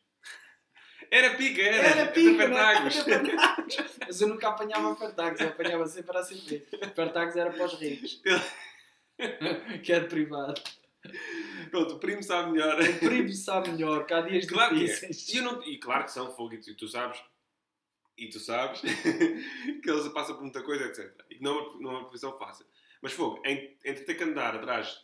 Era 1.12 1.36
pica, 1.36 1.62
era. 1.62 1.88
Era 1.88 2.12
pica? 2.12 2.38
Fertagos. 2.38 3.08
Era. 3.08 3.24
Mas 4.08 4.22
eu 4.22 4.28
nunca 4.30 4.48
apanhava 4.50 4.96
Fertagos, 4.96 5.40
eu 5.42 5.48
apanhava 5.50 5.86
sempre 5.88 6.18
a 6.18 6.24
CP. 6.24 6.66
Era 7.36 7.52
para 7.52 7.66
os 7.66 7.74
ricos. 7.80 8.22
que 9.84 9.92
era 9.94 10.06
privado. 10.06 10.62
Pronto, 11.70 11.96
o 11.96 12.00
primo 12.00 12.24
sabe 12.24 12.52
melhor. 12.52 12.80
O 12.82 13.00
primo 13.00 13.30
sabe 13.34 13.70
melhor, 13.72 14.06
que 14.06 14.14
há 14.14 14.22
dias 14.22 14.46
Claro 14.46 14.76
que 14.76 14.84
é. 14.84 14.88
difíceis. 14.88 15.30
E, 15.34 15.42
não- 15.42 15.62
e 15.64 15.78
claro 15.78 16.06
que 16.06 16.12
são 16.12 16.34
fogo, 16.34 16.54
e 16.54 16.74
tu 16.76 16.88
sabes, 16.88 17.20
e 18.18 18.30
tu 18.30 18.40
sabes, 18.40 18.82
que 19.82 19.90
eles 19.90 20.08
passam 20.10 20.36
por 20.36 20.44
muita 20.44 20.62
coisa, 20.64 20.86
etc. 20.86 21.26
E 21.30 21.36
que 21.36 21.44
não 21.44 21.58
é 21.58 21.62
uma, 21.62 21.80
não 21.82 21.90
é 21.92 21.94
uma 21.96 22.04
profissão 22.04 22.38
fácil. 22.38 22.66
Mas 23.02 23.14
fogo, 23.14 23.42
entre 23.46 24.06
ter 24.06 24.16
que 24.16 24.24
andar 24.24 24.56
atrás 24.56 24.98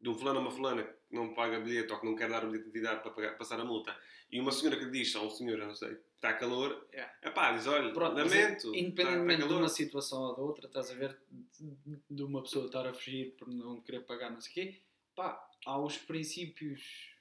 de 0.00 0.08
um 0.08 0.14
fulano 0.14 0.40
ou 0.40 0.46
uma 0.46 0.50
fulana 0.50 0.88
não 1.10 1.32
paga 1.34 1.60
bilhete 1.60 1.92
ou 1.92 2.00
que 2.00 2.06
não 2.06 2.16
quer 2.16 2.28
dar 2.28 2.44
o 2.44 2.48
bilhete 2.48 2.64
de 2.64 2.70
identidade 2.70 3.02
para 3.02 3.12
pagar- 3.12 3.36
passar 3.38 3.60
a 3.60 3.64
multa, 3.64 3.96
e 4.30 4.40
uma 4.40 4.50
senhora 4.50 4.76
que 4.78 4.86
lhe 4.86 4.90
diz, 4.90 5.14
ou 5.14 5.26
um 5.26 5.30
senhor, 5.30 5.58
não 5.58 5.74
sei, 5.74 5.96
está 6.16 6.32
calor, 6.32 6.88
Yeah. 6.92 7.12
é 7.22 7.30
pá, 7.30 7.52
diz, 7.52 7.66
olha, 7.66 7.92
Pronto, 7.92 8.16
lamento, 8.16 8.66
está, 8.68 8.78
Independentemente 8.78 9.42
está 9.42 9.46
de 9.54 9.60
uma 9.60 9.68
situação 9.68 10.22
ou 10.22 10.34
da 10.34 10.42
outra, 10.42 10.66
estás 10.66 10.90
a 10.90 10.94
ver, 10.94 11.16
de- 11.30 12.00
de 12.10 12.22
uma 12.22 12.42
pessoa 12.42 12.66
estar 12.66 12.86
a 12.86 12.94
fugir 12.94 13.36
por 13.36 13.46
não 13.48 13.80
querer 13.82 14.00
pagar 14.06 14.30
não 14.30 14.40
sei 14.40 14.50
o 14.50 14.54
quê, 14.54 14.82
pá, 15.14 15.38
há 15.66 15.78
os 15.78 15.98
princípios, 15.98 17.14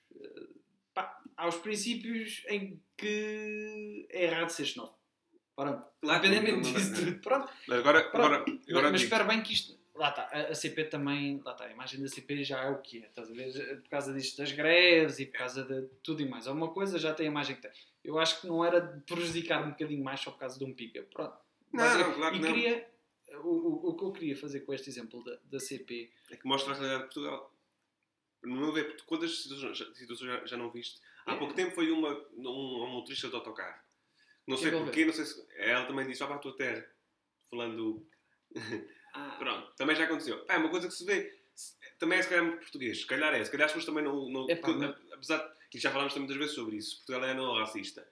eh, 1.31 1.35
pá, 1.35 1.43
há 1.43 1.47
os 1.47 1.55
princípios 1.57 2.43
em 2.47 2.81
que 2.97 4.07
é 4.09 4.25
errado 4.25 4.49
ser 4.49 4.65
xenófobo. 4.65 4.99
Pronto, 5.55 5.87
independentemente 6.03 6.51
não- 6.63 6.71
não- 6.71 6.79
disso 6.79 6.95
tudo, 6.95 7.19
pronto. 7.21 7.49
Mas 7.67 7.79
agora, 7.79 8.03
Pronto, 8.09 8.25
agora, 8.25 8.45
agora 8.69 8.91
mas 8.91 9.01
digo, 9.01 9.13
espera 9.13 9.23
bem 9.25 9.41
que 9.43 9.53
isto. 9.53 9.79
Lá 9.93 10.09
está, 10.09 10.23
a, 10.23 10.47
a 10.47 10.55
CP 10.55 10.85
também. 10.85 11.41
Lá 11.45 11.51
está, 11.51 11.65
a 11.65 11.71
imagem 11.71 12.01
da 12.01 12.07
CP 12.07 12.43
já 12.43 12.63
é 12.63 12.69
o 12.69 12.81
que 12.81 13.03
é. 13.03 13.07
Estás 13.07 13.29
a 13.29 13.33
ver? 13.33 13.81
Por 13.81 13.89
causa 13.89 14.13
disto 14.13 14.37
das 14.37 14.51
greves 14.51 15.19
e 15.19 15.25
por 15.25 15.37
causa 15.37 15.63
de 15.63 15.81
tudo 16.01 16.21
e 16.21 16.29
mais. 16.29 16.47
Alguma 16.47 16.69
coisa 16.73 16.97
já 16.97 17.13
tem 17.13 17.27
a 17.27 17.29
imagem 17.29 17.55
que 17.57 17.61
tem. 17.61 17.71
Eu 18.03 18.17
acho 18.17 18.39
que 18.41 18.47
não 18.47 18.63
era 18.65 18.79
de 18.79 19.01
prejudicar 19.01 19.63
um 19.63 19.71
bocadinho 19.71 20.03
mais 20.03 20.19
só 20.21 20.31
por 20.31 20.39
causa 20.39 20.57
de 20.57 20.63
um 20.65 20.73
pica. 20.73 21.03
Pronto. 21.13 21.35
Não, 21.71 21.83
Mas 21.83 21.99
não, 21.99 22.13
claro 22.13 22.35
e 22.35 22.39
que 22.39 22.45
não. 22.45 22.53
queria. 22.53 22.89
O, 23.43 23.47
o, 23.49 23.89
o 23.89 23.97
que 23.97 24.03
eu 24.05 24.11
queria 24.11 24.35
fazer 24.37 24.61
com 24.61 24.73
este 24.73 24.89
exemplo 24.89 25.23
da, 25.23 25.37
da 25.43 25.59
CP. 25.59 26.09
é 26.31 26.35
que 26.37 26.47
mostra 26.47 26.71
a 26.73 26.75
realidade 26.75 27.03
de 27.03 27.13
Portugal. 27.13 27.53
No 28.43 28.55
meu 28.55 28.71
ver, 28.73 28.97
quantas 29.05 29.43
situações 29.43 29.77
já, 30.31 30.45
já 30.47 30.57
não 30.57 30.71
viste? 30.71 30.99
Há 31.25 31.33
É. 31.33 31.37
pouco 31.37 31.53
tempo 31.53 31.73
foi 31.75 31.91
uma, 31.91 32.09
um, 32.35 32.83
um 32.83 32.87
motorista 32.87 33.29
de 33.29 33.35
autocarro. 33.35 33.79
Não 34.47 34.57
sei 34.57 34.73
eu 34.73 34.83
porquê, 34.83 35.05
não 35.05 35.13
sei 35.13 35.25
se. 35.25 35.45
Ela 35.57 35.85
também 35.85 36.05
disse, 36.07 36.19
vá 36.19 36.27
para 36.27 36.35
a 36.37 36.39
tua 36.39 36.55
terra. 36.57 36.85
Falando. 37.49 38.05
Ah, 39.13 39.35
Pronto, 39.39 39.73
também 39.75 39.95
já 39.95 40.05
aconteceu. 40.05 40.43
É 40.49 40.57
uma 40.57 40.69
coisa 40.69 40.87
que 40.87 40.93
se 40.93 41.05
vê. 41.05 41.39
Também 41.99 42.17
é 42.19 42.21
se 42.23 42.29
calhar 42.29 42.43
muito 42.45 42.59
português. 42.61 43.01
Se 43.01 43.05
calhar 43.05 43.33
é. 43.33 43.43
Se 43.43 43.51
calhar 43.51 43.65
as 43.65 43.71
pessoas 43.71 43.85
também 43.85 44.03
não. 44.03 44.29
não 44.29 44.49
Epá, 44.49 44.67
porque, 44.67 45.13
Apesar 45.13 45.37
de. 45.37 45.61
E 45.77 45.79
já 45.79 45.89
falámos 45.91 46.13
também 46.13 46.27
muitas 46.27 46.37
vezes 46.41 46.55
sobre 46.55 46.75
isso. 46.77 46.97
Portugal 46.97 47.23
é 47.25 47.33
não 47.33 47.53
racista. 47.55 48.05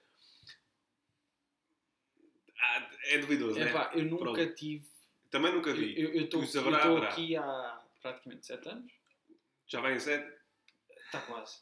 Ah, 2.58 2.88
É 3.04 3.18
duvidoso, 3.18 3.58
né? 3.58 3.68
epá, 3.70 3.90
eu 3.94 4.04
nunca 4.04 4.24
Pronto. 4.24 4.54
tive. 4.54 4.86
Também 5.30 5.52
nunca 5.52 5.72
vi. 5.72 5.98
eu- 6.00 6.24
estou 6.24 6.42
aqui 7.04 7.36
há 7.36 7.80
praticamente 8.02 8.46
7 8.46 8.68
anos. 8.68 8.92
Já 9.66 9.80
vai 9.80 9.94
em 9.94 10.00
sete? 10.00 10.32
Está 11.06 11.20
quase. 11.22 11.58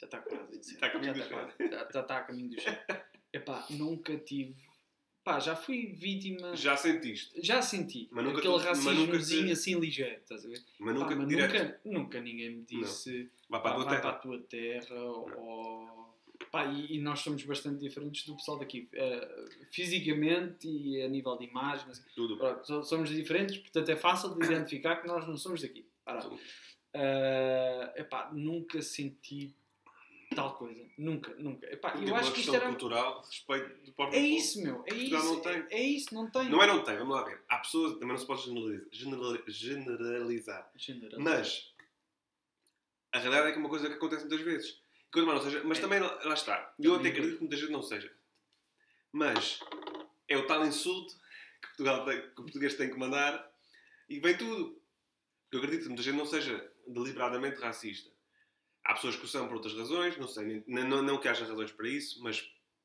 Já 0.00 0.06
está 0.06 0.18
quase. 0.18 0.60
Está 0.60 0.86
a 0.86 0.90
caminho 0.90 1.14
já 1.14 1.20
do 1.20 1.20
está 1.24 1.36
chão. 1.58 1.68
Já- 1.70 1.88
Já 1.92 2.00
está 2.00 2.16
a 2.16 2.20
caminho 2.22 2.50
do 2.50 2.60
chão. 2.60 2.76
Epá, 3.32 3.66
nunca 3.70 4.16
tive. 4.18 4.56
Pá, 5.22 5.38
já 5.38 5.54
fui 5.54 5.92
vítima. 5.92 6.56
Já 6.56 6.76
sentiste. 6.76 7.40
Já 7.42 7.60
senti. 7.60 8.08
Mas 8.10 8.24
nunca 8.24 8.38
aquele 8.38 8.54
mas 8.54 8.64
nunca 8.64 8.88
racismozinho 8.92 9.46
te- 9.46 9.52
assim 9.52 9.78
ligeiro, 9.78 10.16
estás 10.22 10.44
a 10.44 10.48
ver? 10.48 10.60
Mas 10.78 10.94
Pá, 10.94 11.00
nunca 11.02 11.16
mas 11.16 11.28
direto. 11.28 11.52
nunca, 11.52 11.80
nunca 11.84 12.20
ninguém 12.20 12.50
me 12.56 12.62
disse 12.64 13.30
Vai 13.48 13.60
para 13.60 13.72
a 13.72 13.74
pá, 13.74 13.74
tua 13.74 13.84
vai 13.84 13.94
terra. 14.00 14.00
para 14.02 14.10
a 14.10 14.20
tua 14.20 14.38
terra 14.40 14.94
ou. 15.02 16.10
Pá, 16.50 16.64
e, 16.64 16.96
e 16.96 16.98
nós 17.00 17.20
somos 17.20 17.44
bastante 17.44 17.78
diferentes 17.78 18.24
do 18.24 18.34
pessoal 18.34 18.58
daqui. 18.58 18.88
eh, 18.94 19.44
fisicamente 19.70 20.66
e 20.66 21.02
a 21.02 21.08
nível 21.08 21.36
de 21.36 21.44
imagem. 21.44 21.90
assim. 21.90 22.02
Tudo. 22.16 22.38
Pronto, 22.38 22.66
so- 22.66 22.82
somos 22.82 23.10
diferentes, 23.10 23.58
portanto 23.58 23.88
é 23.90 23.96
fácil 23.96 24.34
de 24.34 24.44
identificar 24.46 24.96
que 24.96 25.06
nós 25.06 25.28
não 25.28 25.36
somos 25.36 25.60
daqui. 25.60 25.86
Ora, 26.06 26.20
Tudo. 26.20 26.40
eh, 26.94 27.92
epá, 27.98 28.30
nunca 28.32 28.80
senti 28.82 29.54
tal 30.34 30.54
coisa. 30.56 30.84
Nunca, 30.98 31.34
nunca. 31.34 31.66
Epá, 31.72 31.94
eu 31.94 32.08
uma 32.08 32.18
acho 32.18 32.32
que 32.32 32.40
isto 32.40 32.50
questão 32.52 32.54
era. 32.56 32.66
cultural, 32.68 33.22
respeito 33.22 33.84
do 33.84 33.92
próprio 33.92 34.18
É 34.18 34.22
isso, 34.22 34.62
meu. 34.62 34.84
É 34.86 34.94
isso. 34.94 35.14
não 35.24 35.40
tem. 35.40 35.52
É, 35.52 35.66
é 35.70 35.82
isso, 35.82 36.14
não 36.14 36.30
tem. 36.30 36.48
Não 36.48 36.62
é 36.62 36.66
não 36.66 36.82
tem, 36.84 36.96
vamos 36.98 37.14
lá 37.16 37.22
ver. 37.24 37.42
Há 37.48 37.58
pessoas, 37.58 37.92
também 37.94 38.08
não 38.08 38.18
se 38.18 38.26
pode 38.26 38.42
generaliza- 38.42 38.86
generali- 38.92 39.42
generalizar. 39.48 40.70
General. 40.76 41.20
Mas 41.20 41.72
a 43.12 43.18
realidade 43.18 43.48
é 43.48 43.52
que 43.52 43.58
é 43.58 43.60
uma 43.60 43.68
coisa 43.68 43.88
que 43.88 43.94
acontece 43.94 44.22
muitas 44.22 44.40
vezes. 44.40 44.80
Quando 45.12 45.26
mais 45.26 45.42
não 45.42 45.50
seja, 45.50 45.64
mas 45.64 45.78
É. 45.78 45.80
também 45.80 45.98
lá 46.00 46.34
está. 46.34 46.72
Eu 46.78 46.94
até 46.94 47.08
acredito 47.08 47.34
que 47.34 47.40
muita 47.40 47.56
gente 47.56 47.72
não 47.72 47.82
seja. 47.82 48.12
Mas 49.12 49.58
é 50.28 50.36
o 50.36 50.46
tal 50.46 50.64
insulto 50.64 51.12
que, 51.60 51.66
Portugal 51.68 52.04
tem, 52.04 52.20
que 52.20 52.28
o 52.40 52.44
português 52.44 52.74
tem 52.74 52.88
que 52.90 52.96
mandar 52.98 53.50
e 54.08 54.20
vem 54.20 54.36
tudo. 54.36 54.80
Eu 55.50 55.58
acredito 55.58 55.82
que 55.82 55.88
muita 55.88 56.02
gente 56.04 56.16
não 56.16 56.26
seja 56.26 56.72
deliberadamente 56.86 57.60
racista. 57.60 58.08
Há 58.84 58.94
pessoas 58.94 59.16
que 59.16 59.24
o 59.24 59.28
são 59.28 59.46
por 59.46 59.54
outras 59.56 59.74
razões, 59.76 60.16
não 60.16 60.26
sei, 60.26 60.64
nem- 60.66 60.84
não, 60.88 61.02
não, 61.02 61.18
que 61.18 61.28
haja 61.28 61.44
razões 61.44 61.70
para 61.72 61.88
isso, 61.88 62.22
mas 62.22 62.42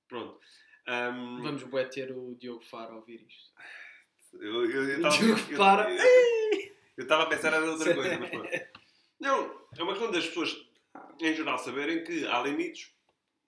pronto. 0.08 0.40
Ahm, 0.88 1.42
Vamos 1.42 1.64
bué, 1.64 1.86
ter 1.86 2.12
o 2.12 2.36
Diogo 2.36 2.64
Faro 2.64 2.94
a 2.94 2.96
ouvir 2.98 3.26
isto. 3.28 3.52
Eu 4.34 4.66
eu- 4.70 4.90
eu 4.90 4.96
estava 4.98 5.18
Diogo 5.18 5.52
eu- 5.52 5.58
para. 5.58 5.90
eu- 5.92 7.04
estava 7.04 7.24
a 7.24 7.26
pensar 7.28 7.54
em 7.54 7.68
outra 7.70 7.94
coisa, 7.96 8.20
mas 8.20 8.30
pronto. 8.30 8.50
Não, 9.20 9.68
é 9.78 9.84
uma 9.84 9.94
questão 9.94 10.12
das 10.12 10.28
pessoas, 10.28 10.56
em 11.22 11.34
geral, 11.34 11.58
saberem 11.58 12.04
que 12.04 12.26
há 12.28 12.42
limites 12.42 12.94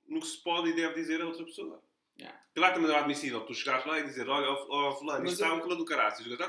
no 0.08 0.22
que 0.22 0.28
se 0.28 0.42
pode 0.42 0.70
e 0.70 0.74
deve 0.76 0.96
dizer 0.96 1.22
a 1.22 1.28
outra 1.28 1.44
pessoa. 1.46 1.84
Yeah. 2.20 2.40
Claro 2.56 2.74
que 2.74 2.80
também 2.80 2.90
não 2.92 2.98
é 2.98 3.02
admissível 3.02 3.46
tu 3.46 3.54
chegares 3.54 3.86
lá 3.86 4.00
e 4.00 4.04
dizer: 4.06 4.28
Olha, 4.28 4.50
ó 4.50 4.96
Fulano, 4.96 5.26
isto 5.26 5.34
está 5.36 5.48
eu- 5.50 5.56
um 5.56 5.60
calor 5.60 5.76
do 5.76 5.86
caraças. 5.86 6.26
"Ok." 6.26 6.48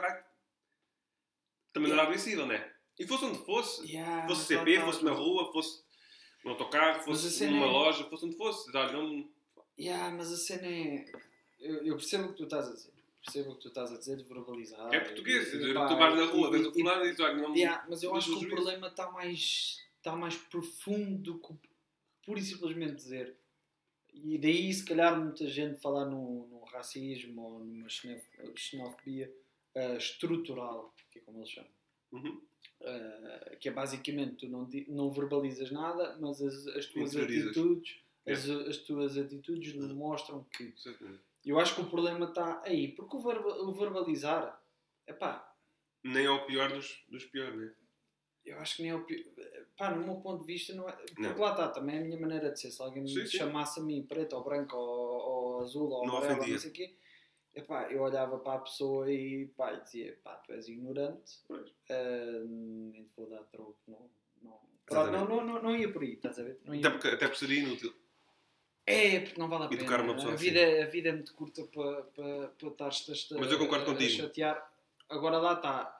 Também 1.73 1.91
não 1.91 1.99
era 1.99 2.05
admissível, 2.09 2.47
não 2.47 2.55
é? 2.55 2.73
E 2.99 3.07
fosse 3.07 3.25
onde 3.27 3.39
fosse, 3.45 3.87
Yeah, 3.87 4.27
fosse 4.27 4.47
CP, 4.47 4.81
fosse 4.81 5.05
na 5.05 5.13
rua, 5.13 5.53
fosse 5.53 5.85
no 6.45 6.51
autocarro, 6.53 7.03
fosse 7.03 7.47
numa 7.47 7.67
é- 7.67 7.71
loja, 7.71 8.05
fosse 8.05 8.25
onde 8.27 8.37
fosse. 8.37 8.77
Olha, 8.77 8.93
não. 8.93 9.29
Yeah, 9.79 10.15
mas 10.17 10.33
a 10.33 10.37
cena 10.37 10.67
é. 10.67 11.05
Eu, 11.61 11.85
eu 11.85 11.97
percebo 11.97 12.25
o 12.25 12.29
que 12.31 12.37
tu 12.39 12.45
estás 12.45 12.69
a 12.69 12.73
dizer. 12.73 12.93
Percebo 13.25 13.51
o 13.51 13.55
que 13.57 13.63
tu 13.63 13.69
estás 13.69 13.93
a 13.93 13.99
dizer 13.99 14.17
de 14.17 14.25
verbalizar. 14.25 14.93
É 14.95 15.01
português. 15.01 15.49
E- 15.49 15.59
tu 15.59 15.69
e, 15.69 15.75
pá, 15.75 15.87
vais 15.95 16.15
na 16.17 16.25
rua, 16.27 16.51
vês 16.51 16.67
o 16.67 16.73
fulano 16.73 17.03
e 17.03 17.11
dizes: 17.11 17.21
Olha, 17.21 17.35
não. 17.37 17.55
Yeah, 17.55 17.87
mas 17.89 18.03
eu 18.03 18.15
acho 18.15 18.39
que 18.39 18.47
o 18.47 18.49
problema 18.49 18.89
está 18.89 19.11
mais, 19.11 19.85
está 19.99 20.17
mais 20.17 20.37
profundo 20.37 21.19
do 21.19 21.39
que 21.39 21.55
pura 22.25 22.41
e 22.41 22.43
simplesmente 22.43 22.95
dizer. 22.95 23.37
E 24.13 24.37
daí, 24.39 24.73
se 24.73 24.85
calhar, 24.85 25.19
muita 25.21 25.47
gente 25.47 25.81
falar 25.81 26.05
no, 26.07 26.47
no 26.49 26.65
racismo 26.65 27.41
ou 27.43 27.65
numa 27.65 27.89
xenof- 27.89 28.57
xenofobia 28.57 29.33
ah, 29.77 29.95
estrutural, 29.95 30.93
que 31.13 31.19
é 31.19 31.23
como 31.23 31.39
eles 31.39 31.51
chamam. 31.51 31.71
Uhum. 32.11 32.41
Ah, 32.81 33.57
que 33.61 33.69
é 33.69 33.73
basicamente 33.73 34.37
tu 34.37 34.49
não, 34.49 34.69
não 34.89 35.11
verbalizas 35.11 35.71
nada, 35.73 36.17
mas 36.21 36.41
as, 36.41 36.67
as 36.69 36.87
tuas 36.87 37.15
atitudes, 37.17 37.99
as, 38.27 38.49
as 38.49 38.77
tuas 38.79 39.19
atitudes 39.19 39.75
mostram 39.95 40.45
que. 40.57 40.73
Exatamente. 40.77 41.21
Eu 41.45 41.59
acho 41.59 41.75
que 41.75 41.81
o 41.81 41.87
problema 41.91 42.27
está 42.27 42.63
aí, 42.65 42.89
porque 42.89 43.17
o, 43.17 43.21
verba- 43.21 43.63
o 43.63 43.73
verbalizar, 43.73 44.63
epá, 45.07 45.53
Nem 46.05 46.27
é 46.27 46.31
o 46.31 46.45
pior 46.47 46.71
dos, 46.73 47.05
dos 47.09 47.25
piores, 47.25 47.59
né? 47.59 47.73
Eu 48.45 48.59
acho 48.61 48.77
que 48.77 48.83
nem 48.83 48.93
é 48.93 48.95
o 48.95 49.05
pior. 49.05 49.25
Pá, 49.77 49.91
no 49.91 50.05
meu 50.05 50.17
ponto 50.17 50.41
de 50.41 50.47
vista, 50.53 50.75
não 50.75 50.89
é. 50.89 50.93
Porque 50.93 51.21
Não. 51.23 51.39
lá 51.39 51.51
está, 51.51 51.69
também 51.69 51.97
é 51.97 52.01
a 52.01 52.05
minha 52.05 52.19
maneira 52.21 52.51
de 52.51 52.61
ser. 52.61 52.71
Se 52.71 52.81
alguém 52.83 53.03
me 53.03 53.09
Sim, 53.09 53.27
sim. 53.27 53.39
chamasse 53.39 53.81
a 53.81 53.83
mim 53.83 54.03
preto 54.03 54.35
ou 54.37 54.45
branco 54.45 54.77
ou, 54.77 55.19
ou 55.57 55.61
azul 55.61 55.89
ou 55.91 56.07
Não 56.07 56.17
amarelo, 56.19 56.47
não 56.47 56.59
sei 56.59 56.71
o 56.71 56.73
quê, 56.73 56.95
epá, 57.55 57.91
eu 57.91 58.03
olhava 58.03 58.39
para 58.39 58.55
a 58.59 58.63
pessoa 58.63 59.11
e 59.11 59.47
pá, 59.57 59.73
dizia: 59.75 60.19
pá, 60.23 60.37
tu 60.37 60.53
és 60.53 60.69
ignorante, 60.69 61.33
ah, 61.91 62.45
nem 62.47 63.05
te 63.05 63.13
vou 63.17 63.29
dar 63.29 63.43
troco. 63.45 63.79
Não, 63.87 64.11
não, 64.43 64.61
Exatamente. 64.91 65.29
não, 65.29 65.37
não, 65.37 65.45
não, 65.55 65.63
não 65.63 65.77
ia 65.77 65.93
por 65.93 66.03
aí, 66.03 66.15
estás 66.15 66.39
a 66.39 66.43
ver? 66.45 66.61
Não 66.65 66.75
ia 66.75 66.81
Até 66.81 66.91
porque, 66.91 67.09
até 67.09 67.29
por 67.29 67.37
seria 67.37 67.61
inútil. 67.61 67.95
É, 68.87 69.21
porque 69.21 69.39
não 69.39 69.49
vale 69.51 69.65
a 69.65 69.67
E 69.67 69.71
pena. 69.71 69.83
tocar 69.83 70.01
uma 70.01 70.15
pessoa 70.15 70.33
a, 70.33 70.35
assim. 70.35 70.45
vida, 70.47 70.83
a 70.83 70.87
vida 70.87 71.09
é 71.11 71.13
muito 71.13 71.35
curta 71.35 71.63
para, 71.67 72.03
para, 72.05 72.49
para 72.49 72.69
estar-te 72.69 73.35
a, 73.35 73.39
Mas 73.39 73.53
eu 73.53 73.59
concordo 73.59 73.85
a- 73.85 73.93
a 73.93 73.95
contigo. 73.95 74.11
chatear. 74.11 74.73
Agora 75.11 75.37
lá 75.39 75.55
está. 75.55 75.95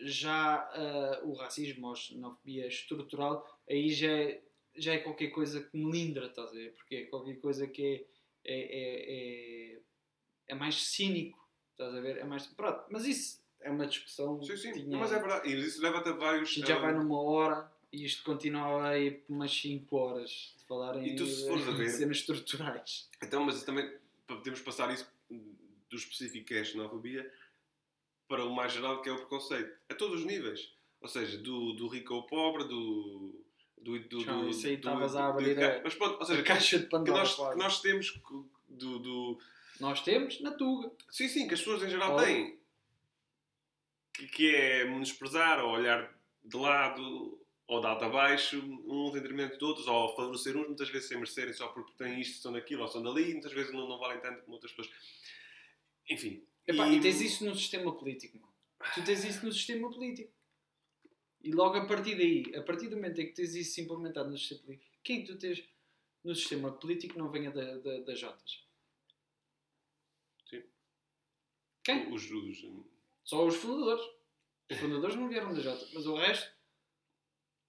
Já 0.00 0.56
ah, 0.56 1.20
o 1.24 1.34
racismo 1.34 1.86
ou 1.86 1.92
a 1.92 1.96
xenofobia 1.96 2.66
estrutural, 2.66 3.46
aí 3.70 3.90
já 3.90 4.10
é, 4.10 4.42
já 4.76 4.92
é 4.94 4.98
qualquer 4.98 5.28
coisa 5.28 5.62
que 5.62 5.76
melindra, 5.76 6.26
estás 6.26 6.50
a 6.50 6.52
ver? 6.52 6.74
Porque 6.74 6.96
é 6.96 7.04
qualquer 7.06 7.36
coisa 7.40 7.66
que 7.68 8.06
é, 8.44 8.52
é, 8.54 8.58
é, 8.60 9.74
é, 9.76 9.80
é 10.48 10.54
mais 10.54 10.74
cínico, 10.86 11.38
estás 11.72 11.94
a 11.94 12.00
ver? 12.00 12.18
É 12.18 12.24
mais, 12.24 12.46
pronto, 12.46 12.84
mas 12.90 13.04
isso 13.04 13.42
é 13.60 13.70
uma 13.70 13.86
discussão 13.86 14.42
Sim, 14.42 14.56
sim. 14.56 14.72
que 14.72 14.82
tinha- 14.82 14.98
mas 14.98 15.12
é 15.12 15.18
verdade. 15.18 15.48
E 15.48 15.60
isso 15.60 15.80
leva-te 15.82 16.08
a 16.08 16.12
vários. 16.12 16.50
a 16.50 16.52
gente 16.52 16.66
já 16.68 16.78
vai 16.78 16.92
numa 16.94 17.20
hora 17.20 17.70
e 17.92 18.04
isto 18.04 18.22
continua 18.24 18.88
aí 18.88 19.10
por 19.12 19.32
umas 19.34 19.52
5 19.52 19.96
horas 19.96 20.54
de 20.58 20.64
falar 20.66 20.96
em, 20.96 21.12
E 21.12 21.16
tu, 21.16 21.26
se 21.26 21.46
fores 21.46 21.66
a 21.68 21.70
ver- 21.72 21.88
cenas 21.90 22.16
estruturais. 22.18 23.08
Então, 23.22 23.44
mas 23.44 23.62
também 23.64 23.92
podemos 24.26 24.60
passar 24.60 24.92
isso 24.92 25.06
do 25.30 25.96
específico 25.96 26.46
que 26.46 26.54
é 26.54 26.60
a 26.60 26.64
xenofobia 26.64 27.30
para 28.28 28.44
o 28.44 28.54
mais 28.54 28.72
geral 28.72 29.02
que 29.02 29.08
é 29.08 29.12
o 29.12 29.16
preconceito. 29.16 29.70
A 29.90 29.94
todos 29.94 30.20
os 30.20 30.26
níveis. 30.26 30.72
Ou 31.00 31.08
seja, 31.08 31.36
do, 31.38 31.72
do 31.74 31.88
rico 31.88 32.14
ao 32.14 32.22
pobre, 32.26 32.64
do. 32.64 33.44
do, 33.76 33.98
do, 33.98 34.24
do 34.24 34.48
isso 34.48 34.66
aí 34.68 34.74
estavas 34.74 35.14
a 35.16 35.26
abrir 35.28 35.54
do- 35.56 35.64
a- 35.64 35.80
Mas 35.84 35.94
pronto, 35.94 36.18
ou 36.18 36.24
seja, 36.24 36.40
a 36.40 36.44
caixa 36.44 36.78
de 36.78 36.84
que 36.84 36.90
Pandora. 36.90 37.18
nós, 37.18 37.34
quase. 37.34 37.52
que 37.56 37.58
nós 37.62 37.80
temos 37.82 38.10
que- 38.10 38.44
do, 38.68 38.98
do. 39.00 39.38
Nós 39.82 40.00
temos 40.00 40.40
na 40.40 40.52
Tuga. 40.52 40.92
Sim, 41.10 41.26
sim, 41.26 41.48
que 41.48 41.54
as 41.54 41.60
pessoas 41.60 41.82
em 41.82 41.90
geral 41.90 42.16
têm. 42.16 42.56
Que, 44.14 44.28
que 44.28 44.54
é 44.54 44.84
menosprezar 44.84 45.58
ou 45.58 45.72
olhar 45.72 46.16
de 46.44 46.56
lado 46.56 47.36
ou 47.66 47.80
de 47.80 47.86
alto 47.88 48.04
a 48.04 48.08
baixo, 48.08 48.58
uns 48.86 49.10
em 49.10 49.20
detrimento 49.20 49.58
de 49.58 49.64
outros, 49.64 49.88
ou 49.88 50.14
favorecer 50.14 50.56
uns, 50.56 50.68
muitas 50.68 50.88
vezes 50.88 51.08
sem 51.08 51.16
merecerem 51.16 51.52
só 51.52 51.66
porque 51.68 51.92
têm 51.96 52.20
isto, 52.20 52.40
são 52.40 52.52
daquilo, 52.52 52.82
ou 52.82 52.88
são 52.88 53.02
dali, 53.02 53.32
muitas 53.32 53.52
vezes 53.52 53.72
não, 53.72 53.88
não 53.88 53.98
valem 53.98 54.20
tanto 54.20 54.42
como 54.42 54.52
outras 54.52 54.70
pessoas. 54.70 54.94
Enfim. 56.08 56.46
Epá, 56.64 56.88
e... 56.88 57.00
tens 57.00 57.20
isso 57.20 57.44
no 57.44 57.56
sistema 57.56 57.92
político. 57.92 58.38
mano. 58.38 58.52
Tu 58.94 59.02
tens 59.02 59.24
isso 59.24 59.44
no 59.44 59.50
sistema 59.50 59.90
político. 59.90 60.32
E 61.42 61.50
logo 61.50 61.76
a 61.76 61.86
partir 61.86 62.14
daí, 62.14 62.54
a 62.54 62.62
partir 62.62 62.86
do 62.86 62.94
momento 62.94 63.20
em 63.20 63.26
que 63.26 63.32
tens 63.32 63.52
isso 63.56 63.80
implementado 63.80 64.30
no 64.30 64.38
sistema 64.38 64.62
político, 64.62 64.96
quem 65.02 65.24
que 65.24 65.32
tu 65.32 65.38
tens 65.38 65.64
no 66.22 66.36
sistema 66.36 66.70
político 66.70 67.18
não 67.18 67.32
venha 67.32 67.50
da, 67.50 67.78
da, 67.78 67.98
das 68.00 68.20
Jotas? 68.20 68.62
Sim. 70.52 70.62
Quem? 71.84 72.12
Os, 72.12 72.30
os, 72.30 72.64
Só 73.24 73.44
os 73.46 73.56
fundadores. 73.56 74.04
Os 74.70 74.78
fundadores 74.78 75.16
não 75.16 75.28
vieram 75.28 75.52
das 75.52 75.62
Jotas, 75.64 75.90
mas 75.92 76.06
o 76.06 76.14
resto 76.14 76.50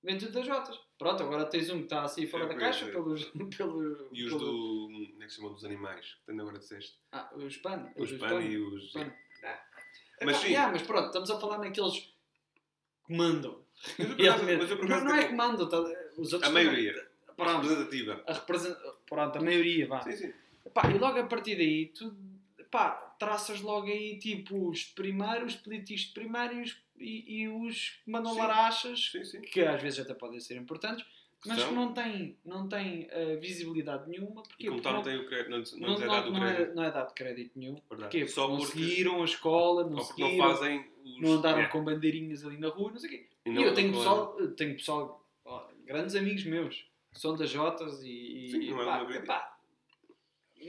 vem 0.03 0.17
tudo 0.17 0.31
das 0.33 0.45
Jotas. 0.45 0.79
Pronto, 0.97 1.23
agora 1.23 1.45
tens 1.45 1.69
um 1.69 1.77
que 1.79 1.83
está 1.83 2.03
assim 2.03 2.25
fora 2.27 2.45
É, 2.45 2.47
da 2.47 2.55
caixa 2.55 2.85
é. 2.85 2.91
pelos. 2.91 3.25
pelo, 3.57 4.09
e 4.13 4.23
os 4.25 4.29
pelo- 4.33 4.39
do. 4.39 4.89
Como 5.11 5.23
é 5.23 5.25
que 5.25 5.29
se 5.31 5.37
chama? 5.37 5.49
Dos 5.49 5.65
animais. 5.65 6.17
Que 6.25 6.31
agora 6.31 6.59
disseste. 6.59 6.97
Ah, 7.11 7.29
os 7.35 7.57
PAN. 7.57 7.91
Os 7.97 8.11
PAN 8.13 8.41
e 8.41 8.57
os. 8.57 8.91
PAN. 8.91 9.11
Mas 10.21 10.25
Mas, 10.25 10.37
sim. 10.37 10.53
mas 10.53 10.81
pronto, 10.83 11.07
estamos 11.07 11.29
a 11.31 11.39
falar 11.39 11.57
naqueles 11.57 11.99
que 13.05 13.17
mandam. 13.17 13.61
Mas 13.97 14.09
eu, 14.71 14.77
por 14.77 14.87
não, 14.87 15.15
é 15.15 15.27
que 15.27 15.33
mandam, 15.33 15.67
tá- 15.67 15.79
os 16.17 16.31
outros 16.31 16.43
A 16.43 16.47
também. 16.47 16.65
maioria. 16.65 17.11
Pronto, 17.35 17.67
Representativa. 17.67 18.23
a 18.27 18.33
represent... 18.33 18.77
pronto, 19.09 19.37
a 19.37 19.41
maioria, 19.41 19.87
vá. 19.87 20.01
Sim, 20.03 20.11
sim. 20.15 20.33
Pá, 20.73 20.89
e 20.89 20.97
logo 20.99 21.19
a 21.19 21.25
partir 21.25 21.55
daí, 21.57 21.87
tu 21.87 22.15
pá, 22.71 23.12
traças 23.19 23.61
logo 23.61 23.87
aí 23.87 24.17
tipo 24.19 24.69
os 24.69 24.79
de 24.79 24.91
primeiro, 24.93 25.45
os 25.45 25.55
políticos 25.55 26.03
de 26.05 26.11
primeiro 26.13 26.53
e 26.55 26.61
os, 26.61 26.77
e, 26.97 27.41
e 27.43 27.47
os 27.47 27.89
que 28.03 28.11
mandam 28.11 28.33
Sim. 28.33 28.39
larachas, 28.39 29.09
Sim, 29.11 29.23
sim. 29.25 29.41
que 29.41 29.61
às 29.61 29.81
vezes 29.81 29.99
até 29.99 30.13
podem 30.13 30.39
ser 30.39 30.55
importantes, 30.57 31.05
mas 31.45 31.59
São. 31.59 31.69
que 31.69 31.75
não 31.75 31.93
têm, 31.93 32.37
não 32.45 32.69
têm 32.69 33.05
eh, 33.11 33.35
visibilidade 33.35 34.09
nenhuma. 34.09 34.43
Porque, 34.43 34.65
E 34.65 34.69
como 34.69 34.81
tal, 34.81 34.93
não 34.93 35.01
tem 35.01 35.17
o 35.17 35.27
crédito. 35.27 35.49
Não, 35.77 35.89
não, 35.89 35.97
não, 35.99 36.03
é 36.03 36.07
dado 36.07 36.31
não 36.31 36.45
é, 36.47 36.53
crédito. 36.55 36.75
não 36.75 36.83
é 36.85 36.91
dado 36.91 37.13
crédito 37.13 37.59
nenhum. 37.59 37.73
Verdade. 37.89 37.99
Porquê? 37.99 38.27
Só 38.29 38.47
Porque 38.47 38.61
não 38.63 38.65
porque. 38.69 38.79
seguiram 38.89 39.21
a 39.21 39.25
escola, 39.25 39.83
não 39.83 39.97
porque 39.97 40.21
não 40.21 40.29
seguiram, 40.29 40.47
fazem 40.55 40.89
os. 41.03 41.19
não 41.21 41.31
andaram 41.33 41.57
Yeah. 41.57 41.71
com 41.71 41.83
bandeirinhas 41.83 42.45
ali 42.45 42.57
na 42.57 42.69
rua, 42.69 42.91
não 42.91 42.97
sei 42.99 43.09
o 43.09 43.11
quê. 43.11 43.27
E 43.45 43.49
E, 43.51 43.61
eu 43.61 43.73
tenho 43.73 43.91
pessoal, 43.91 44.37
tenho 44.55 44.73
pessoal, 44.75 45.27
ó, 45.43 45.67
grandes 45.85 46.15
amigos 46.15 46.45
meus, 46.45 46.85
são 47.11 47.35
das 47.35 47.49
Jotas 47.49 48.01
e. 48.03 48.45
e 48.45 48.49
Sim, 48.51 48.69
é 48.71 48.73
pá, 48.73 48.81
uma 49.01 49.03
grande- 49.05 49.27
pá, 49.27 49.57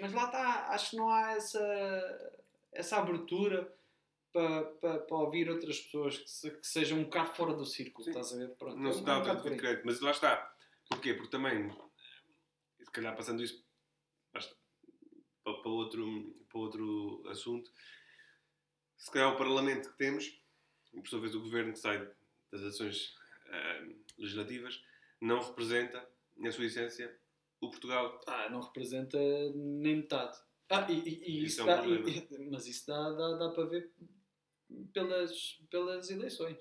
mas 0.00 0.12
lá 0.12 0.24
está, 0.24 0.66
acho 0.70 0.90
que 0.90 0.96
não 0.96 1.08
há 1.08 1.30
essa, 1.36 2.32
essa 2.74 2.98
abertura 2.98 3.72
para, 4.32 4.64
para, 4.64 4.98
para 5.00 5.16
ouvir 5.16 5.48
outras 5.48 5.80
pessoas 5.80 6.18
que, 6.18 6.28
se- 6.30 6.50
que 6.50 6.66
sejam 6.66 6.98
um 6.98 7.04
bocado 7.04 7.34
fora 7.34 7.54
do 7.54 7.64
círculo, 7.64 8.04
Sim. 8.04 8.10
estás 8.10 8.32
a 8.32 8.36
ver? 8.36 8.54
Pronto, 8.56 8.76
Não 8.76 8.90
é 8.90 8.92
se 8.92 9.02
dá 9.04 9.18
bocado 9.20 9.38
o 9.38 9.42
por 9.42 9.52
aí. 9.52 9.58
crédito. 9.58 9.84
Mas 9.86 10.00
lá 10.00 10.10
está. 10.10 10.56
Porquê? 10.90 11.14
Porque 11.14 11.30
também, 11.30 11.70
se 12.82 12.90
calhar 12.90 13.16
passando 13.16 13.42
isso 13.42 13.64
para, 14.32 14.42
para 15.54 15.70
outro, 15.70 16.34
para 16.48 16.58
outro 16.58 17.22
assunto, 17.28 17.70
se 18.96 19.10
calhar 19.10 19.32
o 19.32 19.36
Parlamento 19.36 19.90
que 19.90 19.98
temos, 19.98 20.40
e 20.92 21.00
por 21.00 21.08
sua 21.08 21.20
vez 21.20 21.34
o 21.34 21.40
Governo 21.40 21.72
que 21.72 21.78
sai 21.78 22.08
das 22.50 22.62
ações 22.62 23.14
ah, 23.48 23.86
legislativas, 24.18 24.82
não 25.20 25.40
representa, 25.40 26.06
na 26.36 26.50
sua 26.50 26.64
essência, 26.66 27.16
o 27.60 27.70
Portugal. 27.70 28.20
Ah, 28.26 28.48
não 28.50 28.60
representa 28.60 29.18
nem 29.54 29.96
metade. 29.96 30.36
Ah, 30.74 30.86
e, 30.90 30.94
e- 30.94 31.44
Isso 31.44 31.46
isso, 31.46 31.60
é 31.60 31.64
um 31.64 31.66
dá, 31.66 31.86
e- 31.86 32.48
mas 32.50 32.66
isso 32.66 32.86
dá, 32.86 33.10
dá, 33.12 33.36
dá 33.36 33.48
para 33.50 33.64
ver 33.66 33.90
pelas, 34.92 35.58
pelas 35.70 36.10
eleições. 36.10 36.58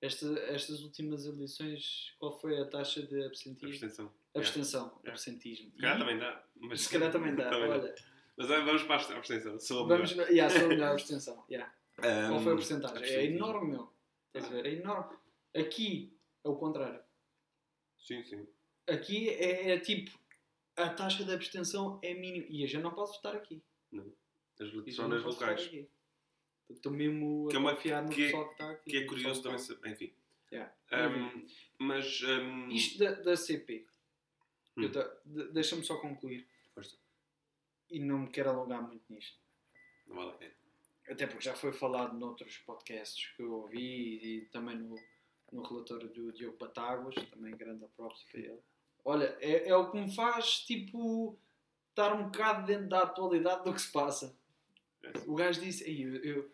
Esta, 0.00 0.26
estas 0.40 0.82
últimas 0.82 1.24
eleições, 1.24 2.14
qual 2.18 2.38
foi 2.38 2.60
a 2.60 2.66
taxa 2.66 3.02
de 3.02 3.24
absentismo? 3.24 3.70
Abstenção. 3.70 4.12
Abstenção, 4.34 4.84
Yeah. 4.98 5.10
absentismo. 5.12 5.70
Se 5.72 5.78
calhar 5.80 5.98
também 5.98 6.18
dá. 6.18 6.44
Mas, 6.56 6.80
Se 6.82 6.90
calhar 6.90 7.12
também 7.12 7.34
dá. 7.36 7.48
Olha, 7.56 7.94
Mas 8.36 8.50
ah, 8.50 8.60
vamos 8.60 8.82
para 8.82 8.96
a 9.14 9.16
abstenção. 9.16 9.58
Sou 9.58 9.84
a 9.84 9.88
vamos 9.88 10.12
melhor. 10.12 10.30
Yeah, 10.30 10.54
sou 10.54 10.66
a 10.66 10.68
melhor 10.68 10.92
abstenção. 10.92 11.44
Yeah. 11.50 11.72
Ahm, 11.98 12.28
Qual 12.28 12.40
foi 12.42 12.52
a 12.52 12.56
porcentagem? 12.56 13.02
É 13.04 13.24
enorme, 13.24 13.70
meu. 13.70 13.92
Estás 14.26 14.44
a 14.44 14.48
ver? 14.54 14.66
É 14.66 14.74
enorme. 14.74 15.16
Aqui 15.56 16.14
é 16.44 16.48
o 16.48 16.56
contrário. 16.56 17.00
Sim, 17.98 18.22
sim. 18.24 18.46
Aqui 18.86 19.30
é, 19.30 19.70
é 19.70 19.78
tipo. 19.80 20.16
A 20.76 20.90
taxa 20.90 21.24
de 21.24 21.32
abstenção 21.32 21.98
é 22.02 22.14
mínima. 22.14 22.46
E 22.48 22.62
eu 22.62 22.68
já 22.68 22.80
não 22.80 22.92
posso 22.94 23.14
votar 23.14 23.34
aqui. 23.36 23.62
As, 24.60 24.68
E 24.68 24.98
não 25.00 25.08
nas 25.08 25.22
posso 25.22 25.40
locais. 25.40 25.70
Estou 26.68 26.92
mesmo 26.92 27.48
Que 27.48 27.54
é 27.54 27.58
a 27.58 27.60
uma- 27.60 27.74
confiar 27.74 28.02
no 28.02 28.10
que 28.10 28.22
é- 28.22 28.26
pessoal 28.26 28.46
que 28.46 28.52
está 28.52 28.70
aqui. 28.70 28.90
Que 28.90 28.96
é 28.98 29.04
curioso 29.06 29.42
também 29.42 29.58
saber. 29.58 29.90
Enfim. 29.90 30.12
Yeah. 30.52 30.74
Ahm, 30.92 31.46
mas. 31.78 32.22
ahm, 32.24 32.68
está. 32.70 32.74
Isto 32.74 32.98
da, 32.98 33.10
da 33.22 33.36
CP. 33.36 33.86
Hum. 34.76 34.90
de- 35.24 35.52
Deixa-me 35.52 35.84
só 35.84 35.96
concluir. 35.98 36.46
Força. 36.74 36.96
E 37.90 37.98
não 38.00 38.18
me 38.20 38.28
quero 38.30 38.50
alongar 38.50 38.82
muito 38.82 39.04
nisto. 39.12 39.38
Não 40.06 40.16
vale 40.16 40.30
a 40.30 40.34
pena. 40.34 40.54
Até 41.08 41.26
porque 41.26 41.44
já 41.44 41.54
foi 41.54 41.72
falado 41.72 42.18
noutros 42.18 42.58
podcasts 42.58 43.28
que 43.36 43.42
eu 43.42 43.52
ouvi 43.52 44.18
e 44.22 44.40
também 44.46 44.76
no, 44.76 44.96
no 45.52 45.62
relatório 45.62 46.08
do 46.08 46.32
Diogo 46.32 46.58
Batáguas, 46.58 47.14
também 47.30 47.56
grande 47.56 47.84
aprops 47.84 48.24
para 48.24 48.40
ele. 48.40 48.60
Olha, 49.08 49.36
é, 49.40 49.68
é 49.68 49.76
o 49.76 49.90
que 49.90 49.98
me 49.98 50.12
faz, 50.14 50.60
tipo, 50.60 51.38
estar 51.90 52.12
um 52.12 52.24
bocado 52.24 52.66
dentro 52.66 52.88
da 52.88 53.02
atualidade 53.04 53.62
do 53.64 53.72
que 53.72 53.80
se 53.80 53.92
passa. 53.92 54.36
É. 55.02 55.12
O 55.26 55.34
gajo 55.36 55.60
disse, 55.60 55.84
"Ei, 55.84 56.04
eu, 56.04 56.16
eu- 56.24 56.50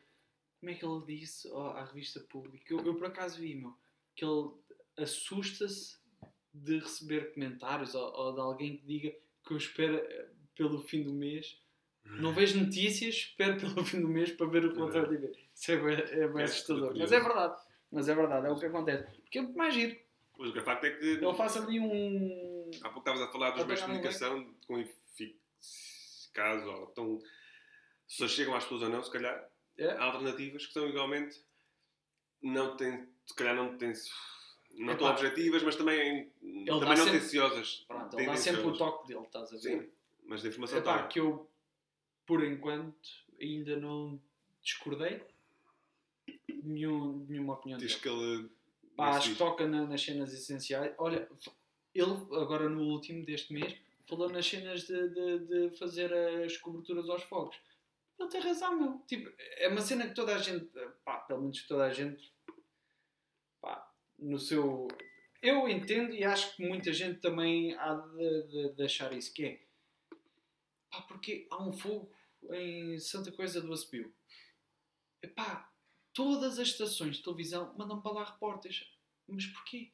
como 0.61 0.71
é 0.71 0.75
que 0.75 0.85
ele 0.85 1.05
disse 1.07 1.49
ó, 1.51 1.71
à 1.71 1.85
revista 1.85 2.21
pública? 2.21 2.73
Eu, 2.73 2.85
eu 2.85 2.95
por 2.95 3.07
acaso 3.07 3.41
vi, 3.41 3.55
meu, 3.55 3.75
que 4.15 4.23
ele 4.25 4.51
assusta-se 4.99 5.97
de 6.53 6.79
receber 6.79 7.33
comentários 7.33 7.95
ou, 7.95 8.13
ou 8.15 8.35
de 8.35 8.41
alguém 8.41 8.77
que 8.77 8.85
diga 8.87 9.11
que 9.45 9.53
eu 9.53 9.57
espero 9.57 9.97
eh, 9.97 10.29
pelo 10.55 10.79
fim 10.83 11.03
do 11.03 11.13
mês 11.13 11.59
não 12.05 12.33
vejo 12.35 12.59
notícias, 12.61 13.15
espero 13.15 13.59
pelo 13.59 13.85
fim 13.85 14.01
do 14.01 14.09
mês 14.09 14.31
para 14.33 14.47
ver 14.47 14.65
o 14.67 14.73
que 14.73 14.77
É 14.77 14.81
vou 14.81 14.91
ver. 14.91 15.39
Isso 15.55 15.73
é 15.73 15.77
bem, 15.77 15.95
é 15.95 16.29
bem 16.29 16.43
É, 16.43 16.45
assustador. 16.45 16.95
Mas 16.97 17.13
é 17.13 17.21
verdade. 17.21 17.63
Mas 17.91 18.09
é 18.09 18.15
verdade, 18.15 18.47
é 18.47 18.51
o 18.51 18.59
que 18.59 18.67
acontece. 18.67 19.21
Porque 19.21 19.39
é 19.39 19.43
muito 19.43 19.57
mais 19.57 19.75
giro. 19.75 19.97
Pois 20.37 20.51
o 20.51 20.53
que 20.53 20.59
é 20.59 20.63
facto 20.63 20.85
é 20.85 20.91
que. 20.91 21.05
Ele 21.05 21.35
faz 21.35 21.57
ali 21.57 21.79
um. 21.81 22.71
Há 22.83 22.89
pouco 22.91 22.99
estavas 23.01 23.23
a 23.23 23.29
falar 23.33 23.51
dos 23.51 23.65
meios 23.65 23.81
de 23.81 23.87
comunicação 23.87 24.55
com 24.67 24.79
eficaz 24.79 26.67
ou 26.67 26.87
tão. 26.89 27.21
Se 28.09 28.29
chegam 28.29 28.55
às 28.55 28.65
pessoas 28.65 28.83
ou 28.83 28.89
não, 28.89 29.03
se 29.03 29.11
calhar. 29.11 29.49
É. 29.79 29.91
Há 29.93 30.05
alternativas 30.05 30.67
que 30.67 30.73
são 30.73 30.87
igualmente. 30.89 31.41
Não 32.43 32.77
têm. 32.77 33.07
Se 33.27 33.35
calhar 33.35 33.55
não 33.55 33.77
têm. 33.79 33.93
Não 34.75 34.95
Epá. 34.95 34.99
tão 34.99 35.07
objetivas, 35.11 35.63
mas 35.63 35.77
também, 35.77 36.31
também 36.41 36.65
não 36.67 36.97
sempre- 36.97 37.21
tenciosas. 37.21 37.85
Pronto, 37.87 38.19
ele 38.19 38.27
dá 38.27 38.37
sempre 38.37 38.63
o 38.63 38.77
toque 38.77 39.07
dele, 39.09 39.21
estás 39.27 39.49
a 39.53 39.57
ver? 39.57 39.61
Sim, 39.61 39.91
mas 40.25 40.43
da 40.43 40.49
informação 40.49 40.83
também. 40.83 41.09
que 41.09 41.21
eu, 41.21 41.47
por 42.27 42.43
enquanto, 42.43 43.11
ainda 43.39 43.77
não 43.77 44.19
discordei 44.63 45.21
de 46.49 46.63
nenhum, 46.65 47.23
de 47.27 47.33
nenhuma 47.33 47.53
opinião 47.55 47.79
Diz 47.79 47.91
dele. 47.93 48.01
que 48.03 48.09
ele. 48.09 48.51
Pá, 49.11 49.17
acho 49.17 49.31
que 49.33 49.39
toca 49.39 49.67
na- 49.67 49.87
nas 49.87 50.03
cenas 50.03 50.33
essenciais. 50.33 50.95
Olha, 50.99 51.29
ele 51.95 52.13
agora 52.41 52.69
no 52.69 52.83
último 52.85 53.25
deste 53.25 53.53
mês 53.53 53.77
falou 54.09 54.29
nas 54.29 54.47
cenas 54.47 54.83
de, 54.87 55.09
de, 55.11 55.39
de 55.71 55.77
fazer 55.79 56.13
as 56.45 56.57
coberturas 56.57 57.09
aos 57.09 57.23
fogos. 57.25 57.57
Ele 58.19 58.29
tem 58.29 58.41
razão, 58.41 58.79
meu. 58.79 58.99
Tipo, 59.07 59.33
é 59.39 59.69
uma 59.69 59.81
cena 59.81 60.07
que 60.09 60.15
toda 60.15 60.35
a 60.35 60.39
gente, 60.39 60.67
pá, 61.05 61.19
pelo 61.19 61.41
menos 61.43 61.67
toda 61.67 61.85
a 61.85 61.93
gente, 61.93 62.33
pá, 63.61 63.91
no 64.19 64.39
seu. 64.39 64.89
Eu 65.43 65.69
entendo 65.69 66.15
e 66.15 66.23
acho 66.25 66.55
que 66.55 66.67
muita 66.67 66.93
gente 66.93 67.21
também 67.21 67.75
há 67.77 67.95
de, 67.95 68.43
de- 68.49 68.73
de 68.75 68.83
achar 68.85 69.13
isso, 69.13 69.33
que 69.35 69.45
é 69.45 69.63
pá, 70.91 71.03
porque 71.03 71.47
há 71.51 71.61
um 71.63 71.73
fogo 71.73 72.13
em 72.53 72.99
Santa 72.99 73.33
Coisa 73.33 73.61
do 73.61 73.73
Acebio. 73.73 74.15
Epá, 75.23 75.69
todas 76.13 76.59
as 76.59 76.69
estações 76.69 77.17
de 77.17 77.23
televisão 77.23 77.75
mandam 77.77 78.01
para 78.01 78.13
lá 78.13 78.25
repórteres. 78.25 78.92
Mas 79.33 79.47
porquê? 79.47 79.93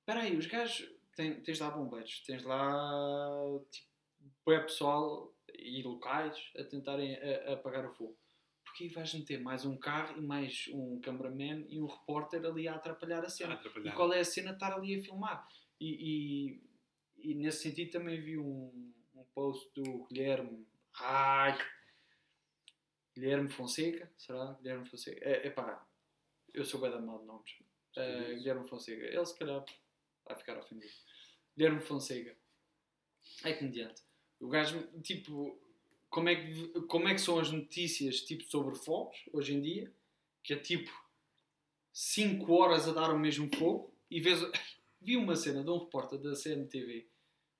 Espera 0.00 0.20
aí, 0.22 0.36
os 0.36 0.46
gajos... 0.46 0.96
Tem, 1.16 1.42
tens 1.42 1.58
lá 1.58 1.70
bombeiros, 1.70 2.20
tens 2.24 2.44
lá 2.44 3.42
tipo, 3.72 3.88
bué 4.46 4.60
pessoal 4.60 5.34
e 5.52 5.82
locais 5.82 6.36
a 6.56 6.62
tentarem 6.62 7.16
a- 7.16 7.50
a 7.50 7.52
apagar 7.54 7.84
o 7.84 7.92
fogo. 7.92 8.16
Porquê 8.64 8.88
vais 8.88 9.12
meter 9.14 9.40
mais 9.40 9.64
um 9.64 9.76
carro 9.76 10.16
e 10.16 10.20
mais 10.20 10.68
um 10.72 11.00
cameraman 11.00 11.66
e 11.68 11.80
um 11.80 11.86
repórter 11.86 12.44
ali 12.46 12.68
a 12.68 12.76
atrapalhar 12.76 13.24
a 13.24 13.28
cena? 13.28 13.54
E 13.54 13.56
atrapalhar. 13.56 13.94
qual 13.96 14.12
é 14.12 14.20
a 14.20 14.24
cena 14.24 14.50
de 14.50 14.54
estar 14.56 14.72
ali 14.74 14.94
a 15.00 15.02
filmar? 15.02 15.48
E, 15.80 16.60
e, 17.18 17.30
e 17.32 17.34
nesse 17.34 17.62
sentido 17.64 17.90
também 17.90 18.20
vi 18.20 18.38
um, 18.38 18.92
um 19.14 19.24
post 19.34 19.68
do 19.74 20.04
Guilherme. 20.04 20.64
Ai! 21.00 21.58
Guilherme 23.16 23.48
Fonseca, 23.50 24.08
será? 24.16 24.52
Guilherme 24.62 24.88
Fonseca. 24.88 25.18
É, 25.28 25.48
epá, 25.48 25.84
eu 26.54 26.64
sou 26.64 26.80
bem 26.80 26.92
da 26.92 27.00
mal 27.00 27.18
de 27.18 27.26
nomes. 27.26 27.58
Eh, 28.00 28.34
Guilherme 28.34 28.68
Fonseca. 28.68 29.04
Ele 29.04 29.26
se 29.26 29.38
calhar 29.38 29.64
vai 30.24 30.36
ficar 30.36 30.58
ofendido. 30.58 30.92
Guilherme 31.56 31.80
Fonseca. 31.80 32.36
É 33.44 33.52
comediante. 33.52 34.02
O 34.40 34.48
gajo, 34.48 34.80
tipo, 35.02 35.58
como 36.08 36.28
é, 36.28 36.36
que, 36.36 36.80
como 36.82 37.08
é 37.08 37.14
que 37.14 37.20
são 37.20 37.38
as 37.38 37.50
notícias 37.50 38.20
tipo, 38.20 38.44
sobre 38.44 38.74
fogos 38.76 39.18
hoje 39.32 39.54
em 39.54 39.60
dia? 39.60 39.92
Que 40.42 40.54
é 40.54 40.56
tipo 40.56 40.90
5 41.92 42.52
horas 42.52 42.88
a 42.88 42.92
dar 42.92 43.10
o 43.12 43.18
mesmo 43.18 43.48
fogo 43.56 43.94
e 44.10 44.20
vês. 44.20 44.40
Vi 45.00 45.16
uma 45.16 45.36
cena 45.36 45.62
de 45.62 45.70
um 45.70 45.78
repórter 45.78 46.18
da 46.18 46.34
CMTV 46.34 47.06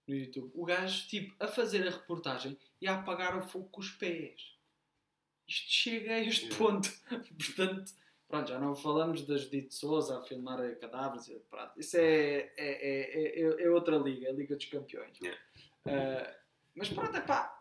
no 0.09 0.15
YouTube. 0.17 0.51
O 0.55 0.65
gajo, 0.65 1.07
tipo, 1.07 1.35
a 1.39 1.47
fazer 1.47 1.87
a 1.87 1.91
reportagem 1.91 2.59
e 2.81 2.89
a 2.89 2.95
apagar 2.99 3.39
o 3.39 3.49
fogo 3.49 3.69
com 3.69 3.81
os 3.81 3.91
pés. 3.91 4.57
Isto 5.47 5.71
chega 5.71 6.15
a 6.15 6.21
este 6.21 6.47
Yeah. 6.47 6.59
ponto. 6.59 6.91
Portanto, 7.39 7.93
Pronto, 8.29 8.49
já 8.49 8.59
não 8.59 8.75
falamos 8.75 9.27
da 9.27 9.37
Judite 9.39 9.75
Souza 9.75 10.19
a 10.19 10.23
filmar 10.23 10.59
cadáveres. 10.77 11.29
e- 11.29 11.41
Pronto, 11.51 11.73
isso 11.81 11.97
é, 11.97 12.03
é, 12.03 12.53
é, 12.59 13.41
é, 13.41 13.63
é 13.65 13.71
outra 13.71 13.97
liga, 13.97 14.27
é 14.27 14.31
a 14.31 14.35
Liga 14.35 14.55
dos 14.55 14.67
Campeões. 14.67 15.19
Yeah. 15.21 15.41
Ah, 15.87 16.37
mas 16.75 16.89
pronto, 16.91 17.17
é 17.17 17.21
pá. 17.23 17.55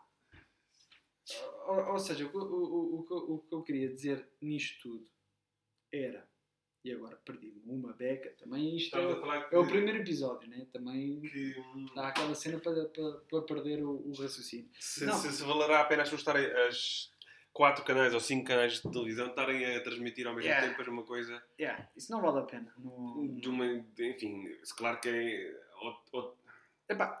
Ou, 1.66 1.92
ou 1.92 1.98
seja, 1.98 2.24
o, 2.26 2.30
que- 2.30 2.36
o, 2.36 2.40
o, 2.42 3.00
o, 3.00 3.02
que 3.06 3.12
eu- 3.12 3.32
o 3.34 3.38
que 3.40 3.54
eu 3.54 3.62
queria 3.62 3.88
dizer 3.88 4.28
nisto 4.40 4.80
tudo 4.82 5.08
era, 5.92 6.26
e 6.84 6.92
agora 6.92 7.16
perdi-me 7.16 7.60
uma 7.66 7.92
beca, 7.92 8.30
também 8.38 8.76
isto 8.76 8.96
é, 8.96 9.02
é 9.50 9.58
o 9.58 9.66
primeiro 9.66 9.98
episódio, 10.00 10.48
né? 10.48 10.66
também 10.72 11.20
que 11.20 11.54
dá 11.94 12.08
aquela 12.08 12.34
cena 12.34 12.58
para, 12.60 12.86
para, 12.86 13.12
para 13.30 13.42
perder 13.42 13.82
o, 13.84 14.06
o 14.06 14.12
raciocínio. 14.12 14.70
se, 14.78 15.04
Não. 15.06 15.14
se, 15.14 15.32
se 15.32 15.42
valerá 15.42 15.80
a 15.80 15.84
pena 15.84 16.02
estarem 16.02 16.46
as 16.68 17.10
quatro 17.58 17.84
canais 17.84 18.14
ou 18.14 18.20
cinco 18.20 18.46
canais 18.46 18.74
de 18.74 18.82
televisão 18.82 19.26
estarem 19.26 19.64
a 19.76 19.82
transmitir 19.82 20.24
ao 20.28 20.32
mesmo 20.32 20.48
Yeah. 20.48 20.68
tempo 20.68 20.80
era 20.80 20.90
uma 20.92 21.02
coisa 21.02 21.42
Yeah, 21.58 21.88
isso 21.96 22.12
não 22.12 22.20
vale 22.22 22.38
a 22.38 22.42
pena. 22.42 22.72
Não, 22.78 23.26
de 23.34 23.48
uma 23.48 23.66
de- 23.80 24.10
enfim 24.10 24.46
se 24.62 24.72
claro 24.76 25.00
que 25.00 25.08
é 25.08 25.60
ou- 25.82 26.00
ou- 26.12 26.38
Epá, 26.88 27.20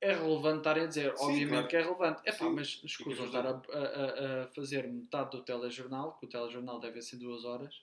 é 0.00 0.12
relevante 0.14 0.58
estar 0.58 0.76
a 0.76 0.84
dizer, 0.86 1.16
Sim, 1.16 1.24
obviamente 1.24 1.48
claro. 1.50 1.68
que 1.68 1.76
é 1.76 1.82
relevante. 1.82 2.20
Epá, 2.28 2.38
Sim. 2.38 2.50
mas 2.56 2.66
escusa 2.84 3.10
Ficas 3.22 3.26
estar 3.26 3.46
a, 3.46 3.50
a- 3.52 4.44
a 4.44 4.48
fazer 4.48 4.88
metade 4.88 5.30
do 5.30 5.44
telejornal, 5.44 6.18
que 6.18 6.26
o 6.26 6.28
telejornal 6.28 6.80
deve 6.80 7.00
ser 7.00 7.16
duas 7.16 7.44
horas, 7.44 7.80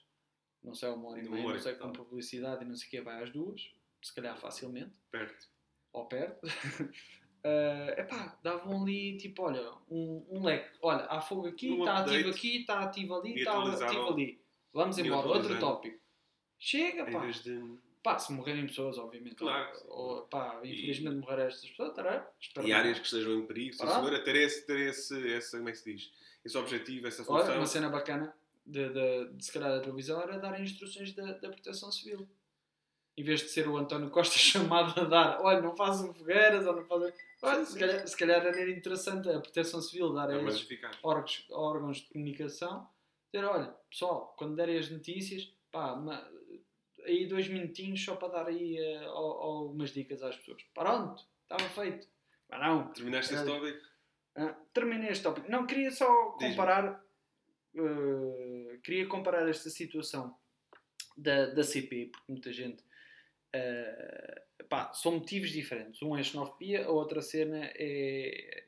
não 0.62 0.74
sei, 0.74 0.90
uma 0.90 1.08
hora 1.10 1.20
e 1.20 1.28
meia, 1.28 1.48
não 1.48 1.58
sei, 1.58 1.74
com 1.76 1.92
publicidade 1.92 2.62
e 2.62 2.68
não 2.68 2.76
sei 2.76 2.88
o 2.88 2.90
que, 2.90 3.00
vai 3.00 3.22
às 3.22 3.30
duas, 3.30 3.72
se 4.02 4.14
calhar 4.14 4.36
facilmente, 4.36 4.92
perto 5.10 5.48
ou 5.94 6.04
perto. 6.06 6.40
É 7.46 8.00
epá, 8.00 8.38
davam 8.42 8.82
ali, 8.82 9.16
tipo, 9.16 9.42
olha, 9.42 9.72
um, 9.90 10.26
um 10.30 10.44
leque. 10.44 10.76
Olha, 10.82 11.06
há 11.06 11.20
fogo 11.20 11.46
aqui, 11.46 11.78
está 11.78 11.98
ativo 11.98 12.30
aqui, 12.30 12.60
está 12.60 12.80
ativo 12.80 13.14
ali, 13.14 13.34
E 13.34 13.38
está 13.38 13.62
ativo 13.62 14.08
ali. 14.08 14.40
Vamos 14.72 14.98
E 14.98 15.02
embora, 15.02 15.28
outro 15.28 15.58
tópico. 15.58 15.98
Chega, 16.58 17.04
pá. 17.10 17.26
de 17.26 17.78
Pá, 18.06 18.20
se 18.20 18.32
morrerem 18.32 18.68
pessoas, 18.68 18.98
obviamente. 18.98 19.34
Claro, 19.34 19.68
Ou, 19.88 20.22
pá, 20.26 20.60
infelizmente 20.62 21.16
morreram 21.16 21.46
estas 21.48 21.68
pessoas, 21.68 21.92
tará, 21.92 22.30
espero 22.38 22.64
e 22.64 22.72
áreas 22.72 23.00
que 23.00 23.04
estejam 23.04 23.32
em 23.32 23.44
perigo 23.44 23.72
sim, 23.72 23.78
senhora, 23.84 24.22
ter 24.22 24.36
esse 24.36 24.64
ter 24.64 24.78
esse, 24.78 25.26
esse 25.26 25.56
como 25.56 25.68
é 25.68 25.72
que 25.72 25.78
se 25.78 25.92
diz 25.92 26.12
esse 26.44 26.56
objetivo 26.56 27.08
essa 27.08 27.24
Olha, 27.26 27.40
função 27.40 27.56
uma 27.58 27.66
cena 27.66 27.88
bacana 27.88 28.32
de, 28.64 28.88
de, 28.90 29.32
de 29.32 29.44
se 29.44 29.52
calhar 29.52 29.70
da 29.70 29.80
televisão 29.80 30.20
era 30.20 30.38
dar 30.38 30.60
instruções 30.60 31.12
da, 31.14 31.32
da 31.32 31.48
proteção 31.48 31.90
civil. 31.90 32.28
Em 33.16 33.24
vez 33.24 33.40
de 33.40 33.48
ser 33.48 33.66
o 33.66 33.76
António 33.76 34.08
Costa 34.08 34.36
chamado 34.38 35.00
a 35.00 35.04
dar, 35.04 35.40
olha, 35.40 35.60
não 35.60 35.74
façam 35.74 36.14
fogueiras, 36.14 36.64
ou 36.64 36.76
não 36.76 36.84
fazem. 36.84 37.12
Olha, 37.42 37.64
se 37.64 37.78
calhar, 37.78 38.06
se 38.08 38.16
calhar 38.16 38.46
era 38.46 38.70
interessante 38.70 39.28
a 39.28 39.40
proteção 39.40 39.80
civil 39.82 40.12
dar 40.12 40.30
a 40.30 40.34
é 40.36 40.44
esses 40.44 40.66
órgãos, 41.02 41.46
órgãos 41.50 41.96
de 41.98 42.08
comunicação, 42.08 42.88
dizer, 43.32 43.44
olha, 43.46 43.74
pessoal, 43.90 44.34
quando 44.38 44.56
derem 44.56 44.78
as 44.78 44.90
notícias, 44.90 45.52
pá, 45.70 45.94
ma- 45.96 46.26
aí 47.04 47.26
dois 47.26 47.46
minutinhos 47.48 48.02
só 48.04 48.16
para 48.16 48.28
dar 48.28 48.46
aí 48.46 48.78
eh, 48.78 49.04
al- 49.04 49.40
algumas 49.42 49.90
dicas 49.90 50.22
às 50.22 50.36
pessoas. 50.36 50.62
Pronto, 50.74 51.22
estava 51.42 51.68
feito. 51.70 52.08
Mas 52.48 52.60
não, 52.60 52.92
terminaste 52.92 53.34
Era- 53.34 53.44
tópico 53.44 53.86
ah, 54.36 54.54
terminei 54.72 55.10
este 55.10 55.22
tópico. 55.22 55.50
Não, 55.50 55.66
queria 55.66 55.90
só 55.90 56.06
comparar, 56.32 57.02
eh, 57.74 58.78
queria 58.82 59.06
comparar 59.06 59.48
esta 59.48 59.68
situação 59.70 60.36
da, 61.16 61.46
da 61.46 61.62
CP, 61.62 62.06
porque 62.12 62.32
muita 62.32 62.52
gente, 62.52 62.84
eh, 63.52 64.42
são 64.94 65.12
motivos 65.12 65.50
diferentes. 65.50 66.02
Um 66.02 66.16
é 66.16 66.22
xenofobia, 66.22 66.86
a 66.86 66.90
outra 66.90 67.20
cena 67.20 67.70
é, 67.74 68.64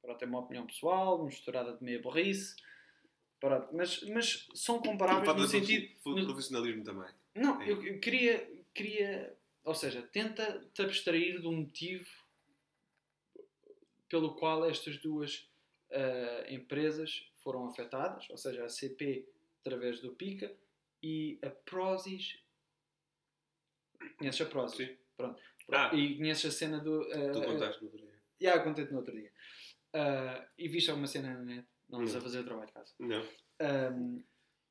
pronto, 0.00 0.22
é 0.22 0.26
uma 0.26 0.40
opinião 0.40 0.66
pessoal, 0.66 1.24
misturada 1.24 1.76
de 1.76 1.82
meia 1.82 2.00
burrice, 2.00 2.56
pronto, 3.40 3.74
mas, 3.74 4.02
mas 4.08 4.48
são 4.54 4.80
comparáveis 4.80 5.34
no 5.36 5.46
sentido... 5.48 5.88
no- 6.04 6.24
profissionalismo 6.26 6.84
também 6.84 7.10
não, 7.34 7.58
Sim. 7.58 7.68
eu, 7.68 7.82
eu 7.84 7.98
queria, 7.98 8.64
queria, 8.74 9.34
ou 9.64 9.74
seja, 9.74 10.02
tenta 10.02 10.68
te 10.74 10.82
abstrair 10.82 11.40
do 11.40 11.50
motivo 11.50 12.06
pelo 14.08 14.34
qual 14.34 14.68
estas 14.68 14.98
duas 14.98 15.48
ah, 15.90 16.44
empresas 16.48 17.26
foram 17.42 17.66
afetadas, 17.66 18.28
ou 18.30 18.36
seja, 18.36 18.64
a 18.64 18.68
CP 18.68 19.26
através 19.60 20.00
do 20.00 20.12
PICA 20.12 20.54
e 21.02 21.38
a 21.42 21.48
Prozis. 21.48 22.38
Conheces 24.18 24.40
a 24.40 24.46
Prozis? 24.46 24.76
Sim. 24.88 24.96
Pronto. 25.16 25.40
Ah. 25.72 25.90
E 25.94 26.16
conheces 26.16 26.46
a 26.46 26.50
cena 26.50 26.78
do. 26.80 27.02
ah, 27.12 27.30
tu 27.32 27.38
ah, 27.40 27.44
contaste 27.46 27.82
no 27.84 27.90
outro 27.90 28.00
dia 28.06 28.20
Já, 28.40 28.58
contei-te 28.60 28.90
no 28.92 28.98
outro 28.98 29.14
dia. 29.14 29.32
Ah, 29.94 30.46
e 30.58 30.68
viste 30.68 30.90
alguma 30.90 31.06
cena 31.06 31.34
na 31.34 31.42
net? 31.42 31.66
Não 31.88 32.00
Não. 32.00 32.06
a 32.16 32.20
fazer 32.20 32.40
o 32.40 32.44
trabalho 32.44 32.66
de 32.66 32.72
casa. 32.72 32.94
não 32.98 33.22
Um, 33.60 34.22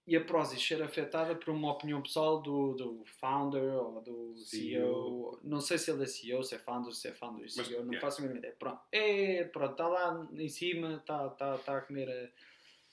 e 0.08 0.16
a 0.18 0.26
Prozis 0.26 0.62
ser 0.66 0.82
afetada 0.82 1.36
por 1.36 1.52
uma 1.53 1.72
opinião 1.72 2.02
pessoal 2.02 2.41
do, 2.41 2.74
do 2.74 3.06
founder 3.06 3.72
ou 3.76 4.02
do 4.02 4.36
CEO. 4.36 5.32
CEO. 5.36 5.40
Não 5.44 5.62
sei 5.62 5.78
se 5.78 5.91
ele 5.91 6.03
é 6.03 6.08
CEO, 6.08 6.44
se 6.44 6.56
é 6.56 6.60
founder, 6.60 6.91
se 6.91 7.08
é 7.08 7.14
founder 7.14 7.41
e 7.48 7.53
Mas, 7.56 7.68
CEO, 7.68 7.84
não 7.86 7.94
yeah. 7.94 8.02
faço 8.02 8.20
a 8.20 8.22
mínima 8.24 8.40
ideia. 8.40 8.56
Pronto, 8.58 8.82
é, 8.91 9.44
pronto, 9.45 9.72
está 9.74 9.88
lá 9.88 10.28
em 10.34 10.49
cima, 10.49 10.95
está 10.95 11.30
tá, 11.30 11.58
tá 11.60 11.78
a 11.78 11.82
comer 11.82 12.10
a- 12.10 12.30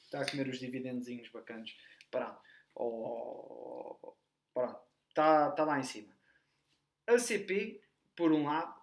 está 0.05 0.21
a 0.21 0.31
comer 0.31 0.49
os 0.49 0.59
dividendozinhos 0.61 1.29
bacanas. 1.31 1.75
Pronto, 2.11 2.39
ou, 2.75 4.17
pronto, 4.53 4.79
está 5.09 5.51
tá 5.53 5.65
lá 5.65 5.79
em 5.79 5.83
cima. 5.83 6.13
A 7.09 7.19
CP, 7.19 7.81
por 8.15 8.33
um 8.33 8.45
lado, 8.45 8.75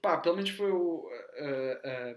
pá, 0.00 0.18
pelo 0.18 0.36
menos 0.36 0.50
foi 0.50 0.70
o, 0.70 1.08
a- 1.10 1.88
a- 1.88 2.16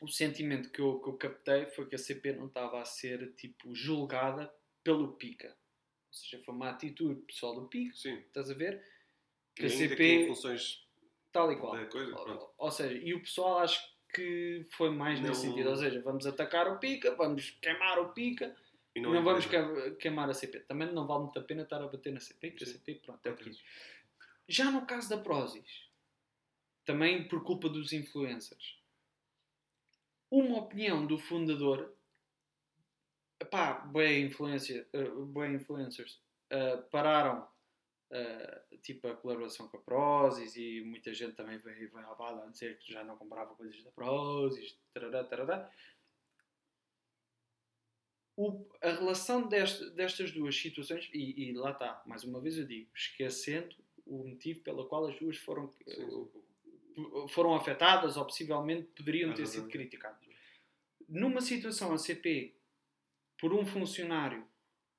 o 0.00 0.08
sentimento 0.08 0.70
que 0.70 0.80
eu, 0.80 1.00
que 1.00 1.08
eu 1.08 1.16
captei 1.16 1.66
foi 1.66 1.86
que 1.86 1.94
a 1.94 1.98
CP 1.98 2.32
não 2.32 2.46
estava 2.46 2.80
a 2.80 2.84
ser 2.84 3.32
tipo 3.34 3.74
julgada 3.74 4.52
pelo 4.82 5.12
PICA. 5.14 5.48
Ou 5.48 6.12
seja, 6.12 6.42
foi 6.44 6.54
uma 6.54 6.70
atitude 6.70 7.22
pessoal 7.22 7.54
do 7.54 7.68
PICA, 7.68 7.94
sim 7.96 8.14
estás 8.18 8.50
a 8.50 8.54
ver? 8.54 8.84
Que 9.54 9.62
E 9.62 9.66
a 9.66 9.70
CP 9.70 10.26
funções 10.28 10.86
tal 11.32 11.52
e 11.52 11.56
qual. 11.56 11.72
coisa 11.88 12.14
Ou, 12.18 12.54
ou 12.58 12.70
seja, 12.70 12.94
e 12.98 13.14
o 13.14 13.20
pessoal 13.20 13.58
acho 13.60 13.80
que 14.12 14.66
foi 14.72 14.90
mais 14.90 15.20
nesse 15.20 15.46
Não- 15.46 15.52
sentido. 15.52 15.70
Ou 15.70 15.76
seja, 15.76 16.02
vamos 16.02 16.26
atacar 16.26 16.68
o 16.68 16.78
PICA, 16.78 17.14
vamos 17.14 17.50
queimar 17.62 17.98
o 18.00 18.12
PICA 18.12 18.54
e 18.94 19.00
não, 19.00 19.12
não, 19.12 19.24
vamos 19.24 19.46
queimar 19.98 20.30
a 20.30 20.34
CP. 20.34 20.60
Também 20.60 20.92
não 20.92 21.06
vale 21.06 21.24
muito 21.24 21.38
a 21.38 21.42
pena 21.42 21.62
estar 21.62 21.82
a 21.82 21.88
bater 21.88 22.12
na 22.12 22.20
CP, 22.20 22.50
porque 22.50 22.64
a. 22.64 22.66
CP, 22.66 22.94
pronto, 23.04 23.26
é 23.26 23.30
o 23.30 23.36
que. 23.36 23.50
Já 24.48 24.70
no 24.70 24.86
caso 24.86 25.08
da 25.08 25.18
Prozis, 25.18 25.88
também 26.84 27.26
por 27.26 27.42
culpa 27.42 27.68
dos 27.68 27.92
influencers, 27.92 28.78
uma 30.30 30.58
opinião 30.58 31.06
do 31.06 31.18
fundador, 31.18 31.92
pá, 33.50 33.74
boa 33.74 34.12
influência, 34.12 34.86
uh, 34.94 35.44
influencers, 35.46 36.20
uh, 36.52 36.82
pararam 36.90 37.48
uh, 38.10 38.78
tipo 38.78 39.08
a 39.08 39.16
colaboração 39.16 39.68
com 39.68 39.76
a 39.76 39.80
Prozis 39.80 40.56
e 40.56 40.82
muita 40.82 41.12
gente 41.14 41.34
também 41.34 41.58
veio, 41.58 41.90
veio 41.90 42.10
à 42.10 42.14
bala 42.14 42.44
a 42.44 42.50
dizer 42.50 42.78
que 42.78 42.92
já 42.92 43.02
não 43.02 43.16
comprava 43.16 43.54
coisas 43.54 43.82
da 43.82 43.90
Prozis, 43.90 44.78
tarará, 44.92 45.24
tarará. 45.24 45.70
O- 48.36 48.66
a 48.82 48.90
relação 48.90 49.46
deste- 49.46 49.90
destas 49.90 50.32
duas 50.32 50.56
situações, 50.56 51.08
e, 51.12 51.50
e 51.50 51.52
lá 51.52 51.70
está, 51.70 52.02
mais 52.06 52.24
uma 52.24 52.40
vez 52.40 52.58
eu 52.58 52.66
digo, 52.66 52.90
esquecendo 52.94 53.74
o 54.04 54.24
motivo 54.28 54.60
pelo 54.60 54.86
qual 54.88 55.06
as 55.06 55.18
duas 55.18 55.36
foram, 55.36 55.70
Sim, 55.86 56.30
sim. 56.94 57.28
foram 57.28 57.54
afetadas 57.54 58.16
ou 58.16 58.24
possivelmente 58.24 58.88
poderiam 58.96 59.32
ter 59.32 59.46
sido 59.46 59.68
criticadas. 59.68 60.18
Numa 61.08 61.40
situação 61.40 61.92
a 61.92 61.98
CP, 61.98 62.54
por 63.38 63.52
um 63.52 63.64
funcionário, 63.64 64.46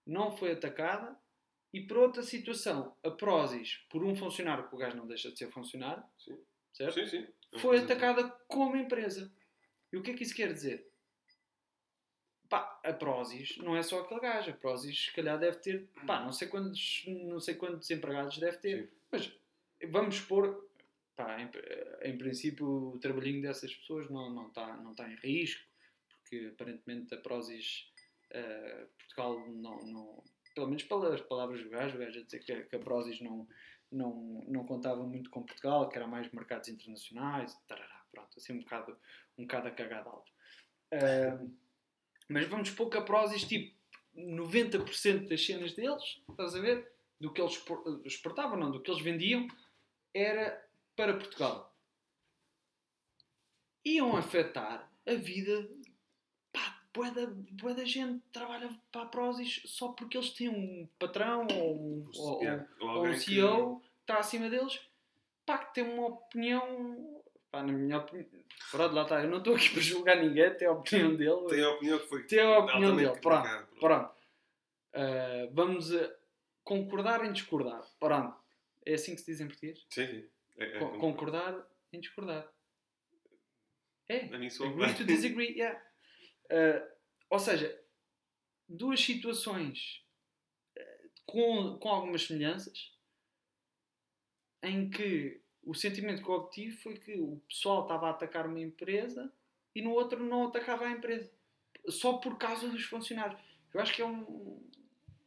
não 0.06 0.36
foi 0.36 0.52
atacada, 0.54 1.18
e 1.74 1.82
por 1.82 1.98
outra 1.98 2.24
situação, 2.24 2.96
a 3.04 3.12
Prozis, 3.12 3.86
por 3.90 4.02
um 4.04 4.16
funcionário, 4.16 4.68
que 4.70 4.76
o 4.76 4.78
gajo 4.78 4.96
não 4.96 5.06
deixa 5.08 5.30
de 5.30 5.38
ser 5.38 5.52
funcionário, 5.52 6.04
Sim. 6.18 6.38
certo? 6.72 6.96
foi 7.60 7.80
atacada 7.80 8.30
como 8.48 8.76
empresa. 8.78 9.30
E 9.92 9.98
o 9.98 10.02
que 10.02 10.12
é 10.12 10.14
que 10.14 10.24
isso 10.24 10.36
quer 10.36 10.52
dizer? 10.54 10.90
Pá, 12.50 12.80
a 12.84 12.94
Prozis 12.94 13.58
não 13.58 13.76
é 13.76 13.82
só 13.82 14.02
aquele 14.02 14.20
gajo. 14.20 14.52
A 14.52 14.54
Prozis, 14.54 15.06
se 15.06 15.14
calhar, 15.14 15.40
deve 15.40 15.58
ter, 15.58 15.88
pá, 16.06 16.24
não 16.24 16.32
sei 16.32 16.48
quantos, 16.48 17.04
não 17.08 17.40
sei 17.40 17.56
quantos 17.56 17.90
empregados 17.90 18.38
deve 18.38 18.58
ter. 18.58 18.84
Sim. 18.84 18.90
Mas 19.12 19.32
vamos 19.90 20.16
expor, 20.16 20.68
pá, 21.16 21.40
em, 21.42 21.50
em 22.10 22.18
princípio, 22.18 22.68
o 22.68 23.00
trabalhinho 23.00 23.42
dessas 23.42 23.74
pessoas 23.74 24.10
não 24.10 24.48
está 24.48 24.68
não 24.68 24.76
tá, 24.76 24.78
não 24.78 24.96
tá 24.96 25.10
em 25.10 25.16
risco, 25.16 25.64
porque 26.08 26.52
aparentemente 26.54 27.14
a 27.14 27.18
Prozis, 27.18 27.92
eh, 28.32 28.88
Portugal, 28.98 29.40
não, 29.48 29.86
não, 29.86 30.24
pelo 30.54 30.68
menos 30.68 30.84
pelas 30.84 31.22
palavras 31.22 31.64
do 31.64 31.70
gajo, 31.70 31.96
o 31.96 32.00
gajo 32.00 32.20
a 32.20 32.24
dizer 32.24 32.40
que, 32.40 32.64
que 32.64 32.76
a 32.76 32.80
Prozis 32.80 33.22
não, 33.22 33.48
não, 33.92 34.44
não 34.48 34.66
contava 34.66 35.04
muito 35.04 35.30
com 35.30 35.44
Portugal, 35.44 35.90
que 35.90 35.98
era 35.98 36.08
mais 36.08 36.32
mercados 36.32 36.70
internacionais, 36.70 37.56
tarará, 37.68 38.04
pronto, 38.12 38.30
assim 38.38 38.54
um 38.54 38.60
bocado, 38.60 38.98
um 39.38 39.44
bocado 39.44 39.68
a 39.68 39.72
cagada 39.72 40.10
alta. 40.10 40.32
Ah, 40.92 41.40
mas 42.28 42.48
vamos 42.48 42.70
pôr 42.72 42.90
que 42.90 42.98
a 42.98 43.02
Prozis, 43.02 43.44
tipo, 43.44 43.76
90% 44.16 45.28
das 45.28 45.46
cenas 45.46 45.74
deles, 45.74 46.22
estás 46.30 46.56
a 46.56 46.60
ver? 46.60 46.92
Do 47.20 47.32
que 47.32 47.42
eles 47.42 47.54
expor- 47.54 48.02
exportavam, 48.06 48.58
não, 48.58 48.72
do 48.72 48.82
que 48.82 48.90
eles 48.90 49.02
vendiam, 49.02 49.48
era 50.14 50.66
para 50.96 51.18
Portugal. 51.18 51.74
Iam 53.84 54.16
afetar 54.16 54.92
a 55.06 55.14
vida 55.14 55.70
pá, 56.52 56.82
da, 57.12 57.28
bué 57.28 57.74
da 57.74 57.86
gente 57.86 58.24
trabalha 58.32 58.70
para 58.92 59.04
a 59.04 59.06
Prozis 59.06 59.62
só 59.66 59.90
porque 59.90 60.18
eles 60.18 60.32
têm 60.32 60.50
um 60.50 60.88
patrão 60.98 61.46
ou 61.54 61.76
um, 61.76 62.10
ou. 62.16 62.42
Ou 62.80 62.90
ou 62.90 63.08
um 63.08 63.14
CEO 63.14 63.80
que 63.80 63.88
está 64.02 64.18
acima 64.20 64.50
deles, 64.50 64.80
pá, 65.46 65.58
que 65.60 65.76
tem 65.76 65.84
uma 65.84 66.08
opinião. 66.08 67.15
Pá, 67.56 67.64
na 67.64 67.72
minha 67.72 67.98
opinião. 68.00 68.28
Pronto, 68.70 68.94
lá 68.94 69.04
está. 69.04 69.24
Eu 69.24 69.30
não 69.30 69.38
estou 69.38 69.56
aqui 69.56 69.70
para 69.72 69.82
julgar 69.82 70.18
ninguém, 70.18 70.54
tem 70.58 70.68
a 70.68 70.72
opinião 70.74 71.16
dele. 71.16 71.46
Tem 71.48 71.64
a 71.64 71.70
opinião 71.70 72.00
que 72.00 72.08
foi 72.08 72.24
Tem 72.28 72.40
a 72.42 72.60
opinião 72.60 72.96
dele. 72.98 73.18
Pronto. 73.22 73.44
criticada. 73.44 73.68
Pronto. 73.80 74.16
Ah, 74.94 75.50
vamos 75.54 75.96
a 75.96 76.16
concordar 76.66 77.24
em 77.24 77.32
discordar. 77.32 77.82
Pronto. 77.98 78.38
É 78.86 78.96
assim 78.96 79.16
que 79.16 79.22
se 79.22 79.32
diz 79.32 79.40
em 79.40 79.48
português? 79.48 79.86
Sim, 79.90 80.06
sim. 80.06 80.30
É, 80.58 80.66
é, 80.66 80.80
Co- 80.80 81.00
concordar 81.00 81.66
em 81.94 82.00
discordar. 82.02 82.46
É. 84.10 84.26
Agree 84.26 84.94
to 84.98 85.04
disagree, 85.06 85.54
yeah. 85.58 85.82
Uh, 86.52 86.86
ou 87.30 87.40
seja, 87.40 87.82
duas 88.68 89.00
situações 89.00 90.04
uh, 90.78 91.10
com, 91.26 91.80
com 91.80 91.88
algumas 91.90 92.24
semelhanças 92.28 92.94
em 94.62 94.90
que 94.90 95.42
o 95.66 95.74
sentimento 95.74 96.22
que 96.24 96.30
eu 96.30 96.36
obtive 96.36 96.76
foi 96.78 96.96
que 96.98 97.14
o 97.20 97.42
pessoal 97.48 97.82
estava 97.84 98.08
a 98.08 98.12
atacar 98.12 98.46
uma 98.48 98.60
empresa 98.60 99.32
e 99.74 99.82
no 99.82 99.92
outro 99.92 100.24
não 100.24 100.48
atacava 100.48 100.86
a 100.86 100.92
empresa. 100.92 101.30
Só 101.90 102.14
por 102.14 102.38
causa 102.38 102.70
dos 102.70 102.84
funcionários. 102.84 103.40
Eu 103.74 103.82
acho 103.82 103.94
que 103.94 104.02
é 104.02 104.06
um- 104.06 104.62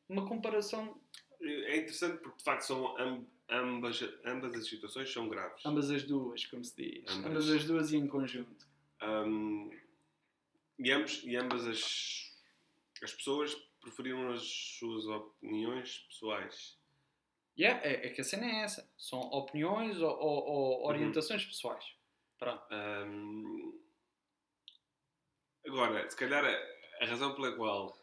uma 0.08 0.26
comparação. 0.26 0.98
É 1.40 1.76
interessante 1.76 2.18
porque 2.18 2.38
de 2.38 2.44
facto 2.44 2.62
são 2.62 2.96
am- 2.98 3.26
ambas, 3.48 4.02
ambas 4.24 4.54
as 4.54 4.66
situações 4.66 5.12
são 5.12 5.28
graves. 5.28 5.64
Ambas 5.66 5.90
as 5.90 6.02
duas, 6.04 6.44
como 6.46 6.64
se 6.64 6.76
diz. 6.76 7.04
Ambas. 7.10 7.26
Ambas 7.30 7.50
as 7.50 7.64
duas 7.64 7.92
e 7.92 7.96
em 7.96 8.06
conjunto. 8.06 8.66
Um, 9.02 9.70
e, 10.78 10.90
ambos, 10.90 11.22
e 11.24 11.36
ambas 11.36 11.66
as, 11.66 12.34
as 13.02 13.12
pessoas 13.12 13.54
preferiram 13.80 14.30
as 14.32 14.42
suas 14.42 15.06
opiniões 15.06 15.98
pessoais. 16.08 16.77
Yeah, 17.58 17.80
é, 17.84 18.06
é 18.06 18.10
que 18.10 18.20
a 18.20 18.24
cena 18.24 18.46
é 18.46 18.62
essa. 18.64 18.88
São 18.96 19.18
opiniões 19.20 20.00
ou, 20.00 20.10
ou- 20.16 20.44
ou 20.46 20.86
orientações 20.86 21.44
pessoais. 21.44 21.84
Pronto. 22.38 22.62
Um, 22.72 23.80
agora, 25.66 26.08
se 26.08 26.16
calhar 26.16 26.44
a, 26.44 27.04
a 27.04 27.06
razão 27.06 27.34
pela 27.34 27.52
qual. 27.56 27.98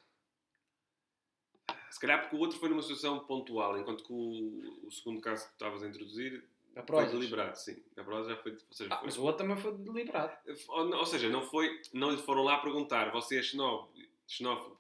Se 1.89 1.99
calhar 1.99 2.21
porque 2.21 2.35
o 2.35 2.39
outro 2.39 2.59
foi 2.59 2.67
numa 2.67 2.81
situação 2.81 3.19
pontual, 3.25 3.77
enquanto 3.79 4.03
que 4.03 4.11
o, 4.11 4.87
o 4.87 4.91
segundo 4.91 5.21
caso 5.21 5.45
que 5.47 5.53
estavas 5.53 5.81
a 5.81 5.87
introduzir 5.87 6.43
A 6.71 6.79
foi 6.79 6.83
prova. 6.83 7.05
deliberado, 7.07 7.57
sim. 7.57 7.81
A 7.97 8.03
prosa 8.03 8.31
já 8.31 8.37
foi. 8.41 8.51
Ou 8.51 8.73
seja, 8.73 8.93
Ah, 8.93 8.97
foi- 8.97 9.05
mas 9.05 9.17
o 9.17 9.23
outro 9.23 9.37
também 9.37 9.55
foi 9.57 9.71
deliberado. 9.77 10.37
Ou, 10.67 10.93
ou 10.97 11.05
seja, 11.05 11.29
não, 11.29 11.41
foi, 11.43 11.81
não 11.93 12.11
lhe 12.11 12.17
foram 12.17 12.43
lá 12.43 12.57
perguntar, 12.59 13.09
você 13.11 13.39
é 13.39 13.41
xenófobo, 13.41 13.93
xenófobo. 14.27 14.77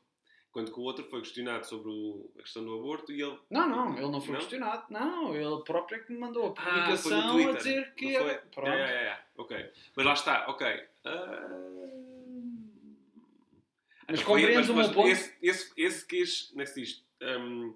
Enquanto 0.55 0.71
que 0.73 0.79
o 0.79 0.83
outro 0.83 1.03
foi 1.09 1.19
questionado 1.19 1.65
sobre 1.67 1.89
o- 1.89 2.31
a 2.39 2.41
questão 2.41 2.63
do 2.63 2.75
aborto 2.79 3.11
e 3.11 3.21
ele. 3.21 3.37
Não, 3.51 3.67
não, 3.67 3.97
ele 3.97 4.09
não 4.09 4.21
foi 4.21 4.31
Não? 4.35 4.39
questionado. 4.39 4.85
Não, 4.89 5.35
ele 5.35 5.61
próprio 5.65 5.97
é 5.97 5.99
que 6.01 6.13
me 6.13 6.17
mandou 6.17 6.45
a 6.45 6.49
Ah, 6.51 6.53
publicação 6.53 7.19
a 7.19 7.31
Twitter. 7.33 7.57
dizer 7.57 7.93
que 7.93 8.15
era. 8.15 8.23
foi? 8.23 8.35
Pronto. 8.51 8.69
É, 8.69 8.81
é, 8.81 9.07
é, 9.07 9.19
ok. 9.35 9.71
Mas 9.97 10.05
lá 10.05 10.13
está, 10.13 10.47
ok. 10.47 10.65
Ah, 11.03 11.49
Mas 14.07 14.21
foi- 14.21 14.41
compreendes 14.43 14.69
o 14.69 14.75
meu 14.75 14.93
ponto? 14.93 15.09
Esse, 15.09 15.33
esse, 15.41 15.73
esse 15.75 16.05
quis. 16.07 16.41
Como 16.49 16.61
é 16.61 16.63
que 16.63 16.69
se 16.71 16.81
diz? 16.81 17.03
Hum, 17.21 17.75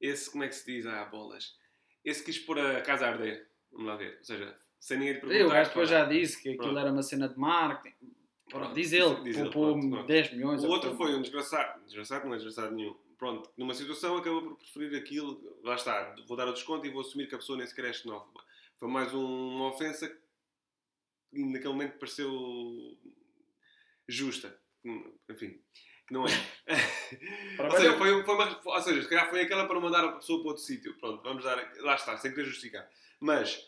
esse, 0.00 0.30
como 0.30 0.44
é 0.44 0.48
que 0.48 0.54
se 0.54 0.64
diz? 0.72 0.86
Ah, 0.86 1.04
bolas. 1.04 1.54
Esse 2.02 2.24
quis 2.24 2.38
pôr 2.38 2.58
a 2.58 2.80
casa 2.80 3.04
a 3.06 3.10
arder. 3.10 3.46
Vamos 3.70 3.88
lá 3.88 3.96
ver. 3.96 4.16
Ou 4.20 4.24
seja, 4.24 4.56
sem 4.80 4.96
ninguém 4.98 5.14
lhe 5.14 5.20
perguntar. 5.20 5.40
Eu, 5.42 5.48
o 5.48 5.50
gajo 5.50 5.68
depois 5.68 5.90
já 5.90 6.04
disse 6.06 6.42
que 6.42 6.48
aquilo 6.48 6.62
Pronto. 6.64 6.78
era 6.78 6.90
uma 6.92 7.02
cena 7.02 7.28
de 7.28 7.38
marketing. 7.38 8.15
Pronto, 8.48 8.74
diz 8.74 8.92
ele, 8.92 9.22
diz 9.22 9.36
poupou 9.36 9.72
pronto, 9.72 9.90
pronto. 9.90 10.06
10 10.06 10.32
milhões. 10.32 10.62
O 10.62 10.66
ou 10.66 10.72
outro 10.72 10.94
foi 10.96 11.14
um 11.14 11.20
desgraçado. 11.22 11.84
Desgraçado 11.84 12.26
não 12.26 12.34
é 12.34 12.36
desgraçado 12.36 12.74
nenhum. 12.74 12.94
Pronto, 13.18 13.50
numa 13.56 13.74
situação 13.74 14.16
acabou 14.16 14.42
por 14.42 14.56
preferir 14.58 14.98
aquilo. 15.00 15.58
Lá 15.64 15.74
está, 15.74 16.14
vou 16.26 16.36
dar 16.36 16.46
o 16.48 16.52
desconto 16.52 16.86
e 16.86 16.90
vou 16.90 17.00
assumir 17.00 17.28
que 17.28 17.34
a 17.34 17.38
pessoa 17.38 17.58
nem 17.58 17.66
sequer 17.66 17.86
é 17.86 17.92
xenófoba. 17.92 18.44
Foi 18.78 18.88
mais 18.88 19.12
um- 19.14 19.56
uma 19.56 19.68
ofensa 19.68 20.08
que 20.08 21.44
naquele 21.44 21.72
momento 21.72 21.98
pareceu 21.98 22.96
justa. 24.08 24.58
Enfim, 25.28 25.60
que 26.06 26.12
não 26.14 26.24
é. 26.26 26.30
Ou, 27.58 27.70
seja, 27.72 27.96
foi, 27.98 28.22
foi 28.24 28.34
uma, 28.34 28.60
ou 28.64 28.80
seja, 28.80 29.02
se 29.02 29.08
calhar 29.08 29.28
foi 29.28 29.40
aquela 29.40 29.66
para 29.66 29.80
mandar 29.80 30.04
a 30.04 30.12
pessoa 30.12 30.38
para 30.40 30.48
outro 30.50 30.62
sítio. 30.62 30.96
Pronto, 30.98 31.22
vamos 31.22 31.42
dar. 31.42 31.56
Lá 31.80 31.94
está, 31.96 32.16
sem 32.18 32.30
querer 32.32 32.44
justificar. 32.46 32.88
Mas, 33.18 33.60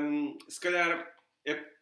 hum, 0.00 0.38
se 0.48 0.58
calhar 0.60 1.14
é. 1.44 1.73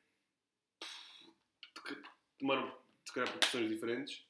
Tomaram, 2.43 2.74
se 3.05 3.12
calhar, 3.14 3.31
proporções 3.31 3.69
diferentes. 3.70 4.24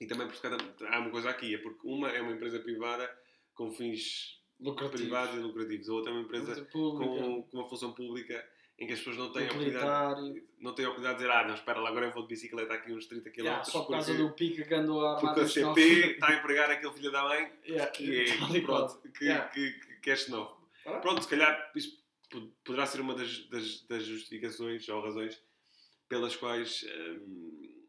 E 0.00 0.06
também 0.06 0.26
porque 0.26 0.40
cada, 0.40 0.56
há 0.88 1.00
uma 1.00 1.10
coisa 1.10 1.28
aqui, 1.28 1.54
é 1.54 1.58
porque 1.58 1.80
uma 1.86 2.08
é 2.08 2.22
uma 2.22 2.32
empresa 2.32 2.58
privada 2.60 3.14
com 3.54 3.70
fins 3.70 4.40
Lucrativo. 4.58 4.96
privados 5.02 5.34
e 5.34 5.38
lucrativos, 5.38 5.88
a 5.88 5.92
outra 5.92 6.10
é 6.10 6.14
uma 6.14 6.22
empresa 6.22 6.64
com, 6.72 7.44
com 7.50 7.58
uma 7.58 7.68
função 7.68 7.92
pública 7.92 8.42
em 8.78 8.86
que 8.86 8.92
as 8.92 9.00
pessoas 9.00 9.16
não 9.18 9.32
têm 9.32 9.42
a 9.42 9.50
oportunidade, 9.50 10.42
não 10.60 10.72
têm 10.74 10.84
a 10.84 10.88
oportunidade 10.88 11.18
de 11.18 11.24
dizer, 11.24 11.36
ah, 11.36 11.46
não, 11.48 11.54
espera 11.54 11.80
lá, 11.80 11.88
agora 11.90 12.06
eu 12.06 12.12
vou 12.12 12.22
de 12.22 12.28
bicicleta 12.28 12.72
aqui 12.74 12.92
uns 12.92 13.06
30 13.06 13.28
km. 13.30 13.38
Yeah, 13.40 13.64
só 13.64 13.82
por 13.82 13.90
causa 13.90 14.14
do 14.14 14.30
pica 14.32 14.64
que 14.64 14.74
andou 14.74 15.04
a 15.04 15.16
porque 15.16 15.40
a. 15.40 15.48
CP 15.48 15.80
está 16.12 16.28
a 16.28 16.36
empregar 16.38 16.70
aquele 16.70 16.92
filho 16.94 17.10
da 17.12 17.24
mãe 17.24 17.52
Yeah, 17.66 17.90
que 17.90 18.20
é, 18.20 18.60
pronto, 18.62 19.00
que, 19.12 19.24
Yeah. 19.24 19.48
que, 19.48 19.72
que, 19.72 19.96
que 20.00 20.10
é 20.10 20.16
xenófobo. 20.16 20.70
Pronto, 21.02 21.22
se 21.22 21.28
calhar 21.28 21.70
isso 21.74 22.00
po- 22.30 22.52
poderá 22.64 22.86
ser 22.86 23.00
uma 23.00 23.14
das, 23.16 23.48
das, 23.48 23.80
das 23.82 24.04
justificações 24.04 24.88
ou 24.88 25.02
razões 25.02 25.42
pelas 26.08 26.34
quais 26.36 26.84
hum, 26.84 27.84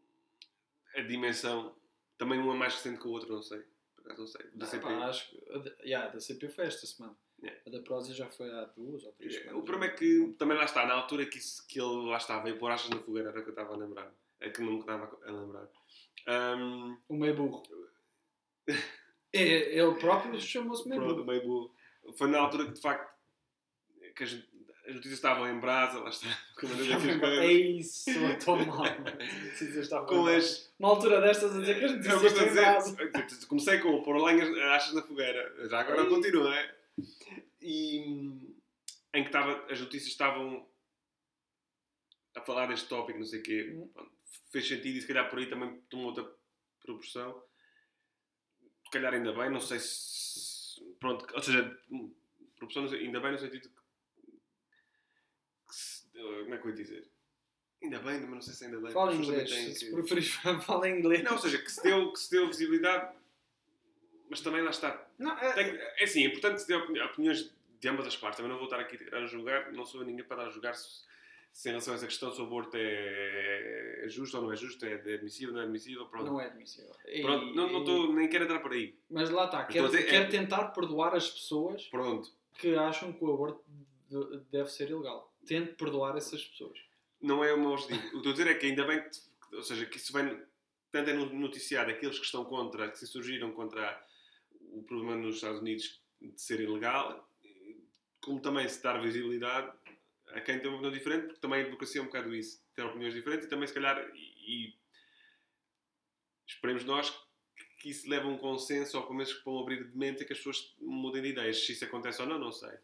a 0.95 1.01
dimensão, 1.01 1.75
também 2.17 2.39
um 2.39 2.53
é 2.53 2.57
mais 2.57 2.73
recente 2.75 2.99
que 2.99 3.07
o 3.07 3.11
outro, 3.11 3.33
não 3.33 3.41
sei. 3.41 3.63
Por 3.95 4.01
acaso 4.05 4.21
não 4.21 4.27
sei. 4.27 4.43
Da 4.51 4.65
Não, 4.65 4.65
CP. 4.67 4.83
pá, 4.83 5.05
acho 5.07 5.37
a 5.51 5.83
yeah, 5.85 6.09
a 6.09 6.13
da 6.13 6.19
CP 6.19 6.49
foi 6.49 6.65
esta 6.65 6.85
semana. 6.85 7.15
Yeah. 7.41 7.61
A 7.65 7.69
da 7.69 7.79
Prozia 7.81 8.13
já 8.13 8.29
foi 8.29 8.51
há 8.51 8.65
duas 8.65 9.03
ou 9.05 9.13
três 9.13 9.33
É, 9.35 9.39
semanas. 9.39 9.59
O 9.61 9.63
problema 9.63 9.93
é 9.93 9.95
que 9.95 10.35
também 10.37 10.57
lá 10.57 10.65
está, 10.65 10.85
na 10.85 10.93
altura 10.93 11.25
que, 11.25 11.37
isso, 11.37 11.65
que 11.67 11.79
ele 11.79 12.09
lá 12.09 12.17
estava, 12.17 12.43
veio 12.43 12.57
pôr 12.57 12.69
achas 12.69 12.89
na 12.89 12.99
fogueira, 12.99 13.29
era 13.29 13.39
o 13.39 13.43
que 13.43 13.49
eu 13.49 13.53
estava 13.53 13.73
a 13.73 13.77
lembrar. 13.77 14.13
É 14.41 14.49
que 14.49 14.61
não 14.61 14.73
me 14.73 14.79
estava 14.79 15.17
a 15.25 15.31
lembrar. 15.31 15.69
Hum, 16.57 16.97
O 17.07 17.15
meio 17.15 17.35
burro. 17.35 17.63
É, 19.31 19.77
ele 19.79 19.95
próprio 19.99 20.39
chamou-se 20.41 20.87
meio 20.89 21.01
burro. 21.01 21.25
meio 21.25 21.41
burro. 21.43 21.75
Foi 22.17 22.27
na 22.29 22.39
altura 22.39 22.65
que 22.65 22.73
de 22.73 22.81
facto 22.81 23.09
que 24.15 24.23
as, 24.23 24.33
as 24.89 24.95
notícias 24.95 25.19
estavam 25.19 25.47
em 25.47 25.59
brasa, 25.59 25.99
lá 25.99 26.09
está. 26.09 26.27
Com, 26.59 26.65
a 26.65 26.69
maneira 26.71 26.99
que 26.99 27.25
as 27.25 27.39
É 27.39 27.51
isso, 27.51 28.09
estou 28.09 28.65
mal. 28.65 28.83
As 28.83 29.43
notícias 29.43 29.77
estavam 29.77 30.07
com 30.07 30.25
as. 30.25 30.73
Uma 30.79 30.89
altura 30.89 31.21
destas 31.21 31.55
a 31.55 31.59
dizer 31.59 31.77
que 31.77 31.85
as 31.85 31.91
notícias 31.91 32.23
estão 32.23 32.45
em 32.45 33.25
dizer, 33.25 33.47
comecei 33.47 33.79
com 33.79 33.89
o 33.89 34.03
pôr 34.03 34.17
lenhas, 34.23 34.57
achas 34.57 34.93
na 34.93 35.03
fogueira, 35.03 35.69
já 35.69 35.79
agora 35.79 36.01
Ei. 36.01 36.09
continua, 36.09 36.55
é? 36.55 36.75
E 37.61 37.99
em 39.13 39.23
que 39.23 39.29
estava, 39.29 39.65
as 39.71 39.79
notícias 39.79 40.11
estavam 40.11 40.67
a 42.35 42.41
falar 42.41 42.67
deste 42.67 42.87
tópico, 42.87 43.19
não 43.19 43.25
sei 43.25 43.39
o 43.39 43.43
quê, 43.43 43.73
Hum. 43.75 43.89
Fez 44.51 44.67
sentido 44.67 44.97
e 44.97 45.01
se 45.01 45.07
calhar 45.07 45.29
por 45.29 45.37
aí 45.37 45.47
também 45.47 45.79
tomou 45.89 46.07
outra 46.07 46.27
proporção. 46.81 47.43
Se 48.83 48.89
calhar 48.89 49.13
ainda 49.13 49.31
bem, 49.33 49.51
não 49.51 49.59
sei 49.59 49.77
se. 49.79 50.81
Pronto, 50.99 51.27
ou 51.35 51.41
seja, 51.41 51.79
hum, 51.91 52.11
proporção 52.55 52.85
ainda 52.85 53.19
bem 53.19 53.33
no 53.33 53.37
sentido 53.37 53.69
como 56.21 56.53
é 56.53 56.57
que 56.57 56.65
eu 56.65 56.69
ia 56.71 56.75
dizer? 56.75 57.07
Ainda 57.81 57.99
bem, 57.99 58.19
mas 58.21 58.29
não 58.29 58.41
sei 58.41 58.53
se 58.53 58.65
ainda 58.65 58.79
bem. 58.79 58.91
Fala 58.91 59.13
inglês. 59.15 59.49
Se 59.77 59.85
que- 59.85 59.91
preferires, 59.93 60.29
fala 60.65 60.89
inglês. 60.89 61.23
não, 61.23 61.33
ou 61.33 61.37
seja, 61.39 61.57
que 61.59 61.71
se 61.71 61.81
deu, 61.81 62.11
que 62.11 62.19
se 62.19 62.29
deu 62.31 62.47
visibilidade, 62.47 63.15
mas 64.29 64.41
também 64.41 64.61
lá 64.61 64.69
está. 64.69 65.07
Não, 65.17 65.37
é- 65.37 65.53
Tem- 65.53 65.75
é 65.75 66.03
assim, 66.03 66.23
é 66.23 66.27
importante 66.27 66.61
se 66.61 66.67
dê 66.67 66.75
opini- 66.75 66.99
opiniões 67.01 67.53
de 67.79 67.87
ambas 67.87 68.05
as 68.07 68.17
partes. 68.17 68.37
Também 68.37 68.51
não 68.51 68.57
vou 68.59 68.65
estar 68.67 68.79
aqui 68.79 68.97
a 69.13 69.25
julgar, 69.25 69.71
não 69.71 69.85
sou 69.85 70.03
ninguém 70.03 70.25
para 70.25 70.43
a 70.43 70.49
julgar 70.49 70.75
se, 70.75 71.03
se 71.53 71.69
em 71.69 71.71
relação 71.71 71.93
a 71.93 71.95
essa 71.97 72.05
questão 72.05 72.31
se 72.33 72.41
o 72.41 72.43
aborto 72.43 72.75
é, 72.75 74.01
é 74.05 74.09
justo 74.09 74.35
ou 74.37 74.43
não 74.43 74.51
é 74.51 74.55
justo, 74.57 74.85
é 74.85 74.93
admissível 75.13 75.49
ou 75.49 75.55
não 75.55 75.61
é 75.61 75.63
admissível. 75.65 76.05
Pronto, 76.07 76.25
não 76.25 76.41
é 76.41 76.45
admissível. 76.47 76.91
E- 77.07 77.21
pronto 77.21 77.45
não, 77.55 77.71
não 77.71 77.79
estou, 77.79 78.13
nem 78.13 78.27
quero 78.27 78.43
entrar 78.43 78.59
por 78.59 78.73
aí. 78.73 78.93
Mas 79.09 79.29
lá 79.29 79.45
está, 79.45 79.63
quero, 79.65 79.85
a 79.85 79.89
dizer, 79.89 80.03
quero 80.03 80.25
é- 80.25 80.27
tentar 80.29 80.65
perdoar 80.69 81.15
as 81.15 81.29
pessoas 81.29 81.85
Pronto, 81.87 82.29
que 82.55 82.75
acham 82.75 83.13
que 83.13 83.23
o 83.23 83.33
aborto 83.33 83.63
de- 84.09 84.39
deve 84.51 84.69
ser 84.69 84.89
ilegal. 84.89 85.28
Tento 85.49 85.75
perdoar 85.77 86.15
essas 86.15 86.45
pessoas. 86.45 86.77
não 87.19 87.43
é 87.43 87.57
meu 87.57 87.71
objetivo. 87.71 87.97
O 87.99 88.11
que 88.11 88.17
estou 88.17 88.29
a 88.29 88.35
dizer 88.35 88.47
é 88.47 88.53
que 88.53 88.67
ainda 88.67 88.85
bem 88.85 89.01
que, 89.01 89.55
ou 89.55 89.63
seja, 89.63 89.83
que 89.87 89.97
isso 89.97 90.13
vem 90.13 90.39
tanto 90.91 91.09
é 91.09 91.13
noticiado 91.13 91.89
aqueles 91.89 92.19
que 92.19 92.25
estão 92.25 92.45
contra, 92.45 92.87
que 92.91 92.99
se 92.99 93.07
surgiram 93.07 93.51
contra 93.51 93.99
o 94.61 94.83
problema 94.83 95.15
nos 95.15 95.37
Estados 95.37 95.59
Unidos 95.59 95.99
de 96.21 96.39
ser 96.39 96.59
ilegal, 96.59 97.27
como 98.21 98.39
também 98.39 98.69
se 98.69 98.81
dar 98.83 99.01
visibilidade 99.01 99.71
a 100.27 100.39
quem 100.39 100.59
tem 100.59 100.67
uma 100.67 100.77
opinião 100.77 100.93
diferente, 100.93 101.25
porque 101.25 101.39
também 101.39 101.61
a 101.61 101.63
democracia 101.63 101.99
é 101.99 102.03
um 102.03 102.07
bocado 102.07 102.35
isso, 102.35 102.63
ter 102.75 102.83
opiniões 102.83 103.15
diferentes 103.15 103.47
e 103.47 103.49
também 103.49 103.67
se 103.67 103.73
calhar, 103.73 103.97
e, 104.13 104.67
e 104.67 104.77
esperemos 106.45 106.83
nós 106.83 107.11
que 107.79 107.89
isso 107.89 108.07
leve 108.07 108.25
a 108.25 108.29
um 108.29 108.37
consenso 108.37 108.97
ou 108.97 109.03
pelo 109.03 109.15
menos 109.15 109.33
que 109.33 109.43
vão 109.43 109.59
abrir 109.59 109.89
de 109.89 109.97
mente 109.97 110.21
e 110.21 110.25
que 110.25 110.33
as 110.33 110.39
pessoas 110.39 110.75
mudem 110.79 111.23
de 111.23 111.29
ideias. 111.29 111.65
Se 111.65 111.71
isso 111.71 111.85
acontece 111.85 112.21
ou 112.21 112.27
não, 112.27 112.37
não 112.37 112.51
sei. 112.51 112.77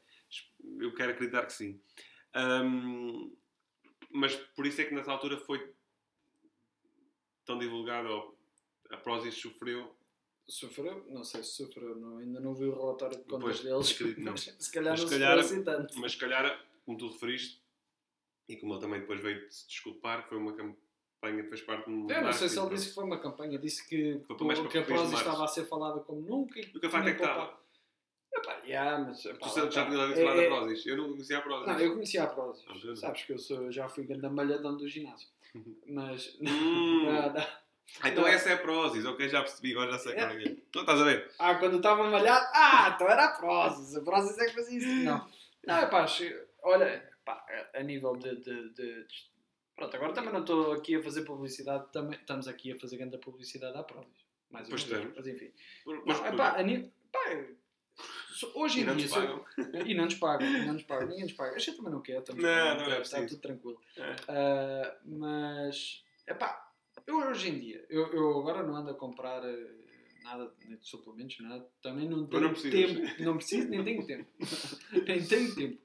Eu 0.80 0.96
quero 0.96 1.12
acreditar 1.12 1.46
que 1.46 1.54
sim. 1.54 1.80
Ahm, 2.36 3.32
mas 4.12 4.36
por 4.56 4.66
isso 4.68 4.82
é 4.82 4.86
que 4.86 4.94
nessa 4.94 5.12
altura 5.12 5.38
foi 5.38 5.74
tão 7.46 7.58
divulgado, 7.58 8.10
ou 8.10 8.38
a 8.92 8.98
Prozis 8.98 9.36
sofreu. 9.36 9.96
Sofreu? 10.48 11.06
Não 11.10 11.24
sei 11.24 11.42
se 11.44 11.52
sofreu, 11.54 11.96
não, 11.96 12.18
ainda 12.18 12.40
não 12.40 12.54
vi 12.54 12.66
o 12.66 12.76
relatório 12.76 13.18
de 13.18 13.24
contas 13.24 13.62
deles. 13.62 13.92
acredito 13.92 14.20
não. 14.22 14.32
mas 14.34 14.42
se 14.60 14.72
calhar 14.72 14.92
Mas 14.92 15.02
não 15.02 15.08
se 15.08 15.14
calhar- 15.14 15.40
assim 15.40 15.64
tanto. 15.64 16.00
Mas 16.00 16.12
se 16.12 16.18
calhar, 16.18 16.66
como 16.86 16.98
tu 16.98 17.08
referiste, 17.08 17.64
e 18.48 18.56
como 18.58 18.74
ele 18.74 18.82
também 18.82 19.00
depois 19.00 19.20
veio 19.22 19.52
se 19.52 19.68
desculpar, 19.68 20.28
foi 20.28 20.38
uma 20.38 20.54
campanha 20.54 21.42
que 21.42 21.50
fez 21.50 21.62
parte 21.62 21.86
de 21.86 21.92
um. 21.92 22.10
Eu 22.10 22.22
não 22.22 22.34
sei 22.34 22.50
se 22.50 22.60
ele 22.60 22.70
disse 22.70 22.90
que 22.90 22.94
foi 22.94 23.04
uma 23.06 23.20
campanha, 23.20 23.58
disse 23.58 23.88
que, 23.88 24.20
que 24.20 24.78
a 24.78 24.84
Prozis 24.84 25.18
estava 25.18 25.46
a 25.46 25.48
ser 25.48 25.66
falada 25.66 26.00
como 26.02 26.22
nunca. 26.22 26.60
E 26.60 26.64
O 26.76 26.80
que 26.80 26.86
a 26.86 26.90
facto 26.90 27.08
é 27.08 27.14
que 27.16 27.22
estava. 27.24 27.65
Epá, 28.38 28.58
yeah, 28.66 28.98
mas, 29.00 29.26
epá, 29.26 29.48
Tu 29.48 29.56
já 29.56 29.66
está. 29.66 29.86
tinhas 29.86 30.00
ouvido 30.02 30.20
É- 30.20 30.24
falar 30.24 30.36
da 30.36 30.42
é- 30.44 30.48
Prozis? 30.48 30.86
Eu 30.86 30.98
não 30.98 31.10
conhecia 31.12 31.38
a 31.38 31.42
Prozis. 31.42 31.68
Não, 31.68 31.80
eu 31.80 31.94
conhecia 31.94 32.24
a 32.24 32.28
Prozis. 32.28 32.66
Ah. 32.68 32.96
Sabes 32.96 33.24
que 33.24 33.34
eu 33.34 33.40
sou, 33.40 33.72
já 33.72 33.88
fui 33.88 34.04
grande 34.06 34.28
malhadão 34.30 34.76
do 34.78 34.88
ginásio. 34.88 35.30
Mas. 35.88 36.38
Hum. 36.42 37.06
Não, 37.06 37.34
não. 37.34 37.42
Ah, 38.02 38.10
então 38.10 38.24
Não. 38.24 38.28
essa 38.30 38.50
é 38.50 38.54
a 38.54 38.58
Prozis, 38.58 39.06
ok, 39.06 39.30
já 39.30 39.42
percebi, 39.42 39.72
agora 39.72 39.92
já 39.92 40.00
sei 40.00 40.14
qual 40.16 40.28
é 40.30 40.36
que 40.38 40.50
é. 40.50 40.52
Então 40.52 40.82
estás 40.82 41.00
a 41.00 41.04
ver? 41.04 41.32
Ah, 41.38 41.56
quando 41.56 41.74
eu 41.74 41.78
estava 41.78 42.04
malhado, 42.10 42.46
ah, 42.54 42.92
então 42.94 43.08
era 43.08 43.26
a 43.26 43.38
Prozis. 43.38 43.96
A 43.96 44.02
Prozis 44.02 44.38
é 44.40 44.46
que 44.48 44.54
fazia 44.54 44.78
isso. 44.80 44.88
Não, 45.04 45.30
não 45.66 45.76
é 45.78 45.86
pá, 45.86 46.06
olha, 46.64 47.10
pá, 47.24 47.46
a 47.76 47.84
nível 47.84 48.14
de, 48.18 48.36
de, 48.38 48.70
de- 48.74 49.04
de- 49.06 49.36
Pronto, 49.76 49.96
agora 49.96 50.14
também 50.14 50.34
não 50.34 50.40
estou 50.42 50.72
aqui 50.74 50.96
a 50.96 51.04
fazer 51.04 51.24
publicidade, 51.26 51.86
também 51.92 52.18
estamos 52.20 52.48
aqui 52.48 52.72
a 52.72 52.80
fazer 52.80 52.98
grande 52.98 53.18
publicidade 53.20 53.78
à 53.78 53.84
Prozis. 53.84 54.26
Mais 54.50 54.68
uma 54.68 54.78
Pois 54.78 54.84
vez, 54.84 55.14
mas 55.16 55.28
enfim. 55.28 55.52
Mas, 56.06 56.22
é 56.22 56.32
pá, 56.36 56.50
a 56.58 56.64
nível. 56.64 56.92
Pá, 57.12 57.20
hoje 58.56 58.80
e 58.80 58.82
em 58.82 58.86
não 58.86 58.96
dia. 58.96 59.08
sou- 59.08 59.22
pagam. 59.22 59.46
E 59.86 59.94
não 59.94 60.06
nos 60.06 60.16
pagam, 60.16 60.48
e 60.48 60.66
não 60.66 60.74
nos 60.74 60.84
pagam, 60.84 61.08
ninguém 61.08 61.24
nos 61.24 61.34
paga. 61.34 61.56
A 61.56 61.60
gente 61.60 61.78
também 61.78 61.92
não 61.92 62.02
quer, 62.02 62.20
estamos 62.20 62.44
Não, 62.44 62.50
não 62.50 62.64
é 62.86 63.02
está 63.02 63.18
preciso. 63.18 63.28
tudo 63.28 63.42
tranquilo. 63.42 63.82
É. 63.98 64.16
Ah, 64.28 64.98
mas, 65.06 66.04
epá, 66.28 66.72
eu 67.08 67.18
hoje 67.18 67.50
em 67.50 67.60
dia, 67.60 67.86
eu, 67.90 68.08
eu 68.14 68.40
agora 68.40 68.64
não 68.64 68.76
ando 68.76 68.90
a 68.92 68.94
comprar 68.96 69.44
eh, 69.44 69.68
nada 70.24 70.52
de 70.68 70.78
suplementos, 70.82 71.40
nada, 71.40 71.68
também 71.82 72.10
não 72.10 72.26
tenho 72.26 72.42
não 72.42 72.54
tempo, 72.54 73.24
não 73.24 73.38
preciso, 73.38 73.70
nem 73.70 73.84
tenho 73.84 74.06
tempo, 74.06 74.30
nem 75.08 75.26
tenho 75.26 75.56
tempo. 75.56 75.82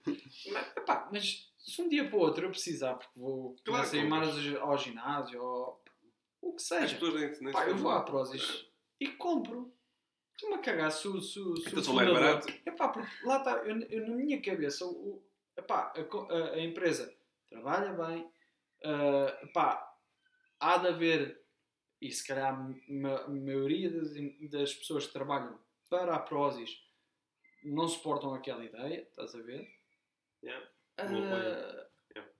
Mas, 0.52 0.76
epá, 0.76 1.08
mas 1.12 1.52
se 1.58 1.82
um 1.82 1.88
dia 1.88 2.08
para 2.08 2.16
o 2.16 2.20
outro 2.20 2.46
eu 2.46 2.50
precisar, 2.50 2.94
porque 2.94 3.12
vou 3.18 3.54
Claro 3.64 3.86
começar 3.86 3.96
a 3.96 4.00
que 4.00 4.06
ir 4.06 4.08
mais 4.08 4.56
ao, 4.56 4.78
ginásio, 4.78 5.42
ou 5.42 5.82
o 6.40 6.52
que 6.54 6.62
seja, 6.62 6.98
pá, 7.52 7.68
eu 7.68 7.76
vou 7.76 7.90
à. 7.90 8.00
Prozis 8.02 8.66
e 8.98 9.08
compro. 9.08 9.72
Estou-me 10.40 10.56
a 10.56 10.58
cagar 10.62 10.90
se 10.90 11.06
o 11.06 11.20
se, 11.20 11.38
o- 11.38 11.54
se 11.56 11.68
o 11.74 11.78
Então 11.80 11.92
mais 11.94 12.08
fundador- 12.08 12.14
barato. 12.14 12.48
Epá, 12.64 12.88
porque 12.88 13.26
lá 13.26 13.36
está, 13.38 13.56
eu, 13.58 13.78
eu 13.82 14.08
na 14.08 14.14
minha 14.16 14.40
cabeça, 14.40 14.86
o, 14.86 14.90
o- 14.90 15.24
epá, 15.54 15.92
a, 15.94 16.34
a- 16.34 16.52
a 16.54 16.60
empresa 16.60 17.14
trabalha 17.50 17.92
bem, 17.92 18.30
ah, 18.82 19.38
epá, 19.42 19.94
há 20.58 20.78
de 20.78 20.88
haver, 20.88 21.44
e 22.00 22.10
se 22.10 22.26
calhar 22.26 22.54
a 22.54 22.56
ma- 22.88 23.20
a 23.20 23.28
maioria 23.28 23.90
das, 23.90 24.10
das 24.50 24.74
pessoas 24.74 25.06
que 25.06 25.12
trabalham 25.12 25.58
para 25.90 26.14
a 26.16 26.20
Prozis 26.20 26.82
não 27.62 27.86
suportam 27.86 28.32
aquela 28.32 28.64
ideia, 28.64 29.02
estás 29.02 29.34
a 29.34 29.42
ver? 29.42 29.68
Yeah. 30.42 30.66
Ah, 30.96 31.04
Não 31.06 31.18
apoiam. 31.26 31.44
Yeah. 32.16 32.32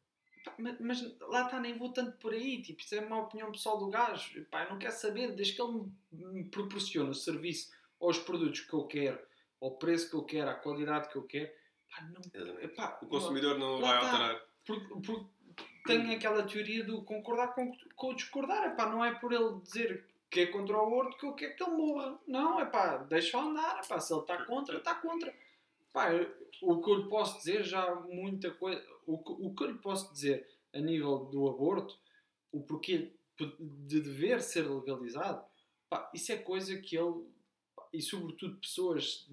pá, 0.47 0.55
ma- 0.59 0.77
mas, 0.81 1.19
lá 1.21 1.45
está, 1.45 1.61
nem 1.61 1.77
vou 1.77 1.93
tanto 1.93 2.17
por 2.17 2.33
aí, 2.33 2.63
tipo, 2.63 2.81
isso 2.81 2.95
é 2.95 3.01
uma 3.01 3.21
opinião 3.21 3.53
pessoal 3.53 3.77
do 3.77 3.91
gajo, 3.91 4.43
pá, 4.47 4.65
eu 4.65 4.71
não 4.71 4.79
quero 4.79 4.95
saber, 4.95 5.35
desde 5.35 5.55
que 5.55 5.61
ele 5.61 5.73
me, 5.73 6.25
me 6.43 6.45
proporcione 6.49 7.11
o 7.11 7.15
serviço 7.15 7.79
aos 8.01 8.19
produtos 8.19 8.61
que 8.61 8.73
eu 8.73 8.85
quero, 8.87 9.19
ao 9.61 9.73
preço 9.73 10.09
que 10.09 10.17
eu 10.17 10.23
quero, 10.25 10.51
à 10.51 10.55
qualidade 10.55 11.09
que 11.09 11.17
eu 11.17 11.23
quero, 11.25 11.51
pá, 11.91 12.03
não, 12.03 12.61
epá, 12.61 12.99
O 13.03 13.07
consumidor 13.07 13.59
não 13.59 13.79
Lá 13.79 14.01
vai 14.01 14.07
alterar. 14.07 14.43
porque, 14.65 14.87
porque 15.01 15.27
tem 15.87 16.15
aquela 16.15 16.43
teoria 16.43 16.85
do 16.85 17.03
concordar 17.03 17.55
com, 17.55 17.73
com 17.97 18.11
o 18.11 18.15
discordar, 18.15 18.65
epá, 18.73 18.89
não 18.89 19.05
é 19.05 19.15
por 19.15 19.33
ele 19.33 19.61
dizer 19.61 20.07
que 20.31 20.41
é 20.41 20.47
contra 20.47 20.77
o 20.77 20.87
aborto 20.87 21.19
que 21.19 21.27
eu 21.27 21.35
quero 21.35 21.57
que 21.57 21.63
ele 21.63 21.73
morra, 21.73 22.19
não, 22.27 22.61
é 22.61 22.65
pá, 22.67 22.99
deixa-o 22.99 23.41
andar, 23.41 23.81
epá, 23.85 23.99
se 24.01 24.13
ele 24.13 24.21
está 24.21 24.45
contra, 24.45 24.79
está 24.79 24.95
contra. 24.95 25.35
Pá, 25.93 26.09
o 26.63 26.81
que 26.81 26.91
eu 26.91 26.95
lhe 26.97 27.09
posso 27.09 27.39
dizer 27.39 27.65
já 27.65 27.83
há 27.83 27.95
muita 27.97 28.51
coisa, 28.53 28.81
o 29.07 29.19
que, 29.19 29.33
o 29.33 29.55
que 29.55 29.65
eu 29.65 29.71
lhe 29.73 29.79
posso 29.79 30.13
dizer 30.13 30.49
a 30.73 30.79
nível 30.79 31.25
do 31.25 31.49
aborto, 31.49 31.99
o 32.53 32.61
porquê 32.63 33.13
de 33.37 34.01
dever 34.01 34.41
ser 34.43 34.69
legalizado, 34.71 35.45
pá, 35.89 36.09
isso 36.15 36.31
é 36.31 36.37
coisa 36.37 36.79
que 36.79 36.97
ele, 36.97 37.25
e 37.93 38.01
sobretudo 38.03 38.57
pessoas 38.59 39.29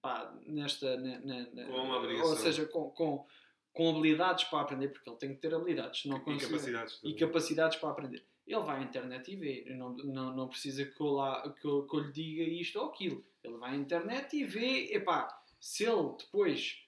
pá, 0.00 0.36
nesta, 0.46 0.96
na- 0.96 1.18
na- 1.20 1.64
Com 1.66 1.72
uma 1.82 1.96
ou 2.24 2.36
seja, 2.36 2.66
com, 2.66 2.90
com, 2.90 3.26
com 3.72 3.90
habilidades 3.90 4.44
para 4.44 4.60
aprender, 4.60 4.88
porque 4.88 5.08
ele 5.08 5.18
tem 5.18 5.34
que 5.34 5.40
ter 5.40 5.54
habilidades, 5.54 6.02
senão 6.02 6.18
E 6.18 6.38
capacidades. 6.38 7.00
e 7.04 7.14
capacidades 7.14 7.78
para 7.78 7.90
aprender. 7.90 8.24
Ele 8.46 8.60
vai 8.60 8.78
à 8.80 8.82
internet 8.82 9.30
e 9.30 9.36
vê, 9.36 9.64
não, 9.76 9.94
não, 9.96 10.34
não 10.34 10.48
precisa 10.48 10.84
que 10.84 11.00
eu, 11.00 11.08
lá, 11.08 11.42
que, 11.52 11.66
eu, 11.66 11.86
que 11.86 11.96
eu 11.96 12.00
lhe 12.00 12.12
diga 12.12 12.42
isto 12.44 12.78
ou 12.78 12.86
aquilo. 12.86 13.24
Ele 13.44 13.56
vai 13.58 13.72
à 13.72 13.76
internet 13.76 14.34
e 14.36 14.44
vê, 14.44 14.92
epá, 14.94 15.28
se 15.60 15.84
ele 15.84 16.14
depois 16.18 16.82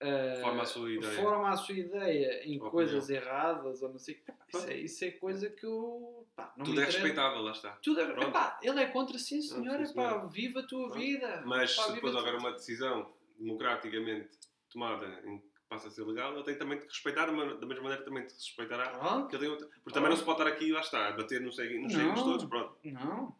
ah, 0.00 0.40
Forma 0.40 0.62
a 0.62 0.66
sua 0.66 0.90
ideia. 0.92 1.12
forma 1.22 1.48
a 1.50 1.56
sua 1.56 1.74
ideia 1.74 2.38
em 2.44 2.56
Opinião. 2.56 2.70
coisas 2.70 3.10
erradas 3.10 3.82
ou 3.82 3.90
não 3.90 3.98
sei, 3.98 4.14
epá, 4.16 4.34
isso, 4.48 4.66
é, 4.70 4.76
isso 4.76 5.04
é 5.04 5.10
coisa 5.12 5.50
que 5.50 5.64
eu 5.66 6.26
pá, 6.34 6.52
não 6.56 6.64
Tudo 6.64 6.80
é 6.80 6.84
respeitável, 6.84 7.42
lá 7.42 7.52
está. 7.52 7.72
Tudo 7.82 8.00
é, 8.00 8.06
Pronto. 8.06 8.28
epá, 8.28 8.58
ele 8.62 8.80
é 8.80 8.86
contra 8.86 9.18
sim 9.18 9.40
senhor, 9.42 9.76
sim, 9.84 9.92
epá, 9.92 10.10
senhor. 10.10 10.28
viva 10.30 10.60
a 10.60 10.66
tua 10.66 10.86
Pronto. 10.88 10.98
vida. 11.00 11.42
Mas 11.44 11.72
Epá, 11.72 11.82
se 11.84 11.92
depois 11.94 12.14
houver 12.14 12.34
uma 12.36 12.52
decisão 12.52 13.12
democraticamente 13.38 14.30
tomada 14.70 15.06
em 15.26 15.38
que 15.38 15.50
passa 15.68 15.88
a 15.88 15.90
ser 15.90 16.04
legal, 16.04 16.34
ele 16.34 16.42
tem 16.44 16.56
também 16.56 16.78
de 16.78 16.86
respeitar, 16.86 17.30
mas 17.30 17.58
da 17.60 17.66
mesma 17.66 17.82
maneira 17.84 18.04
também 18.04 18.26
te 18.26 18.34
respeitará. 18.34 18.90
Pronto. 18.98 19.34
Ele 19.36 19.48
outra- 19.48 19.68
porque 19.84 19.92
também 19.94 20.10
não 20.10 20.16
se 20.16 20.24
pode 20.24 20.40
estar 20.40 20.52
aqui, 20.52 20.72
lá 20.72 20.80
está, 20.80 21.08
a 21.08 21.12
bater 21.12 21.40
nos 21.40 21.56
segui- 21.56 21.78
nos 21.78 21.92
Não. 21.92 22.00
seguintes 22.00 22.22
todos, 22.22 22.44
pronto. 22.46 22.76
Não. 22.84 23.36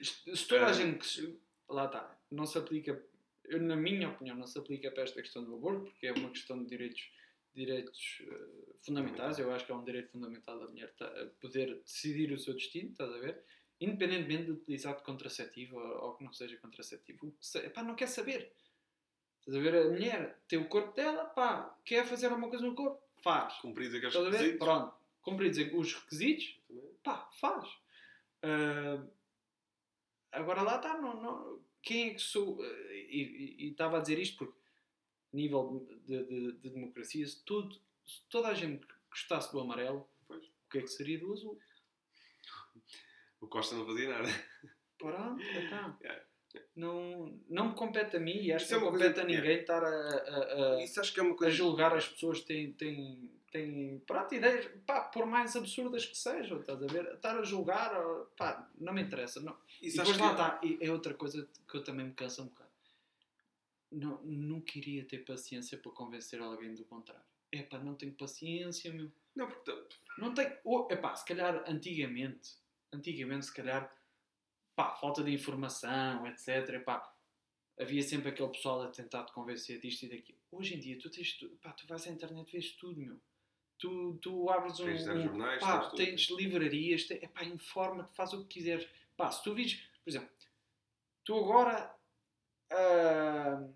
Se 0.00 0.46
toda 0.48 0.66
a 0.66 0.70
É. 0.70 0.72
gente 0.74 1.38
lá 1.68 1.86
está, 1.86 2.16
não 2.30 2.44
se 2.46 2.58
aplica, 2.58 3.02
eu, 3.52 3.60
na 3.60 3.76
minha 3.76 4.08
opinião, 4.10 4.36
não 4.36 4.46
se 4.46 4.58
aplica 4.58 4.90
para 4.90 5.02
esta 5.04 5.20
questão 5.22 5.44
do 5.44 5.54
aborto, 5.54 5.90
porque 5.90 6.06
é 6.06 6.12
uma 6.12 6.30
questão 6.30 6.62
de 6.62 6.68
direitos, 6.68 7.10
direitos 7.54 8.22
eh, 8.26 8.74
fundamentais. 8.80 9.38
Eu 9.38 9.52
acho 9.52 9.64
que 9.66 9.72
é 9.72 9.74
um 9.74 9.84
direito 9.84 10.10
fundamental 10.10 10.58
da 10.58 10.66
mulher 10.68 10.92
ta- 10.94 11.30
poder 11.40 11.80
decidir 11.82 12.32
o 12.32 12.38
seu 12.38 12.54
destino, 12.54 12.90
estás 12.90 13.12
a 13.12 13.18
ver? 13.18 13.42
Independentemente 13.80 14.44
de 14.44 14.50
utilizar 14.52 14.96
de 14.96 15.02
contraceptivo 15.02 15.76
ou, 15.76 16.04
ou 16.04 16.14
que 16.16 16.24
não 16.24 16.32
seja 16.32 16.56
contraceptivo. 16.58 17.34
Se- 17.40 17.58
Epá, 17.66 17.82
não 17.82 17.94
quer 17.96 18.06
saber. 18.08 18.52
Estás 19.40 19.56
a 19.56 19.60
ver? 19.60 19.74
A 19.74 19.90
mulher 19.90 20.38
tem 20.46 20.58
o 20.58 20.68
corpo 20.68 20.94
dela, 20.94 21.24
pá, 21.24 21.76
quer 21.84 22.06
fazer 22.06 22.26
alguma 22.26 22.48
coisa 22.48 22.64
no 22.64 22.74
corpo, 22.76 23.02
faz. 23.22 23.54
Cumprir 23.58 23.88
aqueles 23.88 24.14
Estás 24.14 24.30
requisitos. 24.32 24.58
Pronto. 24.58 24.94
Cumpridos 25.20 25.58
os 25.74 25.94
requisitos, 25.94 26.60
pá, 27.02 27.28
faz. 27.40 27.68
Ah, 28.42 29.04
agora 30.32 30.62
lá 30.62 30.76
está, 30.76 30.96
não, 31.00 31.20
não, 31.22 31.60
quem 31.82 32.10
é 32.10 32.14
que 32.14 32.20
sou? 32.20 32.62
ah, 32.62 32.66
e- 32.92 33.56
e 33.58 33.66
e 33.66 33.70
estava 33.70 33.98
a 33.98 34.00
dizer 34.00 34.18
isto 34.18 34.38
porque, 34.38 34.58
a 35.32 35.36
nível 35.36 35.86
de, 36.06 36.24
de- 36.24 36.52
de 36.52 36.70
democracia, 36.70 37.26
se, 37.26 37.42
tudo, 37.44 37.74
se 38.06 38.22
toda 38.28 38.48
a 38.48 38.54
gente 38.54 38.86
gostasse 39.10 39.50
do 39.52 39.60
amarelo, 39.60 40.08
Pois. 40.26 40.44
o 40.46 40.70
que 40.70 40.78
é 40.78 40.82
que 40.82 40.88
seria 40.88 41.18
do 41.18 41.32
azul? 41.32 41.58
O 43.40 43.46
Costa 43.48 43.74
não 43.74 43.84
fazia 43.86 44.08
nada. 44.08 44.28
Pronto, 44.98 45.42
Yeah. 45.42 46.24
não, 46.76 47.40
não 47.48 47.68
me 47.70 47.74
compete 47.74 48.16
a 48.16 48.20
mim 48.20 48.36
e 48.42 48.52
acho 48.52 48.64
Isso 48.66 48.74
que 48.74 48.74
é 48.74 48.78
não 48.80 48.84
uma 48.88 48.92
compete 48.98 49.20
a 49.20 49.24
ninguém 49.24 49.58
estar 49.60 49.82
a, 49.82 49.88
a- 49.88 50.76
a- 50.76 50.84
Isso 50.84 51.00
acho 51.00 51.12
que 51.12 51.18
é 51.18 51.22
uma 51.22 51.32
a 51.34 51.36
coisa. 51.36 51.56
julgar 51.56 51.94
as 51.96 52.06
pessoas 52.08 52.40
que 52.40 52.46
têm, 52.46 52.72
têm, 52.74 53.41
têm 53.52 54.00
pronto, 54.00 54.34
ideias, 54.34 54.66
pá, 54.86 55.02
por 55.02 55.26
mais 55.26 55.54
absurdas 55.54 56.04
que 56.06 56.16
sejam, 56.16 56.58
estás 56.60 56.82
a 56.82 56.86
ver? 56.86 57.04
Estar 57.14 57.38
a 57.38 57.42
julgar, 57.44 57.92
pá, 58.36 58.68
não 58.78 58.92
me 58.92 59.02
interessa. 59.02 59.40
Não. 59.40 59.56
E 59.80 59.86
Isso 59.88 59.98
depois 59.98 60.16
acho 60.16 60.24
lá 60.24 60.58
que- 60.58 60.66
está, 60.66 60.82
e 60.84 60.88
é 60.88 60.90
outra 60.90 61.14
coisa 61.14 61.48
que 61.70 61.76
eu 61.76 61.84
também 61.84 62.06
me 62.06 62.14
canso 62.14 62.42
um 62.42 62.46
bocado. 62.46 62.70
Não, 63.90 64.22
nunca 64.24 64.78
iria 64.78 65.04
ter 65.04 65.18
paciência 65.18 65.76
para 65.76 65.92
convencer 65.92 66.40
alguém 66.40 66.74
do 66.74 66.84
contrário. 66.84 67.22
É 67.52 67.62
pá, 67.62 67.78
não 67.78 67.94
tenho 67.94 68.14
paciência, 68.14 68.90
meu. 68.92 69.12
Não, 69.36 69.46
porque 69.46 69.70
Não 70.18 70.32
tenho. 70.32 70.56
Ou, 70.64 70.88
epá, 70.90 71.14
se 71.14 71.24
calhar 71.26 71.62
antigamente, 71.68 72.54
antigamente, 72.90 73.46
se 73.46 73.52
calhar, 73.54 73.94
pá, 74.74 74.94
falta 74.94 75.22
de 75.22 75.30
informação, 75.32 76.26
etc. 76.26 76.48
Epá, 76.70 77.14
havia 77.78 78.02
sempre 78.02 78.30
aquele 78.30 78.48
pessoal 78.48 78.80
a 78.82 78.88
tentar 78.88 79.24
te 79.24 79.32
convencer 79.34 79.78
disto 79.78 80.04
e 80.04 80.08
daquilo. 80.08 80.38
Hoje 80.50 80.74
em 80.74 80.80
dia, 80.80 80.98
tu 80.98 81.10
tens. 81.10 81.34
tu- 81.34 81.50
Pá, 81.62 81.72
tu 81.72 81.86
vais 81.86 82.06
à 82.06 82.10
internet 82.10 82.48
e 82.48 82.52
vês 82.52 82.72
tudo, 82.72 82.98
meu. 82.98 83.20
Tu, 83.82 84.16
tu 84.22 84.48
abres 84.48 84.78
um. 84.78 84.84
Tens 84.86 85.08
um- 85.08 85.22
jornais, 85.22 85.60
pá, 85.60 85.90
tens 85.90 85.90
tudo. 85.90 85.96
tens 85.96 86.30
livrarias, 86.38 87.02
te, 87.02 87.14
epá, 87.14 87.42
informa-te, 87.42 88.14
faz 88.14 88.32
o 88.32 88.42
que 88.44 88.54
quiseres. 88.60 88.88
Pá, 89.16 89.28
se 89.28 89.42
tu 89.42 89.52
vires, 89.52 89.74
por 90.04 90.08
exemplo, 90.08 90.28
tu 91.24 91.36
agora. 91.36 91.92
ah, 92.70 93.66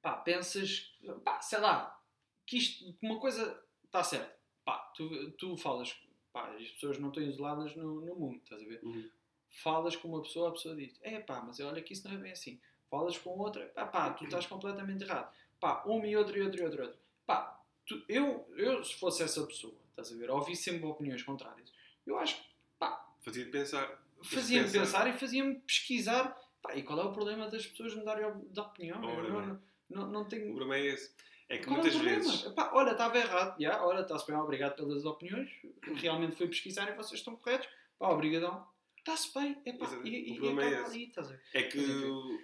pá, 0.00 0.14
pensas, 0.16 0.96
pá, 1.22 1.38
sei 1.42 1.58
lá, 1.60 2.02
que 2.46 2.56
isto, 2.56 2.96
uma 3.02 3.20
coisa 3.20 3.62
está 3.84 4.02
certa. 4.02 4.34
Pá, 4.64 4.78
tu, 4.96 5.30
tu 5.32 5.54
falas, 5.58 5.94
pá, 6.32 6.48
as 6.54 6.70
pessoas 6.70 6.98
não 6.98 7.08
estão 7.10 7.22
isoladas 7.22 7.76
no, 7.76 8.00
no 8.00 8.14
mundo, 8.14 8.40
estás 8.42 8.62
a 8.62 8.64
ver? 8.64 8.80
Uhum. 8.82 9.10
Falas 9.50 9.96
com 9.96 10.08
uma 10.08 10.22
pessoa, 10.22 10.48
a 10.48 10.52
pessoa 10.52 10.74
diz, 10.74 10.98
é 11.02 11.20
pá, 11.20 11.42
mas 11.42 11.60
olha 11.60 11.82
que 11.82 11.92
isso 11.92 12.08
não 12.08 12.14
é 12.16 12.18
bem 12.18 12.32
assim. 12.32 12.58
Falas 12.88 13.18
com 13.18 13.38
outra, 13.38 13.66
pá, 13.66 13.84
pá, 13.84 14.14
tu 14.14 14.24
estás 14.32 14.46
completamente 14.46 15.04
errado. 15.04 15.30
Pá, 15.60 15.82
uma 15.84 16.06
e 16.06 16.16
outra 16.16 16.38
e 16.38 16.40
outra 16.40 16.62
e 16.62 16.64
outra. 16.64 16.82
e 16.84 16.86
outra. 16.86 17.00
Pá, 17.26 17.59
tu- 17.98 18.04
eu, 18.08 18.48
eu, 18.56 18.82
se 18.84 18.94
fosse 18.94 19.22
essa 19.22 19.44
pessoa, 19.46 19.74
estás 19.90 20.12
a 20.12 20.16
ver, 20.16 20.30
ouvi 20.30 20.54
sempre 20.56 20.86
opiniões 20.86 21.22
contrárias. 21.22 21.72
Eu 22.06 22.18
acho 22.18 22.36
que 22.36 22.48
pá, 22.78 23.04
Fazia-te 23.20 23.50
pensar. 23.50 24.02
fazia-me 24.22 24.64
Pensar. 24.70 24.80
pensar 24.80 25.08
e 25.14 25.18
fazia-me 25.18 25.54
pesquisar. 25.60 26.36
Pá, 26.62 26.74
e 26.76 26.82
qual 26.82 26.98
é 27.00 27.04
o 27.04 27.12
problema 27.12 27.48
das 27.48 27.66
pessoas 27.66 27.94
mudarem 27.94 28.26
de 28.50 28.60
opinião? 28.60 29.02
Ora 29.02 29.26
Eu 29.26 29.32
não, 29.32 29.62
não, 29.90 30.06
não 30.10 30.20
O 30.22 30.24
tenho. 30.26 30.46
problema 30.54 30.76
é 30.76 30.86
esse. 30.86 31.10
É 31.48 31.58
que 31.58 31.64
Qual 31.64 31.76
é 31.76 31.80
o 31.80 31.82
muitas 31.82 31.94
problema? 32.00 32.22
vezes. 32.22 32.46
Epá, 32.46 32.70
olha, 32.74 32.92
estava 32.92 33.18
errado. 33.18 33.60
Já, 33.60 33.84
olha, 33.84 34.00
está-se 34.02 34.26
bem, 34.26 34.36
obrigado 34.36 34.76
pelas 34.76 35.04
opiniões. 35.04 35.50
Realmente 35.96 36.36
fui 36.36 36.46
pesquisar 36.46 36.88
e 36.88 36.94
vocês 36.94 37.18
estão 37.20 37.34
corretos. 37.34 37.68
Pá, 37.98 38.08
obrigadão. 38.10 38.66
Está-se 38.98 39.32
bem. 39.34 39.60
Epá, 39.66 39.84
Exato. 39.86 40.06
e, 40.06 40.10
O 40.10 40.34
e, 40.34 40.34
problema 40.36 40.64
é 40.64 40.70
esse. 40.82 40.90
ali, 40.90 41.08
estás 41.08 41.26
a 41.26 41.30
ver? 41.32 41.42
É 41.54 41.62
que 41.64 41.78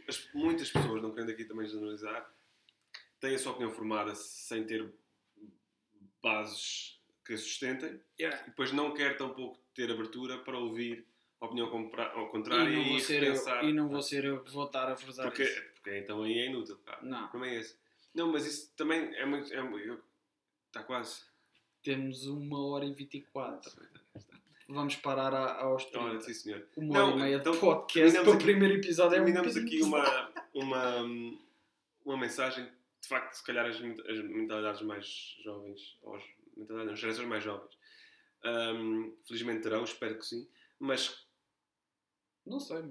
as- 0.08 0.28
muitas 0.34 0.70
pessoas, 0.70 1.00
não 1.02 1.12
querendo 1.12 1.30
aqui 1.30 1.44
também 1.44 1.66
generalizar, 1.68 2.28
têm 3.20 3.34
a 3.34 3.38
sua 3.38 3.52
opinião 3.52 3.70
formada 3.72 4.14
sem 4.14 4.64
ter 4.64 4.92
bases 6.22 6.98
que 7.24 7.34
a 7.34 7.38
sustentem 7.38 8.00
e 8.18 8.26
depois 8.46 8.72
não 8.72 8.92
quer 8.94 9.16
tampouco 9.16 9.58
ter 9.74 9.90
abertura 9.90 10.38
para 10.38 10.58
ouvir 10.58 11.04
a 11.40 11.46
opinião 11.46 11.66
ao 11.68 12.26
E 12.26 12.28
contrário 12.30 12.72
não, 12.72 12.82
e, 12.82 12.88
vou 12.90 13.00
ser 13.00 13.22
eu, 13.22 13.34
e 13.64 13.72
não 13.72 13.88
vou 13.88 14.02
ser 14.02 14.24
eu 14.24 14.42
que 14.42 14.50
vou 14.50 14.64
estar 14.66 14.90
a 14.90 14.96
forçar 14.96 15.26
porque, 15.26 15.42
isso. 15.42 15.62
porque 15.74 15.98
então 15.98 16.22
aí 16.22 16.38
é 16.38 16.46
inútil. 16.46 16.78
Pá. 16.78 16.98
Não, 17.02 17.28
problema 17.28 17.44
é 17.56 17.60
esse. 17.60 17.76
Não, 18.14 18.32
mas 18.32 18.46
isso 18.46 18.72
também 18.76 19.14
é 19.16 19.26
muito. 19.26 19.52
É, 19.52 19.58
eu- 19.58 20.00
está 20.68 20.82
quase. 20.82 21.20
temos 21.82 22.26
uma 22.26 22.64
hora 22.66 22.84
e 22.84 22.92
24. 22.92 23.70
Vamos 24.68 24.96
parar 24.96 25.32
a- 25.34 25.60
aos 25.62 25.84
30. 25.84 26.00
Olha, 26.00 26.20
sim, 26.20 26.34
senhor. 26.34 26.66
Uma 26.76 26.94
Não, 26.98 27.06
hora 27.08 27.16
e 27.16 27.20
meia 27.22 27.36
então 27.36 27.52
de 27.52 27.58
podcast 27.60 27.92
terminamos 27.94 28.28
para 28.28 28.36
o 28.40 28.42
primeiro 28.42 28.74
episódio. 28.74 29.16
é 29.16 29.20
um 29.20 29.24
Terminamos 29.24 29.56
aqui 29.56 29.82
uma, 29.82 30.32
uma, 30.54 31.02
uma 32.04 32.16
mensagem 32.16 32.66
de 33.06 33.08
facto, 33.08 33.34
se 33.34 33.44
calhar 33.44 33.64
as, 33.66 33.76
as 33.76 34.18
mentalidades 34.24 34.82
mais 34.82 35.06
jovens, 35.44 35.96
ou 36.02 36.16
as, 36.16 36.24
mentalidades, 36.56 36.92
as 36.94 36.98
gerações 36.98 37.28
mais 37.28 37.44
jovens, 37.44 37.78
hum, 38.44 39.16
felizmente 39.24 39.62
terão, 39.62 39.84
espero 39.84 40.18
que 40.18 40.26
sim, 40.26 40.48
mas 40.80 41.24
Não 42.44 42.58
sei, 42.58 42.82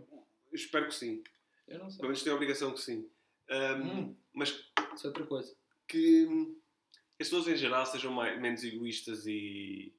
espero 0.53 0.87
que 0.87 0.95
sim. 0.95 1.21
Eu 1.67 1.79
não 1.79 1.89
sei. 1.89 1.97
Pelo 1.97 2.07
menos 2.09 2.23
tenho 2.23 2.33
a 2.33 2.37
obrigação 2.37 2.71
que 2.73 2.79
sim. 2.81 3.09
Hum, 3.49 3.83
Hum. 3.83 4.15
Mas 4.33 4.49
Isso 4.95 5.05
é 5.05 5.07
outra 5.07 5.25
coisa. 5.25 5.55
que 5.87 6.27
as 7.19 7.27
pessoas 7.29 7.47
em 7.49 7.55
geral 7.57 7.85
sejam 7.85 8.11
mais, 8.13 8.39
menos 8.41 8.63
egoístas 8.63 9.25
e, 9.27 9.93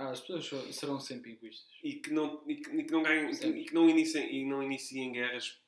Ah, 0.00 0.10
as 0.10 0.20
pessoas 0.20 0.74
serão 0.74 0.98
sempre 1.00 1.32
egoístas. 1.32 1.70
e 1.82 1.94
que 1.94 2.10
não, 2.12 2.42
e 2.48 2.56
que, 2.56 2.70
e 2.70 2.84
que 2.84 2.92
não 2.92 3.02
ganhem, 3.04 3.32
Sempre. 3.32 3.60
e 3.60 3.64
que 3.66 3.72
não 3.74 3.88
iniciem, 3.88 4.34
e 4.34 4.44
não 4.44 4.62
iniciem 4.64 5.12
guerras 5.12 5.60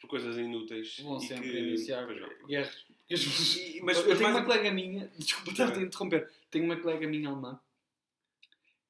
por 0.00 0.08
coisas 0.08 0.36
inúteis. 0.36 0.98
Vão 1.00 1.18
e 1.18 1.20
sempre 1.26 1.50
que, 1.50 1.58
iniciar 1.58 2.06
vão. 2.06 2.46
guerras. 2.46 2.86
E- 3.10 3.80
mas- 3.82 3.96
eu 3.98 4.06
mas 4.08 4.18
tenho 4.18 4.20
mais- 4.20 4.36
uma 4.36 4.44
colega 4.44 4.70
minha, 4.70 5.08
desculpa 5.18 5.50
estar-te 5.50 5.78
a 5.78 5.82
É. 5.82 5.84
interromper, 5.84 6.32
tenho 6.50 6.64
uma 6.64 6.80
colega 6.80 7.08
minha 7.08 7.28
alemã 7.28 7.60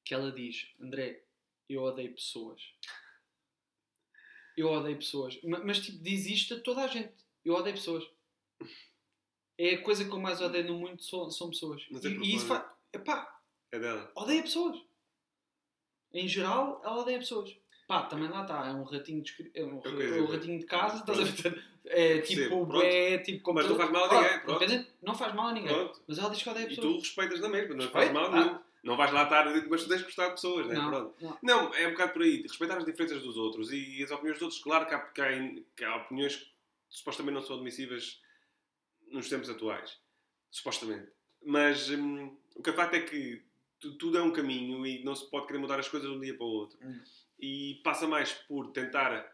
que 0.05 0.13
ela 0.13 0.31
diz: 0.31 0.67
André, 0.79 1.23
eu 1.67 1.81
odeio 1.81 2.13
pessoas. 2.13 2.61
Eu 4.55 4.67
odeio 4.69 4.97
pessoas. 4.97 5.41
Ma- 5.43 5.63
Mas, 5.63 5.79
tipo, 5.79 5.97
diz 6.03 6.25
isto 6.27 6.53
a 6.55 6.59
toda 6.59 6.83
a 6.83 6.87
gente. 6.87 7.13
Eu 7.43 7.55
odeio 7.55 7.75
pessoas. 7.75 8.07
É 9.57 9.75
a 9.75 9.81
coisa 9.81 10.05
que 10.05 10.11
eu 10.11 10.19
mais 10.19 10.39
odeio 10.41 10.65
no 10.67 10.77
mundo 10.77 11.01
são, 11.01 11.29
são 11.31 11.49
pessoas. 11.49 11.83
Mas 11.89 12.03
é 12.05 12.09
e, 12.09 12.17
e 12.17 12.35
isso 12.35 12.45
faz. 12.47 12.63
Epá, 12.93 13.41
É 13.71 13.79
dela. 13.79 14.11
odeia 14.15 14.41
pessoas. 14.43 14.79
Em 16.13 16.27
geral, 16.27 16.81
ela 16.83 16.97
odeia 17.01 17.19
pessoas. 17.19 17.55
Pá, 17.91 18.03
também 18.03 18.29
lá 18.29 18.43
está. 18.43 18.67
É 18.67 18.71
um 18.71 18.83
ratinho 18.83 19.21
de, 19.21 19.51
é 19.53 19.65
um, 19.65 19.79
Ok, 19.79 19.91
é 20.17 20.21
um 20.21 20.25
ratinho 20.25 20.59
de 20.59 20.65
casa, 20.65 20.95
estás 20.99 21.19
a 21.19 21.23
ver? 21.23 21.63
É 21.83 22.19
tipo, 22.21 22.65
pronto. 22.65 22.81
é 22.85 23.17
tipo 23.17 23.41
como 23.43 23.59
Mas 23.59 23.67
não 23.69 23.75
faz 23.75 23.91
mal 23.91 24.05
a 24.05 24.13
ninguém, 24.21 24.39
pronto. 24.39 24.63
independente, 24.63 24.89
Não 25.01 25.13
faz 25.13 25.35
mal 25.35 25.47
a 25.49 25.51
ninguém. 25.51 25.73
Pronto. 25.73 26.01
Mas 26.07 26.17
ela 26.17 26.29
diz 26.29 26.41
que 26.41 26.49
odeia 26.49 26.63
E 26.63 26.69
pessoas. 26.69 26.85
tu 26.87 26.99
respeitas 26.99 27.39
na 27.41 27.49
mesma, 27.49 27.75
não 27.75 27.83
Respeito, 27.83 27.91
faz 27.91 28.11
mal 28.13 28.25
ah. 28.27 28.31
nenhum. 28.45 28.59
Não 28.81 28.95
vais 28.95 29.11
lá 29.11 29.23
estar, 29.23 29.45
mas 29.69 29.83
tu 29.83 29.89
tens 29.89 29.97
de 29.99 30.05
gostar 30.05 30.27
de 30.27 30.31
pessoas, 30.35 30.67
né? 30.67 30.73
não, 30.75 30.89
Pronto. 30.89 31.15
não. 31.21 31.37
Não, 31.43 31.73
é 31.75 31.85
um 31.87 31.91
bocado 31.91 32.13
por 32.13 32.21
aí. 32.21 32.41
Respeitar 32.43 32.77
as 32.77 32.85
diferenças 32.85 33.21
dos 33.21 33.35
outros 33.35 33.73
e 33.73 34.01
as 34.01 34.09
opiniões 34.09 34.37
dos 34.37 34.43
outros. 34.43 34.63
Claro 34.63 34.87
que 34.87 34.93
há, 34.95 34.99
que 34.99 35.21
há, 35.21 35.49
que 35.75 35.83
há 35.83 35.95
opiniões 35.97 36.37
que 36.37 36.47
supostamente 36.89 37.35
não 37.35 37.41
são 37.41 37.57
admissíveis 37.57 38.21
nos 39.11 39.27
tempos 39.27 39.49
atuais. 39.49 39.99
Supostamente. 40.49 41.09
Mas 41.45 41.89
hum, 41.89 42.35
o 42.55 42.63
que 42.63 42.69
é 42.69 42.73
facto 42.73 42.93
é 42.93 43.01
que 43.01 43.41
tu- 43.79 43.95
tudo 43.97 44.17
é 44.17 44.21
um 44.21 44.31
caminho 44.31 44.85
e 44.85 45.03
não 45.03 45.13
se 45.15 45.29
pode 45.29 45.47
querer 45.47 45.59
mudar 45.59 45.79
as 45.79 45.89
coisas 45.89 46.09
de 46.09 46.15
um 46.15 46.19
dia 46.21 46.35
para 46.35 46.45
o 46.45 46.49
outro. 46.49 46.79
Hum. 46.81 47.01
E 47.41 47.81
passa 47.83 48.07
mais 48.07 48.31
por 48.33 48.71
tentar, 48.71 49.33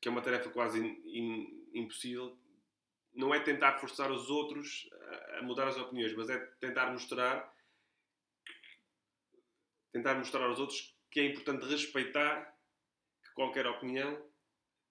que 0.00 0.08
é 0.08 0.10
uma 0.10 0.20
tarefa 0.22 0.50
quase 0.50 0.80
in- 0.80 1.00
in- 1.06 1.70
impossível, 1.72 2.36
não 3.14 3.32
é 3.32 3.38
tentar 3.40 3.78
forçar 3.78 4.10
os 4.10 4.28
outros 4.28 4.90
a, 5.38 5.42
mudar 5.42 5.68
as 5.68 5.76
opiniões, 5.76 6.12
mas 6.14 6.28
é 6.28 6.36
tentar 6.60 6.90
mostrar 6.90 7.54
tentar 9.92 10.14
mostrar 10.16 10.44
aos 10.44 10.58
outros 10.58 10.92
que 11.10 11.20
é 11.20 11.26
importante 11.26 11.64
respeitar 11.66 12.52
que 13.22 13.30
qualquer 13.34 13.66
opinião 13.68 14.20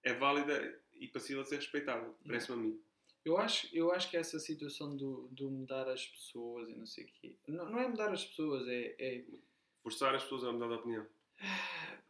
é 0.02 0.14
válida 0.14 0.82
e 0.94 1.06
passível 1.08 1.42
de 1.42 1.50
ser 1.50 1.56
respeitada. 1.56 2.14
Parece-me 2.26 2.58
a 2.58 2.62
mim. 2.62 2.80
Eu 3.24 3.36
acho, 3.38 3.68
eu 3.74 3.90
acho 3.92 4.10
que 4.10 4.16
essa 4.16 4.38
situação 4.38 4.96
do, 4.96 5.28
do 5.32 5.50
mudar 5.50 5.88
as 5.88 6.06
pessoas 6.06 6.68
e 6.70 6.74
não 6.74 6.86
sei 6.86 7.04
o 7.04 7.08
quê. 7.08 7.36
Não, 7.46 7.70
não 7.70 7.78
é 7.78 7.88
mudar 7.88 8.10
as 8.12 8.24
pessoas, 8.24 8.66
é, 8.68 8.94
é 8.98 9.24
Forçar 9.82 10.14
as 10.14 10.22
pessoas 10.22 10.44
a 10.44 10.52
mudar 10.52 10.68
de 10.68 10.74
opinião. 10.74 11.06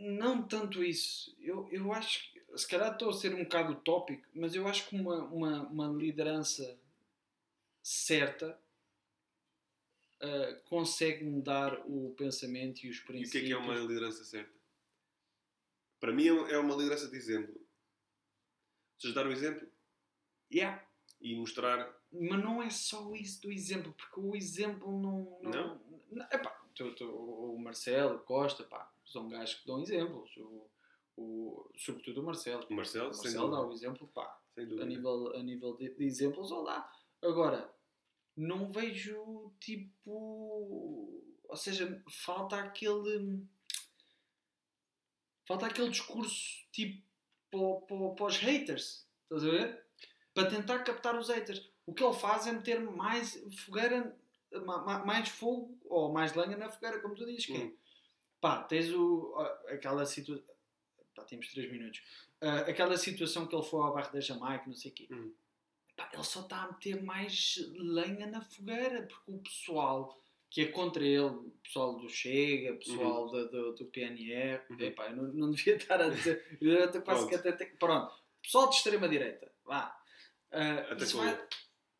não 0.00 0.46
tanto 0.46 0.82
isso. 0.82 1.34
Eu, 1.40 1.68
eu 1.70 1.92
acho 1.92 2.32
que, 2.32 2.58
se 2.58 2.66
calhar 2.68 2.92
estou 2.92 3.10
a 3.10 3.12
ser 3.12 3.34
um 3.34 3.42
bocado 3.44 3.72
utópico, 3.72 4.26
mas 4.34 4.54
eu 4.54 4.66
acho 4.68 4.88
que 4.88 4.96
uma, 4.96 5.24
uma, 5.24 5.62
uma 5.68 5.86
liderança 5.88 6.78
certa 7.82 8.58
ah, 10.20 10.60
consegue 10.68 11.24
mudar 11.24 11.80
o 11.86 12.14
pensamento 12.16 12.84
e 12.84 12.90
os 12.90 12.96
E 12.98 13.00
o 13.00 13.04
princípios. 13.06 13.30
que 13.32 13.38
é 13.38 13.42
que 13.46 13.52
é 13.52 13.56
uma 13.56 13.74
liderança 13.74 14.24
certa? 14.24 14.52
Para 16.00 16.12
mim 16.12 16.26
é 16.28 16.52
é 16.54 16.58
uma 16.58 16.74
liderança 16.76 17.08
de 17.08 17.16
exemplo. 17.16 17.54
Vocês 18.98 19.14
dar 19.14 19.26
um 19.26 19.32
exemplo 19.32 19.68
Yeah. 20.52 20.86
e 21.20 21.34
mostrar. 21.34 21.92
Mas 22.12 22.42
não 22.44 22.62
é 22.62 22.70
só 22.70 23.12
isso 23.14 23.42
do 23.42 23.50
exemplo, 23.50 23.92
porque 23.94 24.20
o 24.20 24.36
exemplo 24.36 24.92
não. 25.00 25.38
Não? 25.42 25.50
Não? 25.50 26.02
não 26.12 26.24
epá, 26.30 26.50
tu- 26.74 26.94
tu- 26.94 27.10
o 27.10 27.58
Marcelo, 27.58 28.20
Costa, 28.20 28.62
pá, 28.62 28.92
são 29.06 29.28
gajos 29.28 29.54
que 29.56 29.66
dão 29.66 29.80
exemplos. 29.80 30.30
O, 30.36 30.70
o, 31.16 31.70
sobretudo 31.76 32.20
o 32.20 32.24
Marcelo. 32.24 32.66
O 32.68 32.74
Marcelo, 32.74 33.06
O 33.12 33.16
Marcelo 33.16 33.50
dá 33.50 33.60
o 33.60 33.72
exemplo, 33.72 34.08
pá, 34.08 34.40
a 34.56 34.84
nível, 34.84 35.34
a 35.36 35.42
nível 35.42 35.76
de, 35.76 35.90
de 35.94 36.04
exemplos, 36.04 36.50
olá. 36.50 36.90
Agora, 37.22 37.72
não 38.36 38.70
vejo 38.70 39.52
tipo. 39.60 41.22
Ou 41.48 41.56
seja, 41.56 42.02
falta 42.08 42.56
aquele. 42.56 43.46
Falta 45.46 45.66
aquele 45.66 45.90
discurso 45.90 46.64
tipo 46.72 47.02
para, 47.50 48.24
os 48.26 48.36
haters. 48.38 49.06
Estás 49.24 49.44
a 49.44 49.50
ver? 49.50 49.86
Para 50.32 50.50
tentar 50.50 50.78
captar 50.82 51.16
os 51.18 51.28
haters. 51.28 51.70
O 51.86 51.92
que 51.92 52.02
ele 52.02 52.14
faz 52.14 52.46
é 52.46 52.52
meter 52.52 52.80
mais 52.80 53.34
fogueira, 53.64 54.16
ma- 54.64 54.78
ma- 54.82 55.04
mais 55.04 55.28
fogo 55.28 55.78
ou 55.84 56.12
mais 56.12 56.34
lenha 56.34 56.56
na 56.56 56.68
fogueira, 56.68 57.00
como 57.00 57.14
tu 57.14 57.26
dizes. 57.26 57.48
É, 57.50 57.52
Hum. 57.58 57.76
Pá, 58.44 58.62
tens 58.64 58.92
o, 58.92 59.34
aquela 59.68 60.04
situação. 60.04 60.44
Pá, 61.14 61.24
temos 61.24 61.48
3 61.48 61.72
minutos. 61.72 62.02
Ah, 62.42 62.58
aquela 62.58 62.98
situação 62.98 63.46
que 63.46 63.56
ele 63.56 63.64
foi 63.64 63.80
ao 63.82 63.94
bairro 63.94 64.12
da 64.12 64.20
Jamaica, 64.20 64.64
não 64.66 64.74
sei 64.74 64.90
o 64.90 64.94
quê. 64.94 65.08
Hum. 65.10 65.32
Pá, 65.96 66.10
ele 66.12 66.22
só 66.24 66.40
está 66.42 66.64
a 66.64 66.72
meter 66.72 67.02
mais 67.02 67.54
lenha 67.74 68.26
na 68.26 68.42
fogueira, 68.42 69.06
porque 69.06 69.30
o 69.32 69.38
pessoal 69.38 70.20
que 70.50 70.60
é 70.60 70.66
contra 70.66 71.02
ele, 71.02 71.20
o 71.24 71.50
pessoal 71.62 71.96
do 71.98 72.08
Chega, 72.10 72.74
o 72.74 72.78
pessoal 72.78 73.28
do, 73.30 73.48
do, 73.50 73.72
do 73.76 73.86
PNR, 73.86 74.60
Uhum. 74.70 74.80
epá, 74.80 75.08
eu 75.08 75.16
não, 75.16 75.24
não 75.32 75.50
devia 75.50 75.76
estar 75.76 76.00
a 76.00 76.08
dizer, 76.10 76.58
eu 76.60 76.84
até 76.84 77.00
quase 77.00 77.26
que 77.28 77.34
até 77.34 77.50
tenho- 77.52 77.76
pronto, 77.78 78.12
pessoal 78.42 78.68
de 78.68 78.76
extrema-direita, 78.76 79.50
vá, 79.64 79.98
Até 80.50 81.02
isso, 81.02 81.16
vai, 81.16 81.48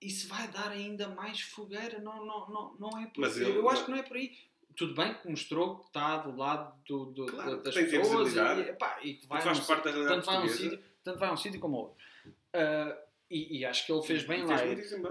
isso 0.01 0.29
vai 0.29 0.47
dar 0.49 0.71
ainda 0.71 1.09
mais 1.09 1.41
fogueira, 1.41 1.99
não, 2.01 2.25
não, 2.25 2.49
não, 2.51 2.75
não 2.79 2.99
é 3.01 3.07
por 3.07 3.23
Mas 3.23 3.37
ele- 3.39 3.57
eu 3.57 3.69
acho 3.69 3.87
que 3.87 3.91
não 3.91 3.99
é 3.99 4.03
por 4.03 4.16
aí. 4.19 4.37
Tudo 4.76 4.94
bem 4.94 5.14
que 5.14 5.28
mostrou 5.28 5.78
que 5.78 5.86
está 5.86 6.18
do 6.18 6.36
lado 6.36 6.82
do, 6.84 7.06
do- 7.06 7.26
Claro, 7.26 7.62
das 7.62 7.74
pessoas 7.74 8.34
e, 8.34 8.60
epá, 8.70 8.98
e 9.02 9.14
que 9.14 9.26
vai 9.26 9.40
faz 9.40 9.59
um 9.60 9.64
parte 9.66 9.84
da 9.92 10.09
tanto 10.09 10.26
vai 10.26 10.44
um 10.44 10.48
sítio, 10.48 10.84
tanto 11.02 11.18
vai 11.18 11.28
a 11.28 11.32
um 11.32 11.36
sítio 11.36 11.60
como 11.60 11.76
outro. 11.76 12.05
Ah, 12.52 12.98
e, 13.30 13.59
e 13.59 13.64
acho 13.64 13.86
que 13.86 13.92
ele 13.92 14.02
fez 14.02 14.24
bem 14.24 14.42
lá. 14.44 14.56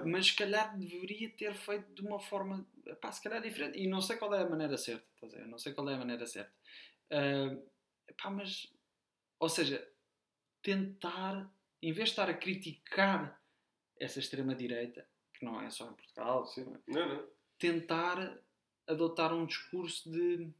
Mas 0.06 0.27
se 0.27 0.35
calhar 0.35 0.77
deveria 0.77 1.30
ter 1.30 1.53
feito 1.53 1.94
de 1.94 2.02
uma 2.02 2.19
forma, 2.19 2.65
pá, 3.02 3.11
se 3.11 3.22
calhar 3.23 3.41
diferente. 3.41 3.77
E 3.80 3.88
não 3.88 4.02
sei 4.02 4.18
qual 4.18 4.34
é 4.34 4.41
a 4.44 4.49
maneira 4.49 4.77
certa, 4.77 5.06
ver? 5.27 5.48
Não 5.48 5.57
sei 5.57 5.73
qual 5.73 5.90
é 5.90 5.95
a 5.95 5.98
maneira 5.98 6.26
certa. 6.26 6.52
Pá, 8.22 8.30
mas, 8.30 8.72
ou 9.40 9.49
seja, 9.49 9.85
tentar, 10.61 11.49
em 11.81 11.91
vez 11.91 12.10
de 12.10 12.11
estar 12.14 12.30
a 12.30 12.34
criticar 12.34 13.41
essa 13.99 14.19
extrema-direita, 14.19 15.06
que 15.34 15.45
não 15.45 15.61
é 15.61 15.69
só 15.69 15.90
em 15.90 15.94
Portugal, 15.94 16.45
Não, 16.88 17.07
não. 17.15 17.27
tentar 17.57 18.38
adotar 18.88 19.34
um 19.34 19.46
discurso 19.46 20.10
de, 20.12 20.38
de 20.38 20.54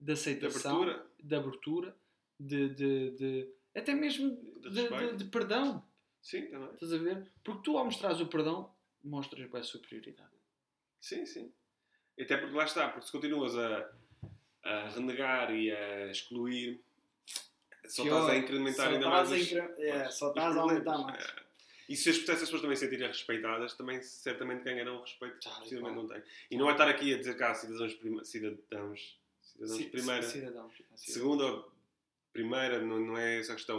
De 0.00 0.12
aceitação, 0.12 0.82
abertura. 0.82 1.06
de 1.22 1.34
abertura, 1.34 1.96
de, 2.40 2.68
de, 2.70 3.10
de- 3.12 3.48
até 3.74 3.94
mesmo 3.94 4.36
de, 4.62 4.70
de- 4.88 5.16
de 5.16 5.24
perdão. 5.24 5.84
Sim, 6.22 6.46
também. 6.46 6.72
Estás 6.74 6.92
a 6.92 6.98
ver? 6.98 7.30
Porque 7.44 7.62
tu, 7.62 7.78
ao 7.78 7.84
mostrares 7.84 8.20
o 8.20 8.26
perdão, 8.26 8.72
mostras 9.04 9.52
a 9.54 9.62
superioridade. 9.62 10.30
Sim, 11.00 11.24
sim. 11.26 11.52
Até 12.20 12.36
porque 12.36 12.56
lá 12.56 12.64
está, 12.64 12.88
porque 12.88 13.06
se 13.06 13.12
continuas 13.12 13.56
a, 13.56 13.92
a 14.64 14.88
renegar 14.88 15.54
e 15.54 15.70
a 15.70 16.10
excluir, 16.10 16.82
só 17.86 18.02
estás 18.04 18.28
a 18.30 18.36
incrementar 18.36 18.88
ainda 18.88 19.08
mais 19.08 19.30
os, 19.30 19.52
é, 19.52 20.10
só 20.10 20.30
estás 20.30 20.56
a 20.56 20.60
aumentar 20.60 20.98
mais. 20.98 21.24
É. 21.24 21.47
E 21.88 21.96
se 21.96 22.10
as 22.10 22.18
pessoas 22.18 22.60
também 22.60 22.76
se 22.76 22.84
sentirem 22.84 23.06
respeitadas, 23.08 23.72
também 23.74 24.02
certamente 24.02 24.62
ganharão 24.62 24.96
o 24.98 25.00
respeito 25.00 25.38
que 25.38 25.48
possivelmente 25.48 25.96
não 25.96 26.06
têm. 26.06 26.22
E 26.50 26.56
não 26.56 26.68
é 26.68 26.72
estar 26.72 26.88
aqui 26.88 27.14
a 27.14 27.18
dizer 27.18 27.36
cá 27.36 27.54
cidadãos, 27.54 27.94
prima, 27.94 28.24
cidadãos, 28.24 29.18
cidadãos 29.42 29.84
primeira, 29.86 30.22
Cidadãos. 30.22 30.74
cidadãos. 30.76 31.00
segunda 31.00 31.44
ou 31.46 31.72
primeira, 32.32 32.78
não, 32.80 32.98
não 33.00 33.16
é 33.16 33.38
essa 33.40 33.52
a 33.52 33.56
questão. 33.56 33.78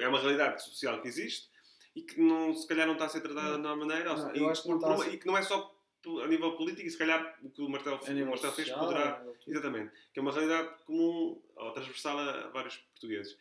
É 0.00 0.08
uma 0.08 0.18
realidade 0.20 0.62
social 0.64 1.00
que 1.02 1.08
existe 1.08 1.48
e 1.94 2.02
que 2.02 2.20
não, 2.20 2.54
se 2.54 2.66
calhar 2.66 2.86
não 2.86 2.94
está 2.94 3.04
a 3.06 3.08
ser 3.10 3.20
tratada 3.20 3.52
da 3.52 3.58
melhor 3.58 3.76
maneira. 3.76 4.14
Não, 4.16 4.30
e, 4.30 4.32
que 4.32 4.68
não 4.68 4.78
por- 4.78 5.04
ser- 5.04 5.14
e 5.14 5.18
que 5.18 5.26
não 5.26 5.36
é 5.36 5.42
só 5.42 5.76
a 6.24 6.26
nível 6.26 6.56
político, 6.56 6.88
e 6.88 6.90
se 6.90 6.96
calhar 6.96 7.38
o 7.42 7.50
que 7.50 7.60
o 7.60 7.68
Martel, 7.68 7.96
o 7.96 8.26
Martel 8.30 8.52
fez 8.52 8.70
poderá. 8.70 9.22
Exatamente. 9.46 9.92
Que 10.14 10.18
é 10.18 10.22
uma 10.22 10.32
realidade 10.32 10.82
comum 10.86 11.42
ou 11.56 11.72
transversal 11.72 12.18
a 12.18 12.48
vários 12.48 12.78
portugueses. 12.78 13.36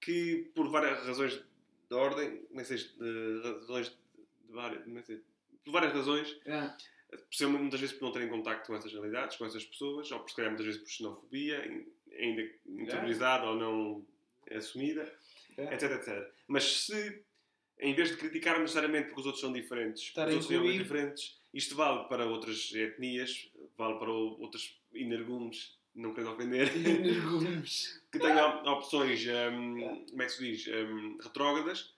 Que 0.00 0.50
por 0.54 0.68
várias 0.70 1.04
razões 1.04 1.42
de 1.94 2.00
ordem, 2.00 2.42
nem 2.50 2.64
sei, 2.64 2.76
de 2.78 3.40
razões 3.42 3.88
de 4.46 4.52
várias, 4.52 4.86
nem 4.86 5.02
sei, 5.04 5.20
por 5.64 5.70
várias 5.72 5.92
razões, 5.92 6.36
É. 6.44 6.72
Possivelmente 7.30 7.62
muitas 7.62 7.80
vezes 7.80 7.94
por 7.96 8.06
não 8.06 8.12
terem 8.12 8.28
contacto 8.28 8.66
com 8.66 8.74
essas 8.74 8.92
realidades, 8.92 9.36
com 9.36 9.44
essas 9.46 9.64
pessoas, 9.64 10.10
ou 10.10 10.18
por 10.18 10.28
se 10.30 10.34
calhar 10.34 10.50
muitas 10.50 10.66
vezes 10.66 10.80
por 10.82 10.90
xenofobia, 10.90 11.64
in- 11.64 11.86
ainda 12.18 12.42
interiorizada 12.66 13.44
ou 13.46 13.54
não 13.56 14.06
assumida, 14.50 15.02
É. 15.56 15.74
etc, 15.74 15.92
etc. 15.92 16.28
Mas 16.48 16.64
se, 16.86 17.22
em 17.78 17.94
vez 17.94 18.08
de 18.10 18.16
criticar 18.16 18.58
necessariamente 18.58 19.06
porque 19.08 19.20
os 19.20 19.26
outros 19.26 19.40
são 19.42 19.52
diferentes, 19.52 20.02
Estarem 20.02 20.36
os 20.36 20.50
outros 20.50 20.60
são 20.74 20.78
diferentes, 20.82 21.40
isto 21.52 21.76
vale 21.76 22.08
para 22.08 22.26
outras 22.26 22.72
etnias, 22.74 23.48
vale 23.78 23.96
para 24.00 24.10
outros 24.10 24.76
energumes, 24.92 25.78
não 25.94 26.12
querendo 26.14 26.32
ofender, 26.32 26.68
que 28.10 28.18
tenham 28.18 28.64
opções, 28.66 29.24
hum, 29.52 30.04
como 30.10 30.22
é 30.22 30.26
que 30.26 30.32
se 30.32 30.42
diz, 30.44 30.66
hum, 30.68 31.18
retrógradas, 31.22 31.94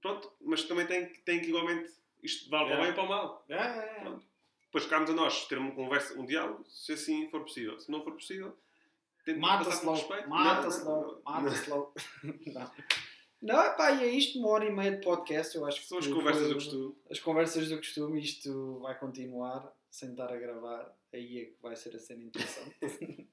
pronto, 0.00 0.32
mas 0.40 0.64
também 0.64 0.86
tem, 0.86 1.06
que- 1.06 1.20
tem 1.20 1.40
que 1.40 1.48
igualmente, 1.48 1.90
isto 2.22 2.48
vale 2.50 2.68
para 2.70 2.76
o 2.76 2.78
É. 2.78 2.82
bem 2.82 2.90
e 2.90 2.94
para 2.94 3.02
o 3.04 3.08
mal. 3.08 3.44
É, 3.48 3.54
é, 3.54 3.58
é. 3.58 4.00
Pronto. 4.00 4.24
Depois 4.66 4.86
cabe 4.86 5.10
a 5.10 5.14
nós 5.14 5.46
ter 5.48 5.58
uma 5.58 5.72
conversa, 5.72 6.18
um 6.18 6.24
diálogo, 6.24 6.64
se 6.68 6.92
assim 6.92 7.28
for 7.28 7.40
possível. 7.42 7.78
Se 7.80 7.90
não 7.90 8.02
for 8.02 8.12
possível, 8.14 8.56
Mata-se 9.36 9.84
logo. 9.84 10.08
Mata-se 10.28 10.82
Não, 10.84 10.90
logo. 11.02 11.22
Mata-se 11.24 11.70
logo. 11.70 11.94
Não. 13.42 13.76
Pá, 13.76 13.92
e 13.92 14.04
é 14.04 14.06
isto, 14.06 14.38
uma 14.38 14.48
hora 14.48 14.64
e 14.64 14.70
meia 14.72 14.92
de 14.92 15.02
podcast. 15.04 15.54
Eu 15.56 15.66
acho 15.66 15.80
que 15.80 15.86
São 15.86 15.98
as 15.98 16.06
foi- 16.06 16.14
conversas 16.14 16.48
do 16.48 16.54
costume. 16.54 16.94
As 17.10 17.20
conversas 17.20 17.68
do 17.68 17.76
costume, 17.76 18.20
isto 18.22 18.78
vai 18.80 18.98
continuar 18.98 19.70
sem 19.90 20.10
estar 20.12 20.32
a 20.32 20.36
gravar. 20.36 20.94
Aí 21.12 21.38
é 21.40 21.44
que 21.46 21.56
vai 21.62 21.74
ser 21.76 21.94
a 21.96 21.98
cena 21.98 22.22
interessante. 22.22 22.76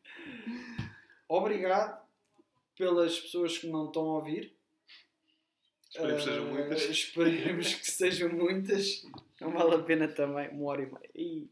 Obrigado 1.29 2.05
pelas 2.75 3.19
pessoas 3.19 3.57
que 3.57 3.67
não 3.67 3.87
estão 3.87 4.03
a 4.03 4.15
ouvir. 4.15 4.55
Esperemos 5.89 6.23
que 6.23 6.29
sejam 6.29 6.45
Ah, 6.47 6.51
muitas. 6.53 6.81
Esperemos 6.89 7.73
que 7.75 7.91
sejam 7.91 8.29
muitas. 8.29 9.05
Não 9.41 9.51
vale 9.51 9.75
a 9.75 9.83
pena 9.83 10.07
também. 10.07 10.49
Uma 10.49 10.65
hora 10.71 10.81
e 10.83 10.85
meia. 10.85 11.11
Ih, 11.15 11.49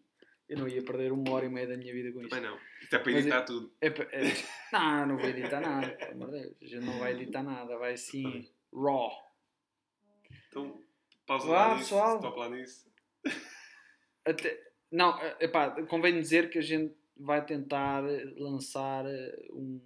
eu 0.49 0.57
não 0.60 0.68
ia 0.68 0.84
perder 0.84 1.11
uma 1.11 1.32
hora 1.32 1.45
e 1.45 1.49
meia 1.49 1.68
da 1.68 1.77
minha 1.77 1.94
vida 1.94 2.11
com 2.11 2.22
isto. 2.22 2.30
Também 2.30 2.49
não. 2.49 2.57
Isto 2.82 2.95
é 2.95 2.99
para 2.99 3.11
editar 3.11 3.41
tudo. 3.44 3.73
É 3.82 3.88
é- 3.88 4.34
Não, 4.72 5.06
não 5.07 5.18
vou 5.18 5.30
editar 5.30 5.60
nada. 5.61 5.90
Pelo 5.90 6.11
amor 6.11 6.32
de 6.32 6.40
Deus. 6.41 6.56
A 6.61 6.65
gente 6.65 6.86
não 6.86 6.99
vai 6.99 7.14
editar 7.14 7.44
nada. 7.44 7.77
Vai 7.77 7.94
assim, 7.94 8.49
raw. 8.73 9.11
Então, 10.49 10.82
pausa 11.26 11.48
Vá, 11.48 11.53
lá 11.68 11.76
nisso. 11.76 11.80
pessoal. 11.90 12.15
Stop 12.18 12.40
lá 12.40 12.49
nisso. 12.49 12.91
Até, 14.26 14.65
não, 14.91 15.20
eh, 15.22 15.36
epá, 15.41 15.70
convém 15.88 16.20
dizer 16.20 16.49
que 16.49 16.57
a 16.57 16.62
gente 16.62 16.94
vai 17.18 17.44
tentar 17.45 18.03
lançar 18.38 19.06
eh, 19.06 19.48
um, 19.52 19.80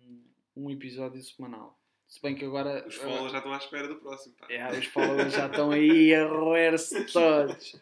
um 0.56 0.70
episódio 0.72 1.22
semanal. 1.22 1.78
Se 2.08 2.20
bem 2.22 2.34
que 2.36 2.44
agora. 2.46 2.86
Os 2.88 2.96
followers 2.96 3.32
já 3.32 3.38
estão 3.38 3.54
à 3.54 3.58
espera 3.58 3.88
do 3.88 3.96
próximo. 3.98 4.36
Pá. 4.36 4.48
É, 4.50 4.72
os 4.72 4.86
followers 4.86 5.32
já 5.34 5.46
estão 5.46 5.72
aí 5.72 6.14
a 6.16 6.26
roer-se 6.28 7.06
todos. 7.14 7.80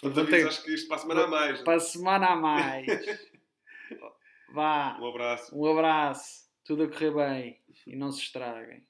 Portanto, 0.00 0.28
aviso, 0.34 0.48
acho 0.48 0.62
que 0.64 0.74
isto 0.74 0.86
para 0.88 0.96
a 0.96 1.00
semana 1.00 1.24
a 1.24 1.26
mais. 1.26 1.60
Para 1.62 1.74
a 1.76 1.80
semana 1.80 2.26
a 2.28 2.36
mais. 2.36 2.86
Vá, 4.52 4.98
Um 5.00 5.08
abraço. 5.08 5.58
um 5.58 5.66
abraço. 5.66 6.46
Tudo 6.64 6.84
a 6.84 6.88
correr 6.88 7.12
bem. 7.12 7.60
E 7.86 7.96
não 7.96 8.10
se 8.12 8.22
estraguem. 8.22 8.84